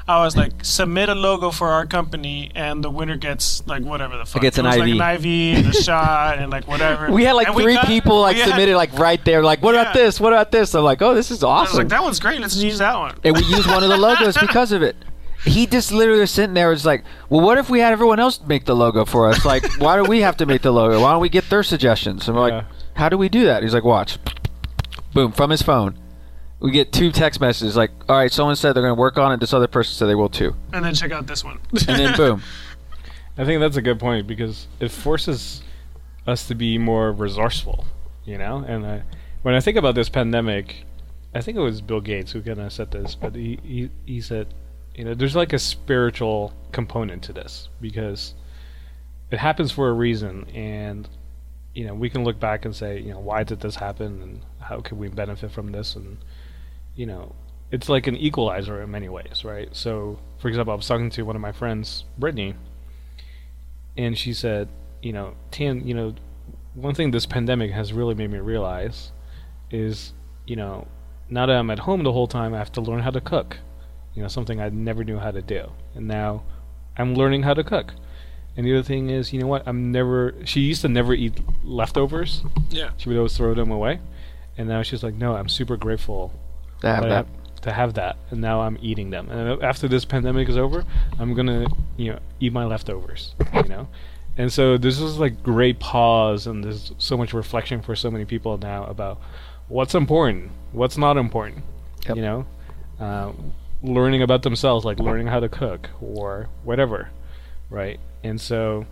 I 0.09 0.23
was 0.23 0.37
like, 0.37 0.53
submit 0.63 1.09
a 1.09 1.15
logo 1.15 1.51
for 1.51 1.67
our 1.67 1.85
company, 1.85 2.49
and 2.55 2.81
the 2.83 2.89
winner 2.89 3.17
gets 3.17 3.65
like 3.67 3.83
whatever 3.83 4.17
the 4.17 4.25
fuck. 4.25 4.37
It 4.41 4.45
gets 4.45 4.57
an 4.57 4.65
it 4.65 4.69
was 4.69 4.77
IV. 4.77 4.95
like 4.95 5.19
an 5.19 5.25
IV 5.25 5.57
and 5.57 5.67
a 5.67 5.73
shot 5.83 6.39
and 6.39 6.49
like 6.49 6.65
whatever. 6.67 7.11
We 7.11 7.25
had 7.25 7.33
like 7.33 7.47
And 7.47 7.57
three 7.57 7.73
got- 7.73 7.87
people 7.87 8.21
like 8.21 8.35
we 8.35 8.41
had- 8.41 8.49
submitted 8.49 8.75
like 8.77 8.93
right 8.97 9.23
there, 9.25 9.43
like, 9.43 9.61
what 9.61 9.75
about 9.75 9.93
this? 9.93 10.19
What 10.19 10.31
about 10.31 10.51
this? 10.51 10.73
I'm 10.75 10.83
like, 10.85 11.01
oh, 11.01 11.13
this 11.13 11.29
is 11.29 11.43
I 11.43 11.47
was 11.47 11.67
awesome. 11.69 11.77
like, 11.79 11.87
that 11.89 12.01
one's 12.03 12.19
great. 12.21 12.39
Let's 12.39 12.55
use 12.55 12.77
that 12.79 12.97
one. 12.97 13.15
and 13.23 13.35
we 13.35 13.43
used 13.43 13.67
one 13.67 13.83
of 13.83 13.89
the 13.89 13.97
logos 13.97 14.37
because 14.41 14.71
of 14.71 14.81
it. 14.81 14.95
He 15.43 15.67
just 15.67 15.91
literally 15.91 16.21
was 16.21 16.31
sitting 16.31 16.53
there, 16.55 16.69
was 16.69 16.85
like, 16.85 17.03
"Well, 17.29 17.41
what 17.41 17.57
if 17.57 17.69
we 17.69 17.79
had 17.79 17.93
everyone 17.93 18.19
else 18.19 18.39
make 18.47 18.65
the 18.65 18.75
logo 18.75 19.05
for 19.05 19.29
us? 19.29 19.45
Like, 19.45 19.65
why 19.79 19.95
do 19.95 20.03
we 20.03 20.21
have 20.21 20.35
to 20.37 20.45
make 20.45 20.61
the 20.61 20.71
logo? 20.71 20.99
Why 21.01 21.11
don't 21.11 21.21
we 21.21 21.29
get 21.29 21.49
their 21.49 21.63
suggestions?" 21.63 22.27
And 22.27 22.35
we're 22.35 22.47
Yeah. 22.49 22.55
like, 22.55 22.65
"How 22.95 23.07
do 23.07 23.17
we 23.17 23.29
do 23.29 23.45
that?" 23.45 23.61
He's 23.63 23.73
like, 23.73 23.83
"Watch." 23.85 24.17
Boom, 25.13 25.31
from 25.31 25.49
his 25.51 25.61
phone, 25.61 25.95
we 26.59 26.71
get 26.71 26.91
two 26.91 27.11
text 27.11 27.39
messages 27.39 27.75
like, 27.75 27.91
"All 28.09 28.17
right, 28.17 28.31
someone 28.31 28.55
said 28.55 28.73
they're 28.73 28.83
going 28.83 28.95
to 28.95 28.99
work 28.99 29.17
on 29.17 29.31
it. 29.31 29.39
This 29.39 29.53
other 29.53 29.67
person 29.67 29.93
said 29.93 30.07
they 30.07 30.15
will 30.15 30.29
too." 30.29 30.55
And 30.73 30.83
then 30.83 30.93
check 30.95 31.11
out 31.11 31.27
this 31.27 31.43
one. 31.43 31.59
And 31.71 31.99
then 31.99 32.17
boom. 32.17 32.41
I 33.37 33.45
think 33.45 33.59
that's 33.59 33.77
a 33.77 33.81
good 33.81 33.99
point 33.99 34.25
because 34.25 34.67
it 34.79 34.89
forces 34.89 35.61
us 36.25 36.47
to 36.47 36.55
be 36.55 36.77
more 36.77 37.11
resourceful, 37.11 37.85
you 38.25 38.37
know. 38.37 38.57
And 38.67 38.85
I, 38.85 39.03
when 39.43 39.53
I 39.53 39.59
think 39.59 39.77
about 39.77 39.93
this 39.93 40.09
pandemic, 40.09 40.85
I 41.35 41.41
think 41.41 41.57
it 41.57 41.61
was 41.61 41.81
Bill 41.81 42.01
Gates 42.01 42.31
who 42.31 42.41
kind 42.41 42.59
of 42.59 42.73
said 42.73 42.91
this, 42.91 43.13
but 43.13 43.35
he, 43.35 43.59
he 43.63 43.89
he 44.05 44.21
said, 44.21 44.47
you 44.95 45.05
know, 45.05 45.13
there's 45.13 45.35
like 45.35 45.53
a 45.53 45.59
spiritual 45.59 46.53
component 46.71 47.21
to 47.23 47.33
this 47.33 47.69
because 47.79 48.33
it 49.29 49.37
happens 49.37 49.71
for 49.71 49.89
a 49.89 49.93
reason, 49.93 50.47
and 50.55 51.07
you 51.75 51.85
know 51.85 51.93
we 51.93 52.09
can 52.09 52.23
look 52.23 52.39
back 52.39 52.65
and 52.65 52.75
say, 52.75 52.99
you 52.99 53.11
know, 53.11 53.19
why 53.19 53.43
did 53.43 53.59
this 53.59 53.75
happen, 53.75 54.21
and 54.21 54.41
how 54.59 54.81
can 54.81 54.97
we 54.97 55.09
benefit 55.09 55.51
from 55.51 55.71
this, 55.71 55.95
and 55.95 56.17
you 56.97 57.05
know, 57.05 57.33
it's 57.71 57.87
like 57.87 58.07
an 58.07 58.17
equalizer 58.17 58.81
in 58.81 58.91
many 58.91 59.07
ways, 59.07 59.45
right? 59.45 59.69
So, 59.73 60.19
for 60.39 60.49
example, 60.49 60.73
I 60.73 60.75
was 60.75 60.87
talking 60.87 61.09
to 61.11 61.21
one 61.23 61.35
of 61.35 61.41
my 61.41 61.51
friends, 61.53 62.03
Brittany, 62.17 62.55
and 63.95 64.17
she 64.17 64.33
said, 64.33 64.67
you 65.01 65.13
know, 65.13 65.35
Tan, 65.51 65.87
you 65.87 65.93
know, 65.93 66.15
one 66.73 66.95
thing 66.95 67.11
this 67.11 67.25
pandemic 67.25 67.71
has 67.71 67.93
really 67.93 68.15
made 68.15 68.31
me 68.31 68.39
realize 68.39 69.11
is, 69.71 70.13
you 70.45 70.55
know, 70.55 70.87
now 71.29 71.45
that 71.45 71.55
I'm 71.55 71.69
at 71.69 71.79
home 71.79 72.03
the 72.03 72.11
whole 72.11 72.27
time, 72.27 72.53
I 72.53 72.57
have 72.57 72.71
to 72.73 72.81
learn 72.81 73.01
how 73.01 73.11
to 73.11 73.21
cook. 73.21 73.57
You 74.15 74.23
know, 74.23 74.27
something 74.27 74.59
I 74.59 74.69
never 74.69 75.03
knew 75.03 75.19
how 75.19 75.29
to 75.29 75.43
do, 75.43 75.71
and 75.93 76.07
now 76.07 76.43
I'm 76.97 77.13
learning 77.13 77.43
how 77.43 77.53
to 77.53 77.63
cook. 77.63 77.93
And 78.55 78.65
the 78.65 78.73
other 78.73 78.81
thing 78.81 79.11
is, 79.11 79.31
you 79.31 79.39
know 79.39 79.45
what? 79.45 79.67
I'm 79.67 79.91
never. 79.91 80.33
She 80.43 80.61
used 80.61 80.81
to 80.81 80.87
never 80.87 81.13
eat 81.13 81.39
leftovers. 81.63 82.41
yeah. 82.71 82.89
She 82.97 83.09
would 83.09 83.17
always 83.17 83.37
throw 83.37 83.53
them 83.53 83.69
away, 83.69 83.99
and 84.57 84.67
now 84.67 84.81
she's 84.81 85.03
like, 85.03 85.13
no, 85.13 85.35
I'm 85.35 85.49
super 85.49 85.77
grateful 85.77 86.33
To 86.81 86.87
have 86.87 87.03
that 87.03 87.27
to 87.61 87.71
have 87.73 87.95
that, 87.95 88.17
and 88.29 88.39
now 88.39 88.61
I'm 88.61 88.77
eating 88.81 89.09
them. 89.09 89.29
And 89.29 89.61
after 89.61 89.87
this 89.87 90.05
pandemic 90.05 90.47
is 90.47 90.57
over, 90.57 90.85
I'm 91.19 91.33
gonna, 91.33 91.67
you 91.97 92.13
know, 92.13 92.19
eat 92.39 92.53
my 92.53 92.65
leftovers. 92.65 93.35
You 93.53 93.63
know, 93.63 93.87
and 94.37 94.51
so 94.51 94.77
this 94.77 94.99
is 94.99 95.17
like 95.17 95.43
great 95.43 95.79
pause, 95.79 96.47
and 96.47 96.63
there's 96.63 96.93
so 96.97 97.17
much 97.17 97.33
reflection 97.33 97.81
for 97.81 97.95
so 97.95 98.11
many 98.11 98.25
people 98.25 98.57
now 98.57 98.85
about 98.85 99.19
what's 99.67 99.95
important, 99.95 100.51
what's 100.71 100.97
not 100.97 101.17
important. 101.17 101.63
Yep. 102.07 102.15
You 102.15 102.21
know, 102.21 102.45
uh, 102.99 103.31
learning 103.81 104.21
about 104.21 104.43
themselves, 104.43 104.85
like 104.85 104.99
learning 104.99 105.27
how 105.27 105.39
to 105.39 105.49
cook 105.49 105.89
or 105.99 106.49
whatever, 106.63 107.09
right? 107.69 107.99
And 108.23 108.39
so 108.39 108.85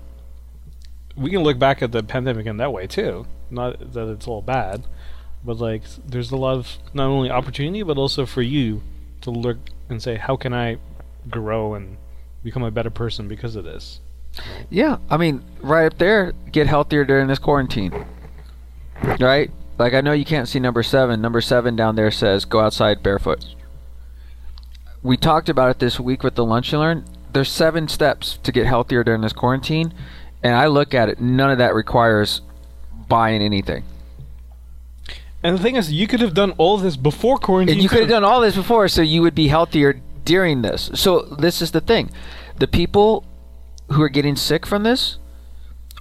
we 1.15 1.29
can 1.29 1.43
look 1.43 1.59
back 1.59 1.81
at 1.81 1.91
the 1.91 2.03
pandemic 2.03 2.45
in 2.45 2.57
that 2.57 2.73
way 2.73 2.87
too. 2.87 3.25
Not 3.49 3.93
that 3.93 4.09
it's 4.09 4.27
all 4.27 4.41
bad, 4.41 4.83
but 5.45 5.57
like 5.57 5.83
there's 6.05 6.31
a 6.31 6.37
lot 6.37 6.57
of 6.57 6.77
not 6.93 7.07
only 7.07 7.29
opportunity 7.29 7.83
but 7.83 7.97
also 7.97 8.25
for 8.25 8.41
you 8.41 8.81
to 9.21 9.29
look 9.29 9.57
and 9.89 10.01
say 10.01 10.15
how 10.15 10.35
can 10.35 10.53
i 10.53 10.77
grow 11.29 11.73
and 11.73 11.97
become 12.43 12.63
a 12.63 12.71
better 12.71 12.89
person 12.89 13.27
because 13.27 13.55
of 13.55 13.63
this 13.63 13.99
Yeah, 14.69 14.97
I 15.09 15.17
mean, 15.17 15.43
right 15.61 15.85
up 15.85 15.97
there, 15.97 16.33
get 16.51 16.67
healthier 16.67 17.05
during 17.05 17.27
this 17.27 17.39
quarantine. 17.39 18.05
Right? 19.19 19.51
Like, 19.77 19.93
I 19.93 20.01
know 20.01 20.13
you 20.13 20.25
can't 20.25 20.47
see 20.47 20.59
number 20.59 20.83
seven. 20.83 21.21
Number 21.21 21.41
seven 21.41 21.75
down 21.75 21.95
there 21.95 22.11
says 22.11 22.45
go 22.45 22.59
outside 22.59 23.03
barefoot. 23.03 23.45
We 25.03 25.17
talked 25.17 25.49
about 25.49 25.71
it 25.71 25.79
this 25.79 25.99
week 25.99 26.23
with 26.23 26.35
the 26.35 26.45
lunch 26.45 26.73
and 26.73 26.81
learn. 26.81 27.05
There's 27.31 27.51
seven 27.51 27.87
steps 27.87 28.39
to 28.43 28.51
get 28.51 28.65
healthier 28.65 29.03
during 29.03 29.21
this 29.21 29.33
quarantine, 29.33 29.93
and 30.41 30.55
I 30.55 30.67
look 30.67 30.93
at 30.93 31.09
it, 31.09 31.19
none 31.19 31.51
of 31.51 31.57
that 31.57 31.75
requires 31.75 32.41
buying 33.07 33.41
anything. 33.41 33.83
And 35.45 35.57
the 35.57 35.61
thing 35.61 35.75
is 35.75 35.91
you 35.91 36.07
could 36.07 36.21
have 36.21 36.33
done 36.33 36.51
all 36.57 36.77
this 36.77 36.97
before 36.97 37.37
quarantine 37.37 37.75
And 37.75 37.83
you 37.83 37.89
could 37.89 37.99
have 37.99 38.09
done 38.09 38.23
all 38.23 38.41
this 38.41 38.55
before, 38.55 38.87
so 38.87 39.01
you 39.01 39.21
would 39.21 39.35
be 39.35 39.47
healthier 39.47 40.01
during 40.23 40.63
this. 40.63 40.89
So 40.95 41.21
this 41.21 41.61
is 41.61 41.71
the 41.71 41.81
thing: 41.81 42.09
the 42.57 42.67
people 42.67 43.23
who 43.91 44.01
are 44.01 44.09
getting 44.09 44.35
sick 44.35 44.65
from 44.65 44.83
this 44.83 45.17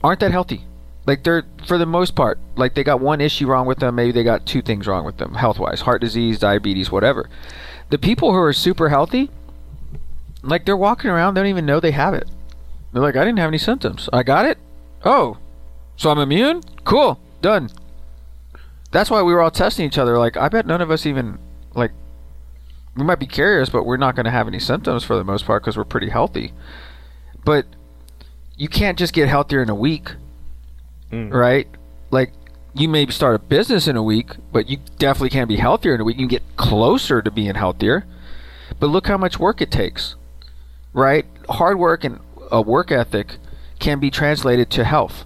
aren't 0.03 0.21
that 0.21 0.33
healthy. 0.33 0.65
Like 1.07 1.23
they're, 1.23 1.45
for 1.67 1.77
the 1.77 1.85
most 1.85 2.15
part, 2.15 2.39
like 2.57 2.75
they 2.75 2.83
got 2.83 3.01
one 3.01 3.21
issue 3.21 3.47
wrong 3.47 3.67
with 3.67 3.79
them. 3.79 3.95
Maybe 3.95 4.13
they 4.13 4.25
got 4.25 4.47
two 4.47 4.63
things 4.63 4.87
wrong 4.87 5.05
with 5.05 5.19
them, 5.19 5.35
health-wise: 5.35 5.83
heart 5.83 6.01
disease, 6.01 6.39
diabetes, 6.39 6.91
whatever. 6.91 7.29
The 7.91 7.99
people 7.99 8.33
who 8.33 8.39
are 8.39 8.55
super 8.55 8.89
healthy, 8.89 9.29
like 10.43 10.65
they're 10.65 10.77
walking 10.77 11.11
around, 11.11 11.35
they 11.35 11.43
don't 11.43 11.51
even 11.51 11.67
know 11.67 11.81
they 11.81 11.91
have 11.91 12.15
it. 12.15 12.31
They're 12.93 13.03
like, 13.03 13.17
I 13.17 13.25
didn't 13.25 13.41
have 13.41 13.49
any 13.49 13.59
symptoms. 13.59 14.09
I 14.13 14.23
got 14.23 14.47
it. 14.47 14.57
Oh, 15.05 15.37
so 15.97 16.11
I'm 16.11 16.19
immune. 16.19 16.63
Cool, 16.85 17.21
done. 17.43 17.69
That's 18.95 19.11
why 19.11 19.21
we 19.23 19.35
were 19.35 19.43
all 19.43 19.51
testing 19.51 19.85
each 19.85 19.99
other. 19.99 20.17
Like, 20.19 20.37
I 20.39 20.49
bet 20.49 20.67
none 20.67 20.81
of 20.81 20.91
us 20.91 21.05
even 21.05 21.39
like 21.75 21.91
we 22.97 23.03
might 23.05 23.19
be 23.19 23.27
carriers, 23.27 23.69
but 23.69 23.85
we're 23.85 23.97
not 23.97 24.15
going 24.15 24.25
to 24.25 24.31
have 24.31 24.47
any 24.49 24.61
symptoms 24.61 25.03
for 25.05 25.17
the 25.17 25.25
most 25.25 25.45
part 25.45 25.63
because 25.63 25.77
we're 25.77 25.85
pretty 25.85 26.09
healthy. 26.11 26.53
But 27.45 27.67
you 28.57 28.69
can't 28.69 28.97
just 28.97 29.13
get 29.13 29.29
healthier 29.29 29.63
in 29.63 29.69
a 29.69 29.75
week, 29.75 30.13
Mm. 31.11 31.33
right? 31.33 31.67
Like, 32.11 32.33
you 32.73 32.89
may 32.89 33.07
start 33.09 33.35
a 33.35 33.39
business 33.39 33.87
in 33.89 33.97
a 33.97 34.03
week, 34.03 34.31
but 34.53 34.69
you 34.69 34.79
definitely 34.99 35.31
can't 35.31 35.49
be 35.49 35.57
healthier 35.57 35.95
in 35.95 36.01
a 36.01 36.05
week. 36.05 36.17
You 36.17 36.23
can 36.23 36.29
get 36.29 36.57
closer 36.57 37.21
to 37.21 37.31
being 37.31 37.55
healthier, 37.57 38.05
but 38.81 38.87
look 38.89 39.07
how 39.09 39.19
much 39.19 39.39
work 39.39 39.61
it 39.61 39.71
takes, 39.71 40.15
right? 40.93 41.27
Hard 41.49 41.79
work 41.79 42.05
and 42.05 42.21
a 42.51 42.61
work 42.63 42.91
ethic 42.93 43.37
can 43.81 43.99
be 44.01 44.11
translated 44.11 44.71
to 44.71 44.85
health. 44.85 45.25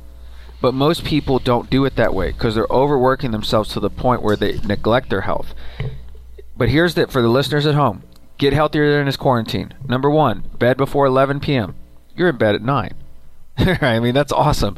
But 0.61 0.75
most 0.75 1.05
people 1.05 1.39
don't 1.39 1.71
do 1.71 1.85
it 1.85 1.97
that 1.97 2.15
way 2.15 2.33
because 2.33 2.55
they're 2.55 2.67
overworking 2.71 3.31
themselves 3.31 3.71
to 3.71 3.81
the 3.81 3.91
point 3.91 4.23
where 4.23 4.37
they 4.37 4.59
neglect 4.59 5.11
their 5.11 5.21
health. 5.23 5.55
But 6.57 6.69
here's 6.69 6.95
that 6.95 7.13
for 7.13 7.23
the 7.23 7.29
listeners 7.29 7.67
at 7.67 7.75
home 7.75 8.03
get 8.39 8.53
healthier 8.53 8.91
during 8.91 9.07
this 9.07 9.17
quarantine. 9.17 9.75
Number 9.89 10.11
one, 10.11 10.45
bed 10.59 10.77
before 10.77 11.07
11 11.07 11.41
p.m. 11.41 11.75
You're 12.17 12.29
in 12.29 12.37
bed 12.37 12.55
at 12.55 12.63
9. 12.63 12.95
I 13.59 13.99
mean, 14.01 14.15
that's 14.15 14.33
awesome. 14.33 14.77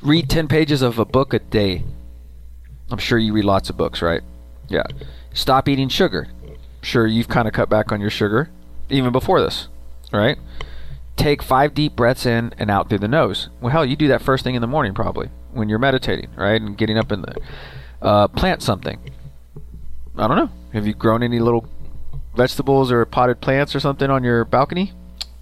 Read 0.00 0.28
10 0.28 0.48
pages 0.48 0.82
of 0.82 0.98
a 0.98 1.04
book 1.04 1.34
a 1.34 1.38
day. 1.38 1.84
I'm 2.90 2.98
sure 2.98 3.18
you 3.18 3.32
read 3.32 3.44
lots 3.44 3.70
of 3.70 3.76
books, 3.76 4.02
right? 4.02 4.22
Yeah. 4.68 4.84
Stop 5.34 5.68
eating 5.68 5.88
sugar. 5.88 6.28
Sure, 6.82 7.06
you've 7.06 7.28
kind 7.28 7.46
of 7.46 7.54
cut 7.54 7.68
back 7.68 7.92
on 7.92 8.00
your 8.00 8.10
sugar 8.10 8.50
even 8.88 9.12
before 9.12 9.40
this, 9.40 9.68
right? 10.12 10.38
Take 11.16 11.42
five 11.42 11.74
deep 11.74 11.94
breaths 11.94 12.26
in 12.26 12.54
and 12.58 12.70
out 12.70 12.88
through 12.88 12.98
the 12.98 13.08
nose. 13.08 13.48
Well, 13.60 13.72
hell, 13.72 13.84
you 13.84 13.96
do 13.96 14.08
that 14.08 14.22
first 14.22 14.44
thing 14.44 14.54
in 14.54 14.60
the 14.60 14.66
morning 14.66 14.94
probably 14.94 15.30
when 15.52 15.68
you're 15.68 15.78
meditating, 15.78 16.30
right? 16.36 16.60
And 16.60 16.76
getting 16.76 16.98
up 16.98 17.12
in 17.12 17.22
the 17.22 17.36
uh, 18.00 18.28
plant 18.28 18.62
something. 18.62 18.98
I 20.16 20.26
don't 20.26 20.36
know. 20.36 20.50
Have 20.72 20.86
you 20.86 20.94
grown 20.94 21.22
any 21.22 21.38
little 21.38 21.66
vegetables 22.34 22.90
or 22.90 23.04
potted 23.04 23.40
plants 23.40 23.74
or 23.74 23.80
something 23.80 24.10
on 24.10 24.24
your 24.24 24.44
balcony? 24.44 24.92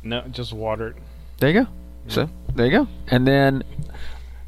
No, 0.02 0.22
just 0.30 0.52
watered. 0.52 0.96
There 1.38 1.50
you 1.50 1.64
go. 1.64 1.70
So 2.08 2.28
there 2.54 2.66
you 2.66 2.72
go. 2.72 2.88
And 3.08 3.26
then 3.26 3.62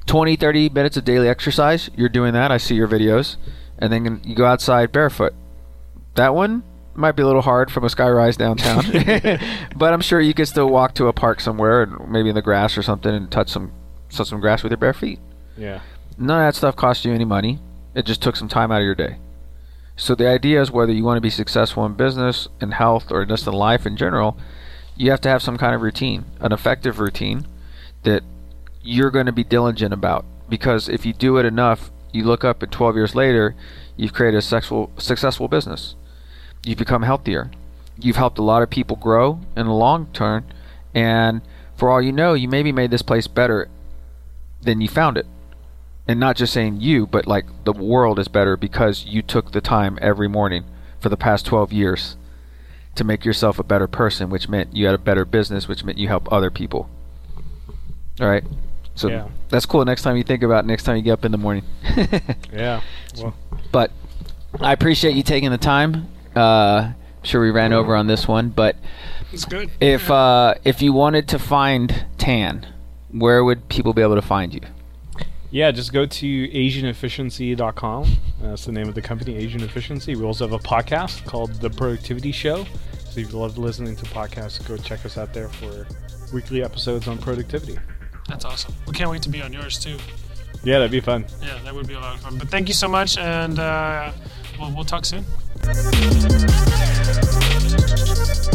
20, 0.06 0.36
30 0.36 0.68
minutes 0.70 0.96
of 0.96 1.04
daily 1.04 1.28
exercise. 1.28 1.90
You're 1.96 2.08
doing 2.08 2.32
that. 2.34 2.50
I 2.50 2.56
see 2.56 2.74
your 2.74 2.88
videos. 2.88 3.36
And 3.78 3.92
then 3.92 4.20
you 4.24 4.34
go 4.34 4.44
outside 4.44 4.92
barefoot. 4.92 5.34
That 6.14 6.34
one 6.34 6.62
might 6.94 7.12
be 7.12 7.22
a 7.22 7.26
little 7.26 7.42
hard 7.42 7.70
from 7.70 7.84
a 7.84 7.88
skyrise 7.88 8.36
downtown, 8.36 8.84
but 9.76 9.92
I'm 9.92 10.00
sure 10.00 10.20
you 10.20 10.34
could 10.34 10.48
still 10.48 10.68
walk 10.68 10.94
to 10.94 11.06
a 11.06 11.12
park 11.12 11.40
somewhere 11.40 11.82
and 11.82 12.10
maybe 12.10 12.28
in 12.28 12.34
the 12.34 12.42
grass 12.42 12.76
or 12.76 12.82
something 12.82 13.14
and 13.14 13.30
touch 13.30 13.48
some 13.48 13.72
touch 14.10 14.28
some 14.28 14.40
grass 14.40 14.62
with 14.62 14.72
your 14.72 14.78
bare 14.78 14.92
feet. 14.92 15.18
Yeah. 15.56 15.80
None 16.18 16.40
of 16.40 16.46
that 16.46 16.56
stuff 16.56 16.76
cost 16.76 17.04
you 17.04 17.12
any 17.12 17.24
money. 17.24 17.58
It 17.94 18.06
just 18.06 18.22
took 18.22 18.36
some 18.36 18.48
time 18.48 18.70
out 18.70 18.80
of 18.80 18.84
your 18.84 18.94
day. 18.94 19.16
So 19.96 20.14
the 20.14 20.28
idea 20.28 20.60
is 20.60 20.70
whether 20.70 20.92
you 20.92 21.04
want 21.04 21.16
to 21.18 21.22
be 21.22 21.30
successful 21.30 21.84
in 21.84 21.94
business, 21.94 22.48
in 22.60 22.72
health, 22.72 23.10
or 23.10 23.24
just 23.24 23.46
in 23.46 23.52
life 23.52 23.86
in 23.86 23.96
general, 23.96 24.38
you 24.96 25.10
have 25.10 25.20
to 25.22 25.28
have 25.28 25.42
some 25.42 25.58
kind 25.58 25.74
of 25.74 25.82
routine, 25.82 26.24
an 26.40 26.52
effective 26.52 26.98
routine 26.98 27.46
that 28.02 28.22
you're 28.82 29.10
going 29.10 29.26
to 29.26 29.32
be 29.32 29.44
diligent 29.44 29.92
about. 29.92 30.24
Because 30.48 30.88
if 30.88 31.06
you 31.06 31.12
do 31.12 31.38
it 31.38 31.46
enough, 31.46 31.90
you 32.12 32.24
look 32.24 32.44
up 32.44 32.62
at 32.62 32.70
12 32.70 32.96
years 32.96 33.14
later, 33.14 33.54
you've 33.96 34.12
created 34.12 34.38
a 34.38 34.42
sexual, 34.42 34.90
successful 34.98 35.48
business. 35.48 35.94
You've 36.64 36.78
become 36.78 37.02
healthier. 37.02 37.50
You've 37.98 38.16
helped 38.16 38.38
a 38.38 38.42
lot 38.42 38.62
of 38.62 38.70
people 38.70 38.96
grow 38.96 39.40
in 39.56 39.66
the 39.66 39.72
long 39.72 40.06
term, 40.12 40.44
and 40.94 41.42
for 41.76 41.90
all 41.90 42.00
you 42.00 42.12
know, 42.12 42.34
you 42.34 42.48
maybe 42.48 42.72
made 42.72 42.90
this 42.90 43.02
place 43.02 43.26
better 43.26 43.68
than 44.62 44.80
you 44.80 44.88
found 44.88 45.16
it 45.16 45.26
and 46.06 46.18
not 46.18 46.36
just 46.36 46.52
saying 46.52 46.80
you, 46.80 47.06
but 47.06 47.26
like 47.26 47.44
the 47.64 47.72
world 47.72 48.18
is 48.18 48.28
better 48.28 48.56
because 48.56 49.04
you 49.06 49.22
took 49.22 49.52
the 49.52 49.60
time 49.60 49.98
every 50.00 50.28
morning 50.28 50.64
for 51.00 51.08
the 51.08 51.16
past 51.16 51.46
12 51.46 51.72
years 51.72 52.16
to 52.94 53.04
make 53.04 53.24
yourself 53.24 53.58
a 53.58 53.62
better 53.64 53.86
person, 53.86 54.28
which 54.28 54.48
meant 54.48 54.74
you 54.74 54.86
had 54.86 54.94
a 54.94 54.98
better 54.98 55.24
business, 55.24 55.68
which 55.68 55.84
meant 55.84 55.98
you 55.98 56.08
help 56.08 56.30
other 56.32 56.50
people. 56.50 56.88
All 58.20 58.28
right. 58.28 58.44
So 58.94 59.08
Yeah. 59.08 59.28
that's 59.48 59.64
cool. 59.64 59.84
Next 59.84 60.02
time 60.02 60.16
you 60.16 60.22
think 60.22 60.42
about 60.42 60.64
it, 60.64 60.66
next 60.66 60.82
time 60.84 60.96
you 60.96 61.02
get 61.02 61.12
up 61.12 61.24
in 61.24 61.32
the 61.32 61.38
morning. 61.38 61.64
Yeah. 62.52 62.80
Well, 63.16 63.34
but 63.70 63.90
I 64.60 64.72
appreciate 64.72 65.14
you 65.14 65.22
taking 65.22 65.50
the 65.50 65.58
time. 65.58 66.08
Uh, 66.36 66.92
I'm 66.92 66.94
sure 67.22 67.40
we 67.42 67.50
ran 67.50 67.72
over 67.72 67.94
on 67.96 68.06
this 68.06 68.26
one, 68.26 68.48
but 68.48 68.76
It's 69.32 69.44
good. 69.44 69.70
if 69.80 70.10
uh, 70.10 70.54
if 70.64 70.82
you 70.82 70.92
wanted 70.92 71.28
to 71.28 71.38
find 71.38 72.04
Tan, 72.18 72.66
where 73.10 73.44
would 73.44 73.68
people 73.68 73.92
be 73.92 74.02
able 74.02 74.16
to 74.16 74.22
find 74.22 74.52
you? 74.54 74.60
yeah, 75.50 75.70
just 75.70 75.92
go 75.92 76.06
to 76.06 76.48
AsianEfficiency.com. 76.48 78.06
That's 78.40 78.64
the 78.64 78.72
name 78.72 78.88
of 78.88 78.94
the 78.94 79.02
company, 79.02 79.36
Asian 79.36 79.62
Efficiency. 79.62 80.16
We 80.16 80.24
also 80.24 80.48
have 80.48 80.52
a 80.58 80.62
podcast 80.62 81.24
called 81.26 81.52
The 81.54 81.68
Productivity 81.70 82.32
Show. 82.32 82.64
So 83.10 83.20
if 83.20 83.30
you 83.32 83.38
love 83.38 83.58
listening 83.58 83.94
to 83.96 84.04
podcasts, 84.06 84.66
go 84.66 84.76
check 84.78 85.04
us 85.04 85.18
out 85.18 85.34
there 85.34 85.48
for 85.50 85.86
weekly 86.32 86.62
episodes 86.64 87.06
on 87.08 87.18
productivity. 87.18 87.78
That's 88.28 88.44
awesome. 88.46 88.74
We 88.86 88.94
can't 88.94 89.10
wait 89.10 89.20
to 89.22 89.28
be 89.28 89.42
on 89.42 89.52
yours 89.52 89.78
too. 89.78 89.98
Yeah, 90.64 90.78
that'd 90.78 90.90
be 90.90 91.00
fun. 91.00 91.26
Yeah, 91.42 91.58
that 91.64 91.74
would 91.74 91.86
be 91.86 91.94
a 91.94 92.00
lot 92.00 92.14
of 92.14 92.20
fun. 92.22 92.38
But 92.38 92.48
thank 92.48 92.68
you 92.68 92.74
so 92.74 92.88
much, 92.88 93.18
and 93.18 93.58
uh, 93.58 94.12
we'll, 94.58 94.70
we'll 94.74 94.84
talk 94.84 95.04
soon. 95.04 95.24
Thank 95.64 95.96
you. 98.46 98.51